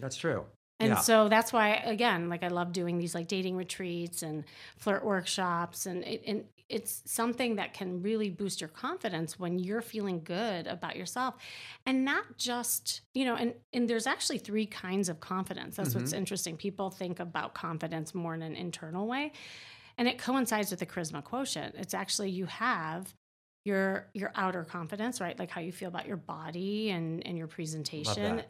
That's 0.00 0.16
true. 0.16 0.46
And 0.80 0.90
yeah. 0.90 0.96
so 0.96 1.28
that's 1.28 1.52
why, 1.52 1.70
again, 1.70 2.28
like 2.28 2.44
I 2.44 2.48
love 2.48 2.72
doing 2.72 2.98
these 2.98 3.14
like 3.14 3.26
dating 3.26 3.56
retreats 3.56 4.22
and 4.22 4.44
flirt 4.76 5.04
workshops, 5.04 5.86
and 5.86 6.04
it, 6.04 6.22
and 6.26 6.44
it's 6.68 7.02
something 7.06 7.56
that 7.56 7.72
can 7.74 8.02
really 8.02 8.30
boost 8.30 8.60
your 8.60 8.68
confidence 8.68 9.38
when 9.40 9.58
you're 9.58 9.80
feeling 9.82 10.22
good 10.22 10.66
about 10.68 10.94
yourself, 10.96 11.34
and 11.86 12.04
not 12.04 12.24
just 12.36 13.00
you 13.14 13.24
know. 13.24 13.34
And 13.34 13.54
and 13.72 13.88
there's 13.88 14.06
actually 14.06 14.38
three 14.38 14.66
kinds 14.66 15.08
of 15.08 15.18
confidence. 15.20 15.76
That's 15.76 15.94
what's 15.94 16.12
Mm-hmm. 16.12 16.18
interesting. 16.18 16.56
People 16.56 16.90
think 16.90 17.18
about 17.18 17.54
confidence 17.54 18.14
more 18.14 18.34
in 18.34 18.42
an 18.42 18.54
internal 18.54 19.08
way, 19.08 19.32
and 19.96 20.06
it 20.06 20.18
coincides 20.18 20.70
with 20.70 20.78
the 20.80 20.86
charisma 20.86 21.24
quotient. 21.24 21.74
It's 21.76 21.94
actually 21.94 22.30
you 22.30 22.46
have 22.46 23.12
your 23.64 24.08
your 24.14 24.30
outer 24.36 24.64
confidence, 24.64 25.20
right? 25.20 25.36
Like 25.38 25.50
how 25.50 25.60
you 25.60 25.72
feel 25.72 25.88
about 25.88 26.06
your 26.06 26.16
body 26.18 26.90
and 26.90 27.26
and 27.26 27.36
your 27.36 27.48
presentation. 27.48 28.42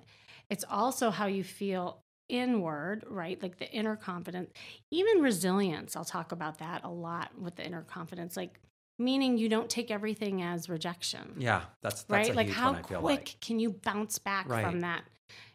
It's 0.51 0.65
also 0.69 1.11
how 1.11 1.27
you 1.27 1.45
feel 1.45 2.03
inward, 2.29 3.05
right? 3.09 3.43
Like 3.43 3.59
the 3.59 3.71
inner 3.71 3.97
confidence, 3.97 4.51
even 4.91 5.23
resilience. 5.23 5.97
I'll 5.97 6.05
talk 6.05 6.33
about 6.33 6.59
that 6.59 6.85
a 6.85 6.89
lot 6.91 7.31
with 7.41 7.57
the 7.57 7.65
inner 7.67 7.83
confidence, 7.83 8.37
like 8.37 8.61
meaning 8.99 9.39
you 9.39 9.49
don't 9.49 9.71
take 9.71 9.91
everything 9.91 10.43
as 10.43 10.69
rejection, 10.69 11.35
yeah, 11.39 11.63
that's 11.83 12.03
that's 12.05 12.29
right? 12.29 12.37
Like 12.37 12.51
how 12.51 12.73
one, 12.73 12.83
I 12.85 12.89
feel 12.89 13.01
quick 13.01 13.19
like. 13.21 13.37
can 13.41 13.59
you 13.61 13.71
bounce 13.71 14.19
back 14.19 14.49
Right. 14.49 14.63
from 14.65 14.81
that 14.81 15.03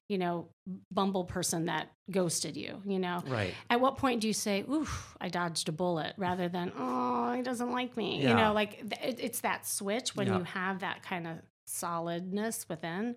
you 0.10 0.18
know, 0.18 0.50
bumble 0.92 1.24
person 1.24 1.66
that 1.68 1.90
ghosted 2.12 2.58
you, 2.58 2.82
you 2.86 3.00
know? 3.00 3.24
Right. 3.26 3.54
At 3.70 3.80
what 3.80 3.98
point 3.98 4.20
do 4.20 4.28
you 4.28 4.34
say, 4.34 4.64
oof, 4.70 5.16
I 5.20 5.30
dodged 5.30 5.70
a 5.70 5.72
bullet 5.72 6.14
rather 6.18 6.50
than, 6.50 6.74
oh, 6.78 7.32
he 7.34 7.42
doesn't 7.42 7.72
like 7.72 7.96
me? 7.96 8.22
You 8.22 8.34
know, 8.34 8.52
like 8.54 8.80
th- 8.90 9.16
it's 9.18 9.40
that 9.40 9.66
switch 9.66 10.14
when 10.14 10.28
Yeah. 10.28 10.40
you 10.40 10.44
have 10.44 10.82
that 10.82 11.04
kind 11.04 11.26
of 11.26 11.38
solidness 11.66 12.68
within. 12.70 13.16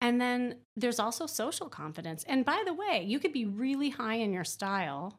And 0.00 0.20
then 0.20 0.56
there's 0.76 0.98
also 0.98 1.26
social 1.26 1.68
confidence. 1.68 2.24
And 2.24 2.44
by 2.44 2.62
the 2.64 2.74
way, 2.74 3.04
you 3.06 3.18
could 3.18 3.32
be 3.32 3.44
really 3.44 3.90
high 3.90 4.14
in 4.16 4.32
your 4.32 4.44
style 4.44 5.18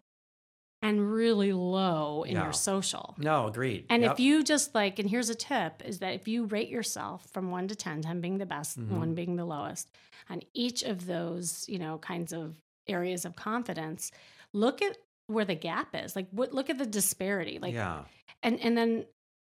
and 0.81 1.13
really 1.13 1.53
low 1.53 2.23
in 2.23 2.33
your 2.35 2.51
social. 2.51 3.15
No, 3.17 3.47
agreed. 3.47 3.85
And 3.89 4.03
Yep. 4.03 4.11
if 4.13 4.19
you 4.19 4.43
just 4.43 4.75
like, 4.75 4.99
and 4.99 5.09
here's 5.09 5.29
a 5.29 5.35
tip 5.35 5.81
is 5.85 5.99
that 5.99 6.13
if 6.13 6.27
you 6.27 6.45
rate 6.45 6.67
yourself 6.67 7.25
from 7.31 7.51
one 7.51 7.69
to 7.69 7.75
10, 7.75 8.01
10 8.01 8.19
being 8.19 8.37
the 8.37 8.45
best, 8.45 8.77
Mhm. 8.77 8.89
one 8.97 9.13
being 9.15 9.37
the 9.37 9.45
lowest, 9.45 9.89
on 10.29 10.41
each 10.53 10.83
of 10.83 11.05
those, 11.05 11.67
you 11.69 11.79
know, 11.79 11.97
kinds 11.99 12.33
of 12.33 12.57
areas 12.87 13.23
of 13.23 13.35
confidence, 13.37 14.11
look 14.51 14.81
at 14.81 14.97
where 15.27 15.45
the 15.45 15.55
gap 15.55 15.95
is. 15.95 16.17
Like, 16.17 16.27
what, 16.31 16.53
look 16.53 16.69
at 16.69 16.77
the 16.77 16.85
disparity. 16.85 17.59
Like, 17.59 17.73
yeah. 17.73 18.03
and, 18.41 18.59
and 18.59 18.77
then 18.77 19.05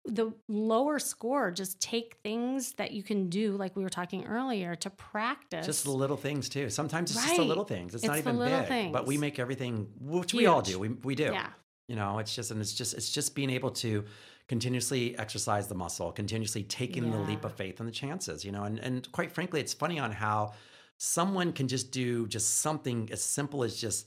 the 0.07 0.33
lower 0.49 0.99
score, 0.99 1.51
just 1.51 1.81
take 1.81 2.17
things 2.23 2.73
that 2.75 2.93
you 2.93 3.03
can 3.03 3.29
do, 3.31 3.57
like 3.57 3.75
we 3.75 3.83
were 3.83 3.89
talking 3.89 4.27
earlier, 4.27 4.75
to 4.77 4.91
practice. 4.91 5.65
Just 5.65 5.85
the 5.85 5.91
little 5.91 6.17
things 6.17 6.49
too. 6.49 6.69
Sometimes 6.69 7.11
it's 7.11 7.23
just 7.23 7.37
the 7.37 7.43
little 7.45 7.65
things. 7.65 7.95
It's, 7.95 8.05
It's 8.05 8.09
not 8.09 8.19
even 8.19 8.39
big, 8.39 8.93
but 8.93 9.07
we 9.07 9.17
make 9.17 9.39
everything, 9.39 9.89
which 10.01 10.35
we 10.35 10.47
all 10.47 10.63
do. 10.63 10.79
We, 10.79 10.89
we 10.91 11.15
do. 11.15 11.31
yeah. 11.33 11.49
You 11.89 11.97
know, 11.97 12.19
it's 12.19 12.35
just, 12.35 12.51
and 12.51 12.61
it's 12.63 12.73
just, 12.73 12.95
it's 12.95 13.11
just 13.11 13.35
being 13.35 13.51
able 13.51 13.71
to 13.73 14.05
continuously 14.49 15.19
exercise 15.19 15.69
the 15.69 15.75
muscle, 15.75 16.13
continuously 16.13 16.63
taking 16.63 17.11
the 17.11 17.19
leap 17.19 17.45
of 17.45 17.53
faith 17.55 17.79
and 17.81 17.89
the 17.89 17.93
chances, 17.93 18.45
you 18.45 18.53
know, 18.53 18.65
and, 18.65 18.79
and 18.79 19.11
quite 19.13 19.33
frankly, 19.33 19.61
it's 19.61 19.75
funny 19.75 19.99
on 19.99 20.11
how 20.11 20.53
someone 20.97 21.53
can 21.53 21.69
just 21.69 21.91
do 21.91 22.27
just 22.27 22.59
something 22.61 23.09
as 23.13 23.23
simple 23.23 23.65
as 23.65 23.79
just 23.79 24.07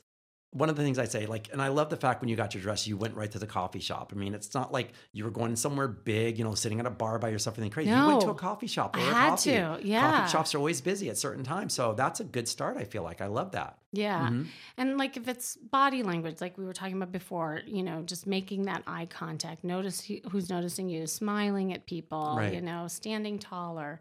one 0.51 0.69
of 0.69 0.77
the 0.77 0.81
things 0.83 0.97
I 0.97 1.05
say, 1.05 1.25
like, 1.25 1.49
and 1.51 1.61
I 1.61 1.67
love 1.67 1.89
the 1.89 1.97
fact 1.97 2.21
when 2.21 2.29
you 2.29 2.35
got 2.37 2.53
your 2.55 2.63
dress, 2.63 2.87
you 2.87 2.95
went 2.95 3.15
right 3.15 3.29
to 3.31 3.37
the 3.37 3.45
coffee 3.45 3.81
shop. 3.81 4.11
I 4.15 4.17
mean, 4.17 4.33
it's 4.33 4.53
not 4.53 4.71
like 4.71 4.93
you 5.11 5.25
were 5.25 5.29
going 5.29 5.55
somewhere 5.57 5.89
big, 5.89 6.37
you 6.37 6.45
know, 6.45 6.55
sitting 6.55 6.79
at 6.79 6.85
a 6.85 6.89
bar 6.89 7.19
by 7.19 7.29
yourself, 7.29 7.57
anything 7.57 7.71
crazy. 7.71 7.89
You 7.91 8.07
went 8.07 8.21
to 8.21 8.29
a 8.29 8.33
coffee 8.33 8.65
shop. 8.67 8.95
I 8.95 9.01
had 9.01 9.29
coffee. 9.31 9.51
to, 9.51 9.79
yeah. 9.83 10.09
Coffee 10.21 10.31
shops 10.31 10.55
are 10.55 10.57
always 10.59 10.79
busy 10.79 11.09
at 11.09 11.17
certain 11.17 11.43
times. 11.43 11.73
So 11.73 11.93
that's 11.93 12.21
a 12.21 12.23
good 12.23 12.47
start, 12.47 12.77
I 12.77 12.85
feel 12.85 13.03
like. 13.03 13.19
I 13.21 13.27
love 13.27 13.51
that. 13.51 13.77
Yeah. 13.91 14.29
Mhm. 14.29 14.47
And 14.77 14.97
like 14.97 15.17
if 15.17 15.27
it's 15.27 15.57
body 15.57 16.01
language, 16.01 16.39
like 16.39 16.57
we 16.57 16.63
were 16.65 16.73
talking 16.73 16.95
about 16.95 17.11
before, 17.11 17.61
you 17.65 17.83
know, 17.83 18.01
just 18.03 18.25
making 18.25 18.63
that 18.63 18.83
eye 18.87 19.05
contact, 19.07 19.65
notice 19.65 20.09
who's 20.31 20.49
noticing 20.49 20.87
you, 20.89 21.07
smiling 21.07 21.73
at 21.73 21.85
people, 21.85 22.35
Right. 22.37 22.53
you 22.53 22.61
know, 22.61 22.87
standing 22.87 23.37
taller, 23.37 23.99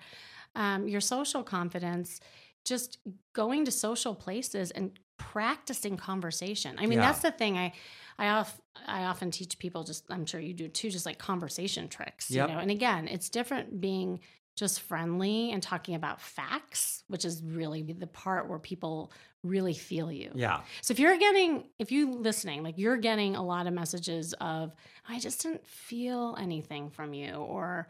um, 0.55 0.87
your 0.87 1.01
social 1.01 1.43
confidence, 1.43 2.21
just 2.65 2.99
going 3.33 3.65
to 3.65 3.71
social 3.71 4.15
places 4.15 4.71
and 4.71 4.99
practicing 5.19 5.97
conversation. 5.97 6.77
I 6.79 6.83
mean, 6.87 6.99
Yeah. 6.99 7.07
that's 7.07 7.21
the 7.21 7.31
thing 7.33 7.57
I. 7.59 7.73
I, 8.19 8.29
off, 8.31 8.59
I 8.87 9.05
often 9.05 9.31
teach 9.31 9.59
people 9.59 9.85
just 9.85 10.05
I'm 10.09 10.25
sure 10.25 10.41
you 10.41 10.55
do 10.55 10.69
too 10.69 10.89
just 10.89 11.05
like 11.05 11.19
conversation 11.19 11.87
tricks 11.87 12.31
Yep. 12.31 12.49
you 12.49 12.55
know 12.55 12.61
and 12.63 12.71
again 12.71 13.09
it's 13.09 13.29
different 13.29 13.79
being 13.79 14.21
just 14.57 14.81
friendly 14.81 15.53
and 15.53 15.63
talking 15.63 15.95
about 15.95 16.23
facts 16.23 17.05
which 17.09 17.27
is 17.27 17.43
really 17.43 17.83
the 17.83 18.07
part 18.07 18.49
where 18.49 18.59
people 18.59 19.13
really 19.43 19.75
feel 19.75 20.11
you 20.11 20.31
Yeah. 20.35 20.63
so 20.81 20.93
if 20.93 20.99
you're 20.99 21.19
getting, 21.19 21.69
if 21.79 21.93
you 21.93 22.11
listening, 22.11 22.63
like 22.63 22.79
you're 22.79 22.97
getting 22.97 23.37
a 23.37 23.45
lot 23.45 23.67
of 23.67 23.75
messages 23.75 24.33
of, 24.41 24.75
I 25.07 25.19
just 25.21 25.43
didn't 25.43 25.67
feel 25.67 26.37
anything 26.41 26.89
from 26.89 27.13
you, 27.13 27.35
or 27.35 27.87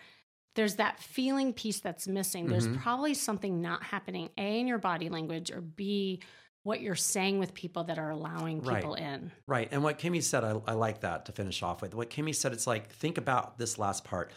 there's 0.57 0.74
that 0.74 0.99
feeling 0.99 1.53
piece 1.53 1.79
that's 1.79 2.09
missing. 2.09 2.49
There's 2.49 2.66
Mhm. 2.66 2.83
probably 2.83 3.14
something 3.14 3.61
not 3.62 3.85
happening, 3.85 4.31
A, 4.37 4.59
in 4.59 4.66
your 4.66 4.79
body 4.79 5.09
language, 5.09 5.53
or 5.53 5.61
B, 5.61 6.20
what 6.67 6.81
you're 6.81 6.97
saying 6.97 7.39
with 7.39 7.55
people 7.55 7.85
that 7.85 7.97
are 7.97 8.11
allowing 8.11 8.61
Right. 8.61 8.77
people 8.77 8.95
in. 8.95 9.31
Right. 9.47 9.69
And 9.71 9.85
what 9.85 10.01
Kimmy 10.01 10.21
said, 10.21 10.43
I, 10.43 10.61
I 10.67 10.73
like 10.73 11.01
that 11.03 11.27
to 11.27 11.33
finish 11.33 11.62
off 11.62 11.81
with. 11.81 11.95
What 11.95 12.11
Kimmy 12.11 12.35
said, 12.35 12.53
it's 12.53 12.67
like, 12.67 12.91
think 12.91 13.19
about 13.19 13.57
this 13.57 13.79
last 13.79 14.03
part. 14.03 14.33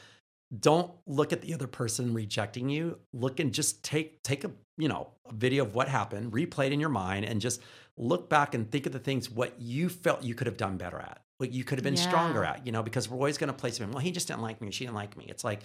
Don't 0.57 0.91
look 1.07 1.33
at 1.33 1.41
the 1.41 1.55
other 1.55 1.65
person 1.65 2.13
rejecting 2.13 2.69
you. 2.69 2.99
Look 3.13 3.39
and 3.39 3.51
just 3.53 3.83
take 3.83 4.21
take 4.23 4.43
a 4.43 4.51
you 4.77 4.87
know 4.87 5.09
a 5.27 5.33
video 5.33 5.63
of 5.63 5.75
what 5.75 5.87
happened, 5.87 6.31
replay 6.31 6.67
it 6.67 6.71
in 6.73 6.79
your 6.79 6.89
mind, 6.89 7.25
and 7.25 7.41
just 7.41 7.61
look 7.97 8.29
back 8.29 8.53
and 8.55 8.69
think 8.71 8.85
of 8.85 8.91
the 8.91 8.99
things 8.99 9.29
what 9.29 9.59
you 9.59 9.89
felt 9.89 10.23
you 10.23 10.33
could 10.33 10.47
have 10.47 10.57
done 10.57 10.77
better 10.77 10.99
at, 10.99 11.21
what 11.37 11.51
you 11.51 11.63
could 11.63 11.77
have 11.77 11.83
been 11.83 11.97
stronger 11.97 12.43
at. 12.43 12.65
You 12.65 12.71
know, 12.71 12.81
because 12.81 13.09
we're 13.09 13.17
always 13.17 13.37
going 13.37 13.49
to 13.51 13.53
place 13.57 13.77
him. 13.77 13.91
Well, 13.91 13.99
he 13.99 14.11
just 14.11 14.27
didn't 14.27 14.41
like 14.41 14.59
me. 14.61 14.71
She 14.71 14.85
didn't 14.85 14.95
like 14.95 15.15
me. 15.17 15.25
It's 15.27 15.43
like 15.43 15.61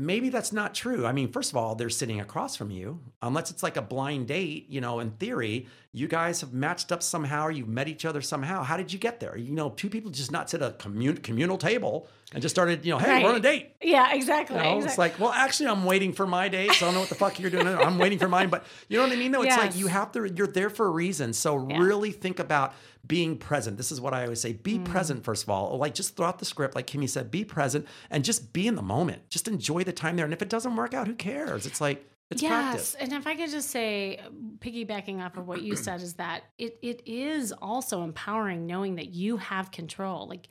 maybe 0.00 0.28
that's 0.28 0.52
not 0.52 0.74
true. 0.74 1.06
I 1.06 1.12
mean, 1.12 1.30
first 1.30 1.50
of 1.50 1.56
all, 1.56 1.74
they're 1.74 1.90
sitting 1.90 2.20
across 2.20 2.56
from 2.56 2.70
you. 2.70 3.00
Unless 3.22 3.50
it's 3.50 3.62
like 3.62 3.76
a 3.76 3.82
blind 3.82 4.28
date, 4.28 4.66
you 4.68 4.80
know, 4.80 5.00
in 5.00 5.10
theory, 5.12 5.66
you 5.92 6.08
guys 6.08 6.40
have 6.40 6.52
matched 6.52 6.92
up 6.92 7.02
somehow 7.02 7.44
or 7.46 7.50
you've 7.50 7.68
met 7.68 7.88
each 7.88 8.04
other 8.04 8.20
somehow. 8.20 8.62
How 8.62 8.76
did 8.76 8.92
you 8.92 8.98
get 8.98 9.20
there? 9.20 9.36
You 9.36 9.52
know, 9.52 9.70
two 9.70 9.90
people 9.90 10.10
just 10.10 10.30
not 10.32 10.48
sit 10.50 10.62
at 10.62 10.70
a 10.70 10.74
commun- 10.74 11.18
communal 11.18 11.58
table 11.58 12.08
and 12.32 12.40
just 12.40 12.54
started, 12.54 12.84
you 12.84 12.92
know, 12.92 12.98
hey, 12.98 13.22
we're 13.22 13.30
on 13.30 13.36
a 13.36 13.40
date. 13.40 13.70
Yeah, 13.82 14.12
exactly. 14.14 14.56
You 14.56 14.62
know, 14.62 14.76
exactly. 14.76 14.88
it's 14.88 14.98
like, 14.98 15.18
well, 15.18 15.32
actually, 15.32 15.68
I'm 15.68 15.84
waiting 15.84 16.12
for 16.12 16.26
my 16.26 16.48
date, 16.48 16.72
so 16.72 16.86
I 16.86 16.88
don't 16.88 16.94
know 16.94 17.00
what 17.00 17.08
the 17.08 17.14
fuck 17.16 17.40
you're 17.40 17.50
doing. 17.50 17.66
I'm 17.66 17.98
waiting 17.98 18.18
for 18.20 18.28
mine, 18.28 18.48
but 18.50 18.64
you 18.88 18.98
know 18.98 19.04
what 19.04 19.12
I 19.12 19.16
mean? 19.16 19.32
Though 19.32 19.42
it's 19.42 19.56
like 19.56 19.76
you 19.76 19.88
have 19.88 20.12
to. 20.12 20.30
You're 20.32 20.46
there 20.46 20.70
for 20.70 20.86
a 20.86 20.90
reason. 20.90 21.32
So 21.32 21.66
Yeah. 21.68 21.78
really 21.78 22.12
think 22.12 22.38
about 22.38 22.74
being 23.06 23.36
present. 23.36 23.76
This 23.76 23.90
is 23.90 24.00
what 24.00 24.12
I 24.14 24.22
always 24.24 24.40
say: 24.40 24.52
be 24.52 24.78
Mm. 24.78 24.84
present 24.84 25.24
first 25.24 25.42
of 25.42 25.50
all. 25.50 25.76
Like 25.78 25.94
just 25.94 26.16
throughout 26.16 26.38
the 26.38 26.44
script, 26.44 26.74
like 26.74 26.86
Kimmy 26.86 27.08
said, 27.08 27.30
be 27.30 27.44
present 27.44 27.86
and 28.10 28.24
just 28.24 28.52
be 28.52 28.66
in 28.66 28.74
the 28.74 28.82
moment. 28.82 29.28
Just 29.30 29.48
enjoy 29.48 29.84
the 29.84 29.92
time 29.92 30.16
there. 30.16 30.24
And 30.24 30.34
if 30.34 30.42
it 30.42 30.48
doesn't 30.48 30.76
work 30.76 30.94
out, 30.94 31.06
who 31.06 31.14
cares? 31.14 31.66
It's 31.66 31.80
like 31.80 32.06
it's 32.30 32.42
yes, 32.42 32.50
practice. 32.52 32.94
and 33.00 33.12
if 33.12 33.26
I 33.26 33.34
could 33.34 33.50
just 33.50 33.70
say, 33.70 34.20
piggybacking 34.58 35.20
off 35.20 35.36
of 35.36 35.48
what 35.48 35.62
you 35.62 35.74
said, 35.86 36.00
is 36.02 36.14
that 36.14 36.44
it 36.58 36.78
it 36.82 37.02
is 37.06 37.52
also 37.60 38.02
empowering 38.04 38.66
knowing 38.66 38.96
that 38.96 39.08
you 39.08 39.36
have 39.38 39.70
control. 39.72 40.28
Like 40.28 40.48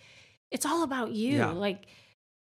it's 0.51 0.65
all 0.65 0.83
about 0.83 1.11
you. 1.11 1.37
Yeah. 1.37 1.51
Like 1.51 1.85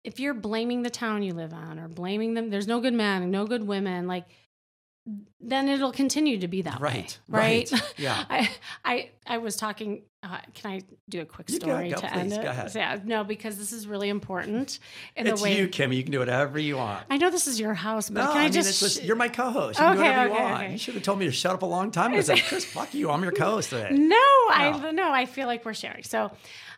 if 0.03 0.19
you're 0.19 0.33
blaming 0.33 0.83
the 0.83 0.89
town 0.89 1.23
you 1.23 1.33
live 1.33 1.53
on 1.53 1.79
or 1.79 1.87
blaming 1.87 2.33
them, 2.33 2.49
there's 2.49 2.67
no 2.67 2.81
good 2.81 2.93
men, 2.93 3.31
no 3.31 3.47
good 3.47 3.65
women. 3.65 4.05
Like 4.05 4.25
then 5.41 5.67
it'll 5.67 5.91
continue 5.91 6.39
to 6.39 6.47
be 6.47 6.61
that 6.61 6.79
Right, 6.79 7.17
way, 7.27 7.39
right? 7.69 7.71
right. 7.71 7.93
Yeah. 7.97 8.23
I 8.29 8.49
I 8.85 9.09
I 9.27 9.37
was 9.39 9.55
talking. 9.57 10.03
Uh, 10.25 10.37
can 10.53 10.71
I 10.71 10.81
do 11.09 11.19
a 11.19 11.25
quick 11.25 11.49
story 11.49 11.89
go, 11.89 11.97
to 11.97 12.13
end 12.13 12.31
it? 12.31 12.41
go 12.41 12.47
ahead. 12.49 12.71
Yeah, 12.73 12.97
no, 13.03 13.25
because 13.25 13.57
this 13.57 13.73
is 13.73 13.85
really 13.87 14.07
important 14.07 14.79
in 15.17 15.27
It's 15.27 15.41
the 15.41 15.43
way. 15.43 15.57
you, 15.57 15.67
Kimmy. 15.67 15.97
You 15.97 16.03
can 16.03 16.13
do 16.13 16.19
whatever 16.19 16.57
you 16.57 16.77
want. 16.77 17.05
I 17.09 17.17
know 17.17 17.29
this 17.29 17.45
is 17.45 17.59
your 17.59 17.73
house, 17.73 18.09
but 18.09 18.21
No, 18.23 18.27
can 18.31 18.37
I, 18.37 18.39
I, 18.39 18.43
mean, 18.43 18.53
just? 18.53 18.69
it's 18.69 18.79
just, 18.79 19.03
you're 19.03 19.17
my 19.17 19.27
co-host. 19.27 19.77
You 19.79 19.85
can 19.85 19.95
do 19.97 20.01
Okay, 20.01 20.13
you 20.13 20.19
okay, 20.31 20.41
want. 20.41 20.63
okay. 20.63 20.71
You 20.71 20.77
should 20.77 20.93
have 20.93 21.03
told 21.03 21.19
me 21.19 21.25
to 21.25 21.31
shut 21.33 21.51
up 21.53 21.61
a 21.63 21.65
long 21.65 21.91
time 21.91 22.11
ago. 22.11 22.19
I 22.19 22.21
said, 22.21 22.41
Chris, 22.47 22.63
fuck 22.63 22.93
you. 22.93 23.11
I'm 23.11 23.21
your 23.21 23.33
co-host 23.33 23.71
today. 23.71 23.89
No, 23.91 24.15
I 24.15 24.79
No. 24.81 24.91
no, 24.91 25.11
I 25.11 25.25
feel 25.25 25.45
like 25.47 25.65
we're 25.65 25.73
sharing. 25.73 26.03
So, 26.03 26.31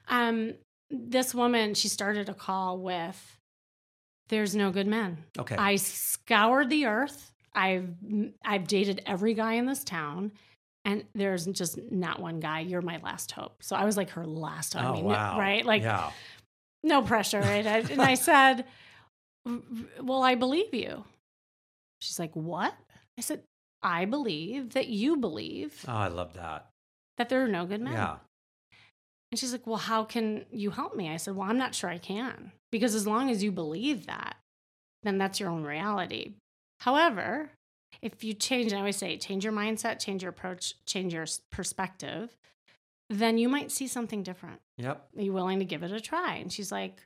um, 0.08 0.56
this 0.90 1.36
woman, 1.36 1.76
she 1.76 1.88
started 1.88 2.30
a 2.30 2.34
call 2.34 2.80
with, 2.80 3.38
"There's 4.30 4.56
no 4.56 4.72
good 4.72 4.88
men." 4.88 5.24
Okay. 5.38 5.56
I 5.56 5.76
scoured 5.76 6.72
the 6.72 6.88
earth. 6.88 7.32
I've 7.56 7.90
I've 8.44 8.68
dated 8.68 9.02
every 9.06 9.34
guy 9.34 9.54
in 9.54 9.66
this 9.66 9.84
town, 9.84 10.32
and 10.84 11.06
there's 11.16 11.46
just 11.48 11.80
not 11.92 12.20
one 12.20 12.40
guy. 12.40 12.60
You're 12.60 12.82
my 12.82 13.00
last 13.04 13.32
hope. 13.32 13.64
So 13.64 13.76
I 13.76 13.86
was 13.86 13.98
like 13.98 14.12
her 14.12 14.26
last 14.26 14.74
hope. 14.74 14.84
oh, 14.84 14.88
I 14.90 14.96
mean, 14.96 15.06
wow. 15.06 15.40
right? 15.40 15.66
Like 15.66 15.82
yeah. 15.82 16.12
no 16.84 17.02
pressure. 17.02 17.40
Right? 17.40 17.66
I- 17.66 17.80
and 17.80 18.02
I 18.02 18.14
said, 18.30 18.66
"Well, 20.02 20.22
I 20.24 20.36
believe 20.36 20.74
you." 20.74 21.04
She's 22.02 22.20
like, 22.20 22.36
"What?" 22.36 22.74
I 23.18 23.22
said, 23.22 23.42
"I 23.82 24.06
believe 24.06 24.74
that 24.74 24.88
you 24.88 25.18
believe 25.18 25.86
Oh, 25.88 25.94
I 25.94 26.08
love 26.10 26.34
that. 26.34 26.68
that 27.18 27.30
there 27.30 27.44
are 27.44 27.48
no 27.48 27.66
good 27.66 27.82
men." 27.82 27.94
Yeah. 27.94 28.18
And 29.32 29.40
she's 29.40 29.52
like, 29.52 29.66
Well, 29.68 29.78
how 29.78 30.04
can 30.06 30.46
you 30.52 30.70
help 30.70 30.96
me? 30.96 31.10
I 31.10 31.18
said, 31.18 31.36
Well, 31.36 31.50
I'm 31.50 31.58
not 31.58 31.74
sure 31.76 31.90
I 31.90 31.98
can. 31.98 32.52
Because 32.72 32.96
as 32.96 33.08
long 33.08 33.30
as 33.30 33.44
you 33.44 33.52
believe 33.52 34.06
that, 34.06 34.36
then 35.04 35.18
that's 35.18 35.40
your 35.40 35.50
own 35.50 35.64
reality. 35.64 36.36
However, 36.80 37.50
if 38.02 38.24
you 38.24 38.34
change, 38.34 38.74
I 38.74 38.78
always 38.78 38.98
say, 38.98 39.18
change 39.18 39.44
your 39.44 39.54
mindset, 39.54 40.00
change 40.00 40.22
your 40.24 40.30
approach, 40.30 40.76
change 40.86 41.14
your 41.14 41.26
perspective, 41.52 42.36
then 43.10 43.38
you 43.38 43.50
might 43.50 43.72
see 43.72 43.88
something 43.88 44.24
different. 44.24 44.60
Yep. 44.78 45.08
Are 45.18 45.22
you 45.22 45.34
willing 45.34 45.60
to 45.60 45.66
give 45.66 45.84
it 45.84 45.92
a 45.92 46.00
try? 46.00 46.36
And 46.36 46.52
she's 46.52 46.72
like, 46.72 47.02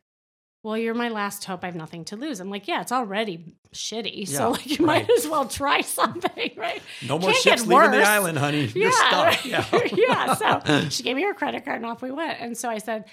Well, 0.64 0.78
you're 0.78 0.94
my 0.94 1.10
last 1.10 1.44
hope. 1.46 1.64
I 1.64 1.68
have 1.68 1.76
nothing 1.76 2.06
to 2.06 2.16
lose. 2.16 2.40
I'm 2.40 2.50
like, 2.50 2.68
Yeah, 2.68 2.82
it's 2.82 2.92
already 2.92 3.56
shitty. 3.74 4.30
Yeah, 4.30 4.38
so 4.38 4.50
like 4.52 4.80
you 4.80 4.86
might 4.86 5.10
as 5.10 5.28
well 5.28 5.46
try 5.46 5.82
something, 6.00 6.52
right? 6.58 6.82
No 7.08 7.20
more 7.20 7.32
Can't 7.32 7.44
ships 7.44 7.66
leaving 7.66 7.92
the 7.92 8.02
island, 8.04 8.38
honey. 8.38 8.66
You're 8.74 8.90
Yeah. 8.92 9.32
stuck. 9.32 9.46
Yeah. 9.46 9.66
yeah. 9.96 10.34
So 10.36 10.90
she 10.90 11.04
gave 11.04 11.16
me 11.16 11.24
her 11.24 11.34
credit 11.34 11.66
card 11.66 11.78
and 11.78 11.86
off 11.86 12.02
we 12.02 12.12
went. 12.12 12.40
And 12.42 12.58
so 12.58 12.70
I 12.70 12.78
said, 12.80 13.06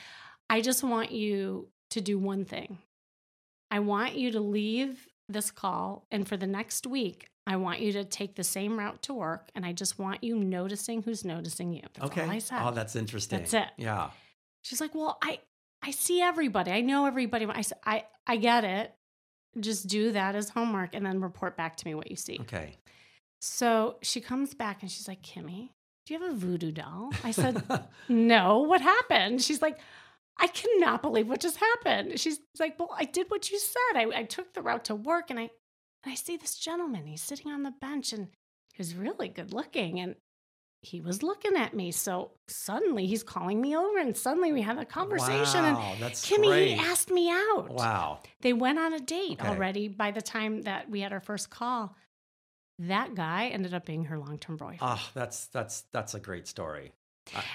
I 0.48 0.61
just 0.61 0.82
want 0.84 1.11
you 1.11 1.68
to 1.90 2.00
do 2.00 2.18
one 2.18 2.44
thing. 2.44 2.78
I 3.70 3.80
want 3.80 4.14
you 4.14 4.30
to 4.32 4.40
leave 4.40 5.09
this 5.29 5.51
call. 5.51 6.07
And 6.11 6.27
for 6.27 6.37
the 6.37 6.47
next 6.47 6.87
week, 6.87 7.29
I 7.47 7.57
want 7.57 7.81
you 7.81 7.93
to 7.93 8.05
take 8.05 8.35
the 8.35 8.45
same 8.45 8.79
route 8.79 9.03
to 9.03 9.14
work. 9.14 9.51
And 9.55 9.64
I 9.64 9.72
just 9.72 9.99
want 9.99 10.24
you 10.24 10.37
noticing 10.37 11.03
who's 11.03 11.24
noticing 11.24 11.72
you. 11.72 11.83
That's 11.95 12.07
okay. 12.07 12.22
all 12.22 12.31
I 12.31 12.39
said. 12.39 12.61
Oh, 12.62 12.70
that's 12.72 12.97
interesting. 12.97 13.41
That's 13.41 13.55
it. 13.55 13.68
Yeah. 13.77 14.11
She's 14.62 14.81
like, 14.81 14.95
Well, 14.95 15.18
I 15.22 15.41
I 15.83 15.93
see 15.93 16.20
everybody. 16.20 16.72
I 16.72 16.81
know 16.81 17.07
everybody. 17.07 17.47
I 17.47 17.61
said, 17.61 17.79
I, 17.85 18.05
I 18.27 18.37
get 18.37 18.64
it. 18.64 18.93
Just 19.61 19.87
do 19.87 20.12
that 20.12 20.35
as 20.35 20.49
homework 20.49 20.95
and 20.95 21.07
then 21.07 21.20
report 21.20 21.57
back 21.57 21.77
to 21.77 21.87
me 21.87 21.95
what 21.95 22.11
you 22.11 22.16
see. 22.16 22.39
Okay. 22.41 22.74
So 23.41 23.97
she 24.03 24.20
comes 24.20 24.53
back 24.55 24.83
and 24.83 24.91
she's 24.91 25.07
like, 25.07 25.22
Kimmy, 25.22 25.70
do 26.05 26.14
you 26.14 26.20
have 26.20 26.33
a 26.33 26.35
voodoo 26.35 26.72
doll? 26.72 27.11
I 27.22 27.31
said, 27.31 27.62
no. 28.09 28.61
What 28.61 28.81
happened? 28.81 29.43
She's 29.43 29.62
like, 29.62 29.79
I 30.39 30.49
cannot 30.49 31.03
believe 31.03 31.28
what 31.28 31.41
just 31.41 31.57
happened. 31.57 32.20
She's 32.20 32.39
like, 32.61 32.78
well, 32.78 32.95
I 32.97 33.05
did 33.05 33.26
what 33.30 33.51
you 33.51 33.59
said. 33.59 33.97
I, 33.97 34.07
I 34.14 34.22
took 34.24 34.53
the 34.55 34.62
route 34.62 34.84
to 34.87 34.95
work 34.95 35.30
and 35.30 35.39
I, 35.39 35.51
and 36.05 36.12
I 36.12 36.14
see 36.14 36.37
this 36.37 36.57
gentleman. 36.57 37.07
He's 37.07 37.22
sitting 37.22 37.51
on 37.51 37.62
the 37.62 37.70
bench 37.80 38.12
and 38.12 38.28
he's 38.74 38.95
really 38.95 39.28
good 39.28 39.53
looking. 39.55 39.99
And 39.99 40.14
he 40.82 41.01
was 41.01 41.22
looking 41.22 41.57
at 41.57 41.74
me. 41.74 41.91
So 41.91 42.32
suddenly 42.49 43.07
he's 43.07 43.22
calling 43.22 43.61
me 43.62 43.74
over 43.74 43.99
and 43.99 44.14
suddenly 44.16 44.53
we 44.53 44.61
had 44.61 44.76
a 44.78 44.84
conversation. 44.84 45.62
Wow, 45.64 45.93
and 45.95 46.03
that's 46.03 46.28
Kimmy, 46.28 46.45
great. 46.49 46.68
he 46.68 46.74
asked 46.74 47.11
me 47.11 47.30
out. 47.30 47.70
Wow. 47.70 48.20
They 48.43 48.53
went 48.53 48.78
on 48.78 48.93
a 48.93 49.01
date 49.01 49.41
Okay. 49.41 49.49
already 49.49 49.89
by 49.89 50.11
the 50.11 50.22
time 50.22 50.62
that 50.62 50.91
we 50.91 51.01
had 51.01 51.12
our 51.14 51.20
first 51.20 51.49
call. 51.51 51.97
That 52.78 53.14
guy 53.14 53.47
ended 53.49 53.72
up 53.72 53.87
being 53.87 54.05
her 54.05 54.18
long 54.18 54.39
term 54.39 54.59
boyfriend. 54.59 54.80
Ah, 54.82 55.11
that's 55.14 55.47
that's 55.47 55.84
that's 55.93 56.12
a 56.12 56.20
great 56.20 56.47
story. 56.47 56.93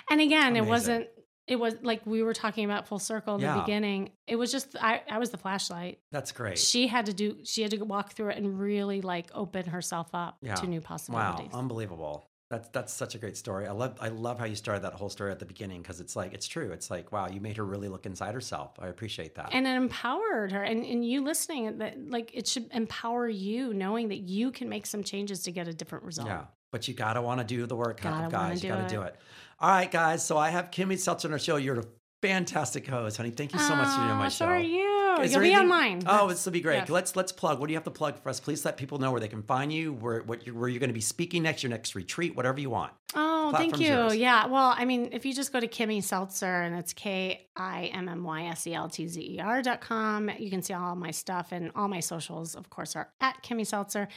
and 0.10 0.20
again, 0.20 0.54
amazing. 0.58 0.66
it 0.66 0.68
wasn't, 0.68 1.08
it 1.48 1.56
was 1.58 1.76
like 1.82 2.06
we 2.06 2.24
were 2.24 2.34
talking 2.34 2.66
about 2.66 2.88
full 2.88 3.00
circle 3.00 3.36
in 3.36 3.42
Yeah. 3.42 3.56
the 3.56 3.62
beginning. 3.62 4.12
It 4.28 4.36
was 4.36 4.52
just, 4.52 4.76
I, 4.80 5.02
I 5.10 5.18
was 5.18 5.32
the 5.32 5.38
flashlight. 5.38 6.00
That's 6.12 6.32
great. 6.32 6.58
She 6.58 6.88
had 6.88 7.08
to 7.08 7.14
do, 7.14 7.38
she 7.44 7.62
had 7.62 7.72
to 7.72 7.84
walk 7.84 8.14
through 8.14 8.30
it 8.30 8.38
and 8.38 8.60
really 8.60 9.02
like 9.02 9.28
open 9.34 9.66
herself 9.66 10.10
up 10.14 10.38
Yeah. 10.42 10.56
to 10.56 10.68
new 10.68 10.82
possibilities. 10.82 11.52
Wow, 11.52 11.60
unbelievable. 11.60 12.28
That's 12.50 12.68
that's 12.70 12.92
such 12.94 13.16
a 13.16 13.18
great 13.18 13.38
story. 13.38 13.66
I 13.66 13.72
love 13.72 13.96
I 14.02 14.10
love 14.10 14.38
how 14.38 14.44
you 14.44 14.56
started 14.58 14.84
that 14.84 14.92
whole 14.92 15.08
story 15.08 15.32
at 15.32 15.40
the 15.40 15.46
beginning 15.46 15.82
because 15.82 16.02
it's 16.02 16.18
like 16.18 16.34
it's 16.34 16.50
true. 16.50 16.72
It's 16.72 16.92
like 16.92 17.14
wow, 17.14 17.30
you 17.30 17.40
made 17.40 17.56
her 17.56 17.64
really 17.64 17.88
look 17.88 18.06
inside 18.06 18.34
herself. 18.34 18.72
I 18.78 18.88
appreciate 18.90 19.36
that. 19.36 19.52
and 19.54 19.66
it 19.66 19.70
empowered 19.70 20.52
her 20.52 20.62
and, 20.62 20.84
and 20.86 21.06
you 21.06 21.24
listening 21.24 21.78
that 21.78 22.10
like 22.10 22.32
it 22.34 22.48
should 22.48 22.68
empower 22.74 23.30
you 23.30 23.74
knowing 23.74 24.10
that 24.10 24.18
you 24.20 24.52
can 24.52 24.68
make 24.68 24.86
some 24.86 25.02
changes 25.02 25.44
to 25.44 25.52
get 25.54 25.70
a 25.70 25.74
different 25.74 26.04
result 26.04 26.28
yeah, 26.28 26.44
but 26.72 26.88
you 26.88 26.94
gotta 26.94 27.22
want 27.22 27.40
to 27.40 27.44
do 27.46 27.66
the 27.66 27.76
work, 27.76 28.02
Gotta 28.02 28.30
guys. 28.30 28.64
You 28.64 28.70
gotta 28.70 28.84
it. 28.86 28.90
do 28.90 29.02
it. 29.02 29.16
All 29.60 29.70
right, 29.70 29.92
guys. 29.92 30.26
So 30.26 30.38
I 30.38 30.50
have 30.50 30.72
Kimmy 30.72 30.98
Seltzer 30.98 31.28
on 31.28 31.34
our 31.34 31.40
show. 31.40 31.58
You're 31.58 31.80
a 31.80 31.86
fantastic 32.22 32.88
host, 32.88 33.18
honey. 33.18 33.32
Thank 33.32 33.54
you 33.54 33.60
so 33.60 33.76
much 33.76 33.88
for 33.96 34.04
doing 34.04 34.16
my 34.18 34.26
show. 34.30 34.46
so 34.46 34.46
are 34.46 34.60
you 34.60 35.16
Is 35.22 35.32
you'll 35.34 35.42
be 35.42 35.52
anything- 35.54 35.68
mine 35.68 36.04
Oh, 36.06 36.28
this 36.28 36.46
will 36.46 36.52
be 36.54 36.62
great. 36.62 36.76
Yes. 36.78 36.90
Let's 36.90 37.16
let's 37.16 37.32
plug. 37.32 37.60
What 37.60 37.68
do 37.68 37.74
you 37.74 37.78
have 37.78 37.84
to 37.86 37.92
plug 37.92 38.22
for 38.22 38.30
us? 38.30 38.40
Please 38.40 38.64
let 38.64 38.78
people 38.78 39.00
know 39.00 39.12
where 39.12 39.20
they 39.20 39.28
can 39.28 39.42
find 39.44 39.74
you, 39.74 39.94
where 39.94 40.22
what 40.24 40.46
you 40.48 40.54
where 40.56 40.70
you're 40.70 40.80
going 40.80 40.90
to 40.90 40.94
be 40.94 41.02
speaking 41.02 41.44
next, 41.44 41.64
your 41.64 41.70
next 41.72 41.96
retreat, 41.96 42.36
whatever 42.36 42.60
you 42.60 42.70
want. 42.70 42.94
Oh, 43.16 43.52
thank 43.54 43.80
you. 43.80 43.88
yours. 43.88 44.16
Yeah. 44.16 44.46
Well, 44.46 44.74
I 44.78 44.86
mean, 44.86 45.10
if 45.12 45.26
you 45.26 45.34
just 45.34 45.52
go 45.52 45.60
to 45.60 45.68
Kimmy 45.68 46.02
Seltzer 46.02 46.62
and 46.62 46.76
it's 46.76 46.94
K 46.94 47.48
I 47.56 47.86
M 47.94 48.08
M 48.08 48.24
Y 48.24 48.44
S 48.46 48.66
E 48.68 48.74
L 48.76 48.88
T 48.88 49.08
Z 49.08 49.20
E 49.20 49.40
R 49.40 49.62
dot 49.62 49.82
com, 49.82 50.30
you 50.40 50.50
can 50.50 50.62
see 50.62 50.74
all 50.74 50.96
my 50.96 51.12
stuff 51.12 51.52
and 51.52 51.72
all 51.76 51.88
my 51.88 52.00
socials, 52.02 52.56
of 52.56 52.70
course, 52.70 52.96
are 52.96 53.10
at 53.20 53.42
Kimmy 53.44 53.66
Seltzer 53.66 54.08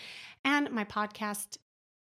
and 0.44 0.70
my 0.70 0.84
podcast, 0.84 1.56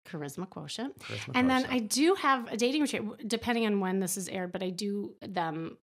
Charisma 0.10 0.50
Quotient. 0.50 0.98
Charisma 1.00 1.32
And 1.36 1.50
then 1.50 1.66
I 1.70 1.80
do 1.80 2.16
have 2.16 2.52
a 2.52 2.58
dating 2.58 2.82
retreat, 2.82 3.28
depending 3.28 3.66
on 3.66 3.80
when 3.80 4.00
this 4.00 4.18
is 4.18 4.28
aired, 4.28 4.52
but 4.52 4.64
I 4.64 4.70
do 4.70 5.16
them. 5.22 5.78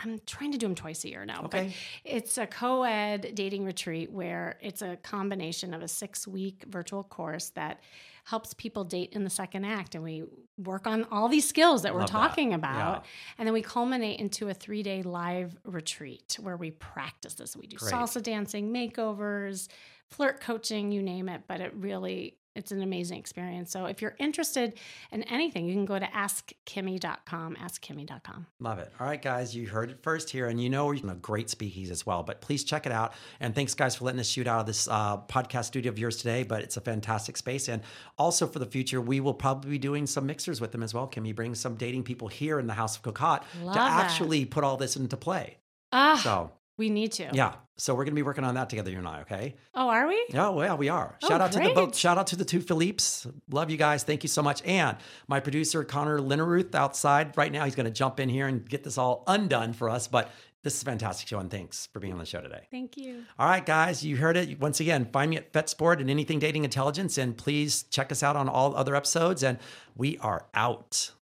I'm 0.00 0.20
trying 0.26 0.52
to 0.52 0.58
do 0.58 0.66
them 0.66 0.76
twice 0.76 1.04
a 1.04 1.08
year 1.08 1.24
now. 1.24 1.42
but 1.42 1.54
okay. 1.54 1.74
it's 2.04 2.38
a 2.38 2.46
co 2.46 2.84
ed 2.84 3.32
dating 3.34 3.64
retreat 3.64 4.12
where 4.12 4.56
it's 4.60 4.80
a 4.80 4.96
combination 4.96 5.74
of 5.74 5.82
a 5.82 5.88
six 5.88 6.26
week 6.26 6.64
virtual 6.68 7.02
course 7.02 7.50
that 7.50 7.80
helps 8.28 8.52
people 8.52 8.84
date 8.84 9.14
in 9.14 9.24
the 9.24 9.30
second 9.30 9.64
act. 9.64 9.94
And 9.94 10.04
we 10.04 10.22
work 10.58 10.86
on 10.86 11.04
all 11.10 11.28
these 11.28 11.48
skills 11.48 11.82
that 11.82 11.94
we're 11.94 12.00
Love 12.00 12.12
that. 12.12 12.28
talking 12.28 12.52
about. 12.52 13.04
Yeah. 13.04 13.10
And 13.38 13.46
then 13.46 13.54
we 13.54 13.62
culminate 13.62 14.20
into 14.20 14.50
a 14.50 14.54
three 14.54 14.82
day 14.82 15.02
live 15.02 15.56
retreat 15.64 16.36
where 16.40 16.56
we 16.56 16.70
practice 16.70 17.34
this. 17.34 17.56
We 17.56 17.66
do 17.66 17.78
Great. 17.78 17.92
salsa 17.92 18.22
dancing, 18.22 18.72
makeovers, 18.72 19.68
flirt 20.08 20.40
coaching, 20.40 20.92
you 20.92 21.02
name 21.02 21.28
it. 21.28 21.42
But 21.48 21.60
it 21.60 21.72
really, 21.74 22.36
it's 22.58 22.72
an 22.72 22.82
amazing 22.82 23.18
experience. 23.18 23.70
So 23.70 23.86
if 23.86 24.02
you're 24.02 24.16
interested 24.18 24.74
in 25.12 25.22
anything, 25.24 25.66
you 25.66 25.72
can 25.74 25.84
go 25.86 25.98
to 25.98 26.04
askkimmy.com, 26.06 27.56
askkimmy.com. 27.56 28.46
Love 28.60 28.78
it. 28.78 28.92
All 29.00 29.06
right, 29.06 29.20
guys, 29.22 29.54
you 29.54 29.68
heard 29.68 29.90
it 29.90 30.02
first 30.02 30.30
here, 30.30 30.48
and 30.48 30.60
you 30.60 30.68
know 30.68 30.86
we're 30.86 30.94
a 30.96 31.14
great 31.14 31.48
speakeasy 31.50 31.90
as 31.92 32.04
well. 32.04 32.22
But 32.22 32.40
please 32.40 32.64
check 32.64 32.84
it 32.86 32.92
out. 32.92 33.12
And 33.40 33.54
thanks, 33.54 33.74
guys, 33.74 33.94
for 33.96 34.04
letting 34.04 34.20
us 34.20 34.28
shoot 34.28 34.46
out 34.46 34.60
of 34.60 34.66
this 34.66 34.88
uh, 34.88 35.18
podcast 35.22 35.66
studio 35.66 35.90
of 35.90 35.98
yours 35.98 36.16
today. 36.16 36.42
But 36.42 36.62
it's 36.62 36.76
a 36.76 36.80
fantastic 36.80 37.36
space, 37.36 37.68
and 37.68 37.82
also 38.18 38.46
for 38.46 38.58
the 38.58 38.66
future, 38.66 39.00
we 39.00 39.20
will 39.20 39.34
probably 39.34 39.70
be 39.70 39.78
doing 39.78 40.06
some 40.06 40.26
mixers 40.26 40.60
with 40.60 40.72
them 40.72 40.82
as 40.82 40.92
well. 40.92 41.06
Kimmy, 41.08 41.34
bring 41.34 41.54
some 41.54 41.76
dating 41.76 42.02
people 42.02 42.28
here 42.28 42.58
in 42.58 42.66
the 42.66 42.74
House 42.74 42.96
of 42.96 43.02
Cocotte 43.02 43.44
Love 43.62 43.74
to 43.74 43.78
that. 43.78 44.04
actually 44.04 44.44
put 44.44 44.64
all 44.64 44.76
this 44.76 44.96
into 44.96 45.16
play? 45.16 45.58
Ah, 45.92 46.20
So 46.22 46.50
we 46.76 46.90
need 46.90 47.12
to. 47.12 47.28
yeah, 47.32 47.54
so 47.78 47.94
we're 47.94 48.04
gonna 48.04 48.14
be 48.14 48.22
working 48.22 48.44
on 48.44 48.54
that 48.54 48.68
together, 48.68 48.90
you 48.90 48.98
and 48.98 49.08
I. 49.08 49.20
Okay. 49.22 49.54
Oh, 49.74 49.88
are 49.88 50.06
we? 50.06 50.26
Yeah, 50.28 50.50
well, 50.50 50.76
we 50.76 50.88
are. 50.88 51.16
Oh, 51.22 51.28
Shout 51.28 51.40
out 51.40 51.52
to 51.52 51.60
the 51.60 51.72
both. 51.72 51.96
Shout 51.96 52.18
out 52.18 52.26
to 52.28 52.36
the 52.36 52.44
two 52.44 52.60
Philippes. 52.60 53.26
Love 53.50 53.70
you 53.70 53.76
guys. 53.76 54.02
Thank 54.02 54.22
you 54.24 54.28
so 54.28 54.42
much. 54.42 54.62
And 54.64 54.96
my 55.28 55.40
producer 55.40 55.84
Connor 55.84 56.18
Linneruth 56.18 56.74
outside 56.74 57.36
right 57.36 57.50
now. 57.50 57.64
He's 57.64 57.74
going 57.74 57.86
to 57.86 57.92
jump 57.92 58.20
in 58.20 58.28
here 58.28 58.46
and 58.46 58.68
get 58.68 58.84
this 58.84 58.98
all 58.98 59.24
undone 59.26 59.72
for 59.72 59.88
us. 59.88 60.08
But 60.08 60.30
this 60.64 60.74
is 60.74 60.82
a 60.82 60.86
fantastic 60.86 61.28
show, 61.28 61.38
and 61.38 61.50
thanks 61.50 61.86
for 61.92 62.00
being 62.00 62.12
on 62.12 62.18
the 62.18 62.26
show 62.26 62.40
today. 62.40 62.66
Thank 62.70 62.96
you. 62.96 63.24
All 63.38 63.46
right, 63.48 63.64
guys, 63.64 64.04
you 64.04 64.16
heard 64.16 64.36
it. 64.36 64.58
Once 64.60 64.80
again, 64.80 65.06
find 65.12 65.30
me 65.30 65.36
at 65.36 65.52
FetSport 65.52 66.00
and 66.00 66.10
Anything 66.10 66.40
Dating 66.40 66.64
Intelligence, 66.64 67.16
and 67.16 67.36
please 67.36 67.84
check 67.84 68.10
us 68.10 68.22
out 68.24 68.34
on 68.34 68.48
all 68.48 68.74
other 68.74 68.96
episodes. 68.96 69.42
And 69.44 69.58
we 69.96 70.18
are 70.18 70.46
out. 70.54 71.12